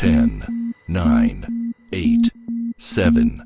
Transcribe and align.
10, 0.00 0.72
9, 0.88 1.74
8, 1.92 2.30
7, 2.78 3.42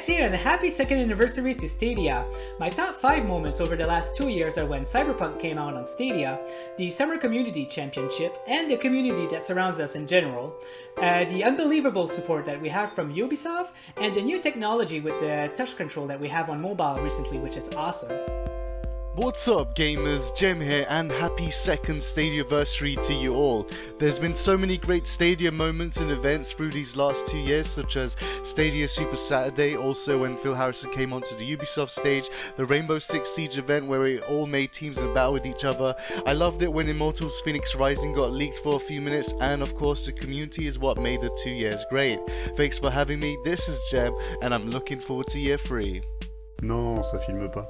X 0.00 0.06
here 0.06 0.24
and 0.24 0.34
a 0.34 0.38
happy 0.38 0.70
second 0.70 0.98
anniversary 0.98 1.54
to 1.54 1.68
Stadia. 1.68 2.24
My 2.58 2.70
top 2.70 2.94
5 2.94 3.26
moments 3.26 3.60
over 3.60 3.76
the 3.76 3.86
last 3.86 4.16
2 4.16 4.30
years 4.30 4.56
are 4.56 4.64
when 4.64 4.84
Cyberpunk 4.84 5.38
came 5.38 5.58
out 5.58 5.74
on 5.74 5.86
Stadia, 5.86 6.40
the 6.78 6.88
Summer 6.88 7.18
Community 7.18 7.66
Championship, 7.66 8.38
and 8.48 8.70
the 8.70 8.78
community 8.78 9.26
that 9.26 9.42
surrounds 9.42 9.78
us 9.78 9.96
in 9.96 10.06
general, 10.06 10.56
uh, 11.02 11.26
the 11.26 11.44
unbelievable 11.44 12.08
support 12.08 12.46
that 12.46 12.62
we 12.62 12.70
have 12.70 12.92
from 12.94 13.12
Ubisoft, 13.12 13.72
and 13.98 14.14
the 14.14 14.22
new 14.22 14.40
technology 14.40 15.00
with 15.00 15.20
the 15.20 15.52
touch 15.54 15.76
control 15.76 16.06
that 16.06 16.18
we 16.18 16.28
have 16.28 16.48
on 16.48 16.62
mobile 16.62 16.98
recently, 17.02 17.38
which 17.38 17.58
is 17.58 17.68
awesome. 17.76 18.16
What's 19.16 19.48
up, 19.48 19.74
gamers? 19.74 20.34
Jem 20.36 20.60
here, 20.60 20.86
and 20.88 21.10
happy 21.10 21.50
second 21.50 21.98
Stadiaversary 21.98 23.04
to 23.08 23.12
you 23.12 23.34
all. 23.34 23.66
There's 23.98 24.20
been 24.20 24.36
so 24.36 24.56
many 24.56 24.76
great 24.76 25.04
Stadia 25.04 25.50
moments 25.50 26.00
and 26.00 26.12
events 26.12 26.52
through 26.52 26.70
these 26.70 26.96
last 26.96 27.26
two 27.26 27.38
years, 27.38 27.66
such 27.66 27.96
as 27.96 28.16
Stadia 28.44 28.86
Super 28.86 29.16
Saturday, 29.16 29.76
also 29.76 30.16
when 30.16 30.36
Phil 30.36 30.54
Harrison 30.54 30.92
came 30.92 31.12
onto 31.12 31.36
the 31.36 31.56
Ubisoft 31.56 31.90
stage, 31.90 32.30
the 32.56 32.64
Rainbow 32.64 33.00
Six 33.00 33.28
Siege 33.28 33.58
event 33.58 33.86
where 33.86 34.00
we 34.00 34.20
all 34.20 34.46
made 34.46 34.72
teams 34.72 34.98
and 34.98 35.12
battled 35.12 35.44
each 35.44 35.64
other. 35.64 35.92
I 36.24 36.32
loved 36.32 36.62
it 36.62 36.72
when 36.72 36.88
Immortals 36.88 37.42
Fenyx 37.42 37.76
Rising 37.76 38.14
got 38.14 38.30
leaked 38.30 38.60
for 38.60 38.76
a 38.76 38.80
few 38.80 39.00
minutes, 39.00 39.34
and 39.40 39.60
of 39.60 39.74
course, 39.74 40.06
the 40.06 40.12
community 40.12 40.68
is 40.68 40.78
what 40.78 41.02
made 41.02 41.20
the 41.20 41.36
two 41.42 41.50
years 41.50 41.84
great. 41.90 42.20
Thanks 42.56 42.78
for 42.78 42.90
having 42.90 43.18
me. 43.18 43.36
This 43.42 43.68
is 43.68 43.82
Jem, 43.90 44.14
and 44.40 44.54
I'm 44.54 44.70
looking 44.70 45.00
forward 45.00 45.26
to 45.30 45.40
year 45.40 45.58
three. 45.58 46.00
Non, 46.62 47.02
ça 47.02 47.18
filme 47.26 47.50
pas. 47.50 47.68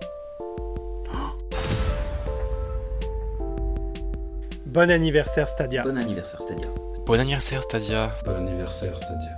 Bon 4.70 4.88
anniversaire 4.88 5.48
Stadia. 5.48 5.82
Bon 5.82 5.96
anniversaire 5.96 6.40
Stadia. 6.40 6.68
Bon 7.04 7.18
anniversaire 7.18 7.64
Stadia. 7.64 8.10
Bon 8.24 8.36
anniversaire 8.36 8.96
Stadia. 8.96 9.36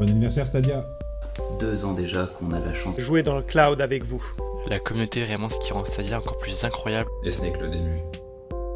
Bon 0.00 0.08
anniversaire 0.08 0.44
Stadia. 0.44 0.84
Deux 1.60 1.84
ans 1.84 1.92
déjà 1.92 2.26
qu'on 2.26 2.50
a 2.50 2.58
la 2.58 2.74
chance 2.74 2.96
de 2.96 3.00
jouer 3.00 3.22
dans 3.22 3.36
le 3.36 3.44
cloud 3.44 3.80
avec 3.80 4.02
vous. 4.02 4.20
La 4.66 4.80
communauté 4.80 5.20
est 5.20 5.26
vraiment 5.26 5.50
ce 5.50 5.60
qui 5.60 5.72
rend 5.72 5.84
Stadia 5.84 6.18
encore 6.18 6.36
plus 6.38 6.64
incroyable. 6.64 7.08
Et 7.24 7.30
ce 7.30 7.42
n'est 7.42 7.52
que 7.52 7.58
le 7.58 7.68
début. 7.68 8.00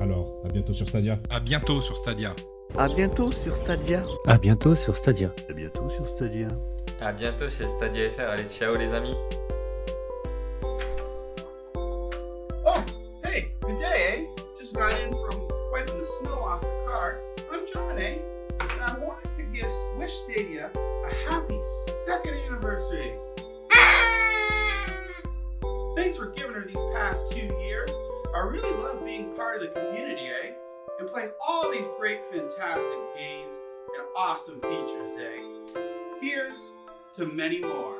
Alors, 0.00 0.32
à 0.44 0.48
bientôt 0.48 0.72
sur 0.72 0.86
Stadia. 0.86 1.18
À 1.28 1.40
bientôt 1.40 1.80
sur 1.80 1.96
Stadia. 1.96 2.32
À 2.78 2.86
bientôt 2.86 3.32
sur 3.32 3.56
Stadia. 3.56 4.02
À 4.28 4.38
bientôt 4.38 4.76
sur 4.76 4.94
Stadia. 4.94 5.30
À 5.48 5.52
bientôt 5.54 5.90
sur 5.90 6.06
Stadia. 6.06 6.48
À 7.00 7.10
bientôt 7.10 7.50
sur 7.50 7.68
Stadia 7.68 8.10
FR. 8.10 8.30
Allez, 8.30 8.44
ciao 8.44 8.76
les 8.76 8.92
amis. 8.92 9.16
Oh, 11.74 12.78
hey, 13.24 13.48
good 13.60 13.80
day, 13.80 14.20
eh? 14.20 14.24
Just 14.56 14.72
got 14.76 14.92
in 14.92 15.10
from 15.10 15.45
snow 16.06 16.40
off 16.40 16.60
the 16.60 16.84
car. 16.86 17.18
I'm 17.52 17.66
John, 17.72 17.98
eh? 17.98 18.18
And 18.60 18.80
I 18.80 18.98
wanted 18.98 19.34
to 19.34 19.42
give 19.44 19.66
Wish 19.98 20.12
Stadia 20.12 20.70
a 20.74 21.14
happy 21.30 21.58
second 22.06 22.34
anniversary. 22.34 23.12
Thanks 25.96 26.16
for 26.16 26.32
giving 26.36 26.54
her 26.54 26.64
these 26.64 26.76
past 26.94 27.32
two 27.32 27.46
years. 27.60 27.90
I 28.34 28.40
really 28.40 28.70
love 28.82 29.04
being 29.04 29.34
part 29.34 29.62
of 29.62 29.62
the 29.62 29.80
community, 29.80 30.28
eh? 30.28 30.52
And 31.00 31.08
playing 31.10 31.30
all 31.46 31.70
these 31.70 31.86
great, 31.98 32.24
fantastic 32.26 33.16
games 33.16 33.56
and 33.96 34.06
awesome 34.16 34.60
features, 34.60 35.18
eh? 35.18 36.20
Here's 36.20 36.58
to 37.16 37.26
many 37.26 37.60
more. 37.60 37.98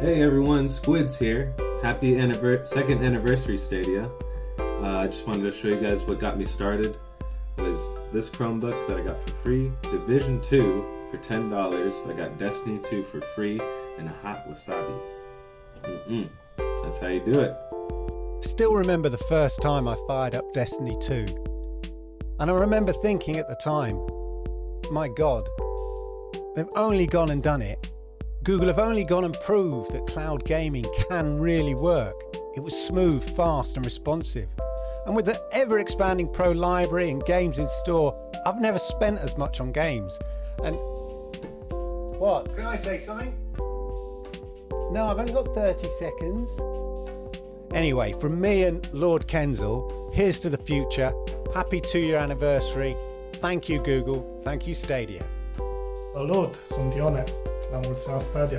Hey 0.00 0.20
everyone, 0.20 0.68
Squids 0.68 1.16
here. 1.16 1.54
Happy 1.82 2.14
anniver- 2.14 2.64
second 2.64 3.02
anniversary 3.02 3.58
Stadia. 3.58 4.08
Uh, 4.60 4.98
I 4.98 5.08
just 5.08 5.26
wanted 5.26 5.42
to 5.42 5.50
show 5.50 5.66
you 5.66 5.80
guys 5.80 6.04
what 6.04 6.20
got 6.20 6.38
me 6.38 6.44
started. 6.44 6.94
Was 7.58 8.08
this 8.12 8.30
Chromebook 8.30 8.86
that 8.86 8.98
I 8.98 9.00
got 9.00 9.20
for 9.20 9.34
free, 9.34 9.72
Division 9.82 10.40
2 10.42 11.08
for 11.10 11.18
$10. 11.18 12.08
I 12.08 12.12
got 12.12 12.38
Destiny 12.38 12.78
2 12.88 13.02
for 13.02 13.20
free, 13.20 13.60
and 13.98 14.08
a 14.08 14.12
hot 14.22 14.48
wasabi. 14.48 14.96
Mm-mm. 15.82 16.28
That's 16.56 17.00
how 17.00 17.08
you 17.08 17.18
do 17.18 17.40
it. 17.40 18.44
Still 18.44 18.74
remember 18.74 19.08
the 19.08 19.18
first 19.18 19.60
time 19.60 19.88
I 19.88 19.96
fired 20.06 20.36
up 20.36 20.44
Destiny 20.54 20.94
2. 21.00 21.26
And 22.38 22.48
I 22.48 22.54
remember 22.54 22.92
thinking 22.92 23.38
at 23.38 23.48
the 23.48 23.56
time, 23.56 23.98
my 24.92 25.08
God, 25.08 25.48
they've 26.54 26.72
only 26.76 27.06
gone 27.06 27.30
and 27.30 27.42
done 27.42 27.60
it 27.60 27.91
Google 28.44 28.66
have 28.66 28.80
only 28.80 29.04
gone 29.04 29.24
and 29.24 29.34
proved 29.44 29.92
that 29.92 30.04
cloud 30.08 30.44
gaming 30.44 30.84
can 31.08 31.38
really 31.38 31.76
work. 31.76 32.14
It 32.56 32.60
was 32.60 32.74
smooth, 32.74 33.22
fast, 33.36 33.76
and 33.76 33.86
responsive. 33.86 34.48
And 35.06 35.14
with 35.14 35.26
the 35.26 35.40
ever 35.52 35.78
expanding 35.78 36.28
Pro 36.28 36.50
library 36.50 37.10
and 37.10 37.24
games 37.24 37.60
in 37.60 37.68
store, 37.68 38.18
I've 38.44 38.60
never 38.60 38.80
spent 38.80 39.20
as 39.20 39.38
much 39.38 39.60
on 39.60 39.70
games. 39.70 40.18
And. 40.64 40.74
What? 42.18 42.52
Can 42.56 42.66
I 42.66 42.76
say 42.76 42.98
something? 42.98 43.32
No, 44.90 45.06
I've 45.08 45.20
only 45.20 45.32
got 45.32 45.46
30 45.54 45.88
seconds. 45.98 46.50
Anyway, 47.72 48.12
from 48.20 48.40
me 48.40 48.64
and 48.64 48.92
Lord 48.92 49.28
Kensal, 49.28 50.12
here's 50.12 50.40
to 50.40 50.50
the 50.50 50.58
future. 50.58 51.12
Happy 51.54 51.80
two 51.80 52.00
year 52.00 52.18
anniversary. 52.18 52.96
Thank 53.34 53.68
you, 53.68 53.78
Google. 53.78 54.40
Thank 54.42 54.66
you, 54.66 54.74
Stadia. 54.74 55.24
Salut, 56.12 56.58
sunt 56.68 56.94
Ione. 56.96 57.24
Ani 57.72 58.58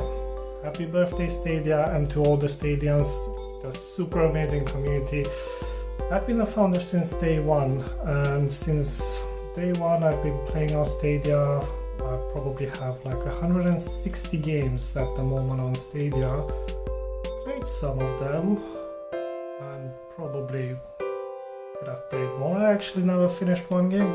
Happy 0.64 0.86
birthday 0.86 1.28
Stadia 1.28 1.94
and 1.94 2.10
to 2.10 2.24
all 2.24 2.36
the 2.36 2.50
Stadians, 2.50 3.08
the 3.62 3.72
super 3.96 4.22
amazing 4.22 4.66
community. 4.66 5.26
I've 6.12 6.26
been 6.26 6.42
a 6.42 6.46
founder 6.46 6.80
since 6.80 7.14
day 7.14 7.40
one 7.40 7.84
and 8.06 8.52
since 8.52 9.20
day 9.56 9.74
one 9.74 10.04
I've 10.04 10.24
been 10.24 10.40
playing 10.48 10.76
on 10.76 10.86
Stadia. 10.86 11.60
I 11.60 12.18
probably 12.34 12.68
have 12.68 13.04
like 13.06 13.24
160 13.24 14.38
games 14.38 14.98
at 14.98 15.16
the 15.16 15.24
moment 15.24 15.62
on 15.62 15.76
Stadia. 15.76 16.42
Played 17.44 17.66
some 17.66 18.00
of 18.00 18.20
them 18.20 18.58
and 19.12 19.92
probably 20.16 20.76
could 21.78 21.88
have 21.88 22.10
played 22.10 22.40
more. 22.40 22.58
I 22.58 22.74
actually 22.74 23.04
never 23.04 23.30
finished 23.30 23.70
one 23.70 23.90
game 23.90 24.12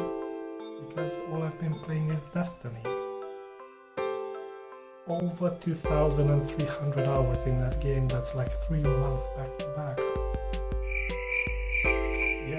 because 0.89 1.19
all 1.31 1.43
I've 1.43 1.61
been 1.61 1.75
playing 1.75 2.11
is 2.11 2.25
Destiny 2.35 2.98
over 5.09 5.57
2,300 5.61 7.07
hours 7.07 7.45
in 7.47 7.61
that 7.61 7.81
game. 7.81 8.09
That's 8.09 8.35
like 8.35 8.51
three 8.67 8.81
months 8.81 9.29
back 9.37 9.59
to 9.59 9.67
back. 9.77 9.99
Yeah. 12.47 12.59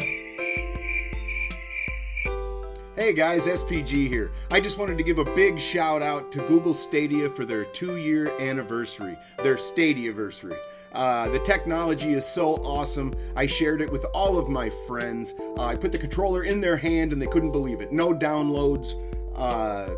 Hey 2.96 3.14
guys, 3.14 3.46
SPG 3.46 4.08
here. 4.08 4.32
I 4.52 4.60
just 4.60 4.78
wanted 4.78 4.98
to 4.98 5.04
give 5.04 5.20
a 5.20 5.26
big 5.36 5.60
shout 5.60 6.02
out 6.02 6.32
to 6.34 6.40
Google 6.48 6.74
Stadia 6.74 7.30
for 7.30 7.46
their 7.46 7.66
two 7.66 7.98
year 7.98 8.38
anniversary, 8.40 9.18
their 9.44 9.56
Stadiaversary. 9.56 10.58
Uh, 10.92 11.30
the 11.30 11.40
technology 11.40 12.14
is 12.14 12.26
so 12.26 12.56
awesome. 12.66 13.14
I 13.36 13.46
shared 13.46 13.82
it 13.82 13.92
with 13.92 14.06
all 14.14 14.40
of 14.40 14.50
my 14.50 14.72
friends. 14.88 15.36
Uh, 15.40 15.66
I 15.66 15.76
put 15.76 15.92
the 15.92 16.00
controller 16.00 16.44
in 16.44 16.60
their 16.60 16.78
hand 16.78 17.14
and 17.14 17.22
they 17.22 17.28
couldn't 17.28 17.52
believe 17.52 17.80
it. 17.80 17.92
No 17.92 18.12
downloads. 18.12 18.96
Uh, 19.36 19.90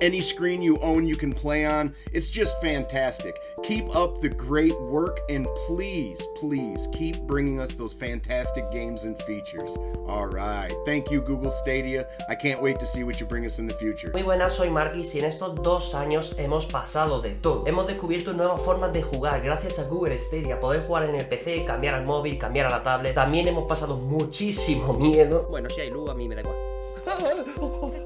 Any 0.00 0.20
screen 0.20 0.62
you 0.62 0.78
own, 0.78 1.06
you 1.06 1.16
can 1.16 1.32
play 1.32 1.66
on. 1.66 1.92
It's 2.12 2.30
just 2.30 2.60
fantastic. 2.62 3.34
Keep 3.64 3.96
up 3.96 4.20
the 4.20 4.28
great 4.28 4.78
work 4.80 5.18
and 5.28 5.46
please, 5.66 6.22
please 6.36 6.88
keep 6.92 7.18
bringing 7.22 7.58
us 7.58 7.74
those 7.74 7.92
fantastic 7.92 8.64
games 8.72 9.02
and 9.02 9.20
features. 9.22 9.76
All 10.06 10.28
right. 10.28 10.72
Thank 10.86 11.10
you, 11.10 11.20
Google 11.20 11.50
Stadia. 11.50 12.06
I 12.28 12.36
can't 12.36 12.62
wait 12.62 12.78
to 12.78 12.86
see 12.86 13.02
what 13.02 13.18
you 13.18 13.26
bring 13.26 13.44
us 13.44 13.58
in 13.58 13.66
the 13.66 13.74
future. 13.74 14.12
Muy 14.12 14.22
buenas, 14.22 14.54
soy 14.54 14.70
Marquis 14.70 15.14
y 15.16 15.18
en 15.18 15.24
estos 15.24 15.56
dos 15.62 15.94
años 15.94 16.34
hemos 16.38 16.66
pasado 16.66 17.20
de 17.20 17.30
todo. 17.30 17.66
Hemos 17.66 17.88
descubierto 17.88 18.32
nuevas 18.32 18.60
formas 18.60 18.92
de 18.92 19.02
jugar 19.02 19.42
gracias 19.42 19.80
a 19.80 19.88
Google 19.88 20.16
Stadia. 20.16 20.60
Poder 20.60 20.82
jugar 20.82 21.08
en 21.08 21.16
el 21.16 21.26
PC, 21.26 21.64
cambiar 21.64 21.96
al 21.96 22.04
móvil, 22.04 22.38
cambiar 22.38 22.66
a 22.66 22.70
la 22.70 22.82
tablet. 22.84 23.14
También 23.14 23.48
hemos 23.48 23.66
pasado 23.66 23.96
muchísimo 23.96 24.94
miedo. 24.94 25.48
Bueno, 25.50 25.68
si 25.70 25.80
hay 25.80 25.90
luz, 25.90 26.08
a 26.08 26.14
mí 26.14 26.28
me 26.28 26.36
da 26.36 26.42
igual. 26.42 26.56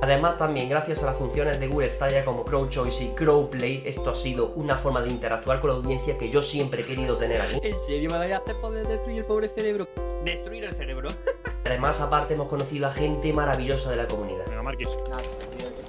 Además 0.00 0.38
también 0.38 0.68
gracias 0.68 1.02
a 1.02 1.06
las 1.06 1.16
funciones 1.16 1.58
de 1.58 1.66
Google 1.66 1.90
Stadia 1.90 2.24
como 2.24 2.44
Crow 2.44 2.68
Choice 2.68 3.04
y 3.04 3.08
Crow 3.08 3.50
Play, 3.50 3.82
esto 3.84 4.10
ha 4.10 4.14
sido 4.14 4.52
una 4.54 4.78
forma 4.78 5.02
de 5.02 5.10
interactuar 5.10 5.60
con 5.60 5.70
la 5.70 5.76
audiencia 5.76 6.16
que 6.16 6.30
yo 6.30 6.40
siempre 6.40 6.82
he 6.82 6.86
querido 6.86 7.16
tener 7.16 7.40
aquí. 7.40 7.58
¿En 7.62 7.78
serio 7.80 8.10
me 8.10 8.32
a 8.32 8.40
poder 8.60 8.86
destruir 8.86 9.18
el 9.18 9.24
pobre 9.24 9.48
cerebro? 9.48 9.88
Destruir 10.24 10.64
el 10.64 10.74
cerebro. 10.74 11.08
Además 11.64 12.00
aparte 12.00 12.34
hemos 12.34 12.48
conocido 12.48 12.86
a 12.86 12.92
gente 12.92 13.32
maravillosa 13.32 13.90
de 13.90 13.96
la 13.96 14.06
comunidad. 14.06 14.44
Venga, 14.48 14.62
Marquis. 14.62 14.88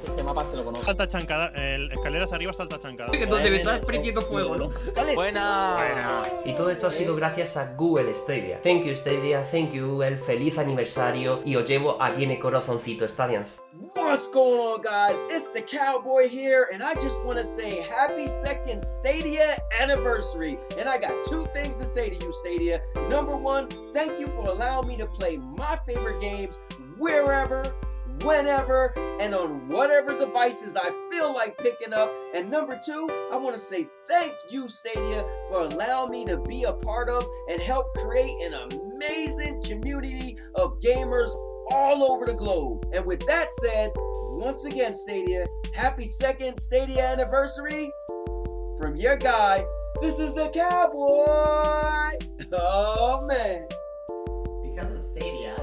Este 0.10 0.24
mapa 0.24 0.44
se 0.46 0.56
lo 0.56 0.66
conozco. 0.66 0.86
Salta 0.86 1.08
chancada, 1.08 1.52
el, 1.56 1.92
escaleras 1.92 2.34
arriba, 2.34 2.54
salta 2.54 2.80
chancada. 2.80 3.12
Que 3.12 3.26
donde 3.26 3.50
me 3.50 3.58
está 3.58 3.80
prendiendo 3.82 4.22
fuego, 4.22 4.58
¿no? 4.58 4.72
Buena. 5.14 5.78
Y 6.46 6.54
todo 6.56 6.70
esto 6.70 6.88
ha 6.88 6.92
sido 6.92 7.16
gracias 7.16 7.58
a 7.58 7.74
Google 7.76 8.14
Stadia. 8.14 8.60
Thank 8.62 8.86
you 8.86 8.96
Stadia, 8.96 9.44
thank 9.44 9.72
you 9.72 9.90
Google, 9.90 10.18
feliz 10.18 10.58
aniversario 10.58 11.42
y 11.46 11.56
os 11.56 11.66
llevo 11.66 12.02
a 12.02 12.12
Viene 12.12 12.40
Corazoncito 12.40 13.08
Stadians. 13.08 13.60
What's 13.96 14.28
going 14.30 14.60
on, 14.60 14.82
guys? 14.82 15.20
It's 15.30 15.52
the 15.52 15.62
Cowboy 15.62 16.28
here, 16.28 16.68
and 16.74 16.84
I 16.84 16.94
just 16.96 17.26
want 17.26 17.38
to 17.38 17.46
say 17.46 17.82
happy 17.82 18.28
second 18.28 18.82
Stadia 18.82 19.58
anniversary. 19.80 20.58
And 20.78 20.90
I 20.90 20.98
got 21.00 21.24
two 21.24 21.46
things 21.54 21.76
to 21.78 21.86
say 21.86 22.10
to 22.10 22.16
you, 22.16 22.32
Stadia. 22.32 22.82
Number 23.10 23.36
one, 23.36 23.68
thank 23.94 24.20
you 24.20 24.28
for 24.28 24.50
allowing 24.50 24.88
me 24.88 24.98
to 24.98 25.06
play 25.06 25.38
my 25.38 25.78
favorite 25.86 26.20
games 26.20 26.58
wherever 26.98 27.64
whenever 28.24 28.94
and 29.20 29.34
on 29.34 29.68
whatever 29.68 30.18
devices 30.18 30.76
I 30.76 30.90
feel 31.12 31.34
like 31.34 31.58
picking 31.58 31.94
up. 31.94 32.12
And 32.34 32.50
number 32.50 32.80
two, 32.86 33.08
I 33.32 33.38
want 33.38 33.56
to 33.56 33.62
say 33.62 33.88
thank 34.08 34.34
you, 34.50 34.68
Stadia, 34.68 35.24
for 35.50 35.62
allowing 35.62 36.12
me 36.12 36.26
to 36.26 36.38
be 36.38 36.64
a 36.64 36.74
part 36.74 37.10
of 37.10 37.26
and 37.50 37.60
help 37.60 37.94
create 37.96 38.36
an 38.44 38.54
amazing 38.54 39.62
community 39.64 40.38
of 40.56 40.80
gamers 40.80 41.30
all 41.72 42.12
over 42.12 42.26
the 42.26 42.34
globe. 42.34 42.86
And 42.94 43.06
with 43.06 43.26
that 43.28 43.48
said, 43.62 43.92
once 43.96 44.66
again, 44.66 44.94
Stadia, 44.94 45.46
happy 45.74 46.06
second 46.06 46.58
Stadia 46.58 47.06
anniversary 47.06 47.92
from 48.78 48.96
your 48.96 49.18
guy. 49.18 49.64
This 50.02 50.20
is 50.20 50.36
the 50.36 50.50
Cowboy. 50.50 52.18
Oh 52.52 53.28
man. 53.28 53.68
Because 54.64 54.92
of 54.92 55.02
Stadia, 55.02 55.56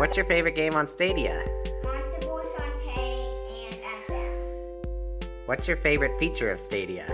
What's 0.00 0.16
your 0.16 0.24
favorite 0.24 0.54
game 0.54 0.74
on 0.76 0.86
Stadia? 0.86 1.44
Monster 1.84 2.26
Boy 2.26 2.42
Shantae 2.56 3.66
and 3.66 3.76
SF. 4.08 5.28
What's 5.44 5.68
your 5.68 5.76
favorite 5.76 6.18
feature 6.18 6.50
of 6.50 6.58
Stadia? 6.58 7.04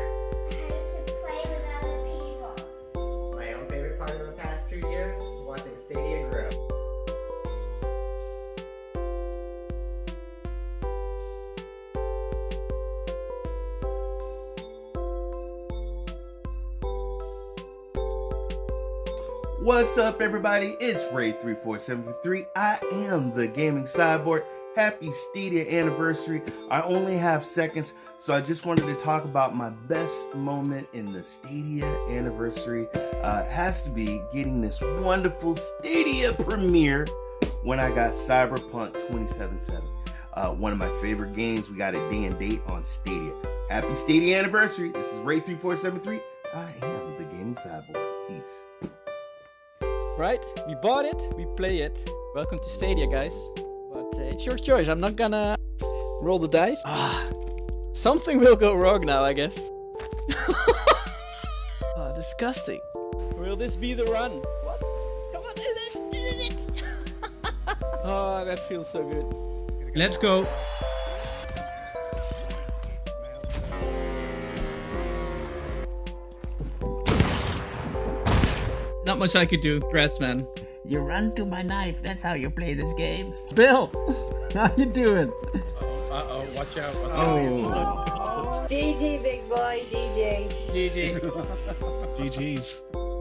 What's 19.67 19.99
up, 19.99 20.21
everybody? 20.21 20.77
It's 20.79 21.03
Ray34733. 21.07 22.47
I 22.55 22.79
am 22.93 23.35
the 23.35 23.49
gaming 23.49 23.83
cyborg. 23.83 24.45
Happy 24.77 25.11
Stadia 25.11 25.69
anniversary. 25.81 26.43
I 26.71 26.83
only 26.83 27.17
have 27.17 27.45
seconds, 27.45 27.93
so 28.23 28.33
I 28.33 28.43
just 28.43 28.65
wanted 28.65 28.87
to 28.87 28.95
talk 28.95 29.25
about 29.25 29.57
my 29.57 29.71
best 29.71 30.33
moment 30.37 30.87
in 30.93 31.13
the 31.13 31.25
Stadia 31.25 31.85
anniversary. 32.09 32.87
Uh, 32.95 33.43
it 33.45 33.51
has 33.51 33.83
to 33.83 33.91
be 33.91 34.23
getting 34.33 34.61
this 34.61 34.81
wonderful 35.01 35.57
Stadia 35.57 36.33
premiere 36.35 37.05
when 37.65 37.81
I 37.81 37.93
got 37.93 38.13
Cyberpunk 38.13 38.93
2077. 38.93 39.83
Uh, 40.35 40.51
one 40.51 40.71
of 40.71 40.79
my 40.79 40.97
favorite 41.01 41.35
games. 41.35 41.69
We 41.69 41.77
got 41.77 41.97
a 41.97 42.09
day 42.09 42.27
and 42.27 42.39
date 42.39 42.61
on 42.69 42.85
Stadia. 42.85 43.33
Happy 43.69 43.97
Stadia 43.97 44.39
anniversary. 44.39 44.91
This 44.91 45.09
is 45.09 45.19
Ray3473. 45.23 46.21
I 46.55 46.71
am 46.83 47.19
the 47.19 47.25
gaming 47.33 47.57
cyborg. 47.57 48.29
Peace. 48.29 48.93
Right, 50.19 50.43
we 50.67 50.75
bought 50.77 51.05
it, 51.05 51.35
we 51.37 51.45
play 51.57 51.81
it. 51.81 52.11
Welcome 52.35 52.59
to 52.59 52.69
Stadia, 52.71 53.07
guys. 53.07 53.51
But 53.93 54.19
uh, 54.19 54.23
it's 54.23 54.47
your 54.47 54.57
choice. 54.57 54.89
I'm 54.89 54.99
not 54.99 55.15
gonna 55.15 55.59
roll 56.23 56.39
the 56.39 56.49
dice. 56.49 56.81
Ah, 56.87 57.29
something 57.93 58.39
will 58.41 58.57
go 58.57 58.75
wrong 58.75 59.05
now, 59.05 59.23
I 59.23 59.35
guess. 59.35 59.71
oh, 61.99 62.13
disgusting. 62.17 62.81
Will 63.37 63.57
this 63.57 63.77
be 63.77 63.93
the 63.93 64.05
run? 64.07 64.41
What? 64.65 64.81
Come 65.35 65.43
on, 65.45 65.55
do 65.55 65.63
this, 65.63 65.93
do 65.93 66.09
it. 66.13 66.83
oh, 68.03 68.43
that 68.47 68.59
feels 68.61 68.91
so 68.91 69.05
good. 69.05 69.95
Let's 69.95 70.17
go. 70.17 70.49
Not 79.07 79.19
much 79.19 79.37
I 79.37 79.47
could 79.47 79.61
do. 79.63 79.79
Grass 79.81 80.19
man. 80.21 80.47
You 80.85 80.99
run 81.01 81.31
to 81.37 81.45
my 81.45 81.63
knife. 81.63 82.03
That's 82.03 82.23
how 82.23 82.35
you 82.35 82.51
play 82.51 82.75
this 82.75 82.93
game. 82.95 83.33
Bill, 83.55 83.91
how 84.55 84.73
you 84.77 84.87
doing? 84.87 85.33
Uh 86.11 86.23
oh, 86.31 86.47
watch 86.57 86.77
out. 86.79 86.95
Watch 86.97 87.13
Oh. 87.15 87.71
out. 87.73 88.71
GG, 88.71 89.23
big 89.23 89.49
boy, 89.49 89.85
GG. 89.91 90.49
GG. 90.73 91.21
GG's. 92.19 92.77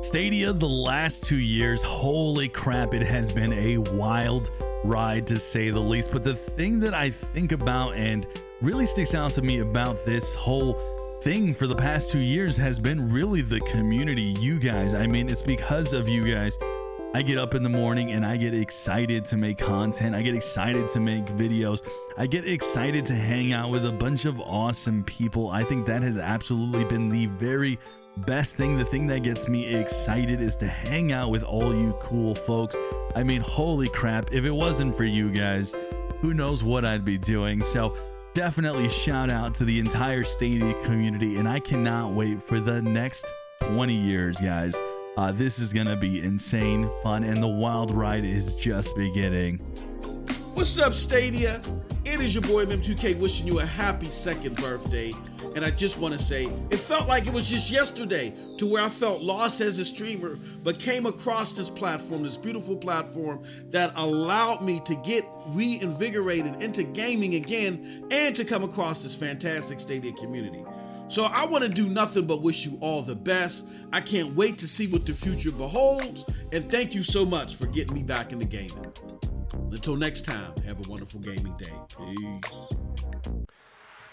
Stadia 0.08 0.54
the 0.54 0.68
last 0.70 1.24
two 1.24 1.38
years, 1.38 1.82
holy 1.82 2.48
crap, 2.48 2.94
it 2.94 3.02
has 3.02 3.32
been 3.32 3.54
a 3.54 3.78
wild 3.78 4.50
ride 4.84 5.26
to 5.28 5.38
say 5.38 5.70
the 5.72 5.80
least. 5.80 6.12
But 6.12 6.24
the 6.24 6.36
thing 6.36 6.80
that 6.82 6.94
I 6.94 7.10
think 7.12 7.52
about 7.52 7.96
and 7.96 8.26
really 8.66 8.88
sticks 8.88 9.14
out 9.14 9.30
to 9.30 9.44
me 9.44 9.60
about 9.60 10.04
this 10.08 10.34
whole 10.34 10.74
thing 11.22 11.54
for 11.54 11.68
the 11.68 11.76
past 11.76 12.10
two 12.10 12.20
years 12.20 12.58
has 12.58 12.80
been 12.80 13.12
really 13.12 13.42
the 13.42 13.60
community, 13.60 14.36
you 14.40 14.58
guys. 14.58 14.96
I 14.96 15.06
mean, 15.06 15.30
it's 15.30 15.44
because 15.44 15.94
of 15.94 16.10
you 16.10 16.24
guys. 16.24 16.58
I 17.14 17.22
get 17.22 17.38
up 17.38 17.54
in 17.54 17.62
the 17.62 17.70
morning 17.70 18.14
and 18.14 18.26
I 18.26 18.38
get 18.38 18.56
excited 18.56 19.24
to 19.26 19.38
make 19.38 19.60
content. 19.60 20.16
I 20.16 20.24
get 20.24 20.34
excited 20.34 20.90
to 20.90 21.00
make 21.00 21.26
videos. 21.26 21.88
I 22.18 22.26
get 22.26 22.48
excited 22.48 23.06
to 23.06 23.14
hang 23.14 23.54
out 23.54 23.70
with 23.70 23.86
a 23.86 23.92
bunch 23.92 24.26
of 24.26 24.42
awesome 24.42 25.04
people. 25.04 25.52
I 25.52 25.64
think 25.64 25.86
that 25.86 26.02
has 26.02 26.18
absolutely 26.18 26.86
been 26.86 27.08
the 27.08 27.28
very 27.28 27.78
best 28.26 28.56
thing. 28.56 28.80
The 28.80 28.86
thing 28.86 29.06
that 29.08 29.20
gets 29.20 29.48
me 29.48 29.76
excited 29.76 30.42
is 30.42 30.56
to 30.56 30.68
hang 30.68 31.12
out 31.12 31.30
with 31.30 31.44
all 31.44 31.80
you 31.80 31.94
cool 32.02 32.34
folks. 32.34 32.76
I 33.16 33.22
mean, 33.22 33.42
holy 33.42 33.90
crap, 33.90 34.34
if 34.34 34.44
it 34.44 34.52
wasn't 34.52 34.98
for 34.98 35.06
you 35.06 35.30
guys, 35.30 35.76
who 36.20 36.34
knows 36.34 36.64
what 36.64 36.84
I'd 36.84 37.06
be 37.06 37.20
doing. 37.20 37.62
So, 37.62 37.96
definitely 38.36 38.90
shout 38.90 39.32
out 39.32 39.56
to 39.56 39.64
the 39.64 39.80
entire 39.80 40.22
Stadia 40.22 40.74
community, 40.84 41.38
and 41.38 41.48
I 41.48 41.62
cannot 41.62 42.12
wait 42.12 42.44
for 42.44 42.60
the 42.60 42.82
next 42.82 43.26
20 43.62 43.96
years, 43.96 44.36
guys. 44.36 44.76
Uh, 45.16 45.32
this 45.32 45.58
is 45.58 45.72
gonna 45.72 45.96
be 45.96 46.22
insane 46.22 46.86
fun, 47.02 47.24
and 47.24 47.42
the 47.42 47.48
wild 47.48 47.92
ride 47.92 48.26
is 48.26 48.54
just 48.54 48.94
beginning. 48.94 49.62
What's 50.56 50.80
up, 50.80 50.94
Stadia? 50.94 51.62
It 52.06 52.22
is 52.22 52.34
your 52.34 52.42
boy 52.42 52.66
MM2K 52.66 53.20
wishing 53.20 53.46
you 53.46 53.60
a 53.60 53.66
happy 53.66 54.10
second 54.10 54.56
birthday. 54.56 55.12
And 55.54 55.66
I 55.66 55.70
just 55.70 56.00
want 56.00 56.14
to 56.14 56.18
say, 56.18 56.46
it 56.70 56.78
felt 56.78 57.10
like 57.10 57.28
it 57.28 57.34
was 57.34 57.50
just 57.50 57.70
yesterday 57.70 58.34
to 58.58 58.66
where 58.66 58.82
I 58.82 58.88
felt 58.88 59.22
lost 59.22 59.60
as 59.60 59.80
a 59.80 59.86
streamer, 59.86 60.40
but 60.64 60.80
came 60.80 61.08
across 61.08 61.52
this 61.52 61.70
platform, 61.70 62.24
this 62.24 62.38
beautiful 62.38 62.78
platform 62.78 63.44
that 63.70 63.92
allowed 63.98 64.62
me 64.64 64.80
to 64.86 64.96
get 65.04 65.26
reinvigorated 65.48 66.64
into 66.64 66.84
gaming 66.84 67.36
again 67.36 68.08
and 68.10 68.34
to 68.38 68.46
come 68.46 68.64
across 68.64 69.04
this 69.04 69.14
fantastic 69.14 69.82
Stadia 69.82 70.14
community. 70.14 70.64
So 71.10 71.26
I 71.26 71.46
want 71.48 71.66
to 71.66 71.70
do 71.70 71.88
nothing 71.88 72.28
but 72.28 72.42
wish 72.42 72.66
you 72.66 72.78
all 72.80 73.02
the 73.02 73.14
best. 73.16 73.68
I 73.92 74.00
can't 74.00 74.34
wait 74.36 74.58
to 74.60 74.70
see 74.70 74.88
what 74.88 75.06
the 75.06 75.14
future 75.14 75.52
beholds. 75.52 76.26
And 76.54 76.72
thank 76.72 76.96
you 76.96 77.04
so 77.04 77.26
much 77.26 77.56
for 77.56 77.68
getting 77.68 77.94
me 77.94 78.04
back 78.04 78.32
into 78.32 78.46
gaming. 78.46 78.94
Until 79.76 79.98
next 79.98 80.24
time, 80.24 80.54
have 80.66 80.88
a 80.88 80.90
wonderful 80.90 81.20
gaming 81.20 81.54
day. 81.58 81.74
Peace. 81.98 82.68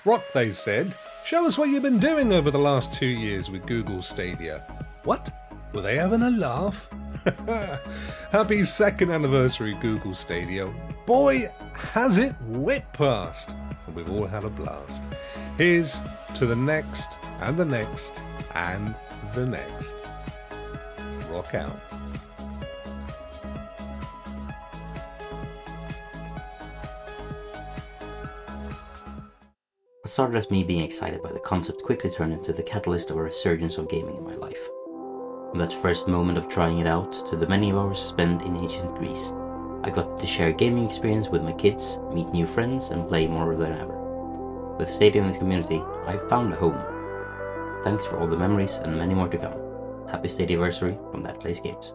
Rock, 0.05 0.25
they 0.35 0.51
said, 0.51 0.93
show 1.25 1.47
us 1.47 1.57
what 1.57 1.69
you've 1.69 1.85
been 1.85 2.01
doing 2.01 2.33
over 2.33 2.51
the 2.51 2.59
last 2.59 2.93
two 2.93 3.07
years 3.07 3.49
with 3.49 3.65
Google 3.65 4.03
Stadia. 4.03 4.67
What? 5.05 5.31
Were 5.73 5.83
they 5.83 5.95
having 5.95 6.23
a 6.23 6.31
laugh? 6.31 6.91
Happy 8.33 8.65
second 8.65 9.13
anniversary, 9.13 9.75
Google 9.75 10.15
Stadia. 10.15 10.67
Boy, 11.07 11.49
has 11.75 12.19
it 12.19 12.35
whipped 12.49 12.95
past. 12.95 13.55
And 13.87 13.95
we've 13.95 14.11
all 14.11 14.27
had 14.27 14.43
a 14.43 14.51
blast. 14.51 15.05
Here's 15.59 16.03
to 16.35 16.45
the 16.45 16.57
next, 16.57 17.17
and 17.41 17.57
the 17.57 17.65
next, 17.65 18.13
and 18.57 18.97
the 19.33 19.47
next. 19.47 19.95
Rock 21.31 21.55
out. 21.55 22.02
Started 30.13 30.37
as 30.37 30.51
me 30.51 30.63
being 30.63 30.85
excited 30.85 31.23
by 31.23 31.33
the 31.33 31.41
concept 31.41 31.83
quickly 31.83 32.11
turned 32.11 32.35
into 32.35 32.53
the 32.53 32.63
catalyst 32.63 33.11
of 33.11 33.17
a 33.17 33.23
resurgence 33.23 33.79
of 33.79 33.89
gaming 33.89 34.15
in 34.15 34.23
my 34.23 34.35
life. 34.35 34.69
From 35.49 35.59
that 35.59 35.73
first 35.73 36.07
moment 36.07 36.37
of 36.37 36.51
trying 36.51 36.81
it 36.81 36.87
out 36.87 37.13
to 37.27 37.35
the 37.35 37.47
many 37.47 37.73
hours 37.73 37.99
spent 37.99 38.43
in 38.43 38.55
ancient 38.57 38.95
Greece, 38.95 39.33
I 39.85 39.89
got 39.89 40.19
to 40.19 40.27
share 40.27 40.49
a 40.49 40.53
gaming 40.53 40.85
experience 40.85 41.31
with 41.31 41.43
my 41.43 41.53
kids, 41.53 41.99
meet 42.13 42.29
new 42.29 42.47
friends, 42.47 42.91
and 42.91 43.09
play 43.09 43.27
more 43.27 43.57
than 43.57 43.73
ever. 43.73 44.77
With 44.77 44.87
Stadia 44.87 45.23
and 45.23 45.35
community, 45.35 45.83
I 46.07 46.19
found 46.29 46.53
a 46.53 46.57
home. 46.57 46.79
Thanks 47.83 48.05
for 48.05 48.19
all 48.19 48.27
the 48.27 48.37
memories 48.37 48.77
and 48.85 48.99
many 48.99 49.15
more 49.15 49.29
to 49.29 49.39
come. 49.39 50.09
Happy 50.11 50.29
Stadia 50.29 50.59
anniversary 50.59 50.99
from 51.11 51.23
That 51.23 51.41
Plays 51.41 51.59
Games. 51.59 51.95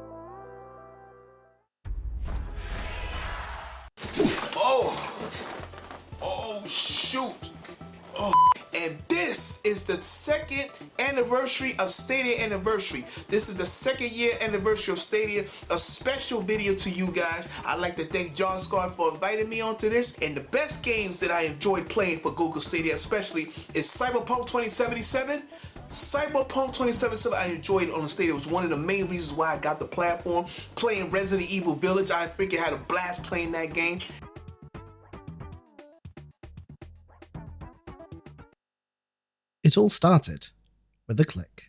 Is 9.67 9.83
the 9.83 10.01
second 10.01 10.69
anniversary 10.97 11.75
of 11.77 11.89
Stadia 11.89 12.39
Anniversary. 12.39 13.05
This 13.27 13.49
is 13.49 13.57
the 13.57 13.65
second 13.65 14.11
year 14.11 14.37
anniversary 14.39 14.93
of 14.93 14.99
Stadia. 14.99 15.43
A 15.69 15.77
special 15.77 16.39
video 16.39 16.73
to 16.75 16.89
you 16.89 17.07
guys. 17.07 17.49
I'd 17.65 17.81
like 17.81 17.97
to 17.97 18.05
thank 18.05 18.33
John 18.33 18.59
Scott 18.59 18.95
for 18.95 19.13
inviting 19.13 19.49
me 19.49 19.59
onto 19.59 19.89
this. 19.89 20.15
And 20.21 20.35
the 20.35 20.41
best 20.41 20.83
games 20.83 21.19
that 21.19 21.31
I 21.31 21.41
enjoyed 21.41 21.89
playing 21.89 22.19
for 22.19 22.31
Google 22.31 22.61
Stadia, 22.61 22.95
especially, 22.95 23.51
is 23.73 23.87
Cyberpunk 23.87 24.47
2077. 24.47 25.43
Cyberpunk 25.89 26.73
2077 26.73 27.37
I 27.37 27.47
enjoyed 27.47 27.89
on 27.89 28.03
the 28.03 28.09
Stadia. 28.09 28.33
It 28.33 28.35
was 28.35 28.47
one 28.47 28.63
of 28.63 28.69
the 28.69 28.77
main 28.77 29.07
reasons 29.07 29.37
why 29.37 29.53
I 29.53 29.57
got 29.57 29.79
the 29.79 29.85
platform. 29.85 30.45
Playing 30.75 31.09
Resident 31.09 31.49
Evil 31.49 31.75
Village, 31.75 32.11
I 32.11 32.27
freaking 32.27 32.59
had 32.59 32.73
a 32.73 32.77
blast 32.77 33.23
playing 33.23 33.51
that 33.51 33.73
game. 33.73 33.99
It 39.67 39.75
all 39.77 39.89
started 39.89 40.47
with 41.09 41.19
a 41.19 41.25
click. 41.25 41.66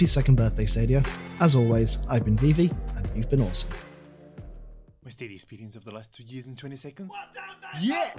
Happy 0.00 0.08
second 0.08 0.36
birthday, 0.36 0.64
Stadia. 0.64 1.02
As 1.40 1.54
always, 1.54 1.98
I've 2.08 2.24
been 2.24 2.38
Vivi, 2.38 2.70
and 2.96 3.06
you've 3.14 3.28
been 3.28 3.42
awesome. 3.42 3.68
My 5.04 5.10
Stadia 5.10 5.34
experience 5.34 5.76
of 5.76 5.84
the 5.84 5.90
last 5.90 6.10
two 6.10 6.22
years 6.22 6.48
in 6.48 6.56
20 6.56 6.76
seconds? 6.76 7.12
Yeah! 7.82 8.14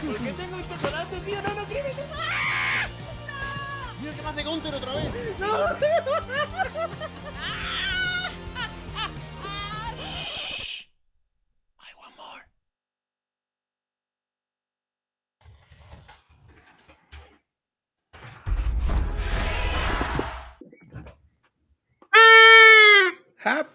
¿Por 0.00 0.18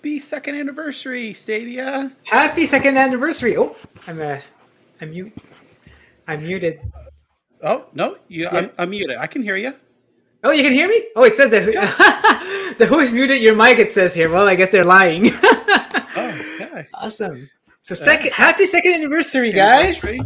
Happy 0.04 0.20
second 0.20 0.56
anniversary, 0.56 1.32
Stadia. 1.32 2.12
Happy 2.24 2.66
second 2.66 2.98
anniversary. 2.98 3.56
Oh, 3.56 3.74
I'm 4.06 4.20
uh, 4.20 4.38
I'm 5.00 5.12
mute. 5.12 5.32
I'm 6.28 6.44
muted. 6.44 6.82
Oh 7.62 7.86
no, 7.94 8.18
you 8.28 8.50
I'm, 8.50 8.70
I'm 8.78 8.90
muted. 8.90 9.16
I 9.16 9.28
can 9.28 9.42
hear 9.44 9.56
you. 9.56 9.74
Oh, 10.44 10.52
you 10.52 10.62
can 10.62 10.74
hear 10.74 10.90
me? 10.90 11.08
Oh, 11.16 11.24
it 11.24 11.32
says 11.32 11.52
that 11.52 12.76
the 12.80 12.86
host 12.86 13.14
muted 13.14 13.42
your 13.42 13.56
mic. 13.56 13.80
It 13.80 13.94
says 13.94 14.14
here. 14.14 14.30
Well, 14.30 14.46
I 14.46 14.56
guess 14.56 14.74
they're 14.74 14.84
lying. 14.84 15.30
oh, 15.44 16.42
okay. 16.60 16.86
Awesome. 16.96 17.50
So 17.82 17.96
second, 17.96 18.34
happy 18.34 18.66
second 18.66 18.96
anniversary, 18.96 19.54
guys. 19.54 20.04
Anniversary. 20.04 20.20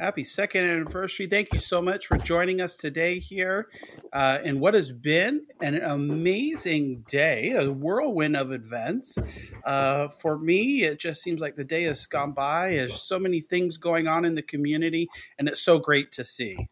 Happy 0.00 0.24
second 0.24 0.68
anniversary. 0.68 1.28
Thank 1.28 1.52
you 1.52 1.60
so 1.60 1.80
much 1.80 2.08
for 2.08 2.16
joining 2.18 2.60
us 2.60 2.76
today 2.76 3.20
here 3.20 3.68
uh, 4.12 4.40
in 4.42 4.58
what 4.58 4.74
has 4.74 4.90
been 4.90 5.46
an 5.60 5.80
amazing 5.80 7.04
day, 7.06 7.52
a 7.52 7.70
whirlwind 7.70 8.36
of 8.36 8.50
events. 8.50 9.16
Uh, 9.62 10.08
for 10.08 10.36
me, 10.36 10.82
it 10.82 10.98
just 10.98 11.22
seems 11.22 11.40
like 11.40 11.54
the 11.54 11.64
day 11.64 11.84
has 11.84 12.06
gone 12.06 12.32
by. 12.32 12.70
There's 12.70 13.00
so 13.00 13.20
many 13.20 13.40
things 13.40 13.76
going 13.76 14.08
on 14.08 14.24
in 14.24 14.34
the 14.34 14.42
community, 14.42 15.08
and 15.38 15.48
it's 15.48 15.62
so 15.62 15.78
great 15.78 16.10
to 16.12 16.24
see. 16.24 16.68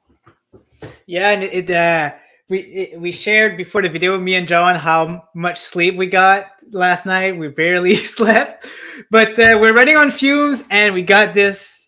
Yeah, 1.07 1.31
and 1.31 1.45
it, 1.45 1.71
uh, 1.71 2.15
we 2.49 2.59
it, 2.59 3.01
we 3.01 3.13
shared 3.13 3.57
before 3.57 3.83
the 3.83 3.89
video 3.89 4.13
with 4.13 4.23
me 4.23 4.35
and 4.35 4.49
John 4.49 4.75
how 4.75 5.29
much 5.33 5.61
sleep 5.61 5.95
we 5.95 6.09
got 6.09 6.51
last 6.73 7.07
night. 7.07 7.37
We 7.39 7.47
barely 7.47 7.95
slept, 8.19 8.67
but 9.13 9.39
uh, 9.39 9.59
we're 9.61 9.75
running 9.75 9.97
on 9.97 10.11
fumes, 10.11 10.65
and 10.73 10.93
we 10.93 11.03
got 11.03 11.35
this 11.35 11.82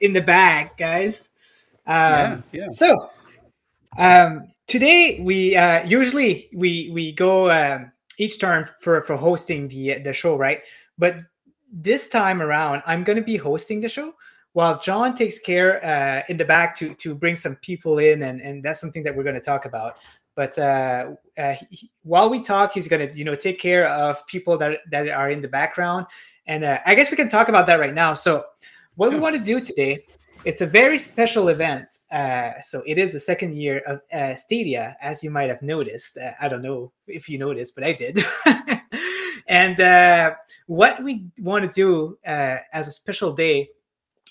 in 0.00 0.12
the 0.12 0.22
bag, 0.22 0.70
guys. 0.76 1.30
Um, 1.86 1.94
Yeah, 1.96 2.40
yeah. 2.52 2.66
So 2.70 3.10
um, 3.98 4.48
today 4.66 5.20
we 5.22 5.56
uh, 5.56 5.84
usually 5.86 6.48
we 6.54 6.90
we 6.92 7.12
go 7.12 7.50
um, 7.50 7.92
each 8.18 8.40
turn 8.40 8.68
for 8.80 9.02
for 9.02 9.16
hosting 9.16 9.68
the 9.68 9.98
the 10.00 10.12
show, 10.12 10.36
right? 10.36 10.60
But 10.98 11.16
this 11.72 12.08
time 12.08 12.40
around, 12.40 12.82
I'm 12.86 13.04
going 13.04 13.18
to 13.18 13.24
be 13.24 13.36
hosting 13.36 13.80
the 13.80 13.88
show 13.88 14.12
while 14.52 14.78
John 14.78 15.14
takes 15.14 15.38
care 15.38 15.84
uh, 15.84 16.22
in 16.28 16.36
the 16.36 16.44
back 16.44 16.76
to 16.76 16.94
to 16.94 17.14
bring 17.14 17.36
some 17.36 17.56
people 17.56 17.98
in, 17.98 18.22
and 18.22 18.40
and 18.40 18.62
that's 18.62 18.80
something 18.80 19.02
that 19.04 19.16
we're 19.16 19.24
going 19.24 19.34
to 19.34 19.40
talk 19.40 19.64
about. 19.64 19.96
But 20.34 20.56
uh, 20.58 21.14
uh, 21.36 21.54
he- 21.70 21.90
while 22.04 22.30
we 22.30 22.42
talk, 22.42 22.72
he's 22.72 22.88
going 22.88 23.10
to 23.10 23.18
you 23.18 23.24
know 23.24 23.34
take 23.34 23.58
care 23.58 23.88
of 23.88 24.26
people 24.26 24.56
that 24.58 24.80
that 24.90 25.08
are 25.08 25.30
in 25.30 25.40
the 25.40 25.48
background, 25.48 26.06
and 26.46 26.64
uh, 26.64 26.78
I 26.86 26.94
guess 26.94 27.10
we 27.10 27.16
can 27.16 27.28
talk 27.28 27.48
about 27.48 27.66
that 27.66 27.80
right 27.80 27.94
now. 27.94 28.14
So 28.14 28.44
what 28.98 29.12
we 29.12 29.18
want 29.18 29.34
to 29.34 29.40
do 29.40 29.60
today 29.60 30.04
it's 30.44 30.60
a 30.60 30.66
very 30.66 30.98
special 30.98 31.48
event 31.48 31.86
uh, 32.10 32.50
so 32.60 32.82
it 32.84 32.98
is 32.98 33.12
the 33.12 33.20
second 33.20 33.54
year 33.54 33.78
of 33.86 34.00
uh, 34.12 34.34
stadia 34.34 34.96
as 35.00 35.22
you 35.22 35.30
might 35.30 35.48
have 35.48 35.62
noticed 35.62 36.18
uh, 36.18 36.32
i 36.40 36.48
don't 36.48 36.62
know 36.62 36.92
if 37.06 37.28
you 37.28 37.38
noticed 37.38 37.74
but 37.74 37.84
i 37.84 37.92
did. 37.92 38.20
And 39.50 39.80
uh, 39.80 40.34
what 40.66 41.02
we 41.02 41.30
want 41.38 41.64
to 41.64 41.70
do 41.70 42.18
uh, 42.26 42.58
as 42.74 42.86
a 42.86 42.92
special 42.92 43.32
day 43.32 43.70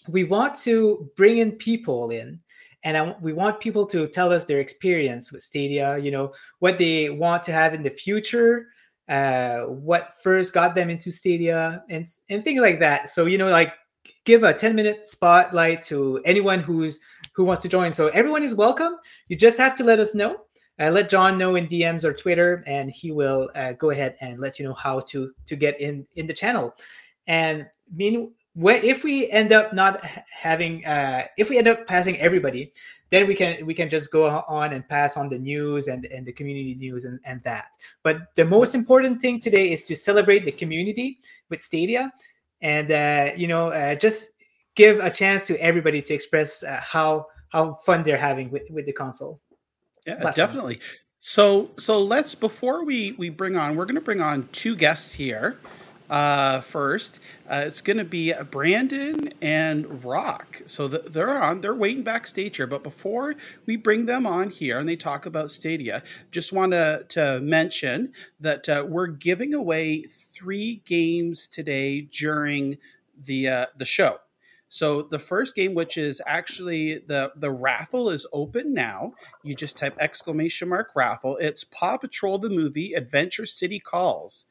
we 0.07 0.23
want 0.23 0.55
to 0.57 1.09
bring 1.15 1.37
in 1.37 1.53
people 1.53 2.11
in 2.11 2.39
and 2.83 2.95
I, 2.95 3.15
we 3.19 3.33
want 3.33 3.59
people 3.59 3.87
to 3.87 4.07
tell 4.07 4.31
us 4.31 4.45
their 4.45 4.59
experience 4.59 5.31
with 5.31 5.41
stadia 5.41 5.97
you 5.97 6.11
know 6.11 6.33
what 6.59 6.77
they 6.77 7.09
want 7.09 7.41
to 7.43 7.51
have 7.51 7.73
in 7.73 7.81
the 7.81 7.89
future 7.89 8.67
uh, 9.09 9.61
what 9.61 10.13
first 10.21 10.53
got 10.53 10.75
them 10.75 10.89
into 10.89 11.11
stadia 11.11 11.83
and, 11.89 12.05
and 12.29 12.43
things 12.43 12.59
like 12.59 12.79
that. 12.79 13.09
So 13.09 13.25
you 13.25 13.37
know 13.37 13.47
like 13.47 13.73
give 14.25 14.43
a 14.43 14.53
10 14.53 14.75
minute 14.75 15.07
spotlight 15.07 15.83
to 15.83 16.21
anyone 16.25 16.59
who's 16.59 16.99
who 17.35 17.43
wants 17.43 17.61
to 17.61 17.69
join. 17.69 17.93
So 17.93 18.07
everyone 18.09 18.43
is 18.43 18.55
welcome. 18.55 18.97
You 19.27 19.35
just 19.35 19.57
have 19.59 19.75
to 19.77 19.83
let 19.83 19.99
us 19.99 20.15
know. 20.15 20.37
Uh, 20.79 20.91
let 20.91 21.09
john 21.09 21.39
know 21.39 21.55
in 21.55 21.65
dms 21.65 22.03
or 22.03 22.13
twitter 22.13 22.63
and 22.67 22.91
he 22.91 23.11
will 23.11 23.49
uh, 23.55 23.71
go 23.71 23.89
ahead 23.89 24.15
and 24.21 24.39
let 24.39 24.59
you 24.59 24.65
know 24.67 24.75
how 24.75 24.99
to 24.99 25.31
to 25.47 25.55
get 25.55 25.81
in 25.81 26.05
in 26.17 26.27
the 26.27 26.33
channel. 26.35 26.75
And 27.27 27.67
mean, 27.93 28.31
if 28.55 29.03
we 29.03 29.29
end 29.29 29.51
up 29.51 29.73
not 29.73 30.03
having, 30.05 30.85
uh, 30.85 31.23
if 31.37 31.49
we 31.49 31.57
end 31.57 31.67
up 31.67 31.85
passing 31.87 32.17
everybody, 32.17 32.71
then 33.09 33.27
we 33.27 33.35
can 33.35 33.65
we 33.65 33.73
can 33.73 33.89
just 33.89 34.11
go 34.11 34.27
on 34.47 34.73
and 34.73 34.87
pass 34.87 35.15
on 35.15 35.29
the 35.29 35.37
news 35.37 35.87
and, 35.87 36.05
and 36.05 36.25
the 36.25 36.33
community 36.33 36.75
news 36.75 37.05
and, 37.05 37.19
and 37.23 37.41
that. 37.43 37.65
But 38.03 38.35
the 38.35 38.45
most 38.45 38.75
important 38.75 39.21
thing 39.21 39.39
today 39.39 39.71
is 39.71 39.83
to 39.85 39.95
celebrate 39.95 40.45
the 40.45 40.51
community 40.51 41.19
with 41.49 41.61
Stadia, 41.61 42.11
and 42.61 42.91
uh, 42.91 43.31
you 43.35 43.47
know, 43.47 43.69
uh, 43.69 43.95
just 43.95 44.29
give 44.75 44.99
a 44.99 45.09
chance 45.09 45.47
to 45.47 45.61
everybody 45.61 46.01
to 46.01 46.13
express 46.13 46.63
uh, 46.63 46.79
how 46.81 47.27
how 47.49 47.73
fun 47.73 48.03
they're 48.03 48.17
having 48.17 48.51
with, 48.51 48.67
with 48.71 48.85
the 48.85 48.93
console. 48.93 49.41
Yeah, 50.05 50.15
platform. 50.15 50.33
definitely. 50.47 50.79
So 51.19 51.71
so 51.77 52.01
let's 52.01 52.35
before 52.35 52.85
we 52.85 53.13
we 53.13 53.29
bring 53.29 53.55
on, 53.55 53.75
we're 53.75 53.85
going 53.85 53.95
to 53.95 54.01
bring 54.01 54.21
on 54.21 54.47
two 54.51 54.75
guests 54.75 55.13
here. 55.13 55.57
Uh, 56.09 56.61
first, 56.61 57.19
uh, 57.49 57.63
it's 57.65 57.81
going 57.81 57.97
to 57.97 58.05
be 58.05 58.33
Brandon 58.49 59.33
and 59.41 60.05
Rock. 60.05 60.61
So 60.65 60.87
the, 60.87 60.99
they're 60.99 61.41
on, 61.41 61.59
they're 61.59 61.75
waiting 61.75 62.03
backstage 62.03 62.57
here. 62.57 62.67
But 62.67 62.83
before 62.83 63.35
we 63.65 63.75
bring 63.75 64.05
them 64.05 64.25
on 64.25 64.49
here 64.49 64.79
and 64.79 64.87
they 64.87 64.95
talk 64.95 65.25
about 65.25 65.51
Stadia, 65.51 66.03
just 66.31 66.53
want 66.53 66.71
to 66.71 67.05
to 67.09 67.41
mention 67.41 68.13
that 68.39 68.69
uh, 68.69 68.85
we're 68.87 69.07
giving 69.07 69.53
away 69.53 70.03
three 70.03 70.81
games 70.85 71.47
today 71.47 72.01
during 72.01 72.77
the 73.21 73.49
uh, 73.49 73.65
the 73.77 73.85
show. 73.85 74.19
So 74.69 75.01
the 75.01 75.19
first 75.19 75.55
game, 75.55 75.73
which 75.73 75.97
is 75.97 76.21
actually 76.25 76.99
the 76.99 77.31
the 77.35 77.51
raffle, 77.51 78.09
is 78.09 78.25
open 78.31 78.73
now. 78.73 79.13
You 79.43 79.55
just 79.55 79.77
type 79.77 79.97
exclamation 79.99 80.69
mark 80.69 80.91
raffle. 80.95 81.37
It's 81.37 81.63
Paw 81.63 81.97
Patrol 81.97 82.37
the 82.37 82.49
movie 82.49 82.93
Adventure 82.93 83.45
City 83.45 83.79
Calls. 83.79 84.45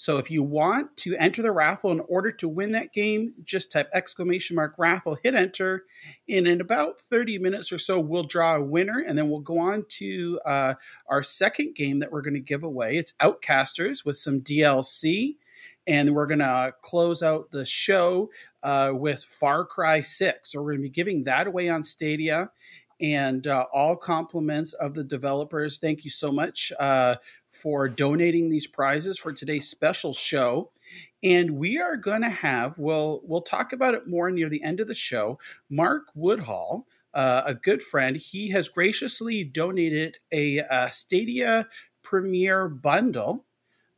So 0.00 0.18
if 0.18 0.30
you 0.30 0.44
want 0.44 0.96
to 0.98 1.16
enter 1.16 1.42
the 1.42 1.50
raffle 1.50 1.90
in 1.90 1.98
order 2.06 2.30
to 2.30 2.48
win 2.48 2.70
that 2.70 2.92
game, 2.92 3.34
just 3.42 3.72
type 3.72 3.90
exclamation 3.92 4.54
mark 4.54 4.74
raffle, 4.78 5.18
hit 5.24 5.34
enter, 5.34 5.86
and 6.28 6.46
in 6.46 6.60
about 6.60 7.00
30 7.00 7.40
minutes 7.40 7.72
or 7.72 7.80
so, 7.80 7.98
we'll 7.98 8.22
draw 8.22 8.54
a 8.54 8.62
winner, 8.62 9.00
and 9.00 9.18
then 9.18 9.28
we'll 9.28 9.40
go 9.40 9.58
on 9.58 9.84
to 9.88 10.38
uh, 10.46 10.74
our 11.08 11.24
second 11.24 11.74
game 11.74 11.98
that 11.98 12.12
we're 12.12 12.22
going 12.22 12.34
to 12.34 12.40
give 12.40 12.62
away. 12.62 12.96
It's 12.96 13.12
Outcasters 13.20 14.04
with 14.04 14.16
some 14.16 14.40
DLC 14.40 15.34
and 15.88 16.14
we're 16.14 16.26
going 16.26 16.38
to 16.38 16.74
close 16.82 17.22
out 17.22 17.50
the 17.50 17.64
show 17.64 18.30
uh, 18.62 18.92
with 18.94 19.24
Far 19.24 19.64
Cry 19.64 20.02
6. 20.02 20.52
So 20.52 20.60
we're 20.60 20.72
going 20.72 20.78
to 20.78 20.82
be 20.82 20.90
giving 20.90 21.24
that 21.24 21.46
away 21.46 21.70
on 21.70 21.82
Stadia. 21.82 22.50
And 23.00 23.46
uh, 23.46 23.66
all 23.72 23.96
compliments 23.96 24.72
of 24.72 24.94
the 24.94 25.04
developers. 25.04 25.78
Thank 25.78 26.04
you 26.04 26.10
so 26.10 26.32
much 26.32 26.72
uh, 26.78 27.16
for 27.50 27.88
donating 27.88 28.48
these 28.48 28.66
prizes 28.66 29.18
for 29.18 29.32
today's 29.32 29.68
special 29.68 30.12
show. 30.12 30.70
And 31.22 31.52
we 31.52 31.78
are 31.78 31.96
going 31.96 32.22
to 32.22 32.30
have, 32.30 32.78
we'll, 32.78 33.20
we'll 33.24 33.42
talk 33.42 33.72
about 33.72 33.94
it 33.94 34.08
more 34.08 34.30
near 34.30 34.48
the 34.48 34.62
end 34.62 34.80
of 34.80 34.88
the 34.88 34.94
show. 34.94 35.38
Mark 35.70 36.08
Woodhall, 36.14 36.86
uh, 37.14 37.42
a 37.46 37.54
good 37.54 37.82
friend, 37.82 38.16
he 38.16 38.50
has 38.50 38.68
graciously 38.68 39.44
donated 39.44 40.18
a, 40.32 40.60
uh 40.60 40.88
Stadia 40.88 41.68
Premiere 42.02 42.68
bundle 42.68 43.44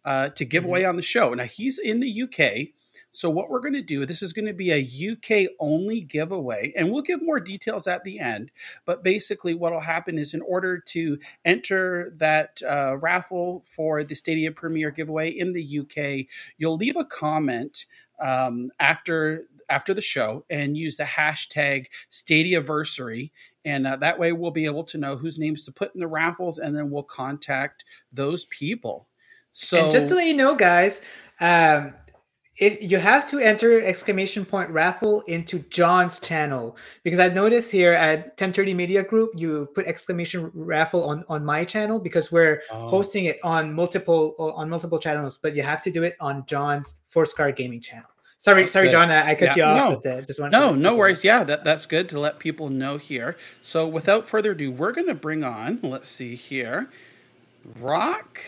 uh, 0.04 0.30
to 0.30 0.44
give 0.44 0.64
away 0.64 0.84
on 0.84 0.96
the 0.96 1.02
show. 1.02 1.34
Now 1.34 1.44
he's 1.44 1.78
in 1.78 2.00
the 2.00 2.22
UK. 2.22 2.68
So 3.12 3.28
what 3.28 3.50
we're 3.50 3.60
going 3.60 3.74
to 3.74 3.82
do, 3.82 4.06
this 4.06 4.22
is 4.22 4.32
going 4.32 4.46
to 4.46 4.52
be 4.52 4.70
a 4.70 5.12
UK 5.12 5.50
only 5.58 6.00
giveaway, 6.00 6.72
and 6.76 6.90
we'll 6.90 7.02
give 7.02 7.22
more 7.22 7.40
details 7.40 7.86
at 7.86 8.04
the 8.04 8.20
end. 8.20 8.50
But 8.84 9.02
basically, 9.02 9.54
what 9.54 9.72
will 9.72 9.80
happen 9.80 10.18
is, 10.18 10.34
in 10.34 10.42
order 10.42 10.78
to 10.78 11.18
enter 11.44 12.12
that 12.16 12.60
uh, 12.66 12.96
raffle 12.98 13.62
for 13.66 14.04
the 14.04 14.14
Stadia 14.14 14.52
Premiere 14.52 14.90
giveaway 14.90 15.30
in 15.30 15.52
the 15.52 15.80
UK, 15.80 16.26
you'll 16.56 16.76
leave 16.76 16.96
a 16.96 17.04
comment 17.04 17.86
um, 18.20 18.70
after 18.78 19.46
after 19.68 19.94
the 19.94 20.00
show 20.00 20.44
and 20.50 20.76
use 20.76 20.96
the 20.96 21.04
hashtag 21.04 21.86
Stadiaversary. 22.10 23.30
And 23.64 23.86
uh, 23.86 23.96
that 23.96 24.18
way, 24.18 24.32
we'll 24.32 24.50
be 24.50 24.64
able 24.64 24.84
to 24.84 24.98
know 24.98 25.16
whose 25.16 25.38
names 25.38 25.64
to 25.64 25.72
put 25.72 25.94
in 25.94 26.00
the 26.00 26.06
raffles, 26.06 26.58
and 26.58 26.76
then 26.76 26.90
we'll 26.90 27.02
contact 27.02 27.84
those 28.12 28.44
people. 28.46 29.06
So 29.52 29.84
and 29.84 29.92
just 29.92 30.08
to 30.08 30.14
let 30.14 30.26
you 30.26 30.34
know, 30.34 30.54
guys, 30.54 31.04
um, 31.40 31.94
if 32.60 32.78
you 32.92 32.98
have 32.98 33.26
to 33.30 33.38
enter 33.40 33.82
exclamation 33.82 34.44
point 34.44 34.70
raffle 34.70 35.22
into 35.22 35.60
John's 35.70 36.20
channel 36.20 36.76
because 37.02 37.18
I 37.18 37.28
noticed 37.28 37.72
here 37.72 37.92
at 37.94 38.18
1030 38.38 38.74
Media 38.74 39.02
Group 39.02 39.30
you 39.34 39.66
put 39.74 39.86
exclamation 39.86 40.50
raffle 40.54 41.04
on 41.04 41.24
on 41.28 41.44
my 41.44 41.64
channel 41.64 41.98
because 41.98 42.30
we're 42.30 42.62
Oh. 42.70 42.88
hosting 42.90 43.24
it 43.24 43.38
on 43.42 43.72
multiple 43.72 44.34
on 44.38 44.68
multiple 44.70 44.98
channels, 44.98 45.38
but 45.38 45.56
you 45.56 45.62
have 45.62 45.82
to 45.82 45.90
do 45.90 46.02
it 46.04 46.14
on 46.20 46.44
John's 46.46 47.00
Force 47.04 47.32
Card 47.32 47.56
Gaming 47.56 47.80
channel. 47.80 48.08
Sorry, 48.38 48.66
sorry, 48.66 48.86
Good. 48.86 48.92
John, 48.92 49.10
I, 49.10 49.30
I 49.32 49.34
cut 49.34 49.54
Yeah, 49.56 49.74
you 49.76 49.80
off. 49.96 50.04
No, 50.04 50.10
uh, 50.12 50.20
just 50.22 50.40
no, 50.40 50.74
no 50.74 50.96
worries. 50.96 51.22
Yeah, 51.24 51.44
that, 51.44 51.62
that's 51.62 51.84
good 51.84 52.08
to 52.08 52.18
let 52.18 52.38
people 52.38 52.70
know 52.70 52.96
here. 52.96 53.36
So 53.60 53.86
without 53.86 54.26
further 54.26 54.52
ado, 54.52 54.72
we're 54.72 54.92
going 54.92 55.08
to 55.08 55.14
bring 55.14 55.44
on, 55.44 55.78
let's 55.82 56.08
see 56.08 56.36
here, 56.36 56.88
Rock 57.78 58.40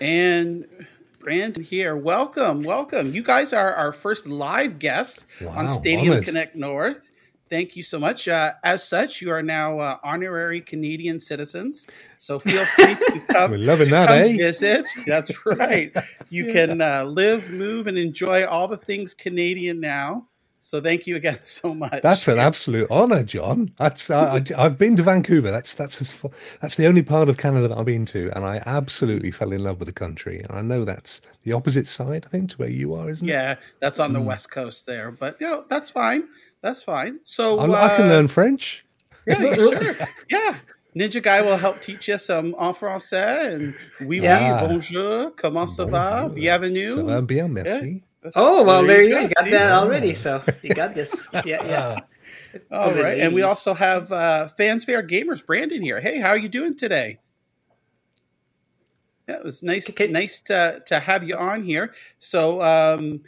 and 0.00 0.66
Brandon 1.28 1.62
here. 1.62 1.94
Welcome, 1.94 2.62
welcome. 2.62 3.12
You 3.12 3.22
guys 3.22 3.52
are 3.52 3.74
our 3.74 3.92
first 3.92 4.26
live 4.26 4.78
guests 4.78 5.26
Wow, 5.42 5.50
on 5.58 5.68
Stadium. 5.68 6.24
Connect 6.24 6.56
North. 6.56 7.10
Thank 7.50 7.76
you 7.76 7.82
so 7.82 7.98
much. 7.98 8.28
Uh, 8.28 8.54
as 8.64 8.82
such, 8.88 9.20
you 9.20 9.30
are 9.30 9.42
now 9.42 9.78
uh, 9.78 9.98
honorary 10.02 10.62
Canadian 10.62 11.20
citizens. 11.20 11.86
So 12.16 12.38
feel 12.38 12.64
free 12.64 12.94
to 12.94 13.20
come, 13.30 13.50
We're 13.50 13.58
loving 13.58 13.88
to 13.88 13.90
that, 13.90 14.08
come 14.08 14.18
eh? 14.20 14.36
visit. 14.38 14.88
That's 15.06 15.44
right. 15.46 15.94
You 16.30 16.46
can 16.46 16.80
uh, 16.80 17.04
live, 17.04 17.50
move, 17.50 17.88
and 17.88 17.98
enjoy 17.98 18.46
all 18.46 18.66
the 18.66 18.78
things 18.78 19.12
Canadian 19.12 19.80
now. 19.80 20.28
So 20.60 20.80
thank 20.80 21.06
you 21.06 21.16
again 21.16 21.38
so 21.42 21.74
much. 21.74 22.02
That's 22.02 22.28
an 22.28 22.38
absolute 22.38 22.90
honour, 22.90 23.22
John. 23.22 23.72
That's 23.78 24.10
I, 24.10 24.42
have 24.56 24.76
been 24.78 24.96
to 24.96 25.02
Vancouver. 25.02 25.50
That's 25.50 25.74
that's 25.74 26.00
as 26.00 26.14
that's 26.60 26.76
the 26.76 26.86
only 26.86 27.02
part 27.02 27.28
of 27.28 27.36
Canada 27.38 27.68
that 27.68 27.78
I've 27.78 27.84
been 27.86 28.04
to, 28.06 28.30
and 28.34 28.44
I 28.44 28.62
absolutely 28.66 29.30
fell 29.30 29.52
in 29.52 29.62
love 29.62 29.78
with 29.78 29.86
the 29.86 29.92
country. 29.92 30.40
And 30.40 30.58
I 30.58 30.60
know 30.62 30.84
that's 30.84 31.20
the 31.44 31.52
opposite 31.52 31.86
side, 31.86 32.24
I 32.26 32.28
think, 32.30 32.50
to 32.50 32.56
where 32.58 32.68
you 32.70 32.94
are, 32.94 33.08
isn't 33.08 33.26
it? 33.28 33.32
Yeah, 33.32 33.56
that's 33.80 33.98
on 33.98 34.12
the 34.12 34.20
Mm. 34.20 34.24
west 34.24 34.50
coast 34.50 34.84
there. 34.86 35.10
But 35.10 35.36
yeah, 35.40 35.60
that's 35.68 35.90
fine. 35.90 36.24
That's 36.62 36.82
fine. 36.82 37.20
So 37.24 37.60
I'm, 37.60 37.72
I 37.72 37.88
can 37.96 38.06
uh, 38.06 38.08
learn 38.14 38.28
French. 38.28 38.84
Yeah, 39.26 39.40
you 39.40 39.56
sure. 39.72 40.06
Yeah. 40.28 40.54
Ninja 40.96 41.22
Guy 41.22 41.42
will 41.42 41.56
help 41.58 41.80
teach 41.80 42.08
you 42.08 42.18
some 42.18 42.54
en 42.58 42.72
français 42.74 43.54
and 43.54 43.74
oui, 44.00 44.20
Yeah. 44.20 44.62
oui, 44.62 44.68
bonjour, 44.68 45.30
comment 45.36 45.68
ça 45.68 45.84
va, 45.88 46.28
bienvenue. 46.28 46.88
Ça 46.88 47.02
va 47.04 47.20
bien, 47.20 47.46
merci. 47.46 47.86
Yeah. 47.86 48.00
Oh 48.34 48.64
well, 48.64 48.84
there 48.84 49.02
you 49.02 49.10
go. 49.10 49.20
You 49.20 49.28
got 49.28 49.44
See? 49.44 49.50
that 49.50 49.72
already, 49.72 50.14
so 50.14 50.42
you 50.62 50.74
got 50.74 50.94
this. 50.94 51.26
Yeah, 51.44 51.64
yeah. 51.64 51.98
All 52.70 52.90
For 52.90 52.94
the 52.96 53.22
and 53.22 53.34
we 53.34 53.42
also 53.42 53.74
have 53.74 54.10
uh, 54.10 54.48
Fans 54.48 54.84
Fair 54.84 55.02
Gamers 55.06 55.44
Brandon 55.44 55.82
here. 55.82 56.00
Hey, 56.00 56.18
how 56.18 56.30
are 56.30 56.38
you 56.38 56.48
doing 56.48 56.76
today? 56.76 57.20
Yeah, 59.28 59.36
it 59.36 59.44
was 59.44 59.62
nice, 59.62 59.88
nice 60.00 60.40
to 60.42 60.82
to 60.86 60.98
have 61.00 61.22
you 61.24 61.36
on 61.36 61.62
here. 61.62 61.94
So 62.18 62.60
um, 62.62 63.20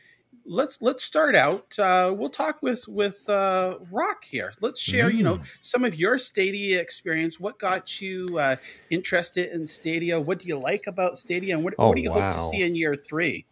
let's 0.46 0.80
let's 0.80 1.04
start 1.04 1.36
out. 1.36 1.78
Uh, 1.78 2.14
we'll 2.16 2.30
talk 2.30 2.62
with 2.62 2.88
with 2.88 3.28
uh, 3.28 3.78
Rock 3.92 4.24
here. 4.24 4.52
Let's 4.60 4.80
share, 4.80 5.10
you 5.10 5.22
know, 5.22 5.36
Mm. 5.36 5.46
some 5.62 5.84
of 5.84 5.94
your 5.94 6.16
Stadia 6.18 6.80
experience. 6.80 7.38
What 7.38 7.58
got 7.58 8.00
you 8.00 8.38
uh, 8.38 8.56
interested 8.88 9.52
in 9.52 9.66
Stadia? 9.66 10.18
What 10.18 10.38
do 10.38 10.48
you 10.48 10.58
like 10.58 10.86
about 10.86 11.18
Stadia, 11.18 11.54
and 11.54 11.62
what, 11.62 11.74
Oh, 11.78 11.88
what 11.88 11.96
do 11.96 12.02
you 12.02 12.10
hope 12.12 12.32
to 12.32 12.40
see 12.40 12.62
in 12.62 12.74
year 12.74 12.96
three? 12.96 13.44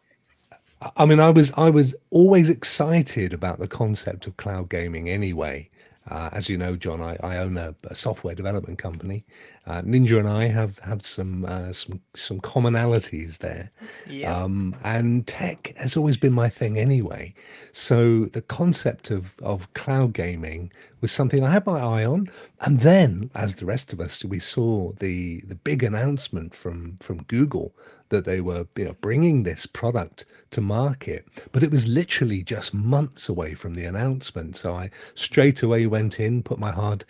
I 0.97 1.07
mean, 1.07 1.21
I 1.21 1.31
was 1.31 1.53
I 1.57 1.71
was 1.71 1.95
always 2.11 2.49
excited 2.49 3.33
about 3.33 3.59
the 3.59 3.69
concept 3.69 4.27
of 4.27 4.37
cloud 4.37 4.69
gaming. 4.69 5.09
Anyway, 5.09 5.71
uh, 6.09 6.31
as 6.33 6.49
you 6.49 6.57
know, 6.57 6.77
John, 6.77 7.03
I, 7.03 7.17
I 7.23 7.39
own 7.39 7.57
a, 7.57 7.75
a 7.85 7.95
software 7.95 8.35
development 8.35 8.79
company. 8.79 9.25
Uh, 9.69 9.83
Ninja 9.83 10.19
and 10.19 10.29
I 10.29 10.47
have 10.47 10.79
have 10.79 11.05
some 11.05 11.45
uh, 11.45 11.73
some 11.75 12.01
some 12.15 12.41
commonalities 12.41 13.39
there. 13.39 13.71
Yeah. 14.09 14.35
Um, 14.35 14.75
and 14.83 15.27
tech 15.27 15.75
has 15.77 15.95
always 15.95 16.17
been 16.17 16.33
my 16.33 16.49
thing 16.49 16.79
anyway. 16.79 17.35
So 17.73 18.25
the 18.25 18.43
concept 18.43 19.11
of, 19.11 19.35
of 19.41 19.73
cloud 19.75 20.15
gaming 20.15 20.73
was 21.01 21.13
something 21.13 21.45
I 21.45 21.53
had 21.53 21.67
my 21.67 21.79
eye 21.79 22.05
on. 22.05 22.31
And 22.61 22.81
then, 22.81 23.31
as 23.35 23.57
the 23.57 23.67
rest 23.67 23.93
of 23.93 24.01
us, 24.01 24.25
we 24.25 24.39
saw 24.39 24.93
the, 24.93 25.43
the 25.47 25.55
big 25.55 25.83
announcement 25.83 26.55
from, 26.55 26.97
from 26.97 27.23
Google 27.25 27.73
that 28.09 28.25
they 28.25 28.41
were 28.41 28.67
you 28.77 28.87
know, 28.87 28.97
bringing 29.01 29.43
this 29.43 29.67
product 29.67 30.25
to 30.51 30.61
market. 30.61 31.27
But 31.53 31.63
it 31.63 31.71
was 31.71 31.87
literally 31.87 32.43
just 32.43 32.73
months 32.73 33.29
away 33.29 33.55
from 33.55 33.75
the 33.75 33.85
announcement. 33.85 34.57
So 34.57 34.75
I 34.75 34.91
straight 35.15 35.63
away 35.63 35.87
went 35.87 36.19
in, 36.19 36.43
put 36.43 36.59
my 36.59 36.73
hard 36.73 37.05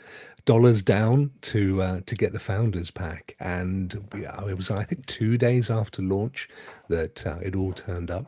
dollars 0.48 0.82
down 0.82 1.30
to 1.52 1.60
uh, 1.82 2.00
to 2.06 2.14
get 2.22 2.32
the 2.32 2.38
founders 2.50 2.90
pack, 2.90 3.36
and 3.38 3.86
yeah, 4.16 4.44
it 4.48 4.56
was 4.56 4.70
I 4.70 4.84
think 4.84 5.06
two 5.06 5.36
days 5.36 5.70
after 5.70 6.00
launch 6.02 6.48
that 6.88 7.26
uh, 7.26 7.38
it 7.42 7.54
all 7.54 7.72
turned 7.72 8.10
up. 8.10 8.26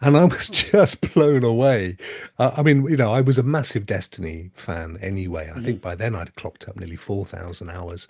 and 0.00 0.16
I 0.16 0.24
was 0.24 0.48
just 0.72 1.12
blown 1.14 1.42
away. 1.44 1.96
Uh, 2.38 2.52
I 2.56 2.62
mean, 2.62 2.84
you 2.88 2.96
know, 2.96 3.12
I 3.12 3.20
was 3.22 3.38
a 3.38 3.42
massive 3.42 3.86
Destiny 3.86 4.50
fan 4.54 4.98
anyway. 5.00 5.50
I 5.56 5.60
think 5.60 5.80
by 5.80 5.94
then 5.94 6.14
I'd 6.14 6.34
clocked 6.36 6.68
up 6.68 6.76
nearly 6.76 6.96
4,000 6.96 7.70
hours. 7.70 8.06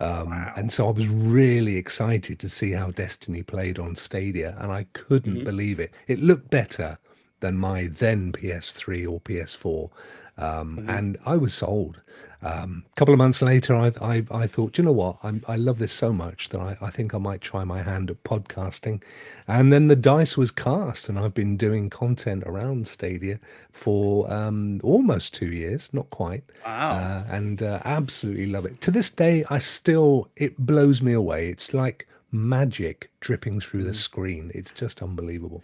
Um, 0.00 0.32
And 0.56 0.72
so 0.72 0.88
I 0.88 0.90
was 0.90 1.08
really 1.08 1.76
excited 1.76 2.38
to 2.40 2.48
see 2.48 2.72
how 2.72 2.90
Destiny 2.90 3.42
played 3.44 3.78
on 3.78 3.94
Stadia, 3.96 4.56
and 4.58 4.72
I 4.72 4.86
couldn't 4.94 5.40
Mhm. 5.42 5.44
believe 5.44 5.78
it. 5.80 5.92
It 6.08 6.18
looked 6.20 6.50
better 6.50 6.98
than 7.40 7.56
my 7.56 7.86
then 7.86 8.32
PS3 8.32 9.06
or 9.06 9.20
PS4, 9.20 9.90
um, 10.38 10.68
Mhm. 10.78 10.88
and 10.96 11.18
I 11.24 11.36
was 11.36 11.54
sold. 11.54 12.00
Um, 12.46 12.84
a 12.90 12.94
couple 12.94 13.12
of 13.12 13.18
months 13.18 13.42
later, 13.42 13.74
I, 13.74 13.92
I, 14.00 14.24
I 14.30 14.46
thought, 14.46 14.78
you 14.78 14.84
know 14.84 14.92
what? 14.92 15.16
I'm, 15.22 15.42
I 15.48 15.56
love 15.56 15.78
this 15.78 15.92
so 15.92 16.12
much 16.12 16.50
that 16.50 16.60
I, 16.60 16.76
I 16.80 16.90
think 16.90 17.14
I 17.14 17.18
might 17.18 17.40
try 17.40 17.64
my 17.64 17.82
hand 17.82 18.10
at 18.10 18.22
podcasting. 18.22 19.02
And 19.48 19.72
then 19.72 19.88
the 19.88 19.96
dice 19.96 20.36
was 20.36 20.50
cast, 20.50 21.08
and 21.08 21.18
I've 21.18 21.34
been 21.34 21.56
doing 21.56 21.90
content 21.90 22.44
around 22.46 22.86
Stadia 22.88 23.38
for 23.72 24.32
um, 24.32 24.80
almost 24.82 25.34
two 25.34 25.50
years, 25.50 25.90
not 25.92 26.10
quite. 26.10 26.44
Wow. 26.64 26.90
Uh, 26.90 27.24
and 27.28 27.62
uh, 27.62 27.80
absolutely 27.84 28.46
love 28.46 28.66
it. 28.66 28.80
To 28.82 28.90
this 28.90 29.10
day, 29.10 29.44
I 29.50 29.58
still, 29.58 30.28
it 30.36 30.58
blows 30.58 31.02
me 31.02 31.12
away. 31.12 31.48
It's 31.48 31.74
like 31.74 32.06
magic 32.32 33.10
dripping 33.20 33.60
through 33.60 33.84
the 33.84 33.94
screen. 33.94 34.50
It's 34.54 34.72
just 34.72 35.02
unbelievable. 35.02 35.62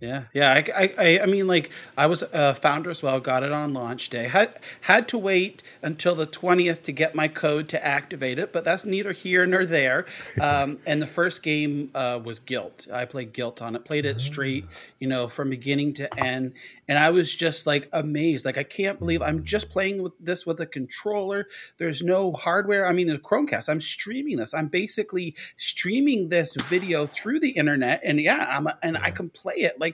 Yeah, 0.00 0.24
yeah. 0.32 0.52
I, 0.52 0.92
I, 0.96 1.20
I- 1.20 1.26
mean, 1.26 1.48
like 1.48 1.70
I 1.96 2.06
was 2.06 2.22
a 2.32 2.54
founder 2.54 2.88
as 2.88 3.02
well. 3.02 3.18
Got 3.18 3.42
it 3.42 3.50
on 3.50 3.74
launch 3.74 4.10
day. 4.10 4.28
Had 4.28 4.54
had 4.82 5.08
to 5.08 5.18
wait 5.18 5.60
until 5.82 6.14
the 6.14 6.24
twentieth 6.24 6.84
to 6.84 6.92
get 6.92 7.16
my 7.16 7.26
code 7.26 7.68
to 7.70 7.84
activate 7.84 8.38
it, 8.38 8.52
but 8.52 8.64
that's 8.64 8.84
neither 8.84 9.10
here 9.10 9.44
nor 9.44 9.64
there. 9.66 10.06
Um, 10.40 10.78
and 10.86 11.02
the 11.02 11.06
first 11.06 11.42
game 11.42 11.90
uh, 11.94 12.20
was 12.22 12.38
Gylt. 12.38 12.90
I 12.92 13.06
played 13.06 13.34
Gylt 13.34 13.60
on 13.60 13.74
it. 13.74 13.84
Played 13.84 14.06
it 14.06 14.20
straight, 14.20 14.64
you 15.00 15.08
know, 15.08 15.26
from 15.26 15.50
beginning 15.50 15.94
to 15.94 16.18
end. 16.18 16.52
And 16.86 16.96
I 16.98 17.10
was 17.10 17.34
just 17.34 17.66
like 17.66 17.88
amazed. 17.92 18.44
Like 18.46 18.56
I 18.56 18.62
can't 18.62 18.98
believe 19.00 19.20
I'm 19.20 19.44
just 19.44 19.68
playing 19.68 20.02
with 20.02 20.12
this 20.20 20.46
with 20.46 20.60
a 20.60 20.66
controller. 20.66 21.46
There's 21.76 22.02
no 22.02 22.32
hardware. 22.32 22.86
I 22.86 22.92
mean, 22.92 23.08
the 23.08 23.18
Chromecast. 23.18 23.68
I'm 23.68 23.80
streaming 23.80 24.36
this. 24.36 24.54
I'm 24.54 24.68
basically 24.68 25.34
streaming 25.56 26.28
this 26.28 26.54
video 26.62 27.04
through 27.06 27.40
the 27.40 27.50
internet. 27.50 28.00
And 28.04 28.20
yeah, 28.20 28.46
I'm 28.48 28.68
and 28.82 28.96
I 28.96 29.10
can 29.10 29.28
play 29.28 29.56
it. 29.56 29.78
Like 29.80 29.87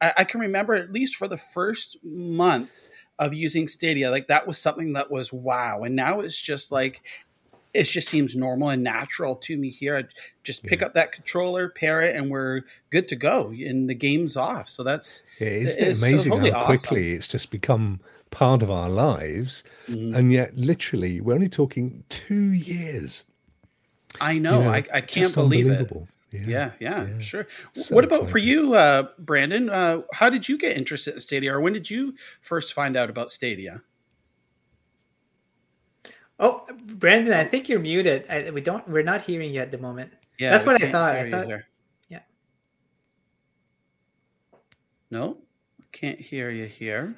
I, 0.00 0.12
I 0.18 0.24
can 0.24 0.40
remember 0.40 0.74
at 0.74 0.92
least 0.92 1.16
for 1.16 1.28
the 1.28 1.36
first 1.36 1.96
month 2.02 2.86
of 3.18 3.34
using 3.34 3.68
Stadia, 3.68 4.10
like 4.10 4.28
that 4.28 4.46
was 4.46 4.58
something 4.58 4.92
that 4.92 5.10
was 5.10 5.32
wow. 5.32 5.82
And 5.82 5.96
now 5.96 6.20
it's 6.20 6.40
just 6.40 6.70
like 6.70 7.02
it 7.74 7.84
just 7.84 8.08
seems 8.08 8.34
normal 8.34 8.70
and 8.70 8.82
natural 8.82 9.36
to 9.36 9.56
me 9.56 9.68
here. 9.68 9.96
I 9.96 10.04
just 10.42 10.64
pick 10.64 10.82
up 10.82 10.94
that 10.94 11.12
controller, 11.12 11.68
pair 11.68 12.00
it, 12.00 12.16
and 12.16 12.30
we're 12.30 12.62
good 12.90 13.08
to 13.08 13.16
go. 13.16 13.50
And 13.50 13.88
the 13.90 13.94
game's 13.94 14.36
off. 14.36 14.68
So 14.68 14.82
that's 14.82 15.22
Yeah, 15.38 15.48
isn't 15.48 15.82
it's 15.82 16.02
it 16.02 16.06
amazing 16.06 16.32
totally 16.32 16.50
how 16.50 16.60
awesome. 16.60 16.78
quickly 16.78 17.12
it's 17.12 17.28
just 17.28 17.50
become 17.50 18.00
part 18.30 18.62
of 18.62 18.70
our 18.70 18.88
lives? 18.88 19.64
Mhm. 19.86 20.16
And 20.16 20.32
yet, 20.32 20.56
literally, 20.56 21.20
we're 21.20 21.34
only 21.34 21.48
talking 21.48 22.04
two 22.08 22.52
years. 22.52 23.24
I 24.20 24.38
know. 24.38 24.58
You 24.60 24.64
know, 24.64 24.70
I, 24.70 24.84
I 24.94 25.00
can't 25.02 25.34
believe 25.34 25.70
it. 25.70 25.92
Unbelievable. 26.32 26.76
Yeah, 26.80 27.06
yeah, 27.08 27.18
sure. 27.18 27.46
So 27.72 27.94
what 27.94 28.04
about 28.04 28.28
for 28.28 28.38
you, 28.38 28.74
uh, 28.74 29.08
Brandon? 29.18 29.70
Uh, 29.70 30.02
how 30.12 30.30
did 30.30 30.48
you 30.48 30.58
get 30.58 30.76
interested 30.76 31.14
in 31.14 31.20
Stadia, 31.20 31.54
or 31.54 31.60
when 31.60 31.72
did 31.72 31.88
you 31.88 32.14
first 32.40 32.74
find 32.74 32.96
out 32.96 33.10
about 33.10 33.30
Stadia? 33.30 33.82
Oh, 36.40 36.66
Brandon, 36.84 37.32
I 37.32 37.44
think 37.44 37.68
you're 37.68 37.80
muted. 37.80 38.24
I, 38.30 38.50
we 38.50 38.60
don't. 38.60 38.86
We're 38.88 39.02
not 39.02 39.22
hearing 39.22 39.52
you 39.52 39.60
at 39.60 39.70
the 39.70 39.78
moment. 39.78 40.12
Yeah, 40.38 40.50
that's 40.50 40.64
what 40.64 40.82
I 40.82 40.90
thought. 40.90 41.16
I 41.16 41.30
thought. 41.30 41.48
there. 41.48 41.66
Yeah. 42.08 42.20
No, 45.10 45.38
can't 45.92 46.20
hear 46.20 46.50
you 46.50 46.66
here. 46.66 47.16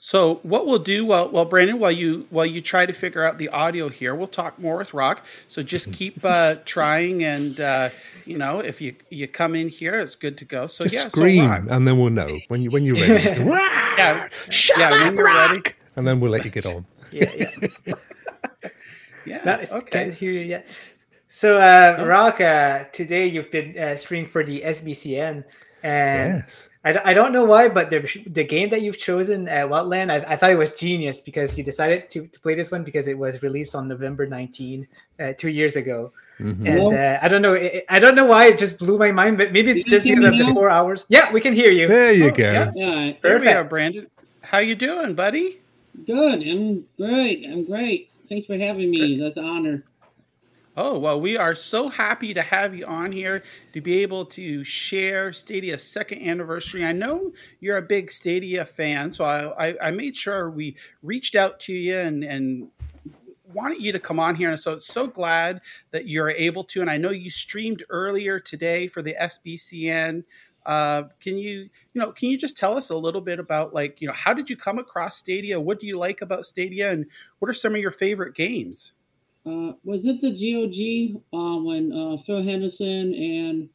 So 0.00 0.36
what 0.44 0.64
we'll 0.66 0.78
do, 0.78 1.04
while 1.04 1.28
while 1.28 1.44
Brandon, 1.44 1.78
while 1.80 1.90
you 1.90 2.26
while 2.30 2.46
you 2.46 2.60
try 2.60 2.86
to 2.86 2.92
figure 2.92 3.24
out 3.24 3.38
the 3.38 3.48
audio 3.48 3.88
here, 3.88 4.14
we'll 4.14 4.28
talk 4.28 4.56
more 4.58 4.76
with 4.78 4.94
Rock. 4.94 5.26
So 5.48 5.60
just 5.60 5.92
keep 5.98 6.24
uh, 6.24 6.56
trying, 6.64 7.24
and 7.24 7.60
uh, 7.60 7.90
you 8.24 8.38
know, 8.38 8.60
if 8.60 8.80
you 8.80 8.94
you 9.10 9.26
come 9.26 9.56
in 9.56 9.68
here, 9.68 9.96
it's 9.96 10.14
good 10.14 10.38
to 10.38 10.44
go. 10.44 10.68
So 10.68 10.84
Just 10.84 10.94
yeah, 10.94 11.08
scream, 11.08 11.66
so 11.66 11.74
and 11.74 11.84
then 11.86 11.98
we'll 11.98 12.10
know 12.10 12.28
when 12.46 12.60
you 12.62 12.70
when 12.70 12.84
you're 12.84 12.94
ready. 12.94 13.24
Just 13.24 13.38
go, 13.38 13.44
"Rah!" 13.46 13.94
yeah, 13.98 14.28
Shut 14.50 14.78
yeah, 14.78 14.90
up, 14.90 14.92
when 15.04 15.16
you're 15.16 15.24
Rock! 15.26 15.50
ready. 15.50 15.62
and 15.96 16.06
then 16.06 16.20
we'll 16.20 16.30
let 16.30 16.44
you 16.44 16.50
get 16.52 16.66
on. 16.66 16.86
Yeah, 17.10 17.32
yeah. 17.86 17.94
Yeah. 19.26 19.42
Nice. 19.44 19.72
okay. 19.72 20.04
Can't 20.04 20.14
hear 20.14 20.30
you 20.32 20.40
yet. 20.40 20.66
So, 21.30 21.56
uh, 21.58 22.04
Rock, 22.06 22.40
uh, 22.40 22.84
today 22.92 23.26
you've 23.26 23.50
been 23.50 23.76
uh, 23.78 23.96
streaming 23.96 24.28
for 24.30 24.42
the 24.44 24.62
SBCN, 24.64 25.44
and 25.82 26.38
Yes. 26.46 26.67
I, 26.84 26.92
d- 26.92 27.00
I 27.04 27.12
don't 27.12 27.32
know 27.32 27.44
why, 27.44 27.68
but 27.68 27.90
the 27.90 28.00
the 28.26 28.44
game 28.44 28.70
that 28.70 28.82
you've 28.82 28.98
chosen, 28.98 29.48
uh, 29.48 29.66
Wildland, 29.66 30.10
I, 30.10 30.32
I 30.32 30.36
thought 30.36 30.52
it 30.52 30.56
was 30.58 30.70
genius 30.72 31.20
because 31.20 31.58
you 31.58 31.64
decided 31.64 32.08
to, 32.10 32.26
to 32.28 32.40
play 32.40 32.54
this 32.54 32.70
one 32.70 32.84
because 32.84 33.08
it 33.08 33.18
was 33.18 33.42
released 33.42 33.74
on 33.74 33.88
November 33.88 34.26
19, 34.26 34.86
uh, 35.18 35.32
two 35.36 35.48
years 35.50 35.74
ago. 35.76 36.12
Mhm. 36.40 36.66
And 36.68 36.94
uh, 36.94 37.18
I 37.20 37.26
don't 37.26 37.42
know, 37.42 37.54
it, 37.54 37.84
I 37.88 37.98
don't 37.98 38.14
know 38.14 38.26
why 38.26 38.46
it 38.46 38.58
just 38.58 38.78
blew 38.78 38.96
my 38.96 39.10
mind, 39.10 39.38
but 39.38 39.52
maybe 39.52 39.72
it's 39.72 39.82
Can 39.82 39.90
just 39.90 40.04
because 40.04 40.20
me 40.20 40.40
of 40.40 40.46
the 40.46 40.54
four 40.54 40.70
hours. 40.70 41.04
Yeah, 41.08 41.32
we 41.32 41.40
can 41.40 41.52
hear 41.52 41.72
you. 41.72 41.88
There 41.88 42.12
you 42.12 42.26
Oh, 42.26 42.30
go. 42.30 42.42
yeah. 42.44 42.70
Yeah, 42.76 43.12
There 43.22 43.38
we 43.40 43.48
are, 43.48 43.64
Brandon. 43.64 44.06
How 44.42 44.58
you 44.58 44.76
doing, 44.76 45.14
buddy? 45.14 45.58
good. 46.06 46.42
I'm 46.46 46.86
great. 46.96 47.44
I'm 47.44 47.64
great. 47.64 48.08
Thanks 48.28 48.46
for 48.46 48.56
having 48.56 48.88
me. 48.90 49.18
That's 49.18 49.36
an 49.36 49.44
honor. 49.44 49.82
Oh, 50.80 50.96
well, 50.96 51.20
we 51.20 51.36
are 51.36 51.56
so 51.56 51.88
happy 51.88 52.32
to 52.32 52.40
have 52.40 52.72
you 52.72 52.86
on 52.86 53.10
here 53.10 53.42
to 53.72 53.80
be 53.80 53.98
able 54.02 54.24
to 54.26 54.62
share 54.62 55.32
Stadia's 55.32 55.82
second 55.82 56.22
anniversary. 56.22 56.84
I 56.84 56.92
know 56.92 57.32
you're 57.58 57.78
a 57.78 57.82
big 57.82 58.12
Stadia 58.12 58.64
fan, 58.64 59.10
so 59.10 59.24
I, 59.24 59.70
I, 59.70 59.88
I 59.88 59.90
made 59.90 60.16
sure 60.16 60.48
we 60.48 60.76
reached 61.02 61.34
out 61.34 61.58
to 61.62 61.72
you 61.72 61.98
and, 61.98 62.22
and 62.22 62.68
wanted 63.52 63.82
you 63.82 63.90
to 63.90 63.98
come 63.98 64.20
on 64.20 64.36
here. 64.36 64.50
And 64.50 64.60
so 64.60 64.78
so 64.78 65.08
glad 65.08 65.62
that 65.90 66.06
you're 66.06 66.30
able 66.30 66.62
to. 66.66 66.80
And 66.80 66.88
I 66.88 66.96
know 66.96 67.10
you 67.10 67.28
streamed 67.28 67.82
earlier 67.90 68.38
today 68.38 68.86
for 68.86 69.02
the 69.02 69.16
SBCN. 69.20 70.22
Uh, 70.64 71.04
can 71.18 71.38
you, 71.38 71.68
you 71.92 72.00
know, 72.00 72.12
can 72.12 72.28
you 72.30 72.38
just 72.38 72.56
tell 72.56 72.76
us 72.76 72.90
a 72.90 72.96
little 72.96 73.20
bit 73.20 73.40
about 73.40 73.74
like, 73.74 74.00
you 74.00 74.06
know, 74.06 74.14
how 74.14 74.32
did 74.32 74.48
you 74.48 74.56
come 74.56 74.78
across 74.78 75.16
Stadia? 75.16 75.58
What 75.58 75.80
do 75.80 75.88
you 75.88 75.98
like 75.98 76.22
about 76.22 76.46
Stadia? 76.46 76.92
And 76.92 77.06
what 77.40 77.48
are 77.48 77.54
some 77.54 77.74
of 77.74 77.80
your 77.80 77.90
favorite 77.90 78.36
games? 78.36 78.92
Uh, 79.48 79.72
was 79.82 80.04
it 80.04 80.20
the 80.20 80.30
GOG 80.30 81.22
uh, 81.32 81.56
when 81.62 81.90
uh, 81.90 82.18
Phil 82.26 82.42
Henderson 82.42 83.14
and 83.14 83.70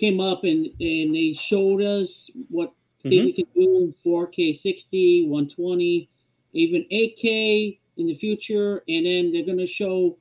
came 0.00 0.18
up 0.18 0.44
and, 0.44 0.66
and 0.80 1.14
they 1.14 1.36
showed 1.38 1.82
us 1.82 2.30
what 2.48 2.72
Stadia 3.00 3.34
can 3.34 3.44
do 3.54 3.76
in 3.76 3.94
4K 4.04 4.58
60, 4.58 5.26
120, 5.28 6.08
even 6.54 6.86
8K 6.90 7.78
in 7.98 8.06
the 8.06 8.14
future, 8.16 8.82
and 8.88 9.04
then 9.04 9.30
they're 9.30 9.44
gonna 9.44 9.66
show 9.66 10.16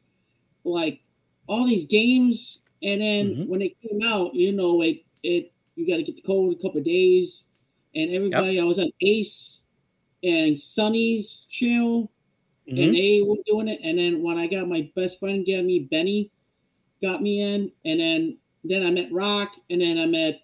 like 0.65 0.99
all 1.47 1.65
these 1.65 1.88
games, 1.88 2.60
and 2.84 2.99
then 2.99 3.47
when 3.47 3.62
it 3.62 3.80
came 3.82 4.01
out, 4.03 4.34
you 4.36 4.51
know, 4.51 4.82
it 4.82 4.97
it 5.23 5.53
you 5.75 5.88
got 5.88 5.97
to 5.97 6.03
get 6.03 6.15
the 6.15 6.21
code 6.23 6.53
a 6.53 6.62
couple 6.62 6.80
of 6.80 6.86
days, 6.86 7.43
and 7.95 8.12
everybody, 8.13 8.60
I 8.60 8.63
was 8.63 8.80
on 8.80 8.91
Ace 9.01 9.60
and 10.23 10.60
Sunny's 10.60 11.45
channel 11.49 12.12
and 12.75 12.93
Mhm. 12.93 12.93
they 12.93 13.21
were 13.21 13.38
doing 13.45 13.67
it. 13.67 13.80
And 13.84 13.97
then 13.97 14.21
when 14.21 14.38
I 14.38 14.47
got 14.47 14.67
my 14.67 14.89
best 14.95 15.19
friend, 15.19 15.45
get 15.45 15.63
me 15.65 15.80
Benny, 15.80 16.32
got 17.01 17.21
me 17.21 17.41
in, 17.41 17.71
and 17.86 17.99
then 17.99 18.38
then 18.63 18.84
I 18.86 18.91
met 18.91 19.12
Rock, 19.12 19.51
and 19.69 19.82
then 19.82 19.97
I 19.97 20.06
met 20.06 20.41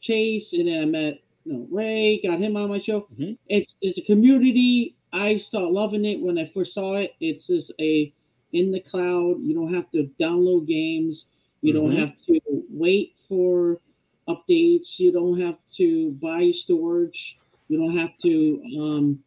Chase, 0.00 0.52
and 0.52 0.68
then 0.68 0.82
I 0.82 0.84
met 0.86 1.20
you 1.44 1.52
know, 1.54 1.66
Ray, 1.70 2.20
got 2.22 2.38
him 2.40 2.56
on 2.56 2.68
my 2.68 2.80
show. 2.80 3.08
It's 3.48 3.74
it's 3.80 3.98
a 3.98 4.02
community. 4.02 4.96
I 5.12 5.38
start 5.38 5.72
loving 5.72 6.04
it 6.04 6.20
when 6.20 6.38
I 6.38 6.46
first 6.54 6.74
saw 6.74 6.94
it. 6.96 7.12
It's 7.20 7.46
just 7.46 7.72
a 7.80 8.12
in 8.52 8.70
the 8.72 8.80
cloud. 8.80 9.36
You 9.42 9.54
don't 9.54 9.74
have 9.74 9.90
to 9.92 10.10
download 10.20 10.66
games. 10.66 11.26
You 11.62 11.72
don't 11.72 11.92
Mhm. 11.92 11.98
have 11.98 12.16
to 12.26 12.40
wait 12.70 13.14
for 13.28 13.80
updates. 14.28 14.98
You 14.98 15.12
don't 15.12 15.40
have 15.40 15.58
to 15.76 16.12
buy 16.12 16.52
storage. 16.52 17.38
You 17.68 17.78
don't 17.78 17.96
have 17.96 18.16
to 18.22 18.62
um, 18.80 19.24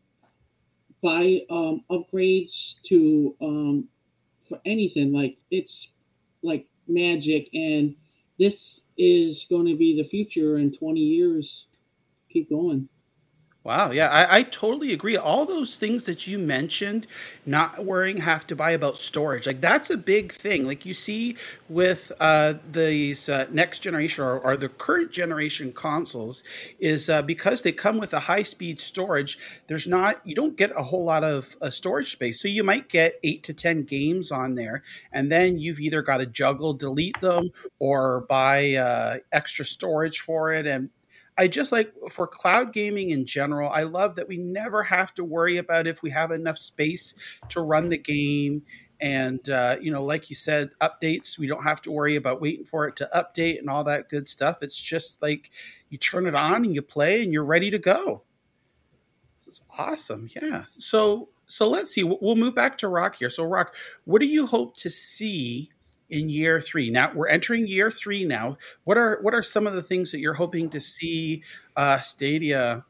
buy 1.04 1.42
um, 1.50 1.84
upgrades 1.92 2.76
to 2.88 3.36
um, 3.42 3.88
for 4.48 4.60
anything. 4.66 5.14
Like 5.14 5.38
it's 5.52 5.90
like 6.42 6.66
magic, 6.88 7.50
and 7.54 7.96
this 8.40 8.80
is 8.98 9.46
going 9.50 9.68
to 9.68 9.76
be 9.76 10.02
the 10.02 10.08
future 10.08 10.58
in 10.58 10.76
20 10.76 11.00
years. 11.00 11.66
Keep 12.32 12.50
going. 12.50 12.90
Wow, 13.66 13.92
yeah, 13.92 14.10
I, 14.10 14.40
I 14.40 14.44
totally 14.44 14.92
agree. 14.92 15.16
All 15.16 15.46
those 15.46 15.78
things 15.80 16.04
that 16.04 16.28
you 16.28 16.38
mentioned, 16.38 17.08
not 17.46 17.86
worrying 17.86 18.18
have 18.18 18.46
to 18.48 18.58
buy 18.58 18.72
about 18.72 18.98
storage, 18.98 19.48
like 19.48 19.62
that's 19.62 19.90
a 19.90 19.96
big 19.96 20.34
thing. 20.34 20.68
Like 20.68 20.86
you 20.86 20.94
see 20.94 21.38
with 21.70 22.12
uh, 22.20 22.56
these 22.70 23.30
uh, 23.30 23.48
next 23.52 23.80
generation 23.80 24.26
or, 24.26 24.38
or 24.38 24.58
the 24.58 24.68
current 24.68 25.14
generation 25.14 25.72
consoles, 25.72 26.44
is 26.78 27.10
uh, 27.10 27.22
because 27.22 27.62
they 27.62 27.72
come 27.72 28.00
with 28.00 28.14
a 28.14 28.20
high 28.20 28.44
speed 28.44 28.82
storage. 28.82 29.38
There's 29.68 29.88
not 29.88 30.20
you 30.26 30.36
don't 30.36 30.58
get 30.58 30.72
a 30.76 30.84
whole 30.84 31.06
lot 31.06 31.24
of 31.24 31.56
uh, 31.62 31.70
storage 31.70 32.12
space, 32.12 32.42
so 32.42 32.50
you 32.50 32.66
might 32.66 32.90
get 32.90 33.18
eight 33.24 33.44
to 33.44 33.54
ten 33.54 33.84
games 33.84 34.30
on 34.30 34.56
there, 34.56 34.84
and 35.14 35.32
then 35.32 35.58
you've 35.58 35.80
either 35.80 36.02
got 36.02 36.18
to 36.18 36.26
juggle, 36.26 36.74
delete 36.74 37.22
them, 37.22 37.50
or 37.80 38.26
buy 38.28 38.74
uh, 38.74 39.18
extra 39.32 39.64
storage 39.64 40.20
for 40.20 40.52
it, 40.52 40.68
and 40.68 40.90
I 41.38 41.48
just 41.48 41.72
like 41.72 41.94
for 42.12 42.28
cloud 42.28 42.74
gaming 42.74 43.10
in 43.10 43.26
general, 43.26 43.70
I 43.70 43.84
love 43.84 44.16
that 44.16 44.28
we 44.28 44.38
never 44.38 44.84
have 44.84 45.14
to 45.16 45.24
worry 45.24 45.58
about 45.58 45.88
if 45.88 46.04
we 46.04 46.12
have 46.12 46.32
enough 46.32 46.58
space 46.58 47.16
to 47.50 47.62
run 47.62 47.90
the 47.90 47.98
game. 47.98 48.64
And, 49.00 49.48
uh, 49.50 49.78
you 49.82 49.92
know, 49.92 50.04
like 50.04 50.30
you 50.30 50.36
said, 50.36 50.70
updates, 50.80 51.38
we 51.38 51.48
don't 51.48 51.64
have 51.64 51.82
to 51.82 51.92
worry 51.92 52.16
about 52.16 52.40
waiting 52.40 52.66
for 52.66 52.88
it 52.88 52.96
to 52.98 53.10
update 53.14 53.60
and 53.60 53.70
all 53.70 53.84
that 53.86 54.10
good 54.10 54.28
stuff. 54.28 54.60
It's 54.62 54.82
just 54.82 55.22
like 55.22 55.52
you 55.90 55.98
turn 55.98 56.28
it 56.28 56.36
on 56.36 56.64
and 56.64 56.74
you 56.74 56.82
play 56.82 57.22
and 57.24 57.34
you're 57.34 57.44
ready 57.44 57.70
to 57.72 57.80
go. 57.80 58.24
It's 59.46 59.62
awesome. 59.78 60.30
Yeah. 60.36 60.64
So, 60.68 61.30
so 61.48 61.68
let's 61.68 61.92
see. 61.92 62.04
We'll 62.04 62.36
move 62.36 62.56
back 62.56 62.78
to 62.80 62.88
Rock 62.88 63.16
here. 63.16 63.30
So, 63.30 63.44
Rock, 63.44 63.76
what 64.06 64.20
do 64.20 64.26
you 64.26 64.48
hope 64.48 64.78
to 64.78 64.90
see 64.90 65.70
in 66.10 66.30
year 66.30 66.62
three. 66.62 66.90
Now 66.90 67.12
we're 67.14 67.28
entering 67.28 67.68
year 67.68 67.90
three. 67.92 68.26
Now, 68.26 68.58
what 68.84 68.98
are 68.98 69.20
what 69.22 69.34
are 69.34 69.44
some 69.44 69.68
of 69.68 69.74
the 69.74 69.82
things 69.84 70.12
that 70.12 70.20
you're 70.20 70.34
hoping 70.34 70.70
to 70.72 70.80
see 70.80 71.44
uh, 71.76 72.00
Stadia 72.00 72.86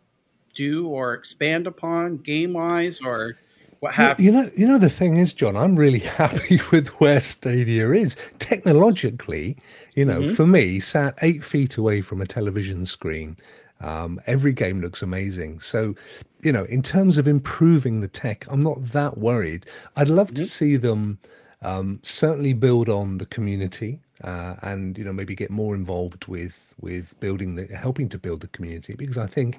do 0.55 0.87
or 0.87 1.13
expand 1.13 1.65
upon 1.67 2.17
game 2.17 2.53
wise, 2.53 3.01
or 3.01 3.35
what 3.79 3.93
have 3.95 4.19
you 4.19 4.31
know? 4.31 4.49
You 4.55 4.67
know 4.67 4.77
the 4.77 4.89
thing 4.89 5.17
is, 5.17 5.33
John, 5.33 5.55
I'm 5.57 5.75
really 5.75 5.99
happy 6.19 6.59
with 6.71 6.89
where 6.99 7.21
Stadia 7.21 7.89
is 7.91 8.15
technologically. 8.39 9.57
You 9.95 10.05
know, 10.05 10.21
Mm-hmm. 10.21 10.33
for 10.35 10.45
me, 10.47 10.79
sat 10.79 11.17
eight 11.21 11.43
feet 11.43 11.77
away 11.77 12.01
from 12.01 12.21
a 12.21 12.25
television 12.25 12.85
screen. 12.85 13.37
Um, 13.79 14.21
every 14.27 14.53
game 14.53 14.79
looks 14.81 15.01
amazing. 15.01 15.59
So, 15.59 15.95
you 16.41 16.51
know, 16.53 16.63
in 16.65 16.81
terms 16.81 17.17
of 17.17 17.27
improving 17.27 17.99
the 17.99 18.07
tech, 18.07 18.45
I'm 18.49 18.61
not 18.63 18.83
that 18.85 19.17
worried. 19.17 19.65
I'd 19.95 20.07
love 20.09 20.27
Mm-hmm. 20.27 20.35
to 20.35 20.45
see 20.45 20.75
them 20.77 21.19
um, 21.63 21.99
certainly 22.03 22.53
build 22.53 22.89
on 22.89 23.17
the 23.17 23.25
community 23.25 23.99
uh, 24.23 24.55
and 24.61 24.97
you 24.97 25.03
know 25.03 25.13
maybe 25.13 25.35
get 25.35 25.49
more 25.49 25.75
involved 25.75 26.25
with 26.27 26.73
with 26.79 27.19
building 27.19 27.55
the 27.55 27.65
helping 27.75 28.09
to 28.09 28.17
build 28.17 28.41
the 28.41 28.47
community 28.47 28.93
because 28.95 29.17
I 29.17 29.27
think 29.27 29.57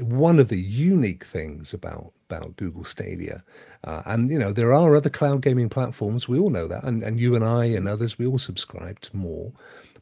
one 0.00 0.38
of 0.38 0.48
the 0.48 0.60
unique 0.60 1.24
things 1.24 1.72
about 1.74 2.12
about 2.30 2.56
Google 2.56 2.84
Stadia 2.84 3.42
uh, 3.84 4.02
and 4.06 4.28
you 4.30 4.38
know 4.38 4.52
there 4.52 4.72
are 4.72 4.94
other 4.96 5.10
cloud 5.10 5.40
gaming 5.42 5.68
platforms 5.68 6.28
we 6.28 6.38
all 6.38 6.50
know 6.50 6.68
that 6.68 6.84
and, 6.84 7.02
and 7.02 7.18
you 7.18 7.34
and 7.34 7.44
I 7.44 7.66
and 7.66 7.88
others 7.88 8.18
we 8.18 8.26
all 8.26 8.38
subscribe 8.38 9.00
to 9.00 9.16
more 9.16 9.52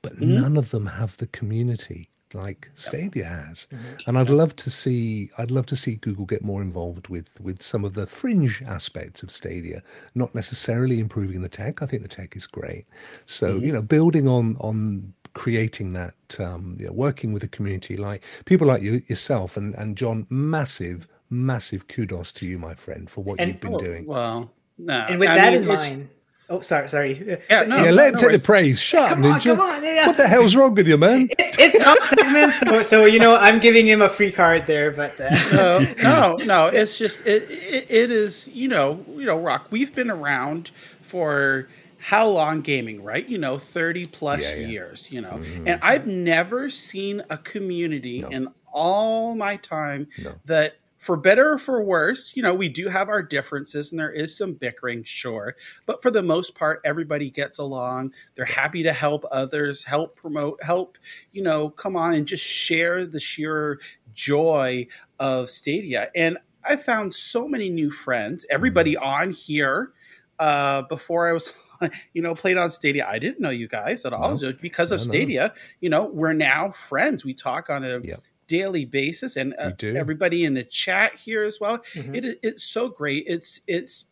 but 0.03 0.15
Mhm. 0.17 0.35
none 0.43 0.57
of 0.57 0.71
them 0.71 0.87
have 0.87 1.17
the 1.19 1.27
community 1.29 2.09
like 2.35 2.71
Stadia 2.75 3.25
has. 3.25 3.67
And 4.07 4.19
I'd 4.19 4.31
love 4.31 4.55
to 4.57 4.71
see 4.71 5.31
I'd 5.39 5.51
love 5.51 5.67
to 5.67 5.77
see 5.77 5.97
Google 5.97 6.27
get 6.27 6.43
more 6.43 6.63
involved 6.63 7.09
with 7.09 7.41
with 7.41 7.63
some 7.63 7.85
of 7.85 7.95
the 7.95 8.07
fringe 8.07 8.63
aspects 8.67 9.23
of 9.23 9.31
Stadia, 9.31 9.83
not 10.15 10.35
necessarily 10.35 10.99
improving 10.99 11.43
the 11.43 11.49
tech. 11.49 11.83
I 11.83 11.87
think 11.87 12.03
the 12.03 12.09
tech 12.09 12.37
is 12.37 12.47
great. 12.47 12.87
So, 13.25 13.59
Mhm. 13.59 13.67
you 13.67 13.73
know, 13.73 13.83
building 13.83 14.29
on 14.29 14.57
on 14.61 15.13
creating 15.35 15.93
that 15.95 16.15
um, 16.41 16.77
you 16.79 16.87
know, 16.87 16.93
working 16.93 17.33
with 17.33 17.43
the 17.43 17.49
community 17.49 17.97
like 17.97 18.23
people 18.45 18.67
like 18.67 18.83
you 18.83 19.03
yourself 19.09 19.57
and 19.57 19.75
and 19.77 19.97
John 19.97 20.27
massive 20.29 21.09
massive 21.31 21.89
kudos 21.89 22.31
to 22.33 22.47
you 22.47 22.59
my 22.59 22.75
friend 22.75 23.09
for 23.09 23.25
what 23.25 23.41
And- 23.41 23.49
you've 23.53 23.61
been 23.61 23.75
Oh, 23.75 23.79
doing. 23.79 24.05
Well, 24.07 24.53
no. 24.77 24.99
And 25.09 25.19
with 25.19 25.31
I 25.31 25.37
that 25.37 25.53
mean, 25.55 25.63
in 25.63 25.69
mind, 25.69 26.09
oh, 26.53 26.61
sorry, 26.61 26.89
sorry. 26.89 27.39
Yeah, 27.51 27.63
no, 27.63 27.83
yeah, 27.85 27.91
let 27.91 28.09
him 28.09 28.13
no 28.13 28.19
take 28.19 28.29
worries. 28.29 28.43
the 28.43 28.47
praise. 28.47 28.81
Shut 28.81 29.01
up, 29.13 29.19
Come 29.19 29.25
on, 29.25 29.41
come 29.41 29.61
on, 29.61 29.83
yeah. 29.85 30.07
What 30.07 30.17
the 30.17 30.29
hell's 30.29 30.55
wrong 30.55 30.75
with 30.75 30.87
you, 30.87 30.99
man? 30.99 31.29
It's 31.39 31.85
John's 31.85 32.03
segment, 32.05 32.55
so 32.55 32.83
so 32.83 33.05
you 33.05 33.19
know 33.21 33.37
I'm 33.37 33.59
giving 33.61 33.87
him 33.87 34.01
a 34.03 34.09
free 34.09 34.33
card 34.33 34.67
there, 34.67 34.91
but 34.91 35.21
uh, 35.21 35.31
no, 35.53 35.79
no, 36.03 36.37
no. 36.45 36.67
It's 36.69 36.99
just 36.99 37.27
it, 37.27 37.49
it. 37.51 37.87
It 37.91 38.11
is 38.11 38.49
you 38.53 38.69
know 38.69 39.05
you 39.17 39.27
know 39.27 39.39
Rock. 39.39 39.67
We've 39.71 39.95
been 39.95 40.11
around 40.11 40.71
for 41.01 41.69
how 41.99 42.27
long 42.29 42.63
gaming, 42.63 43.05
right? 43.05 43.29
You 43.29 43.39
know, 43.39 43.59
thirty 43.59 44.07
plus 44.07 44.43
Yeah, 44.43 44.61
yeah. 44.61 44.67
years. 44.69 45.09
You 45.13 45.21
know, 45.21 45.35
Mhm. 45.43 45.69
and 45.69 45.81
I've 45.83 46.07
never 46.07 46.69
seen 46.71 47.23
a 47.31 47.37
community 47.39 48.25
in 48.29 48.49
all 48.73 49.35
my 49.37 49.57
time 49.57 50.09
No. 50.23 50.35
that. 50.47 50.77
For 51.03 51.17
better 51.17 51.55
or 51.55 51.59
for 51.59 51.83
worse, 51.83 52.33
you 52.37 52.45
know, 52.45 52.55
we 52.55 52.69
do 52.69 52.87
have 52.89 53.09
our 53.09 53.25
differences 53.25 53.91
and 53.91 53.99
there 53.99 54.13
is 54.13 54.37
some 54.39 54.53
bickering, 54.55 55.03
sure. 55.03 55.57
But 55.85 56.01
for 56.01 56.13
the 56.13 56.23
most 56.23 56.55
part, 56.55 56.81
everybody 56.85 57.29
gets 57.29 57.59
along. 57.59 58.13
They're 58.37 58.45
happy 58.45 58.85
to 58.85 58.93
help 58.93 59.25
others, 59.33 59.83
help 59.83 60.15
promote, 60.15 60.63
help, 60.63 60.99
you 61.33 61.43
know, 61.43 61.71
come 61.71 61.97
on 61.97 62.15
and 62.15 62.25
just 62.25 62.45
share 62.45 63.05
the 63.05 63.19
sheer 63.19 63.81
joy 64.15 64.87
of 65.19 65.51
Stadia. 65.51 66.09
And 66.15 66.39
I 66.65 66.77
found 66.77 67.13
so 67.15 67.49
many 67.49 67.69
new 67.69 67.91
friends. 67.91 68.47
Everybody 68.49 68.95
Mm-hmm. 68.95 69.05
on 69.05 69.33
here 69.33 69.91
uh, 70.39 70.83
before 70.83 71.29
I 71.29 71.33
was, 71.33 71.53
you 72.13 72.23
know, 72.23 72.35
played 72.37 72.57
on 72.59 72.71
Stadia. 72.71 73.07
I 73.09 73.19
didn't 73.19 73.41
know 73.41 73.51
you 73.51 73.67
guys 73.67 74.05
at 74.05 74.13
all. 74.13 74.39
No. 74.39 74.53
Because 74.61 74.93
of 74.93 75.01
No, 75.01 75.05
no. 75.05 75.09
Stadia, 75.09 75.55
you 75.81 75.91
know, 75.91 76.07
we're 76.07 76.33
now 76.33 76.71
friends. 76.71 77.25
We 77.25 77.35
talk 77.35 77.71
on 77.71 77.85
a 77.85 77.99
Yep. 77.99 78.23
Daily 78.53 78.85
basis, 78.85 79.37
and 79.37 79.55
uh, 79.59 79.71
everybody 79.97 80.45
in 80.45 80.55
the 80.55 80.65
chat 80.65 81.15
here 81.15 81.43
as 81.43 81.59
well. 81.61 81.79
Mhm. 81.95 82.17
It 82.17 82.25
is 82.25 82.37
it's 82.43 82.65
so 82.65 82.89
great. 82.89 83.25
It's 83.27 83.61
it's 83.67 84.05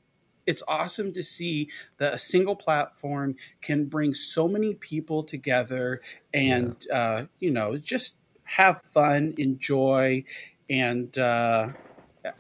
it's 0.47 0.63
awesome 0.67 1.13
to 1.13 1.23
see 1.23 1.69
that 1.99 2.15
a 2.15 2.19
single 2.19 2.57
platform 2.57 3.37
can 3.61 3.85
bring 3.85 4.15
so 4.15 4.49
many 4.49 4.75
people 4.75 5.23
together 5.23 6.01
and 6.33 6.77
uh, 6.91 7.25
you 7.39 7.51
know 7.51 7.77
just 7.77 8.17
have 8.45 8.83
fun 8.83 9.35
enjoy 9.39 10.25
and 10.69 11.17
uh, 11.19 11.69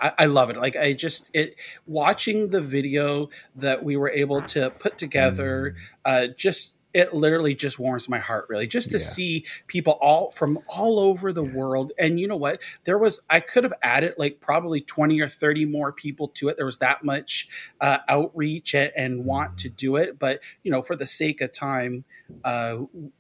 I, 0.01 0.13
I 0.19 0.27
love 0.27 0.51
it 0.51 0.57
like 0.57 0.77
i 0.77 0.93
just 0.93 1.31
it 1.33 1.55
watching 1.87 2.51
the 2.51 2.61
video 2.61 3.31
that 3.57 3.85
we 3.85 3.97
were 3.97 4.11
able 4.11 4.43
to 4.55 4.71
put 4.71 4.99
together 4.99 5.77
uh, 6.05 6.27
just 6.37 6.75
it 6.93 7.15
literally 7.15 7.55
just 7.55 7.79
warms 7.79 8.09
my 8.09 8.19
heart 8.19 8.47
really 8.49 8.67
just 8.67 8.91
to 8.91 8.99
Yeah. 8.99 9.05
see 9.05 9.45
people 9.67 9.95
all 10.01 10.31
from 10.31 10.59
all 10.69 10.99
over 10.99 11.33
the 11.33 11.45
world. 11.45 11.93
And 11.99 12.19
you 12.19 12.27
know 12.27 12.37
what? 12.37 12.61
There 12.85 12.99
was 12.99 13.21
i 13.31 13.41
could 13.41 13.65
have 13.65 13.75
added 13.83 14.15
like 14.19 14.41
probably 14.41 14.81
20 14.81 15.21
or 15.21 15.29
30 15.29 15.67
more 15.67 15.93
people 15.93 16.29
to 16.29 16.49
it. 16.49 16.57
There 16.57 16.67
was 16.67 16.79
that 16.79 17.05
much 17.05 17.49
uh, 17.81 17.99
outreach 18.09 18.75
and, 18.75 18.93
and 18.97 19.25
want 19.25 19.59
to 19.59 19.69
do 19.69 19.97
it. 19.97 20.19
But 20.19 20.41
you 20.63 20.71
know 20.71 20.83
for 20.83 20.97
the 20.97 21.07
sake 21.07 21.41
of 21.41 21.53
time 21.53 22.05
uh, 22.45 22.79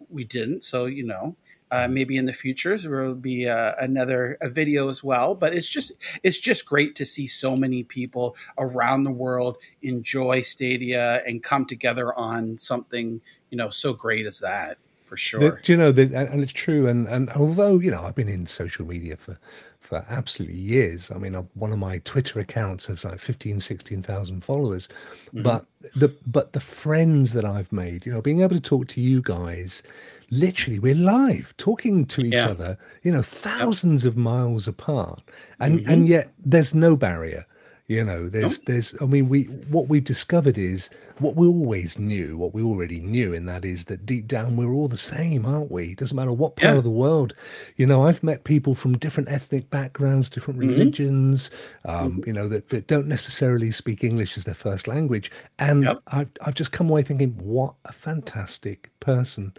we 0.08 0.24
didn't. 0.24 0.64
So 0.64 0.86
you 0.86 1.04
know 1.04 1.36
uh, 1.70 1.86
maybe 1.88 2.16
in 2.16 2.26
the 2.26 2.32
future 2.32 2.76
there 2.76 3.02
will 3.02 3.14
be 3.14 3.48
uh, 3.48 3.74
another 3.78 4.36
a 4.40 4.48
video 4.48 4.88
as 4.88 5.04
well. 5.04 5.34
But 5.36 5.54
it's 5.54 5.68
just 5.68 5.92
it's 6.24 6.40
just 6.40 6.66
great 6.66 6.96
to 6.96 7.04
see 7.04 7.26
so 7.28 7.54
many 7.56 7.84
people 7.84 8.36
around 8.58 9.04
the 9.04 9.12
world 9.12 9.58
enjoy 9.82 10.40
stadia 10.40 11.22
and 11.26 11.42
come 11.42 11.64
together 11.66 12.12
on 12.14 12.58
something 12.58 13.20
you 13.50 13.56
know 13.58 13.70
so 13.70 13.92
great 13.92 14.26
as 14.26 14.38
that 14.40 14.78
for 15.02 15.16
sure 15.16 15.40
The- 15.40 15.72
you 15.72 15.76
know 15.76 15.92
that, 15.92 16.12
and 16.12 16.40
it's 16.42 16.52
true. 16.52 16.86
And 16.86 17.06
and 17.08 17.30
although 17.30 17.78
you 17.80 17.90
know, 17.90 18.02
I've 18.02 18.14
been 18.14 18.28
in 18.28 18.46
social 18.46 18.86
media 18.86 19.16
for 19.16 19.38
for 19.80 20.04
absolutely 20.08 20.58
years. 20.58 21.10
I 21.10 21.18
mean, 21.18 21.34
one 21.54 21.72
of 21.72 21.78
my 21.78 21.98
Twitter 21.98 22.38
accounts 22.38 22.86
has 22.86 23.04
like 23.04 23.18
15, 23.18 23.58
16,000 23.60 24.44
followers. 24.44 24.88
Mhm. 25.34 25.42
But 25.42 25.64
the 25.96 26.14
but 26.26 26.52
the 26.52 26.60
friends 26.60 27.32
that 27.32 27.44
I've 27.44 27.72
made, 27.72 28.06
you 28.06 28.12
know, 28.12 28.20
being 28.22 28.40
able 28.42 28.54
to 28.54 28.60
talk 28.60 28.86
to 28.88 29.00
you 29.00 29.20
guys, 29.22 29.82
literally, 30.30 30.78
we're 30.78 30.94
live 30.94 31.54
talking 31.56 32.04
to 32.06 32.20
each 32.20 32.34
Yeah. 32.34 32.50
other. 32.50 32.78
You 33.02 33.10
know, 33.12 33.22
thousands 33.22 34.04
of 34.04 34.16
miles 34.16 34.68
apart, 34.68 35.22
and 35.58 35.80
Mhm. 35.80 35.88
and 35.88 36.06
yet 36.08 36.30
there's 36.38 36.72
no 36.74 36.94
barrier. 36.94 37.46
You 37.90 38.04
know, 38.04 38.28
there's 38.28 38.60
there's 38.60 38.94
I 39.00 39.04
mean 39.06 39.28
we 39.28 39.44
what 39.68 39.88
we've 39.88 40.04
discovered 40.04 40.56
is 40.56 40.90
what 41.18 41.34
we 41.34 41.44
always 41.48 41.98
knew, 41.98 42.36
what 42.38 42.54
we 42.54 42.62
already 42.62 43.00
knew, 43.00 43.34
and 43.34 43.48
that 43.48 43.64
is 43.64 43.86
that 43.86 44.06
deep 44.06 44.28
down 44.28 44.56
we're 44.56 44.72
all 44.72 44.86
the 44.86 44.96
same, 44.96 45.44
aren't 45.44 45.72
we? 45.72 45.86
It 45.86 45.98
doesn't 45.98 46.14
matter 46.16 46.32
what 46.32 46.54
part 46.54 46.74
Yeah. 46.74 46.78
of 46.78 46.84
the 46.84 46.90
world. 46.90 47.34
You 47.76 47.86
know, 47.86 48.06
I've 48.06 48.22
met 48.22 48.44
people 48.44 48.76
from 48.76 48.96
different 48.96 49.28
ethnic 49.28 49.70
backgrounds, 49.70 50.30
different 50.30 50.60
Mhm. 50.60 50.68
religions, 50.68 51.50
um, 51.84 52.22
you 52.24 52.32
know, 52.32 52.46
that, 52.46 52.68
that 52.68 52.86
don't 52.86 53.08
necessarily 53.08 53.72
speak 53.72 54.04
English 54.04 54.38
as 54.38 54.44
their 54.44 54.54
first 54.54 54.86
language. 54.86 55.28
And 55.58 55.88
I've 56.06 56.30
I've 56.42 56.54
just 56.54 56.70
come 56.70 56.88
away 56.90 57.02
thinking, 57.02 57.32
what 57.42 57.74
a 57.84 57.92
fantastic 57.92 58.89
person. 59.00 59.54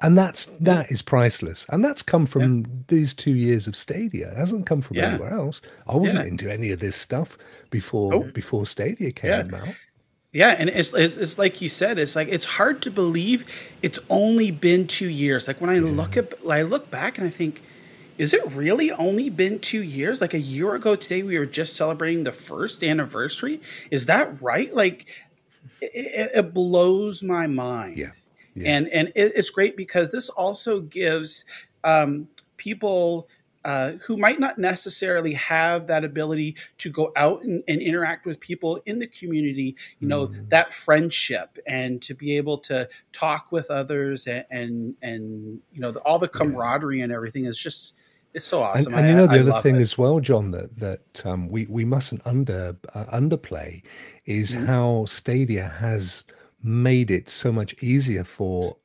And 0.00 0.16
that's 0.16 0.46
that 0.60 0.90
is 0.90 1.02
priceless. 1.02 1.66
And 1.70 1.84
that's 1.84 2.02
come 2.02 2.26
from 2.26 2.84
these 2.88 3.14
two 3.14 3.34
years 3.34 3.66
of 3.66 3.74
Stadia. 3.76 4.30
It 4.30 4.36
hasn't 4.36 4.66
come 4.66 4.80
from 4.82 4.96
Yeah. 4.98 5.08
anywhere 5.14 5.32
else. 5.32 5.60
I 5.88 5.96
wasn't 5.96 6.24
Yeah. 6.24 6.30
into 6.30 6.52
any 6.52 6.70
of 6.70 6.80
this 6.80 6.96
stuff 6.96 7.36
before 7.70 8.10
Nope. 8.12 8.34
before 8.34 8.66
Stadia 8.66 9.10
came 9.10 9.30
Yeah. 9.30 9.40
about. 9.40 9.68
Yeah, 10.34 10.56
and 10.58 10.70
it's, 10.70 10.94
it's 10.94 11.18
it's 11.18 11.36
like 11.38 11.60
you 11.60 11.68
said, 11.68 11.98
it's 11.98 12.16
like 12.16 12.28
it's 12.28 12.44
hard 12.46 12.80
to 12.82 12.90
believe 12.90 13.44
it's 13.82 13.98
only 14.08 14.50
been 14.50 14.86
two 14.86 15.08
years. 15.10 15.46
Like 15.46 15.60
when 15.60 15.68
I 15.70 15.78
look 15.78 16.16
at, 16.16 16.32
I 16.48 16.62
look 16.62 16.90
back 16.90 17.18
and 17.18 17.26
I 17.26 17.30
think 17.30 17.60
is 18.18 18.32
it 18.34 18.42
really 18.52 18.90
only 18.92 19.30
been 19.30 19.58
two 19.58 19.82
years? 19.82 20.20
Like 20.20 20.32
a 20.34 20.38
year 20.38 20.74
ago 20.74 20.96
today, 20.96 21.22
we 21.22 21.38
were 21.38 21.46
just 21.46 21.76
celebrating 21.76 22.24
the 22.24 22.32
first 22.32 22.82
anniversary. 22.84 23.60
Is 23.90 24.06
that 24.06 24.40
right? 24.40 24.72
Like, 24.72 25.06
it, 25.80 26.30
it 26.34 26.54
blows 26.54 27.22
my 27.22 27.46
mind. 27.46 27.96
Yeah. 27.96 28.12
And 28.56 28.88
and 28.88 29.12
it's 29.16 29.50
great 29.50 29.76
because 29.76 30.12
this 30.12 30.28
also 30.30 30.80
gives 30.80 31.44
um, 31.84 32.28
people 32.56 33.28
uh, 33.64 33.92
who 34.04 34.16
might 34.16 34.40
not 34.40 34.58
necessarily 34.58 35.34
have 35.34 35.86
that 35.86 36.04
ability 36.04 36.56
to 36.78 36.90
go 36.90 37.12
out 37.16 37.42
and, 37.44 37.62
and 37.68 37.80
interact 37.80 38.26
with 38.26 38.40
people 38.40 38.80
in 38.86 38.98
the 38.98 39.06
community, 39.06 39.76
you 40.00 40.08
know, 40.08 40.26
Mm-hmm. 40.26 40.48
that 40.48 40.72
friendship 40.72 41.58
and 41.66 42.02
to 42.02 42.14
be 42.14 42.36
able 42.36 42.58
to 42.58 42.88
talk 43.12 43.52
with 43.52 43.70
others 43.70 44.26
and 44.26 44.44
and, 44.50 44.94
and 45.02 45.60
you 45.72 45.80
know 45.80 45.92
the, 45.92 46.00
all 46.00 46.18
the 46.18 46.28
camaraderie 46.28 47.00
and 47.02 47.12
everything 47.12 47.44
is 47.44 47.56
just 47.58 47.94
it's 48.34 48.44
so 48.46 48.58
And, 48.62 48.66
awesome. 48.76 48.94
and 48.94 49.06
I- 49.06 49.08
you 49.10 49.14
know 49.16 49.24
I 49.24 49.26
the 49.26 49.40
other 49.40 49.52
thing 49.62 49.76
it. 49.76 49.82
as 49.82 49.96
well, 49.98 50.18
John, 50.20 50.50
that 50.52 50.78
that 50.78 51.24
um, 51.26 51.48
we 51.48 51.66
we 51.66 51.84
mustn't 51.84 52.26
under 52.26 52.76
uh, 52.94 53.04
underplay 53.16 53.82
is 54.26 54.56
Mhm. 54.56 54.66
how 54.66 55.04
Stadia 55.06 55.68
has 55.68 56.24
made 56.62 57.10
it 57.10 57.28
so 57.28 57.52
much 57.52 57.74
easier 57.82 58.24
for 58.24 58.76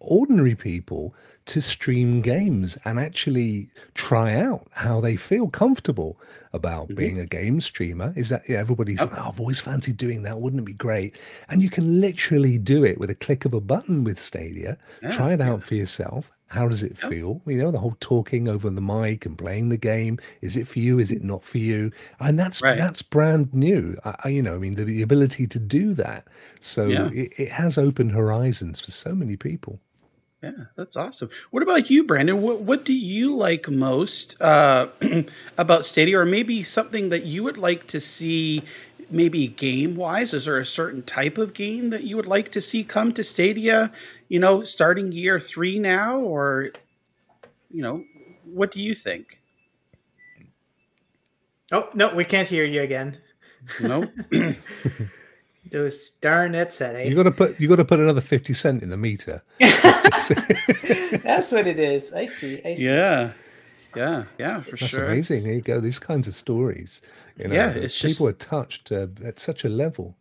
ordinary 0.00 0.54
people 0.54 1.14
to 1.44 1.60
stream 1.60 2.20
games 2.20 2.76
and 2.84 2.98
actually 3.00 3.68
try 3.94 4.34
out 4.34 4.66
how 4.72 5.00
they 5.00 5.16
feel 5.16 5.48
comfortable 5.48 6.18
about 6.52 6.84
Mm-hmm. 6.88 6.94
being 6.94 7.18
a 7.20 7.26
game 7.26 7.60
streamer. 7.60 8.12
Is 8.16 8.28
that 8.28 8.42
yeah, 8.48 8.58
everybody's 8.58 9.00
oh, 9.00 9.08
I've 9.10 9.40
always 9.40 9.58
fancied 9.60 9.96
doing 9.96 10.22
that. 10.22 10.40
Wouldn't 10.40 10.60
it 10.60 10.66
be 10.66 10.72
great? 10.74 11.16
And 11.48 11.62
you 11.62 11.70
can 11.70 12.00
literally 12.00 12.58
do 12.58 12.84
it 12.84 12.98
with 12.98 13.10
a 13.10 13.14
click 13.14 13.44
of 13.44 13.54
a 13.54 13.60
button 13.60 14.04
with 14.04 14.18
Stadia. 14.18 14.76
Yeah, 15.02 15.10
try 15.12 15.32
it 15.32 15.40
out 15.40 15.62
for 15.62 15.74
yourself. 15.74 16.30
How 16.52 16.68
does 16.68 16.82
it 16.82 16.98
feel? 16.98 17.40
You 17.46 17.56
know, 17.56 17.70
the 17.70 17.78
whole 17.78 17.96
talking 17.98 18.46
over 18.46 18.68
the 18.68 18.82
mic 18.82 19.24
and 19.24 19.38
playing 19.38 19.70
the 19.70 19.78
game. 19.78 20.18
Is 20.42 20.54
it 20.54 20.68
for 20.68 20.80
you? 20.80 20.98
Is 20.98 21.10
it 21.10 21.24
not 21.24 21.44
for 21.44 21.56
you? 21.56 21.90
And 22.20 22.38
that's 22.38 22.60
Right. 22.60 22.76
that's 22.76 23.00
brand 23.00 23.54
new. 23.54 23.96
I, 24.04 24.16
I- 24.24 24.28
you 24.28 24.42
know, 24.42 24.54
I 24.56 24.58
mean, 24.58 24.74
the, 24.74 24.84
the 24.84 25.00
ability 25.00 25.46
to 25.46 25.58
do 25.58 25.94
that. 25.94 26.26
So 26.60 26.86
Yeah. 26.86 27.08
it, 27.10 27.32
it 27.38 27.48
has 27.52 27.78
opened 27.78 28.12
horizons 28.12 28.80
for 28.80 28.90
so 28.90 29.14
many 29.14 29.36
people. 29.36 29.80
Yeah, 30.42 30.50
that's 30.76 30.96
awesome. 30.96 31.30
What 31.52 31.62
about 31.62 31.88
you, 31.88 32.02
Brandon? 32.04 32.42
What 32.42 32.62
what 32.62 32.84
do 32.84 32.92
you 32.92 33.32
like 33.34 33.70
most 33.70 34.36
uh, 34.42 34.88
about 35.56 35.86
Stadia, 35.86 36.18
or 36.18 36.26
maybe 36.26 36.64
something 36.64 37.10
that 37.10 37.24
you 37.24 37.44
would 37.44 37.58
like 37.58 37.86
to 37.86 38.00
see, 38.00 38.62
maybe 39.12 39.48
game 39.48 39.94
wise? 39.94 40.34
Is 40.34 40.46
there 40.46 40.58
a 40.58 40.66
certain 40.66 41.02
type 41.02 41.38
of 41.38 41.54
game 41.54 41.90
that 41.90 42.04
you 42.04 42.16
would 42.16 42.26
like 42.26 42.50
to 42.50 42.60
see 42.60 42.84
come 42.84 43.12
to 43.14 43.24
Stadia? 43.24 43.92
You 44.28 44.40
know, 44.40 44.62
starting 44.62 45.12
year 45.12 45.38
three 45.38 45.78
now, 45.78 46.18
or 46.18 46.70
you 47.70 47.82
know, 47.82 48.04
what 48.44 48.70
do 48.70 48.80
you 48.80 48.94
think? 48.94 49.40
Oh 51.70 51.88
no, 51.94 52.14
we 52.14 52.24
can't 52.24 52.48
hear 52.48 52.64
you 52.64 52.82
again. 52.82 53.18
No. 53.80 54.06
Those 55.70 56.10
darn 56.20 56.54
headset. 56.54 56.96
Eh? 56.96 57.04
You 57.04 57.14
got 57.14 57.22
to 57.22 57.30
put 57.30 57.58
you 57.60 57.68
got 57.68 57.76
to 57.76 57.84
put 57.84 58.00
another 58.00 58.20
fifty 58.20 58.52
cent 58.52 58.82
in 58.82 58.90
the 58.90 58.96
meter. 58.96 59.42
That's 59.60 61.50
what 61.50 61.66
it 61.66 61.78
is. 61.78 62.12
I 62.12 62.26
see. 62.26 62.60
I 62.64 62.74
see. 62.74 62.84
Yeah, 62.84 63.32
yeah, 63.96 64.24
yeah, 64.38 64.60
for 64.60 64.76
sure. 64.76 64.76
That's 64.78 64.90
sure. 64.90 65.04
amazing. 65.06 65.44
There 65.44 65.52
you 65.54 65.60
go. 65.62 65.80
These 65.80 65.98
kinds 65.98 66.26
of 66.28 66.34
stories. 66.34 67.02
You 67.38 67.48
know, 67.48 67.54
Yeah, 67.54 67.70
it's 67.70 68.00
people 68.00 68.26
just- 68.26 68.42
are 68.44 68.48
touched 68.48 68.92
uh, 68.92 69.06
at 69.24 69.38
such 69.40 69.64
a 69.64 69.68
level. 69.68 70.16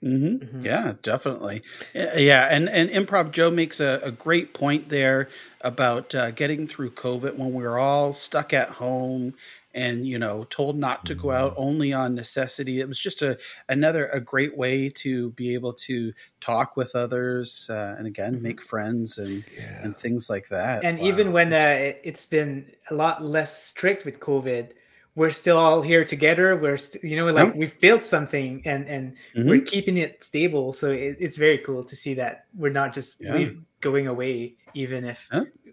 hmm 0.00 0.36
Yeah, 0.64 0.94
definitely. 1.02 1.62
Yeah, 1.94 2.16
Yeah, 2.16 2.48
and 2.50 2.68
and 2.68 2.88
Improv 2.90 3.30
Joe 3.32 3.50
makes 3.50 3.80
a, 3.80 4.00
a 4.04 4.10
great 4.12 4.54
point 4.54 4.88
there 4.90 5.28
about 5.60 6.14
uh, 6.14 6.30
getting 6.30 6.66
through 6.68 6.90
COVID 6.92 7.34
when 7.36 7.52
we 7.52 7.64
were 7.64 7.78
all 7.78 8.12
stuck 8.12 8.52
at 8.54 8.68
home 8.68 9.34
and 9.74 10.06
you 10.06 10.18
know 10.18 10.44
told 10.44 10.76
not 10.78 11.04
to 11.06 11.14
go 11.14 11.30
out 11.30 11.52
only 11.56 11.92
on 11.92 12.14
necessity. 12.14 12.80
It 12.80 12.88
was 12.88 12.98
just 12.98 13.22
a 13.22 13.38
another 13.68 14.06
a 14.06 14.20
great 14.20 14.56
way 14.56 14.88
to 14.90 15.30
be 15.32 15.54
able 15.54 15.72
to 15.74 16.12
talk 16.40 16.76
with 16.76 16.94
others 16.96 17.68
uh, 17.70 17.94
and 17.98 18.06
again 18.06 18.40
make 18.42 18.60
friends 18.62 19.18
and 19.18 19.44
and 19.82 19.96
things 19.96 20.30
like 20.30 20.48
that. 20.48 20.84
And 20.84 20.98
even 21.00 21.32
when 21.32 21.52
uh, 21.52 21.56
it- 21.58 22.00
it's 22.04 22.26
been 22.26 22.66
a 22.90 22.94
lot 22.94 23.22
less 23.22 23.64
strict 23.64 24.04
with 24.04 24.18
COVID, 24.20 24.70
we're 25.16 25.30
still 25.30 25.58
all 25.58 25.82
here 25.82 26.04
together. 26.04 26.56
We're 26.56 26.78
st- 26.78 27.04
you 27.04 27.16
know 27.16 27.26
like 27.26 27.52
Yeah. 27.52 27.58
we've 27.58 27.78
built 27.80 28.04
something 28.04 28.62
and 28.64 28.86
and 28.88 29.14
we're 29.34 29.60
Mhm. 29.60 29.66
keeping 29.66 29.96
it 29.98 30.24
stable. 30.24 30.72
So 30.72 30.90
it, 30.90 31.16
it's 31.20 31.36
very 31.36 31.58
cool 31.58 31.84
to 31.84 31.94
see 31.96 32.14
that 32.14 32.46
we're 32.56 32.70
not 32.72 32.94
just 32.94 33.20
Yeah. 33.20 33.34
leave, 33.34 33.60
going 33.80 34.06
away, 34.08 34.56
even 34.74 35.04
if 35.04 35.28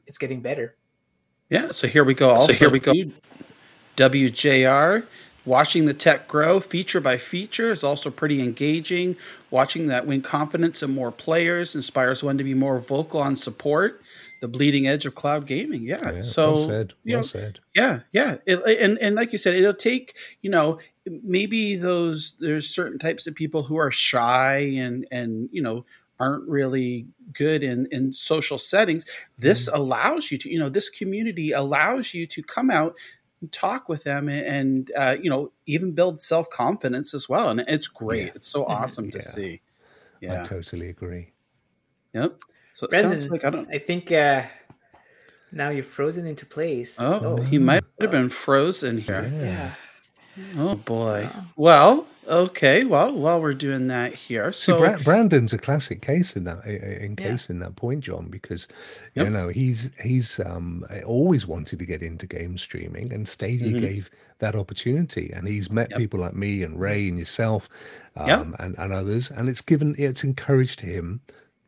it's 0.05 0.17
getting 0.19 0.41
better. 0.41 0.75
Yeah, 1.49 1.71
so 1.71 1.87
here 1.87 2.03
we 2.03 2.13
go. 2.13 2.29
Also, 2.31 2.53
here 2.53 2.69
we 2.69 2.79
go. 2.79 2.91
WJR, 3.97 5.05
watching 5.45 5.85
the 5.85 5.93
tech 5.93 6.27
grow 6.27 6.59
feature 6.59 7.01
by 7.01 7.17
feature 7.17 7.71
is 7.71 7.83
also 7.83 8.09
pretty 8.09 8.41
engaging. 8.41 9.15
Watching 9.51 9.87
that 9.87 10.05
win 10.05 10.21
confidence 10.21 10.83
in 10.83 10.93
more 10.93 11.11
players 11.11 11.75
inspires 11.75 12.23
one 12.23 12.37
to 12.37 12.43
be 12.43 12.53
more 12.53 12.79
vocal 12.79 13.21
on 13.21 13.35
support. 13.35 14.01
The 14.41 14.47
bleeding 14.49 14.85
edge 14.85 15.05
of 15.05 15.15
cloud 15.15 15.47
gaming. 15.47 15.83
Yeah. 15.83 16.15
Yeah, 16.15 16.21
so 16.21 16.53
well 16.53 16.67
said. 16.67 16.93
you 17.03 17.15
know, 17.15 17.21
said. 17.21 17.59
yeah, 17.73 17.99
yeah, 18.11 18.37
it, 18.45 18.59
and 18.79 18.99
and 18.99 19.15
like 19.15 19.31
you 19.31 19.37
said, 19.37 19.55
it'll 19.55 19.73
take 19.73 20.15
you 20.41 20.49
know 20.49 20.79
maybe 21.05 21.75
those 21.75 22.35
there's 22.39 22.69
certain 22.69 22.99
types 22.99 23.27
of 23.27 23.35
people 23.35 23.63
who 23.63 23.77
are 23.77 23.91
shy 23.91 24.57
and 24.75 25.07
and 25.09 25.49
you 25.51 25.61
know 25.61 25.85
aren't 26.19 26.47
really 26.47 27.07
good 27.33 27.63
in 27.63 27.87
in 27.91 28.13
social 28.13 28.57
settings. 28.57 29.05
This 29.37 29.67
mm-hmm. 29.67 29.81
allows 29.81 30.31
you 30.31 30.37
to 30.39 30.49
you 30.49 30.59
know 30.59 30.69
this 30.69 30.89
community 30.89 31.51
allows 31.51 32.13
you 32.13 32.27
to 32.27 32.43
come 32.43 32.69
out 32.69 32.95
talk 33.51 33.89
with 33.89 34.03
them 34.03 34.29
and, 34.29 34.45
and 34.45 34.91
uh, 34.95 35.17
you 35.21 35.29
know 35.29 35.51
even 35.65 35.91
build 35.91 36.21
self 36.21 36.49
confidence 36.49 37.13
as 37.13 37.27
well, 37.29 37.49
and 37.49 37.63
it's 37.67 37.87
great. 37.87 38.33
It's 38.35 38.47
so 38.47 38.65
awesome 38.65 39.11
to 39.11 39.21
see. 39.21 39.61
Yeah. 40.21 40.41
I 40.41 40.43
totally 40.43 40.89
agree. 40.89 41.31
Yep. 42.13 42.39
So 42.73 42.85
it 42.85 42.89
Brendan, 42.89 43.17
sounds 43.17 43.29
like 43.29 43.45
I 43.45 43.49
don't. 43.49 43.69
I 43.73 43.77
think 43.77 44.11
uh, 44.11 44.43
now 45.51 45.69
you're 45.69 45.83
frozen 45.83 46.25
into 46.25 46.45
place. 46.45 46.97
Oh, 46.99 47.41
he 47.41 47.57
might 47.57 47.83
have 48.01 48.11
been 48.11 48.29
frozen 48.29 48.97
here. 48.97 49.31
Yeah. 49.33 49.71
Oh 50.57 50.75
boy. 50.75 51.29
Well, 51.55 52.07
okay. 52.27 52.83
Well, 52.83 53.13
while 53.13 53.41
we're 53.41 53.53
doing 53.53 53.87
that 53.87 54.13
here, 54.13 54.51
See, 54.51 54.71
so 54.71 54.79
Bra- 54.79 54.97
Brandon's 55.03 55.53
a 55.53 55.57
classic 55.57 56.01
case 56.01 56.35
in 56.35 56.43
that 56.45 56.65
in 56.65 57.15
case 57.15 57.49
in 57.49 57.59
that 57.59 57.75
point, 57.75 58.01
John, 58.01 58.27
because 58.29 58.67
Yep. 59.15 59.25
you 59.25 59.31
know 59.31 59.47
he's 59.49 59.91
he's 60.03 60.39
um, 60.39 60.85
always 61.05 61.45
wanted 61.47 61.79
to 61.79 61.85
get 61.85 62.01
into 62.01 62.27
game 62.27 62.57
streaming, 62.57 63.13
and 63.13 63.27
Stadia 63.27 63.73
Mhm. 63.73 63.79
gave 63.79 64.09
that 64.39 64.55
opportunity, 64.55 65.31
and 65.33 65.47
he's 65.47 65.69
met 65.71 65.89
people 65.95 66.19
like 66.19 66.35
me 66.35 66.61
and 66.61 66.79
Ray 66.79 67.07
and 67.07 67.17
yourself, 67.17 67.69
um, 68.15 68.27
Yep. 68.27 68.45
and 68.59 68.75
and 68.77 68.93
others, 68.93 69.31
and 69.31 69.47
it's 69.49 69.61
given 69.61 69.95
it's 69.97 70.23
encouraged 70.23 70.81
him 70.81 71.21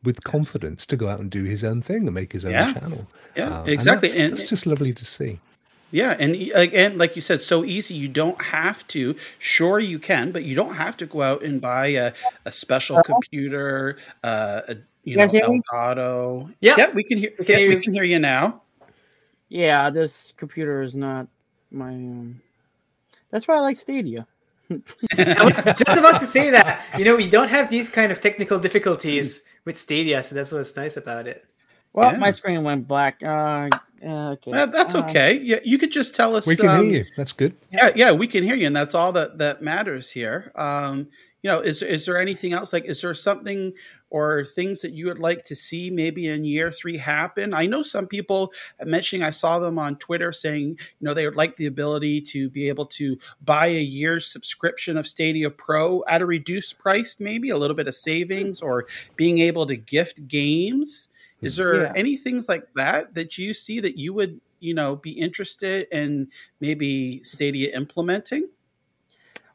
with 0.04 0.24
confidence 0.24 0.86
to 0.86 0.96
go 0.96 1.08
out 1.10 1.20
and 1.20 1.30
do 1.32 1.44
his 1.44 1.64
own 1.64 1.82
thing 1.82 2.06
and 2.06 2.14
make 2.14 2.32
his 2.34 2.46
own 2.46 2.52
Yeah. 2.52 2.74
channel. 2.74 3.08
Yeah, 3.36 3.60
and 3.62 3.70
exactly. 3.70 4.10
that's, 4.10 4.18
And- 4.18 4.32
that's 4.34 4.48
just 4.50 4.66
lovely 4.66 4.94
to 4.94 5.06
see. 5.06 5.40
Yeah, 5.92 6.16
and 6.20 6.34
y- 6.34 6.52
again, 6.54 6.98
like 6.98 7.16
you 7.16 7.22
said, 7.22 7.40
so 7.42 7.64
easy. 7.64 7.94
You 7.96 8.10
don't 8.10 8.42
have 8.42 8.86
to. 8.88 9.16
Sure, 9.40 9.80
you 9.80 10.00
can, 10.00 10.32
but 10.32 10.44
you 10.44 10.54
don't 10.56 10.76
have 10.76 10.98
to 10.98 11.06
go 11.06 11.22
out 11.22 11.44
and 11.44 11.62
buy 11.62 11.88
a, 11.88 12.14
a 12.46 12.52
special 12.52 13.02
computer, 13.04 13.98
uh, 14.24 14.62
a, 14.68 14.74
you 14.76 14.82
You 15.04 15.18
know, 15.18 15.24
guys 15.24 15.32
hear 15.32 15.48
me? 15.48 15.62
Elgato. 15.72 16.54
Yeah. 16.60 16.90
we 16.92 17.04
can 17.04 17.18
hear. 17.20 17.32
We 17.40 17.46
can 17.46 17.54
yeah, 17.54 17.60
hear 17.60 17.70
we 17.70 17.76
you. 17.76 17.82
can 17.82 17.94
hear 17.94 18.04
you 18.04 18.20
now. 18.20 18.62
Yeah, 19.50 19.90
this 19.90 20.34
computer 20.36 20.82
is 20.82 20.94
not 20.94 21.28
my. 21.72 21.92
Um... 21.92 22.42
That's 23.32 23.48
why 23.48 23.56
I 23.56 23.60
like 23.60 23.78
Stadia. 23.78 24.28
I 24.70 25.46
was 25.46 25.64
just 25.64 25.98
about 25.98 26.20
to 26.20 26.26
say 26.26 26.50
that. 26.52 26.84
You 26.98 27.06
know, 27.06 27.16
we 27.16 27.30
don't 27.30 27.48
have 27.50 27.70
these 27.70 27.90
kind 27.90 28.12
of 28.12 28.20
technical 28.20 28.60
difficulties 28.60 29.42
with 29.64 29.78
Stadia, 29.78 30.22
so 30.24 30.36
that's 30.36 30.52
what's 30.52 30.76
nice 30.76 30.98
about 30.98 31.28
it. 31.28 31.46
Well, 31.94 32.12
Yeah. 32.12 32.18
my 32.18 32.32
screen 32.32 32.64
went 32.64 32.88
black. 32.88 33.24
Uh, 33.24 33.70
uh, 34.06 34.32
okay. 34.32 34.52
Uh, 34.52 34.66
that's 34.68 34.96
Uh, 34.96 35.00
okay. 35.00 35.40
Yeah, 35.42 35.60
you 35.64 35.78
could 35.78 35.92
just 35.92 36.16
tell 36.16 36.36
us. 36.36 36.46
We 36.48 36.56
can 36.56 36.70
um, 36.70 36.86
hear 36.86 37.04
you. 37.04 37.06
That's 37.16 37.34
good. 37.34 37.56
Yeah, 37.72 37.92
yeah, 37.96 38.12
we 38.12 38.28
can 38.28 38.44
hear 38.44 38.56
you, 38.56 38.68
and 38.68 38.76
that's 38.76 38.96
all 38.96 39.12
that 39.14 39.38
that 39.40 39.62
matters 39.62 40.12
here. 40.12 40.52
Um, 40.56 41.08
you 41.44 41.52
know, 41.52 41.60
is 41.60 41.82
is 41.82 42.06
there 42.06 42.20
anything 42.20 42.54
else? 42.54 42.74
Like, 42.74 42.86
is 42.86 43.02
there 43.02 43.14
something 43.14 43.74
or 44.10 44.46
things 44.46 44.82
that 44.82 44.94
you 44.94 45.06
would 45.06 45.20
like 45.20 45.44
to 45.44 45.56
see 45.56 45.90
maybe 45.90 46.28
in 46.28 46.46
year 46.46 46.72
three 46.72 46.98
happen? 46.98 47.54
I 47.54 47.66
know 47.66 47.84
some 47.84 48.08
people 48.08 48.52
mentioning. 48.84 49.24
I 49.24 49.30
saw 49.30 49.60
them 49.60 49.78
on 49.78 49.98
Twitter 49.98 50.32
saying, 50.32 50.70
you 50.70 50.78
know, 51.02 51.14
they 51.14 51.26
would 51.26 51.36
like 51.36 51.56
the 51.58 51.68
ability 51.68 52.22
to 52.22 52.50
be 52.50 52.70
able 52.70 52.86
to 52.88 53.18
buy 53.44 53.68
a 53.68 53.82
year's 53.82 54.26
subscription 54.26 54.98
of 54.98 55.08
Stadia 55.08 55.50
Pro 55.50 56.04
at 56.08 56.22
a 56.22 56.26
reduced 56.26 56.80
price, 56.80 57.18
maybe 57.20 57.50
a 57.50 57.58
little 57.58 57.76
bit 57.76 57.88
of 57.88 57.96
savings, 57.96 58.62
or 58.62 58.88
being 59.16 59.40
able 59.40 59.66
to 59.68 59.76
gift 59.76 60.28
games. 60.28 61.10
Is 61.44 61.56
there 61.58 61.90
Yeah. 61.90 61.98
any 61.98 62.18
things 62.18 62.50
like 62.50 62.66
that 62.76 63.14
that 63.14 63.38
you 63.38 63.54
see 63.54 63.80
that 63.80 63.98
you 63.98 64.14
would, 64.14 64.42
you 64.60 64.74
know, 64.74 64.96
be 64.96 65.12
interested 65.12 65.88
in 65.92 66.32
maybe 66.60 67.24
Stadia 67.24 67.76
implementing? 67.76 68.50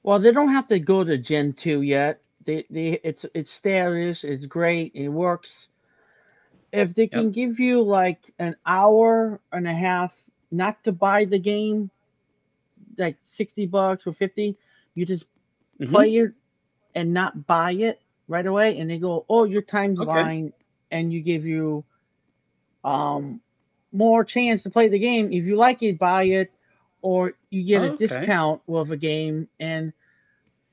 Well, 0.02 0.18
they 0.18 0.32
don't 0.32 0.48
have 0.48 0.66
to 0.68 0.78
go 0.80 1.04
to 1.04 1.16
Gen 1.18 1.52
two 1.52 1.82
yet. 1.82 2.22
They 2.44 2.66
they 2.70 3.00
it's 3.04 3.24
it's 3.34 3.50
stylish. 3.50 4.24
It's 4.24 4.46
great. 4.46 4.92
It 4.94 5.08
works. 5.08 5.68
If 6.72 6.94
they 6.94 7.06
can 7.06 7.30
give 7.32 7.60
you 7.60 7.82
like 7.82 8.34
an 8.38 8.56
hour 8.66 9.40
and 9.52 9.66
a 9.66 9.74
half 9.74 10.30
not 10.50 10.82
to 10.84 10.92
buy 10.92 11.24
the 11.24 11.38
game, 11.38 11.90
like 12.98 13.18
sixty 13.22 13.66
bucks 13.66 14.06
or 14.06 14.12
fifty. 14.12 14.56
You 14.94 15.06
just 15.06 15.26
Mhm. 15.80 16.04
play 16.04 16.16
it 16.16 16.32
and 16.94 17.14
not 17.14 17.46
buy 17.46 17.72
it 17.72 18.02
right 18.28 18.46
away, 18.46 18.78
and 18.78 18.90
they 18.90 18.98
go, 18.98 19.26
"Oh, 19.28 19.44
your 19.44 19.62
time's 19.62 20.00
Okay. 20.00 20.02
line," 20.02 20.52
and 20.92 21.12
you 21.12 21.22
give 21.22 21.46
you 21.46 21.84
um 22.84 23.40
more 23.92 24.24
chance 24.24 24.62
to 24.64 24.70
play 24.70 24.88
the 24.88 24.98
game. 25.00 25.32
If 25.32 25.44
you 25.44 25.56
like 25.56 25.82
it, 25.82 25.98
buy 25.98 26.24
it, 26.24 26.52
or 27.02 27.34
you 27.50 27.64
get 27.64 27.82
a 27.82 27.90
Okay. 27.90 27.90
discount 27.90 28.62
with 28.66 28.90
a 28.92 28.96
game. 28.96 29.48
And 29.60 29.92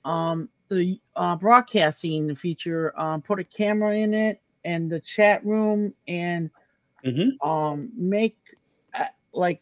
um, 0.05 0.49
the 0.69 0.99
uh, 1.15 1.35
broadcasting 1.37 2.35
feature 2.35 2.93
um, 2.99 3.21
put 3.21 3.39
a 3.39 3.43
camera 3.45 3.95
in 3.95 4.13
it 4.13 4.41
and 4.65 4.91
the 4.91 4.99
chat 4.99 5.45
room 5.45 5.93
and 6.07 6.51
Mm-hmm. 7.05 7.29
um 7.43 7.91
make 7.95 8.37
uh, 8.93 9.05
like 9.33 9.61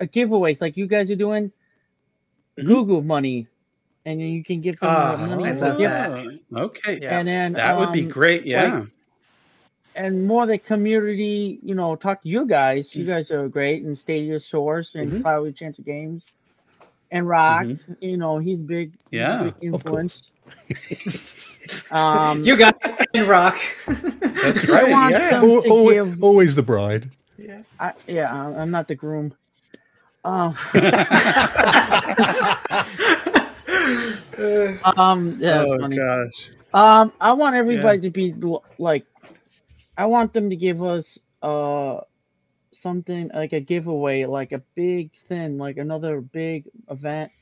a 0.00 0.06
giveaways 0.06 0.60
like 0.60 0.76
you 0.76 0.86
guys 0.86 1.10
are 1.10 1.16
doing 1.16 1.52
Mm-hmm. 2.58 2.80
Google 2.80 3.02
money, 3.02 3.48
and 4.04 4.20
then 4.20 4.28
you 4.28 4.44
can 4.44 4.60
give 4.60 4.78
them 4.80 4.94
Oh, 4.94 5.16
money. 5.18 5.44
I 5.44 5.52
love 5.52 5.78
that. 5.78 6.14
Oh, 6.54 6.64
okay. 6.64 7.02
And 7.08 7.28
then 7.28 7.56
that 7.56 7.76
would 7.76 7.92
be 7.92 8.04
um, 8.04 8.06
great. 8.06 8.44
Yeah. 8.46 8.84
like, 8.84 8.90
and 9.98 10.26
more 10.26 10.46
the 10.46 10.56
community, 10.56 11.58
you 11.62 11.74
know, 11.74 11.96
talk 11.96 12.22
to 12.22 12.28
you 12.28 12.46
guys. 12.46 12.94
You 12.94 13.04
guys 13.04 13.30
are 13.32 13.48
great, 13.48 13.82
and 13.82 13.98
Stadia 13.98 14.38
Source, 14.40 14.94
and 14.94 15.10
Mhm. 15.10 15.22
probably 15.22 15.52
Chance 15.52 15.78
of 15.80 15.84
Games, 15.84 16.22
and 17.10 17.28
Rock. 17.28 17.64
Mhm. 17.64 17.96
You 18.00 18.16
know, 18.16 18.38
he's 18.38 18.60
big. 18.62 18.92
Yeah, 19.10 19.50
big 19.60 19.74
of 19.74 19.84
course. 19.84 20.22
influence. 20.70 21.90
um, 21.92 22.42
you 22.44 22.56
guys 22.56 22.72
and 23.12 23.28
Rock. 23.28 23.58
That's 23.86 24.70
I 24.70 24.84
want 24.84 25.14
them 25.14 25.44
Al- 25.44 25.70
always, 25.70 25.94
give. 25.96 26.22
always 26.22 26.54
the 26.54 26.62
bride. 26.62 27.10
Yeah. 27.36 27.62
I, 27.80 27.92
yeah, 28.06 28.32
I'm 28.32 28.54
I'm 28.56 28.70
not 28.70 28.86
the 28.88 28.94
groom. 28.94 29.34
Uh, 30.24 30.52
um, 34.96 35.36
yeah, 35.38 35.64
oh 35.66 35.78
funny. 35.78 35.96
gosh. 35.96 36.50
Um, 36.74 37.12
I 37.20 37.32
want 37.32 37.56
everybody 37.56 38.00
to 38.00 38.10
be 38.10 38.34
like, 38.78 39.06
I 39.98 40.06
want 40.06 40.34
them 40.34 40.50
to 40.50 40.56
give 40.56 40.82
us 40.82 41.18
uh 41.42 42.00
something 42.72 43.30
like 43.34 43.52
a 43.52 43.60
giveaway, 43.60 44.24
like 44.26 44.52
a 44.52 44.62
big 44.74 45.14
thing, 45.14 45.58
like 45.58 45.78
another 45.78 46.20
big 46.20 46.70
event, 46.88 47.32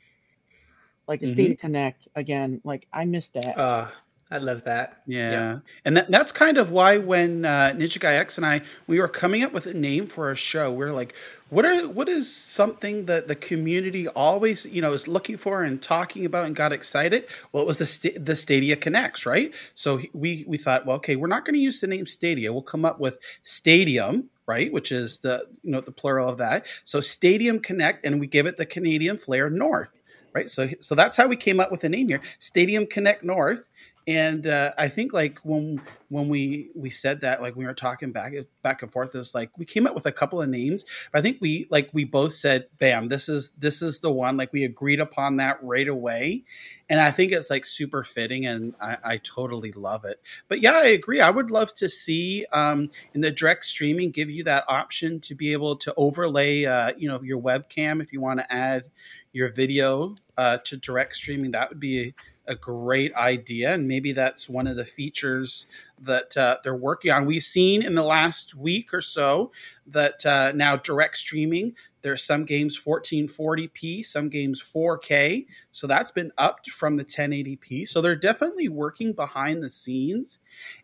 like 1.08 1.22
a 1.22 1.26
State 1.28 1.50
Mhm. 1.50 1.52
of 1.52 1.58
Connect 1.58 2.08
again. 2.16 2.60
Like 2.64 2.88
I 2.92 3.04
missed 3.06 3.34
that. 3.34 3.60
Uh, 3.60 3.90
I 4.28 4.38
love 4.38 4.64
that. 4.64 5.02
Yeah. 5.06 5.60
And 5.84 5.96
that, 5.96 6.08
that's 6.08 6.32
kind 6.32 6.58
of 6.58 6.72
why 6.72 6.98
when 6.98 7.44
uh, 7.44 7.72
Ninja 7.76 8.00
Guy 8.00 8.14
X 8.14 8.36
and 8.36 8.44
I 8.44 8.62
we 8.88 8.98
were 8.98 9.06
coming 9.06 9.44
up 9.44 9.52
with 9.52 9.66
a 9.66 9.74
name 9.74 10.06
for 10.06 10.26
our 10.26 10.34
show, 10.34 10.72
we 10.72 10.84
are 10.84 10.92
like, 10.92 11.14
what 11.48 11.64
are 11.64 11.86
what 11.88 12.08
is 12.08 12.34
something 12.34 13.06
that 13.06 13.28
the 13.28 13.36
community 13.36 14.08
always 14.08 14.66
you 14.66 14.82
know 14.82 14.92
is 14.92 15.06
looking 15.06 15.36
for 15.36 15.62
and 15.62 15.80
talking 15.80 16.26
about 16.26 16.46
and 16.46 16.56
got 16.56 16.72
excited? 16.72 17.26
Well, 17.52 17.62
it 17.62 17.66
was 17.66 17.78
the 17.78 18.18
the 18.18 18.34
Stadia 18.34 18.74
Connects, 18.74 19.26
right? 19.26 19.54
So 19.76 20.00
we 20.12 20.44
we 20.48 20.58
thought, 20.58 20.86
well, 20.86 20.96
okay, 20.96 21.14
we're 21.14 21.28
not 21.28 21.44
going 21.44 21.54
to 21.54 21.60
use 21.60 21.80
the 21.80 21.86
name 21.86 22.06
Stadia. 22.06 22.52
We'll 22.52 22.62
come 22.62 22.84
up 22.84 22.98
with 22.98 23.18
Stadium, 23.44 24.28
right? 24.44 24.72
Which 24.72 24.90
is 24.90 25.20
the 25.20 25.46
you 25.62 25.70
know 25.70 25.80
the 25.80 25.92
plural 25.92 26.28
of 26.28 26.38
that. 26.38 26.66
So 26.82 27.00
Stadium 27.00 27.60
Connect, 27.60 28.04
and 28.04 28.18
we 28.18 28.26
give 28.26 28.46
it 28.46 28.56
the 28.56 28.66
Canadian 28.66 29.18
flair 29.18 29.48
North 29.48 29.92
right? 30.36 30.50
So 30.50 30.68
so 30.80 30.94
that's 30.94 31.16
how 31.16 31.26
we 31.26 31.36
came 31.36 31.58
up 31.58 31.70
with 31.70 31.80
the 31.80 31.88
name 31.88 32.08
here, 32.08 32.20
Stadium 32.38 32.86
Connect 32.86 33.24
North. 33.24 33.70
And 34.08 34.46
uh, 34.46 34.72
I 34.78 34.88
think 34.88 35.12
like 35.12 35.40
when 35.40 35.80
when 36.10 36.28
we 36.28 36.70
we 36.76 36.90
said 36.90 37.22
that, 37.22 37.42
like 37.42 37.56
we 37.56 37.64
were 37.64 37.74
talking 37.74 38.12
back 38.12 38.34
back 38.62 38.82
and 38.82 38.92
forth, 38.92 39.14
was 39.14 39.34
like 39.34 39.50
we 39.58 39.64
came 39.64 39.84
up 39.84 39.96
with 39.96 40.06
a 40.06 40.12
couple 40.12 40.40
of 40.40 40.48
names. 40.48 40.84
But 41.10 41.18
I 41.18 41.22
think 41.22 41.38
we 41.40 41.66
like 41.70 41.90
we 41.92 42.04
both 42.04 42.32
said, 42.32 42.68
"Bam, 42.78 43.08
this 43.08 43.28
is 43.28 43.50
this 43.58 43.82
is 43.82 43.98
the 43.98 44.12
one." 44.12 44.36
Like 44.36 44.52
we 44.52 44.62
agreed 44.62 45.00
upon 45.00 45.38
that 45.38 45.58
right 45.60 45.88
away, 45.88 46.44
and 46.88 47.00
I 47.00 47.10
think 47.10 47.32
it's 47.32 47.50
like 47.50 47.64
super 47.64 48.04
fitting, 48.04 48.46
and 48.46 48.74
I, 48.80 48.96
I 49.02 49.16
totally 49.18 49.72
love 49.72 50.04
it. 50.04 50.20
But 50.46 50.60
yeah, 50.60 50.74
I 50.74 50.86
agree. 50.86 51.20
I 51.20 51.30
would 51.30 51.50
love 51.50 51.74
to 51.74 51.88
see 51.88 52.46
um, 52.52 52.90
in 53.12 53.22
the 53.22 53.32
direct 53.32 53.64
streaming 53.64 54.12
give 54.12 54.30
you 54.30 54.44
that 54.44 54.64
option 54.68 55.18
to 55.22 55.34
be 55.34 55.52
able 55.52 55.74
to 55.76 55.92
overlay, 55.96 56.64
uh, 56.64 56.92
you 56.96 57.08
know, 57.08 57.20
your 57.22 57.42
webcam 57.42 58.00
if 58.00 58.12
you 58.12 58.20
want 58.20 58.38
to 58.38 58.52
add 58.52 58.86
your 59.32 59.50
video 59.52 60.14
uh, 60.36 60.58
to 60.58 60.76
direct 60.76 61.16
streaming. 61.16 61.50
That 61.50 61.70
would 61.70 61.80
be 61.80 62.14
a, 62.46 62.54
great 62.54 63.14
idea, 63.14 63.74
and 63.74 63.86
maybe 63.88 64.12
that's 64.12 64.48
one 64.48 64.66
of 64.66 64.76
the 64.76 64.84
features 64.84 65.66
that 66.00 66.36
uh, 66.36 66.58
they're 66.62 66.76
working 66.76 67.10
on. 67.10 67.26
We've 67.26 67.42
seen 67.42 67.82
in 67.82 67.94
the 67.94 68.02
last 68.02 68.54
week 68.54 68.92
or 68.92 69.00
so 69.00 69.52
that 69.86 70.24
uh, 70.26 70.52
now 70.54 70.76
direct 70.76 71.16
streaming. 71.16 71.74
There's 72.02 72.22
some 72.22 72.44
games 72.44 72.78
1440p, 72.82 74.04
some 74.04 74.28
games 74.28 74.62
4K. 74.62 75.46
So 75.72 75.86
that's 75.86 76.12
been 76.12 76.30
upped 76.38 76.70
from 76.70 76.96
the 76.96 77.04
1080p. 77.04 77.88
So 77.88 78.00
they're 78.00 78.14
definitely 78.14 78.68
working 78.68 79.12
behind 79.12 79.62
the 79.62 79.70
scenes, 79.70 80.38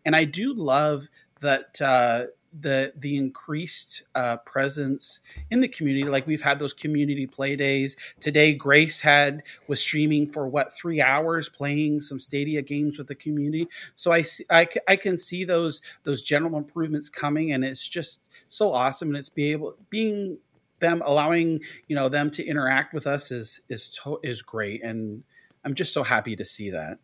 and 0.05 0.15
I 0.15 0.25
do 0.25 0.53
love 0.53 1.09
that 1.39 1.81
uh, 1.81 2.25
the 2.59 2.93
the 2.95 3.17
increased 3.17 4.03
uh, 4.15 4.37
presence 4.37 5.21
in 5.49 5.61
the 5.61 5.67
community. 5.67 6.07
Like 6.07 6.27
we've 6.27 6.41
had 6.41 6.59
those 6.59 6.73
community 6.73 7.25
play 7.25 7.55
days 7.55 7.95
today. 8.19 8.53
Grace 8.53 9.01
had 9.01 9.43
was 9.67 9.81
streaming 9.81 10.27
for 10.27 10.47
what 10.47 10.73
three 10.73 11.01
hours, 11.01 11.49
playing 11.49 12.01
some 12.01 12.19
Stadia 12.19 12.61
games 12.61 12.97
with 12.97 13.07
the 13.07 13.15
community. 13.15 13.67
So 13.95 14.11
I 14.11 14.21
see, 14.21 14.45
I, 14.49 14.67
I 14.87 14.95
can 14.95 15.17
see 15.17 15.43
those 15.43 15.81
those 16.03 16.21
general 16.21 16.57
improvements 16.57 17.09
coming, 17.09 17.51
and 17.51 17.63
it's 17.63 17.87
just 17.87 18.29
so 18.49 18.71
awesome. 18.71 19.09
And 19.09 19.17
it's 19.17 19.29
be 19.29 19.51
able 19.51 19.75
being 19.89 20.37
them 20.79 21.01
allowing 21.05 21.61
you 21.87 21.95
know 21.95 22.09
them 22.09 22.29
to 22.31 22.45
interact 22.45 22.93
with 22.93 23.07
us 23.07 23.31
is 23.31 23.61
is 23.69 23.89
to, 24.03 24.19
is 24.23 24.41
great, 24.41 24.83
and 24.83 25.23
I'm 25.65 25.73
just 25.73 25.93
so 25.93 26.03
happy 26.03 26.35
to 26.35 26.45
see 26.45 26.69
that. 26.69 26.99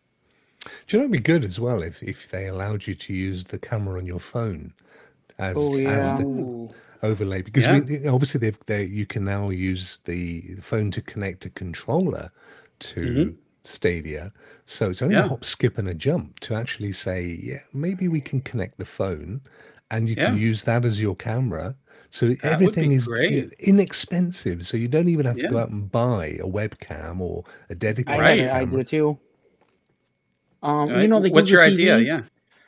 Do 0.86 0.96
you 0.96 0.98
know 0.98 1.04
it'd 1.04 1.12
be 1.12 1.20
good 1.20 1.42
as 1.42 1.58
well 1.58 1.82
if, 1.82 2.02
if 2.02 2.30
they 2.30 2.46
allowed 2.46 2.86
you 2.86 2.94
to 2.94 3.14
use 3.14 3.46
the 3.46 3.58
camera 3.58 3.98
on 3.98 4.04
your 4.04 4.20
phone 4.20 4.74
as 5.40 5.56
Oh, 5.56 5.76
as 5.86 6.14
the 6.14 6.74
overlay 7.02 7.40
because 7.42 7.66
Yeah. 7.66 7.80
we, 7.80 8.06
obviously 8.06 8.38
they've, 8.40 8.58
they 8.66 8.84
you 8.84 9.06
can 9.06 9.24
now 9.24 9.48
use 9.50 9.98
the 10.04 10.42
phone 10.60 10.90
to 10.92 11.00
connect 11.00 11.46
a 11.46 11.50
controller 11.50 12.30
to 12.80 13.02
Mhm. 13.02 13.36
Stadia, 13.64 14.32
so 14.64 14.90
it's 14.90 15.02
only 15.02 15.14
Yeah. 15.16 15.24
a 15.24 15.28
hop, 15.28 15.44
skip, 15.44 15.76
and 15.78 15.88
a 15.88 15.94
jump 15.94 16.40
to 16.40 16.54
actually 16.54 16.92
say, 16.92 17.38
yeah, 17.42 17.60
maybe 17.72 18.08
we 18.08 18.20
can 18.20 18.40
connect 18.40 18.78
the 18.78 18.84
phone, 18.86 19.40
and 19.90 20.08
you 20.08 20.16
can 20.16 20.36
use 20.36 20.64
that 20.64 20.84
as 20.84 21.00
your 21.00 21.14
camera. 21.16 21.74
So 22.10 22.28
would 22.28 22.40
everything 22.42 22.92
is 22.92 23.06
great. 23.06 23.52
inexpensive, 23.58 24.66
so 24.66 24.76
you 24.76 24.88
don't 24.88 25.08
even 25.08 25.26
have 25.26 25.36
to 25.38 25.46
go 25.48 25.58
out 25.58 25.70
and 25.70 25.90
buy 25.90 26.38
a 26.40 26.46
webcam 26.46 27.20
or 27.20 27.44
a 27.68 27.74
dedicated 27.74 28.20
I 28.20 28.24
Right. 28.24 28.38
had 28.38 28.46
an 28.46 28.50
camera. 28.52 28.66
idea 28.80 28.84
too. 28.84 29.18
Um, 30.62 30.88
you 31.00 31.08
know 31.08 31.20
the 31.20 31.30
What's 31.30 31.50
Google 31.50 31.64
your 31.64 31.70
TV, 31.70 31.72
idea? 31.72 31.98
Yeah. 31.98 32.22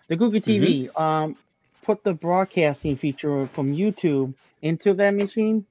the 0.08 0.16
Google 0.16 0.40
TV. 0.40 0.88
Um, 1.00 1.36
put 1.82 2.04
the 2.04 2.14
broadcasting 2.14 2.96
feature 2.96 3.46
from 3.46 3.72
YouTube 3.74 4.34
into 4.62 4.94
that 4.94 5.12
machine, 5.14 5.66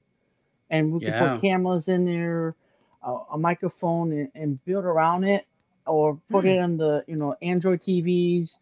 and 0.70 0.92
we 0.92 1.00
can 1.00 1.14
Yeah. 1.14 1.14
put 1.14 1.40
cameras 1.40 1.88
in 1.88 2.06
there, 2.06 2.56
a, 3.02 3.16
a 3.34 3.38
microphone, 3.38 4.12
and, 4.12 4.30
and 4.34 4.64
build 4.64 4.84
around 4.84 5.24
it, 5.24 5.46
or 5.86 6.20
put 6.30 6.44
Hmm. 6.44 6.46
it 6.46 6.58
on 6.60 6.76
the 6.78 7.04
you 7.08 7.16
know 7.16 7.36
Android 7.42 7.80
TVs, 7.82 8.56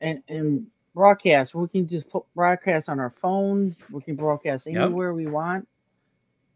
and 0.00 0.22
and 0.28 0.68
broadcast. 0.94 1.54
We 1.54 1.68
can 1.68 1.88
just 1.88 2.10
put 2.10 2.24
broadcast 2.34 2.88
on 2.90 3.00
our 3.00 3.10
phones. 3.10 3.84
We 3.90 4.02
can 4.02 4.16
broadcast 4.16 4.68
Yep. 4.70 4.92
anywhere 4.92 5.14
we 5.14 5.26
want. 5.28 5.68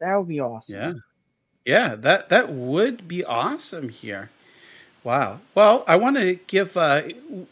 That 0.01 0.16
would 0.16 0.28
be 0.28 0.41
awesome. 0.41 0.78
Yeah. 0.78 0.95
Yeah, 1.66 1.97
that 1.97 2.30
that 2.30 2.51
would 2.51 3.09
be 3.09 3.24
awesome 3.24 3.91
here. 3.91 4.30
Wow. 5.07 5.38
Well, 5.54 5.84
I 5.86 5.94
want 5.98 6.16
to 6.16 6.34
give. 6.34 6.76
Uh, 6.76 7.02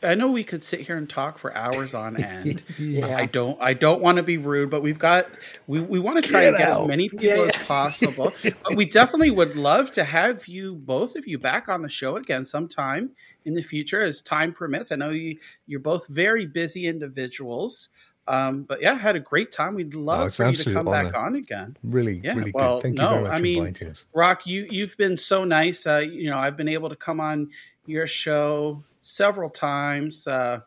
I 0.02 0.16
know 0.16 0.28
we 0.28 0.42
could 0.42 0.64
sit 0.64 0.80
here 0.80 0.96
and 0.96 1.08
talk 1.08 1.38
for 1.38 1.56
hours 1.56 1.94
on 1.94 2.16
end. 2.22 2.64
Yeah. 2.80 3.16
I 3.16 3.26
don't. 3.26 3.56
I 3.60 3.74
don't 3.74 4.02
want 4.02 4.16
to 4.16 4.24
be 4.24 4.38
rude, 4.38 4.70
but 4.70 4.82
we've 4.82 4.98
got. 4.98 5.28
We, 5.68 5.80
we 5.80 6.00
want 6.00 6.20
to 6.20 6.28
try 6.28 6.40
Get 6.40 6.48
and 6.48 6.58
get 6.58 6.68
out. 6.68 6.82
as 6.82 6.88
many 6.88 7.08
people 7.08 7.26
Yeah. 7.26 7.50
as 7.54 7.56
possible. 7.64 8.32
but 8.42 8.74
we 8.74 8.86
definitely 8.86 9.30
would 9.30 9.54
love 9.54 9.92
to 9.92 10.02
have 10.02 10.48
you, 10.48 10.74
both 10.74 11.14
of 11.14 11.28
you, 11.28 11.38
back 11.38 11.68
on 11.68 11.82
the 11.82 11.88
show 11.88 12.16
again 12.16 12.44
sometime 12.44 13.10
in 13.44 13.54
the 13.54 13.62
future 13.62 14.00
as 14.00 14.20
time 14.20 14.52
permits. 14.52 14.90
I 14.90 14.96
know 14.96 15.10
you. 15.10 15.38
You're 15.68 15.78
both 15.78 16.08
very 16.08 16.46
busy 16.46 16.88
individuals. 16.88 17.88
Um, 18.26 18.62
but 18.62 18.80
yeah, 18.80 18.94
had 18.94 19.16
a 19.16 19.20
great 19.20 19.52
time. 19.52 19.74
We'd 19.74 19.94
love 19.94 20.20
Oh, 20.26 20.28
for 20.30 20.48
you 20.48 20.56
to 20.56 20.72
come 20.72 20.86
back 20.86 21.14
on 21.14 21.34
again. 21.34 21.76
Really, 21.82 22.20
Yeah, 22.24 22.34
really 22.34 22.52
well, 22.54 22.76
good. 22.76 22.82
Thank 22.84 22.94
no, 22.96 23.04
you 23.04 23.10
very 23.16 23.22
much 23.24 23.32
I 23.38 23.40
mean. 23.42 23.94
Rock, 24.14 24.46
you 24.46 24.66
you've 24.70 24.96
been 24.96 25.18
so 25.18 25.44
nice. 25.44 25.86
Uh, 25.86 25.98
you 25.98 26.30
know, 26.30 26.38
I've 26.38 26.56
been 26.56 26.68
able 26.68 26.88
to 26.88 26.96
come 26.96 27.20
on 27.20 27.50
your 27.86 28.06
show 28.06 28.82
several 29.00 29.50
times. 29.50 30.26
Uh, 30.26 30.60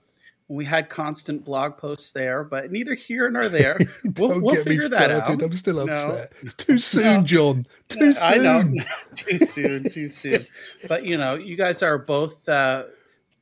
we 0.50 0.64
had 0.64 0.88
constant 0.88 1.44
blog 1.44 1.78
posts 1.78 2.14
there, 2.14 2.44
but 2.46 2.72
neither 2.72 2.94
here 2.94 3.30
nor 3.30 3.50
there. 3.50 3.78
We'll, 4.18 4.30
Don't 4.30 4.42
we'll 4.44 4.56
get 4.56 4.66
me 4.66 4.72
figure 4.78 4.90
that 4.90 4.98
started. 5.10 5.32
out. 5.34 5.42
I'm 5.44 5.52
still 5.54 5.76
No. 5.86 5.92
upset. 5.92 6.32
It's 6.42 6.54
too 6.54 6.78
soon, 6.94 7.26
John. 7.26 7.66
Too 7.90 8.14
soon. 8.14 8.34
I 8.34 8.62
know. 8.62 8.84
too 9.16 9.38
soon. 9.40 9.90
Too 9.90 10.10
soon. 10.10 10.46
But 10.88 11.06
you 11.06 11.18
know, 11.18 11.34
you 11.34 11.56
guys 11.58 11.82
are 11.84 11.98
both 11.98 12.48
uh, 12.48 12.84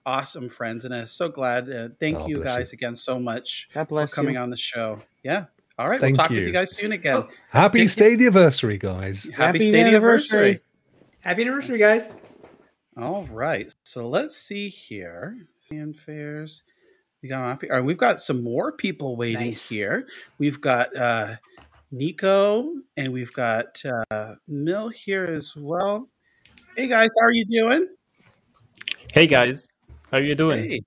awesome 0.05 0.47
friends, 0.49 0.85
and 0.85 0.93
I'm 0.93 1.05
so 1.07 1.29
glad. 1.29 1.69
Uh, 1.69 1.89
thank 1.99 2.17
Oh, 2.17 2.27
you 2.27 2.37
bless 2.37 2.51
you. 2.53 2.57
guys 2.57 2.73
again 2.73 2.95
so 2.95 3.19
much 3.19 3.69
God 3.73 3.87
for 3.89 4.07
coming 4.07 4.35
you. 4.35 4.39
on 4.39 4.49
the 4.49 4.57
show. 4.57 5.01
Yeah, 5.23 5.45
All 5.77 5.89
right, 5.89 5.99
Thank 5.99 6.15
we'll 6.17 6.23
talk 6.23 6.29
with 6.29 6.39
you. 6.39 6.45
you 6.47 6.51
guys 6.53 6.75
soon 6.75 6.91
again. 6.93 7.23
Happy 7.51 7.79
Take- 7.79 7.89
Stadia 7.89 8.27
anniversary, 8.27 8.77
guys. 8.77 9.23
Happy, 9.25 9.33
Happy 9.35 9.59
Stadia 9.59 9.87
anniversary. 9.87 10.39
anniversary. 10.39 10.61
Happy 11.21 11.41
anniversary, 11.41 11.77
guys. 11.79 12.09
All 12.97 13.23
right. 13.25 13.73
So 13.83 14.07
let's 14.07 14.37
see 14.37 14.69
here. 14.69 15.35
Fanfares. 15.69 16.61
We 17.21 17.27
got 17.29 17.43
off 17.43 17.61
here. 17.61 17.81
We've 17.83 17.97
got 17.97 18.21
some 18.21 18.41
more 18.43 18.71
people 18.71 19.17
waiting 19.17 19.47
Nice. 19.47 19.67
here. 19.67 20.07
We've 20.37 20.61
got 20.61 20.95
uh 20.95 21.35
Nico 21.91 22.71
and 22.95 23.11
we've 23.11 23.33
got 23.33 23.81
uh 24.11 24.35
Mill 24.47 24.89
here 24.89 25.25
as 25.25 25.53
well. 25.57 26.07
Hey 26.77 26.87
guys, 26.87 27.09
how 27.19 27.25
are 27.25 27.31
you 27.33 27.45
doing? 27.45 27.87
Hey 29.11 29.27
guys, 29.27 29.71
how 30.11 30.17
are 30.17 30.23
you 30.23 30.35
doing? 30.35 30.69
Hey, 30.69 30.81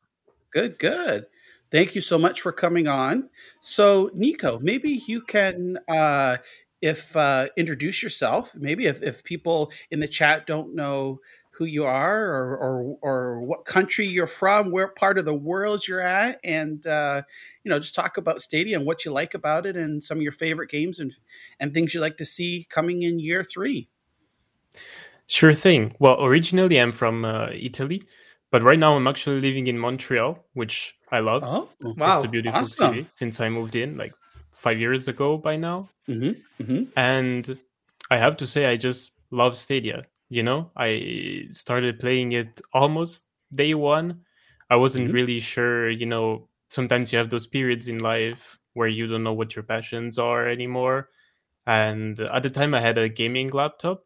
good, 0.52 0.78
good. 0.78 1.26
Thank 1.70 1.94
you 1.94 2.00
so 2.00 2.18
much 2.18 2.40
for 2.40 2.52
coming 2.52 2.88
on. 2.88 3.28
So, 3.60 4.10
Nico, 4.14 4.58
maybe 4.60 5.02
you 5.06 5.20
can, 5.20 5.78
uh, 5.86 6.38
if 6.80 7.16
uh, 7.16 7.48
introduce 7.56 8.02
yourself. 8.02 8.54
Maybe 8.54 8.86
if, 8.86 9.02
if 9.02 9.24
people 9.24 9.72
in 9.90 10.00
the 10.00 10.08
chat 10.08 10.46
don't 10.46 10.74
know 10.74 11.20
who 11.50 11.64
you 11.64 11.84
are 11.84 12.24
or, 12.24 12.56
or 12.56 12.98
or 13.02 13.40
what 13.40 13.64
country 13.64 14.06
you're 14.06 14.28
from, 14.28 14.70
where 14.70 14.88
part 14.88 15.18
of 15.18 15.24
the 15.24 15.34
world 15.34 15.86
you're 15.88 16.00
at, 16.00 16.38
and 16.44 16.86
uh, 16.86 17.22
you 17.64 17.70
know, 17.70 17.80
just 17.80 17.96
talk 17.96 18.16
about 18.16 18.40
Stadium, 18.40 18.84
what 18.84 19.04
you 19.04 19.10
like 19.10 19.34
about 19.34 19.66
it, 19.66 19.76
and 19.76 20.02
some 20.02 20.18
of 20.18 20.22
your 20.22 20.32
favorite 20.32 20.70
games 20.70 21.00
and 21.00 21.12
and 21.58 21.74
things 21.74 21.92
you 21.92 22.00
like 22.00 22.16
to 22.18 22.24
see 22.24 22.64
coming 22.70 23.02
in 23.02 23.18
year 23.18 23.42
three. 23.42 23.88
Sure 25.26 25.52
thing. 25.52 25.94
Well, 25.98 26.24
originally 26.24 26.80
I'm 26.80 26.92
from 26.92 27.24
uh, 27.24 27.50
Italy, 27.52 28.04
but 28.50 28.62
right 28.62 28.78
now 28.78 28.96
I'm 28.96 29.06
actually 29.06 29.40
living 29.40 29.66
in 29.66 29.78
Montreal, 29.78 30.44
which 30.54 30.94
I 31.10 31.20
love. 31.20 31.42
Oh, 31.44 31.68
wow. 31.96 32.14
It's 32.14 32.24
a 32.24 32.28
beautiful 32.28 32.60
Awesome. 32.60 32.92
city 32.94 33.08
since 33.14 33.40
I 33.40 33.48
moved 33.48 33.76
in 33.76 33.96
like 33.96 34.14
five 34.50 34.78
years 34.78 35.08
ago 35.08 35.38
by 35.38 35.56
now. 35.56 35.88
Mm-hmm. 36.08 36.62
Mm-hmm. 36.62 36.84
And 36.96 37.58
I 38.10 38.16
have 38.16 38.36
to 38.38 38.46
say, 38.46 38.66
I 38.66 38.76
just 38.76 39.12
love 39.30 39.56
Stadia. 39.56 40.06
You 40.30 40.42
know, 40.42 40.70
I 40.76 41.46
started 41.50 41.98
playing 42.00 42.32
it 42.32 42.60
almost 42.72 43.28
day 43.52 43.74
one. 43.74 44.24
I 44.70 44.76
wasn't 44.76 45.08
Mhm. 45.08 45.14
really 45.14 45.40
sure, 45.40 45.88
you 45.88 46.04
know, 46.06 46.48
sometimes 46.68 47.12
you 47.12 47.18
have 47.18 47.30
those 47.30 47.46
periods 47.46 47.88
in 47.88 47.98
life 47.98 48.58
where 48.74 48.88
you 48.88 49.06
don't 49.06 49.22
know 49.22 49.32
what 49.32 49.56
your 49.56 49.62
passions 49.62 50.18
are 50.18 50.46
anymore. 50.48 51.08
And 51.66 52.20
at 52.20 52.42
the 52.42 52.50
time, 52.50 52.74
I 52.74 52.80
had 52.80 52.98
a 52.98 53.08
gaming 53.08 53.50
laptop, 53.50 54.04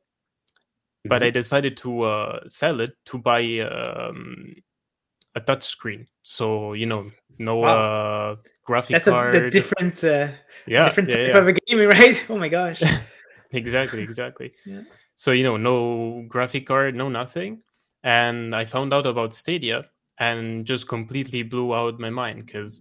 but 1.05 1.22
I 1.22 1.30
decided 1.30 1.76
to 1.78 2.03
uh, 2.03 2.40
sell 2.46 2.80
it 2.80 2.92
to 3.07 3.18
buy 3.18 3.61
um, 3.61 4.55
a 5.34 5.40
touch 5.40 5.64
screen. 5.64 6.07
So, 6.22 6.72
you 6.74 6.86
know, 6.86 7.11
no 7.38 7.57
Wow. 7.57 7.76
uh, 7.76 8.36
graphic 8.64 8.94
That's 8.94 9.07
a, 9.09 9.11
card. 9.11 9.34
a 9.34 9.50
different, 9.50 10.03
uh, 10.05 10.28
Yeah, 10.66 10.84
different 10.84 11.11
yeah, 11.11 11.16
type 11.16 11.26
yeah. 11.28 11.38
of 11.38 11.48
a 11.48 11.53
gaming, 11.53 11.88
right? 11.98 12.24
Oh 12.30 12.38
my 12.38 12.48
gosh. 12.48 12.82
exactly 13.55 14.00
exactly 14.03 14.50
Yeah. 14.64 14.80
so 15.14 15.32
you 15.32 15.42
know 15.42 15.59
no 15.59 16.24
graphic 16.26 16.66
card 16.66 16.94
no 16.94 17.11
nothing 17.11 17.61
and 18.03 18.57
i 18.57 18.64
found 18.64 18.94
out 18.94 19.07
about 19.07 19.34
stadia 19.34 19.84
and 20.18 20.64
just 20.64 20.88
completely 20.88 21.42
blew 21.42 21.74
out 21.74 22.00
my 22.00 22.09
mind 22.09 22.46
because 22.46 22.80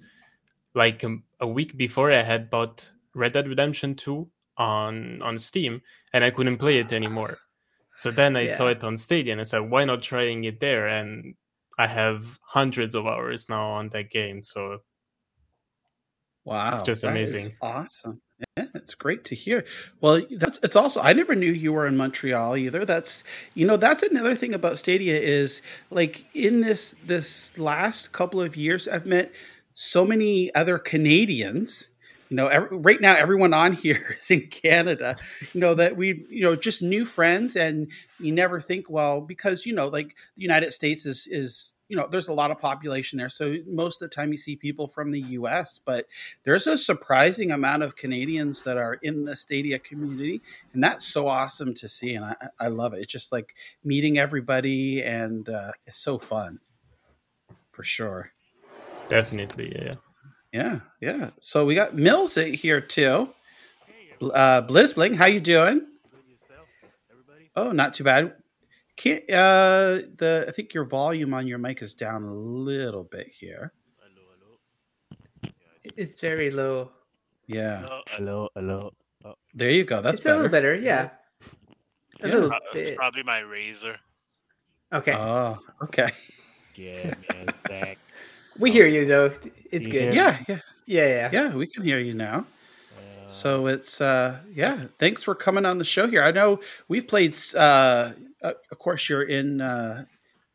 like 0.74 1.04
um, 1.04 1.24
a 1.42 1.48
week 1.48 1.76
before 1.76 2.10
i 2.10 2.22
had 2.22 2.50
bought 2.50 2.90
red 3.14 3.34
dead 3.34 3.50
redemption 3.50 3.96
2 3.96 4.30
on 4.56 5.22
on 5.22 5.38
steam 5.38 5.82
and 6.14 6.24
i 6.24 6.30
couldn't 6.32 6.58
play 6.58 6.80
it 6.80 6.94
anymore 6.94 7.38
so 8.02 8.12
then 8.12 8.36
i 8.36 8.48
saw 8.48 8.68
it 8.68 8.84
on 8.84 8.98
stadia 8.98 9.32
and 9.32 9.42
i 9.42 9.44
said 9.44 9.60
why 9.60 9.86
not 9.86 10.02
trying 10.02 10.44
it 10.44 10.60
there 10.60 10.88
and 10.88 11.36
i 11.78 11.88
have 11.88 12.40
hundreds 12.44 12.96
of 12.96 13.06
hours 13.06 13.50
now 13.50 13.72
on 13.72 13.90
that 13.90 14.10
game 14.10 14.44
so 14.44 14.80
Wow, 16.44 16.70
it's 16.70 16.82
just 16.82 17.04
amazing 17.04 17.56
awesome. 17.62 18.22
Yeah, 18.58 18.66
it's 18.74 18.96
great 18.96 19.26
to 19.26 19.36
hear. 19.36 19.66
Well, 20.00 20.22
that's 20.32 20.60
it's 20.64 20.76
also 20.76 21.00
I 21.00 21.14
never 21.14 21.36
knew 21.36 21.52
you 21.52 21.74
were 21.74 21.86
in 21.86 21.98
Montreal 21.98 22.58
either. 22.58 22.84
That's 22.86 23.24
you 23.54 23.68
know 23.68 23.78
that's 23.78 24.02
another 24.02 24.34
thing 24.34 24.54
about 24.54 24.80
Stadia 24.80 25.20
is 25.20 25.62
like 25.92 26.26
in 26.36 26.62
this 26.62 26.96
this 27.06 27.58
last 27.60 28.12
couple 28.12 28.42
of 28.42 28.56
years 28.56 28.88
I've 28.88 29.06
met 29.06 29.32
so 29.76 30.04
many 30.04 30.54
other 30.56 30.80
Canadians. 30.80 31.88
You 32.32 32.38
know, 32.38 32.48
every, 32.48 32.78
right 32.78 33.02
now 33.02 33.14
everyone 33.18 33.54
on 33.54 33.74
here 33.74 34.16
is 34.18 34.32
in 34.32 34.48
Canada. 34.48 35.18
You 35.54 35.60
know 35.60 35.74
that 35.74 35.98
we 35.98 36.26
you 36.30 36.44
know 36.44 36.56
just 36.56 36.82
new 36.82 37.04
friends, 37.04 37.58
and 37.58 37.92
you 38.22 38.32
never 38.32 38.58
think 38.58 38.90
well 38.90 39.20
because 39.20 39.66
you 39.66 39.74
know 39.74 39.90
like 39.90 40.16
the 40.38 40.42
United 40.42 40.72
States 40.72 41.06
is 41.06 41.28
is 41.30 41.74
you 41.90 41.98
know 41.98 42.08
there's 42.08 42.30
a 42.30 42.34
lot 42.34 42.50
of 42.50 42.58
population 42.58 43.20
there, 43.20 43.28
so 43.28 43.58
most 43.68 44.02
of 44.02 44.10
the 44.10 44.16
time 44.16 44.32
you 44.32 44.38
see 44.38 44.56
people 44.56 44.88
from 44.88 45.12
the 45.12 45.20
U.S. 45.20 45.82
But 45.84 46.06
there's 46.44 46.68
a 46.68 46.78
surprising 46.78 47.52
amount 47.52 47.84
of 47.84 47.98
Canadians 47.98 48.64
that 48.64 48.78
are 48.78 48.94
in 48.94 49.26
the 49.26 49.36
Stadia 49.36 49.78
community, 49.78 50.40
and 50.74 50.82
that's 50.82 51.06
so 51.06 51.28
awesome 51.28 51.74
to 51.74 51.90
see, 51.90 52.14
and 52.14 52.24
I, 52.24 52.36
I 52.58 52.68
love 52.70 52.94
it. 52.94 53.02
It's 53.02 53.12
just 53.12 53.34
like 53.34 53.56
meeting 53.84 54.18
everybody, 54.18 55.04
and 55.04 55.50
uh, 55.50 55.74
it's 55.86 56.00
so 56.00 56.18
fun, 56.18 56.62
for 57.74 57.84
sure. 57.84 58.32
definitely 59.10 59.76
yeah, 59.76 59.96
yeah. 60.52 60.80
Yeah, 61.00 61.18
yeah. 61.18 61.30
So 61.40 61.66
we 61.66 61.76
got 61.76 61.96
Mills 61.96 62.36
here 62.36 62.82
too. 62.82 63.34
Uh, 64.22 64.62
Blitzbing, 64.62 65.16
how 65.16 65.26
you 65.26 65.40
doing? 65.40 65.88
Oh, 67.56 67.72
not 67.72 67.94
too 67.94 68.04
bad. 68.04 68.34
Can't 68.98 69.24
uh 69.32 70.04
the 70.18 70.46
I 70.48 70.52
think 70.52 70.74
your 70.74 70.86
volume 70.86 71.34
on 71.34 71.48
your 71.48 71.58
mic 71.58 71.82
is 71.82 71.94
down 71.94 72.24
a 72.24 72.34
little 72.34 73.04
bit 73.04 73.28
here. 73.28 73.74
It's 75.98 76.22
very 76.22 76.52
low. 76.52 76.92
Yeah. 77.48 77.88
Hello, 78.10 78.48
hello. 78.56 78.92
Oh. 79.26 79.34
There 79.54 79.72
you 79.72 79.84
go. 79.84 80.02
That's 80.02 80.18
it's 80.18 80.26
a 80.28 80.36
little 80.36 80.50
better, 80.50 80.76
yeah. 80.76 81.10
A 82.22 82.28
Yeah. 82.28 82.34
little 82.34 82.50
Pro- 82.50 82.58
It's 82.76 82.90
bit. 82.92 82.98
probably 82.98 83.24
my 83.24 83.42
Razer. 83.42 83.96
Okay. 84.94 85.14
Oh, 85.16 85.58
okay. 85.84 86.10
Give 86.76 87.06
me 87.20 87.28
a 87.48 87.52
sec. 87.54 87.98
we 88.60 88.72
hear 88.72 88.88
you 88.88 89.06
though. 89.06 89.34
It's 89.72 89.88
good. 89.88 90.14
Yeah, 90.14 90.38
yeah. 90.48 90.60
Yeah, 90.86 91.08
yeah. 91.08 91.30
Yeah, 91.32 91.56
we 91.56 91.68
can 91.68 91.84
hear 91.84 92.00
you 92.00 92.14
now. 92.14 92.46
So 93.28 93.68
it's 93.68 94.02
uh 94.02 94.40
yeah, 94.54 94.88
thanks 95.00 95.24
for 95.24 95.36
coming 95.36 95.66
on 95.66 95.78
the 95.78 95.86
show 95.86 96.08
here. 96.08 96.24
I 96.24 96.32
know 96.32 96.60
we've 96.90 97.08
played 97.08 97.38
uh 97.56 98.12
uh, 98.44 98.54
of 98.72 98.80
course 98.80 99.08
you're 99.08 99.24
in 99.24 99.62
uh 99.62 100.06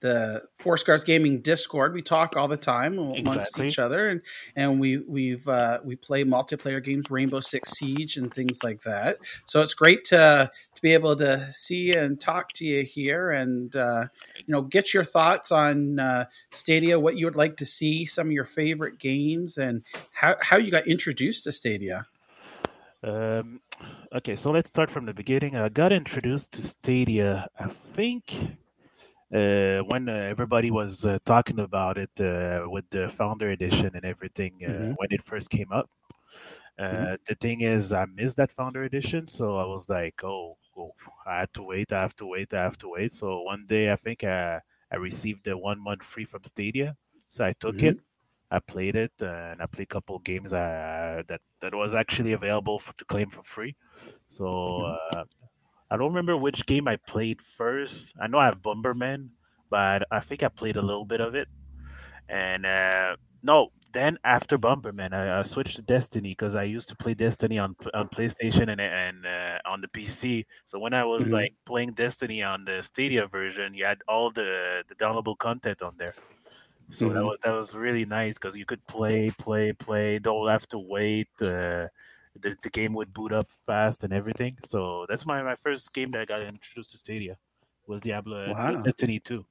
the 0.01 0.43
Four 0.55 0.77
Scars 0.77 1.05
Gaming 1.05 1.41
Discord. 1.41 1.95
We 1.95 2.03
talk 2.03 2.37
all 2.37 2.49
the 2.49 2.59
time 2.59 2.99
amongst 2.99 3.29
Exactly. 3.29 3.67
each 3.69 3.79
other 3.79 4.11
and 4.11 4.21
and 4.55 4.79
we 4.79 4.99
we've 4.99 5.49
uh 5.49 5.79
we 5.85 5.97
play 5.97 6.23
multiplayer 6.25 6.85
games, 6.85 7.11
Rainbow 7.11 7.41
Six 7.41 7.71
Siege 7.79 8.19
and 8.19 8.33
things 8.33 8.63
like 8.63 8.83
that. 8.83 9.19
So 9.47 9.63
it's 9.63 9.73
great 9.75 10.05
to 10.07 10.51
to 10.75 10.83
be 10.83 10.93
able 10.93 11.17
to 11.17 11.51
see 11.53 11.95
and 11.95 12.21
talk 12.21 12.53
to 12.55 12.67
you 12.67 12.83
here 12.83 13.31
and 13.31 13.75
uh 13.75 14.09
you 14.47 14.53
know 14.53 14.63
get 14.63 14.95
your 14.95 15.05
thoughts 15.05 15.51
on 15.53 15.99
uh 15.99 16.27
Stadia, 16.53 16.99
what 17.01 17.17
you 17.17 17.27
would 17.27 17.37
like 17.37 17.57
to 17.59 17.67
see, 17.67 18.07
some 18.07 18.29
of 18.29 18.33
your 18.33 18.45
favorite 18.45 18.99
games 18.99 19.59
and 19.59 19.83
how 20.13 20.37
how 20.41 20.57
you 20.57 20.71
got 20.71 20.87
introduced 20.87 21.45
to 21.45 21.53
Stadia. 21.53 22.07
Um, 23.03 23.61
okay, 24.13 24.37
so 24.37 24.51
let's 24.51 24.69
start 24.69 24.91
from 24.91 25.07
the 25.07 25.15
beginning. 25.15 25.57
I 25.57 25.69
got 25.69 25.93
introduced 25.93 26.53
to 26.53 26.63
Stadia, 26.63 27.47
I 27.59 27.69
think, 27.69 28.35
uh, 29.35 29.81
when 29.81 30.09
uh, 30.09 30.13
everybody 30.13 30.71
was 30.71 31.05
uh, 31.07 31.19
talking 31.25 31.59
about 31.61 31.99
it 31.99 32.11
uh, 32.21 32.63
with 32.69 32.89
the 32.91 33.09
Founder 33.09 33.49
Edition 33.51 33.91
and 33.95 34.05
everything 34.05 34.55
uh, 34.65 34.69
Mhm. 34.69 34.97
when 34.97 35.09
it 35.11 35.23
first 35.23 35.51
came 35.51 35.73
up. 35.73 35.91
Uh, 36.79 37.17
Mhm. 37.17 37.17
The 37.27 37.35
thing 37.41 37.63
is, 37.63 37.93
I 37.93 38.07
missed 38.07 38.37
that 38.39 38.53
Founder 38.53 38.85
Edition, 38.85 39.27
so 39.27 39.57
I 39.57 39.67
was 39.67 39.89
like, 39.89 40.23
oh, 40.25 40.57
oh, 40.77 40.93
I 41.27 41.41
had 41.41 41.53
to 41.55 41.63
wait, 41.63 41.93
I 41.93 42.01
have 42.03 42.15
to 42.17 42.27
wait, 42.27 42.53
I 42.55 42.63
have 42.63 42.79
to 42.79 42.89
wait. 42.89 43.13
So 43.13 43.43
one 43.43 43.67
day, 43.67 43.93
I 43.93 43.97
think 43.97 44.25
I, 44.25 44.61
I 44.91 44.97
received 44.97 45.45
the 45.45 45.57
one 45.59 45.81
month 45.83 46.03
free 46.05 46.25
from 46.25 46.45
Stadia, 46.45 46.97
so 47.29 47.45
I 47.45 47.53
took 47.55 47.83
Mhm. 47.83 47.83
it. 47.83 47.99
I 48.51 48.61
played 48.61 48.95
it 48.95 49.13
and 49.21 49.61
I 49.61 49.67
played 49.67 49.85
a 49.87 49.95
couple 49.95 50.19
games 50.21 50.53
uh, 50.53 51.23
that 51.27 51.41
that 51.61 51.75
was 51.75 51.95
actually 51.95 52.33
available 52.33 52.79
for, 52.79 52.93
to 52.95 53.05
claim 53.05 53.29
for 53.29 53.43
free. 53.43 53.77
So 54.29 54.83
uh, 54.83 55.25
I 55.91 55.97
don't 55.97 56.11
remember 56.11 56.37
which 56.37 56.67
game 56.67 56.89
I 56.89 56.97
played 56.97 57.43
first. 57.43 58.15
I 58.21 58.27
know 58.29 58.39
I 58.39 58.47
have 58.47 58.63
Bomberman, 58.63 59.31
but 59.71 60.05
I 60.11 60.21
think 60.21 60.43
I 60.43 60.49
played 60.49 60.77
a 60.77 60.83
little 60.83 61.05
bit 61.07 61.21
of 61.21 61.35
it. 61.35 61.49
And 62.29 62.67
uh, 62.67 63.17
no, 63.43 63.71
then 63.93 64.19
after 64.25 64.59
Bomberman, 64.59 65.13
I, 65.15 65.41
I 65.41 65.43
switched 65.45 65.77
to 65.77 65.83
Destiny 65.83 66.31
because 66.31 66.55
I 66.55 66.65
used 66.65 66.89
to 66.91 66.97
play 66.97 67.15
Destiny 67.15 67.59
on 67.59 67.77
on 67.95 68.09
PlayStation 68.09 68.71
and 68.71 68.81
and 68.81 69.27
uh, 69.27 69.59
on 69.65 69.81
the 69.81 69.89
PC. 69.89 70.47
So 70.67 70.79
when 70.79 70.95
I 70.95 71.05
was 71.05 71.31
Mhm. 71.31 71.33
like 71.33 71.55
playing 71.67 71.95
Destiny 71.95 72.43
on 72.43 72.65
the 72.65 72.83
Stadia 72.83 73.27
version, 73.27 73.75
you 73.75 73.85
had 73.85 74.03
all 74.09 74.31
the 74.31 74.85
the 74.89 74.95
downloadable 74.97 75.39
content 75.39 75.83
on 75.83 75.97
there. 75.99 76.17
So 76.91 77.13
that 77.13 77.21
Mhm. 77.21 77.31
was 77.31 77.39
that 77.45 77.53
was 77.53 77.75
really 77.77 78.05
nice 78.07 78.39
because 78.39 78.57
you 78.57 78.67
could 78.67 78.87
play, 78.87 79.31
play, 79.39 79.73
play. 79.73 80.19
Don't 80.21 80.49
have 80.49 80.67
to 80.69 80.79
wait. 80.79 81.29
Uh, 81.41 81.89
the 82.35 82.57
the 82.63 82.71
game 82.71 82.95
would 82.95 83.13
boot 83.13 83.33
up 83.33 83.51
fast 83.67 84.05
and 84.05 84.13
everything. 84.13 84.59
So 84.65 85.07
that's 85.09 85.27
my, 85.27 85.43
my 85.43 85.57
first 85.57 85.93
game 85.95 86.11
that 86.13 86.23
I 86.23 86.25
got 86.27 86.43
introduced 86.43 86.91
to 86.93 86.99
Stadia 86.99 87.39
was 87.87 88.03
Diablo 88.03 88.53
uh, 88.53 88.55
Wow. 88.55 88.85
Destiny 88.85 89.21
two. 89.21 89.47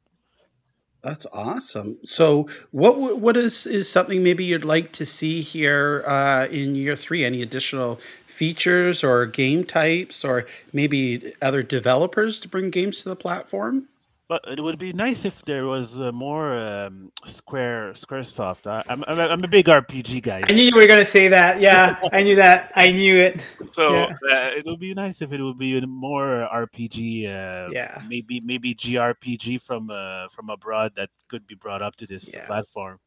That's 1.06 1.28
awesome. 1.32 1.98
So, 2.04 2.48
what 2.72 3.20
what 3.20 3.38
is 3.38 3.68
is 3.68 3.88
something 3.88 4.24
maybe 4.24 4.44
you'd 4.44 4.66
like 4.66 4.92
to 4.94 5.06
see 5.06 5.42
here 5.42 6.04
uh, 6.08 6.48
in 6.50 6.74
year 6.74 6.96
three? 6.96 7.24
Any 7.24 7.44
additional 7.44 8.00
features 8.26 9.04
or 9.04 9.28
game 9.28 9.66
types, 9.66 10.26
or 10.26 10.48
maybe 10.74 11.36
other 11.44 11.62
developers 11.62 12.40
to 12.40 12.48
bring 12.48 12.72
games 12.72 13.04
to 13.04 13.10
the 13.10 13.16
platform? 13.16 13.88
But 14.28 14.42
it 14.48 14.60
would 14.60 14.80
be 14.80 14.92
nice 14.92 15.24
if 15.24 15.46
there 15.46 15.66
was 15.66 16.00
uh, 16.00 16.12
more 16.12 16.58
um, 16.58 17.12
Square 17.28 17.94
SquareSoft. 17.94 18.66
I, 18.66 18.82
I'm, 18.90 19.04
I'm 19.08 19.20
a- 19.20 19.28
I'm 19.28 19.44
a 19.44 19.48
big 19.48 19.68
RPG 19.68 20.24
guy. 20.24 20.42
I 20.48 20.52
knew 20.52 20.64
you 20.64 20.76
were 20.76 20.88
gonna 20.88 21.06
say 21.06 21.28
that. 21.28 21.62
Yeah, 21.62 22.00
I 22.12 22.24
knew 22.24 22.36
that. 22.38 22.72
I 22.76 22.92
knew 22.92 23.18
it. 23.20 23.40
So 23.74 23.94
Yeah. 23.94 24.06
uh, 24.32 24.50
it 24.58 24.66
would 24.66 24.80
be 24.80 24.96
nice 24.96 25.22
if 25.22 25.32
it 25.32 25.42
would 25.42 25.60
be 25.60 25.80
more 25.86 26.48
RPG. 26.52 27.28
Uh, 27.28 27.70
Yeah. 27.72 28.02
Maybe 28.10 28.40
maybe 28.42 28.74
JRPG 28.74 29.62
from 29.62 29.92
uh, 29.92 30.28
from 30.30 30.50
abroad 30.50 30.94
that 30.96 31.10
could 31.28 31.46
be 31.46 31.54
brought 31.56 31.84
up 31.84 31.96
to 31.98 32.08
this 32.08 32.34
platform 32.48 32.98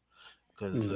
because 0.54 0.92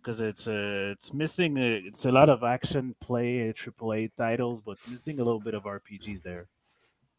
because 0.00 0.20
it's 0.22 0.48
uh, 0.48 0.94
it's 0.96 1.12
missing. 1.12 1.58
Uh, 1.58 1.80
it's 1.88 2.06
a 2.06 2.10
lot 2.12 2.30
of 2.30 2.42
action 2.42 2.94
play 3.00 3.50
uh, 3.50 3.52
AAA 3.52 4.12
titles, 4.16 4.62
but 4.62 4.78
missing 4.90 5.20
a 5.20 5.24
little 5.24 5.40
bit 5.40 5.52
of 5.52 5.64
RPGs 5.64 6.22
there. 6.22 6.46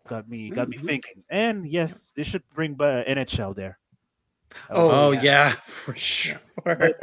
Got 0.08 0.30
me 0.30 0.52
got 0.52 0.70
me 0.70 0.78
Mhm. 0.78 0.86
thinking. 0.86 1.24
And 1.30 1.68
yes, 1.70 2.12
they 2.16 2.24
should 2.24 2.44
bring 2.50 2.76
ba- 2.76 3.04
NHL 3.08 3.54
there. 3.54 3.80
Oh, 4.70 4.90
oh, 4.90 5.12
yeah. 5.12 5.50
for 5.66 5.96
sure. 5.96 6.40
but 6.64 6.96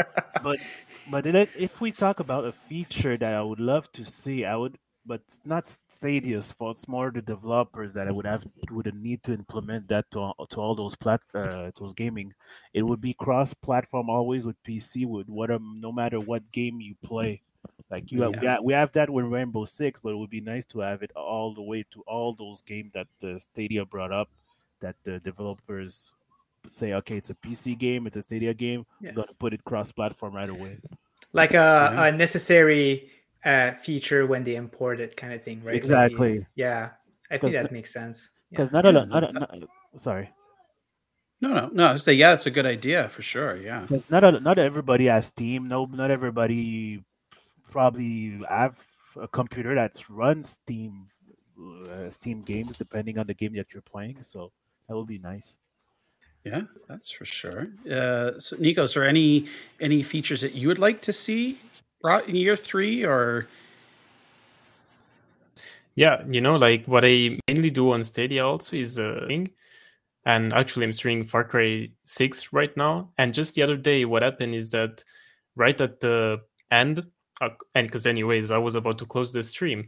but 0.42 0.59
but 1.11 1.26
if 1.26 1.80
we 1.80 1.92
talk 1.92 2.18
about 2.20 2.44
a 2.46 2.52
feature 2.52 3.16
that 3.16 3.34
I 3.34 3.42
would 3.42 3.61
love 3.61 3.92
to 3.92 4.05
see, 4.05 4.44
I 4.44 4.57
would, 4.57 4.78
but 5.05 5.22
not 5.44 5.66
Stadia's 5.88 6.52
fault. 6.52 6.76
It's 6.76 6.88
more 6.88 7.11
the 7.11 7.20
developers 7.22 7.92
that 7.94 8.09
I 8.09 8.12
would 8.12 8.24
have 8.26 8.46
would 8.70 8.92
need 8.94 9.22
to 9.24 9.32
implement 9.34 9.88
that 9.88 10.11
to 10.12 10.20
all, 10.20 10.46
to 10.48 10.61
all 10.61 10.74
those 10.74 10.96
plat 10.96 11.20
uh, 11.34 11.70
those 11.78 11.92
gaming. 11.92 12.34
It 12.72 12.82
would 12.84 13.00
be 13.02 13.12
cross-platform 13.14 14.09
always 14.09 14.46
with 14.46 14.62
PC. 14.62 15.05
Would 15.07 15.28
what 15.28 15.50
um, 15.50 15.78
no 15.80 15.92
matter 15.92 16.18
what 16.20 16.50
game 16.52 16.80
you 16.80 16.94
play. 17.02 17.42
Like 17.91 18.11
you, 18.12 18.22
have, 18.22 18.41
we, 18.41 18.47
have, 18.47 18.62
we 18.62 18.72
have 18.72 18.93
that 18.93 19.11
with 19.11 19.25
Rainbow 19.27 19.64
Six, 19.64 20.01
but 20.03 20.11
it 20.11 20.16
would 20.16 20.31
be 20.31 20.41
nice 20.41 20.64
to 20.66 20.81
have 20.81 21.03
it 21.03 21.11
all 21.16 21.55
the 21.55 21.62
way 21.62 21.85
to 21.93 22.03
all 22.07 22.35
those 22.35 22.61
games 22.62 22.93
that 22.95 23.07
the 23.20 23.39
Stadia 23.39 23.85
brought 23.85 24.12
up. 24.12 24.29
That 24.81 24.97
the 25.05 25.18
developers 25.20 26.12
say, 26.66 26.93
okay, 26.95 27.16
it's 27.16 27.31
a 27.31 27.35
PC 27.35 27.79
game, 27.79 28.07
it's 28.07 28.16
a 28.16 28.22
Stadia 28.22 28.53
game. 28.55 28.85
Yeah. 29.01 29.11
We're 29.11 29.14
gonna 29.22 29.35
put 29.39 29.55
it 29.55 29.64
cross-platform 29.64 30.35
right 30.35 30.49
away. 30.49 30.79
Like 31.33 31.55
a, 31.55 31.93
a 31.97 32.12
necessary 32.12 33.11
uh, 33.45 33.72
feature 33.72 34.27
when 34.27 34.45
they 34.45 34.57
import 34.57 35.01
it, 35.01 35.16
kind 35.16 35.33
of 35.33 35.43
thing, 35.43 35.59
right? 35.59 35.66
When 35.66 35.75
you- 35.75 35.79
Exactly. 35.79 36.47
yeah, 36.55 36.91
I 37.31 37.39
think 37.39 37.53
that 37.55 37.66
n- 37.66 37.72
makes 37.72 37.93
sense. 37.93 38.31
Because 38.51 38.72
not 38.72 38.85
a 38.87 38.93
lot. 38.93 39.09
Not, 39.09 39.25
a- 39.25 39.33
not, 39.33 39.55
sorry. 39.97 40.31
No, 41.41 41.49
no, 41.53 41.70
no. 41.72 41.87
I 41.93 41.97
say, 41.97 42.14
yeah, 42.14 42.35
it's 42.35 42.47
a 42.47 42.51
good 42.51 42.66
idea 42.66 43.09
for 43.09 43.22
sure. 43.22 43.57
Yeah. 43.57 43.81
Because 43.83 44.11
not 44.11 44.22
a, 44.25 44.39
not 44.41 44.59
everybody 44.59 45.07
has 45.07 45.27
Steam. 45.27 45.68
No, 45.68 45.85
not 45.87 46.11
everybody 46.11 47.03
probably 47.75 48.39
have 48.49 48.79
a 49.20 49.27
computer 49.27 49.75
that 49.75 49.99
runs 50.09 50.51
Steam 50.62 51.07
uh, 51.91 52.09
Steam 52.11 52.43
games, 52.43 52.77
depending 52.77 53.18
on 53.18 53.27
the 53.27 53.35
game 53.35 53.55
that 53.55 53.72
you're 53.72 53.83
playing. 53.83 54.22
So 54.22 54.53
that 54.89 54.97
would 54.97 55.09
be 55.09 55.18
nice. 55.18 55.57
Yeah, 56.45 56.62
that's 56.89 57.11
for 57.11 57.25
sure. 57.25 57.68
Uh, 57.91 58.39
so, 58.39 58.57
Nico, 58.59 58.85
is 58.85 58.95
there 58.95 59.05
any 59.05 59.47
any 59.81 60.03
features 60.03 60.41
that 60.43 60.55
you 60.55 60.68
would 60.68 60.79
like 60.79 61.01
to 61.03 61.12
see 61.12 61.59
brought 62.03 62.29
in 62.29 62.37
year 62.37 62.57
three, 62.57 63.05
or 63.05 63.49
Yeah, 65.97 66.25
you 66.29 66.41
know, 66.41 66.57
like 66.57 66.87
what 66.87 67.05
I 67.05 67.39
mainly 67.49 67.70
do 67.70 67.93
on 67.93 68.05
Stadia 68.05 68.45
also 68.45 68.77
is 68.77 68.99
uh, 68.99 69.25
streaming. 69.25 69.51
and 70.27 70.53
actually 70.53 70.85
I'm 70.87 70.93
streaming 70.93 71.27
Far 71.27 71.45
Cry 71.45 71.91
6 72.05 72.53
right 72.53 72.77
now. 72.77 73.12
And 73.18 73.35
just 73.35 73.55
the 73.55 73.62
other 73.62 73.77
day, 73.77 74.05
what 74.05 74.22
happened 74.22 74.55
is 74.55 74.70
that 74.72 75.05
right 75.57 75.81
at 75.81 76.01
the 76.01 76.43
end, 76.70 77.07
uh, 77.41 77.51
and 77.74 77.87
because 77.87 78.07
anyways, 78.07 78.51
I 78.51 78.59
was 78.59 78.74
about 78.74 78.99
to 78.99 79.07
close 79.07 79.32
the 79.32 79.45
stream, 79.45 79.87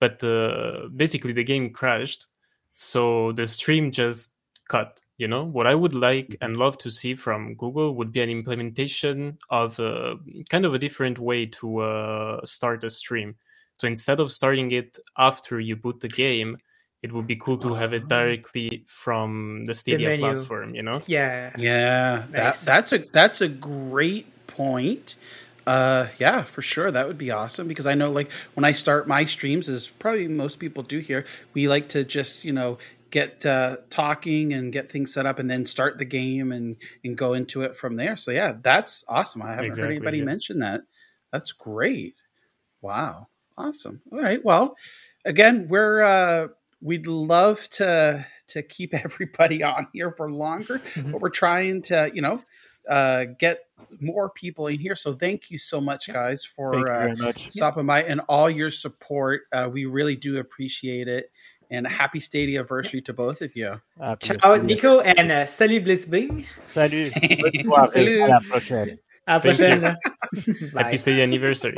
but 0.00 0.22
uh, 0.24 0.88
basically 0.94 1.32
the 1.32 1.44
game 1.44 1.70
crashed, 1.70 2.26
so 2.74 3.32
the 3.32 3.46
stream 3.46 3.90
just 3.90 4.34
cut. 4.68 5.00
You 5.18 5.28
know, 5.28 5.44
what 5.44 5.68
I 5.68 5.74
would 5.74 5.94
like 5.94 6.36
and 6.40 6.56
love 6.56 6.78
to 6.78 6.90
see 6.90 7.14
from 7.14 7.54
Google 7.54 7.94
would 7.94 8.10
be 8.10 8.22
an 8.22 8.30
implementation 8.30 9.38
of 9.50 9.78
uh, 9.78 10.16
kind 10.50 10.64
of 10.64 10.74
a 10.74 10.78
different 10.78 11.18
way 11.20 11.46
to 11.46 11.78
uh, 11.78 12.44
start 12.44 12.82
a 12.82 12.90
stream. 12.90 13.36
So 13.78 13.86
instead 13.86 14.18
of 14.18 14.32
starting 14.32 14.72
it 14.72 14.98
after 15.16 15.60
you 15.60 15.76
boot 15.76 16.00
the 16.00 16.08
game, 16.08 16.56
it 17.02 17.12
would 17.12 17.26
be 17.26 17.36
cool 17.36 17.58
to 17.58 17.74
have 17.74 17.92
it 17.92 18.08
directly 18.08 18.84
from 18.86 19.64
the 19.64 19.74
Stadia 19.74 20.08
menu. 20.08 20.22
platform. 20.24 20.74
You 20.74 20.82
know? 20.82 21.00
Yeah. 21.06 21.52
yeah, 21.56 22.24
that 22.30 22.58
that's 22.60 22.92
a 22.92 22.98
that's 22.98 23.40
a 23.40 23.48
great 23.48 24.26
point. 24.46 25.16
Uh, 25.66 26.08
yeah, 26.18 26.42
for 26.42 26.62
sure, 26.62 26.90
that 26.90 27.06
would 27.06 27.18
be 27.18 27.30
awesome 27.30 27.68
because 27.68 27.86
I 27.86 27.94
know, 27.94 28.10
like, 28.10 28.30
when 28.54 28.64
I 28.64 28.72
start 28.72 29.06
my 29.06 29.24
streams, 29.24 29.68
as 29.68 29.88
probably 29.88 30.26
most 30.28 30.58
people 30.58 30.82
do 30.82 30.98
here, 30.98 31.24
we 31.54 31.68
like 31.68 31.88
to 31.90 32.04
just 32.04 32.44
you 32.44 32.52
know 32.52 32.78
get 33.10 33.44
uh, 33.46 33.76
talking 33.90 34.52
and 34.52 34.72
get 34.72 34.90
things 34.90 35.12
set 35.12 35.26
up, 35.26 35.38
and 35.38 35.50
then 35.50 35.66
start 35.66 35.98
the 35.98 36.04
game 36.04 36.50
and 36.52 36.76
and 37.04 37.16
go 37.16 37.34
into 37.34 37.62
it 37.62 37.76
from 37.76 37.96
there. 37.96 38.16
So 38.16 38.30
yeah, 38.32 38.54
that's 38.60 39.04
awesome. 39.08 39.42
I 39.42 39.54
haven't 39.54 39.66
Exactly, 39.66 39.82
heard 39.82 39.92
anybody 39.92 40.18
yeah. 40.18 40.24
mention 40.24 40.58
that. 40.60 40.82
That's 41.32 41.52
great. 41.52 42.16
Wow, 42.80 43.28
awesome. 43.56 44.02
All 44.12 44.20
right, 44.20 44.44
well, 44.44 44.76
again, 45.24 45.68
we're 45.68 46.02
uh, 46.02 46.48
we'd 46.80 47.06
love 47.06 47.68
to 47.70 48.26
to 48.48 48.62
keep 48.62 48.94
everybody 49.04 49.62
on 49.62 49.86
here 49.92 50.10
for 50.10 50.30
longer, 50.30 50.80
but 51.10 51.20
we're 51.20 51.30
trying 51.30 51.82
to, 51.82 52.10
you 52.14 52.22
know, 52.22 52.42
uh, 52.88 53.26
get 53.38 53.60
more 54.00 54.30
people 54.30 54.66
in 54.66 54.78
here. 54.78 54.96
So 54.96 55.12
thank 55.12 55.50
you 55.50 55.58
so 55.58 55.80
much, 55.80 56.12
guys, 56.12 56.44
for 56.44 56.74
uh, 56.74 56.84
very 56.84 57.16
much. 57.16 57.50
stopping 57.50 57.86
by 57.86 58.02
and 58.04 58.20
all 58.28 58.50
your 58.50 58.70
support. 58.70 59.42
Uh, 59.52 59.70
we 59.72 59.84
really 59.84 60.16
do 60.16 60.38
appreciate 60.38 61.08
it. 61.08 61.30
And 61.70 61.86
happy 61.86 62.20
Stadia 62.20 62.60
anniversary 62.60 63.00
to 63.02 63.14
both 63.14 63.40
of 63.40 63.56
you. 63.56 63.80
Ciao, 64.20 64.56
Nico, 64.56 65.00
and 65.00 65.32
uh, 65.32 65.46
salut 65.46 65.84
Blitzbing. 65.84 66.44
Salut. 66.66 67.14
Bonne 67.14 67.86
soirée. 67.86 67.88
Salut. 67.88 68.20
À 68.20 68.28
la 68.28 68.40
prochaine. 68.40 68.98
À 69.26 69.32
la 69.32 69.36
you. 69.36 69.40
prochaine. 69.40 69.80
Happy 69.82 70.70
Bye. 70.74 70.94
Stadia 70.96 71.22
anniversary. 71.22 71.76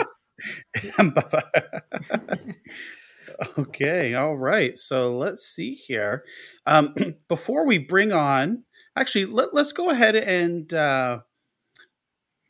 okay, 3.59 4.15
all 4.15 4.37
right. 4.37 4.77
So 4.77 5.17
let's 5.17 5.47
see 5.47 5.75
here. 5.75 6.25
Um, 6.67 6.95
before 7.29 7.67
we 7.67 7.79
bring 7.79 8.13
on, 8.13 8.65
actually, 8.97 9.27
let, 9.27 9.55
let's 9.55 9.73
go 9.73 9.91
ahead 9.91 10.15
and 10.15 10.73
uh, 10.73 11.21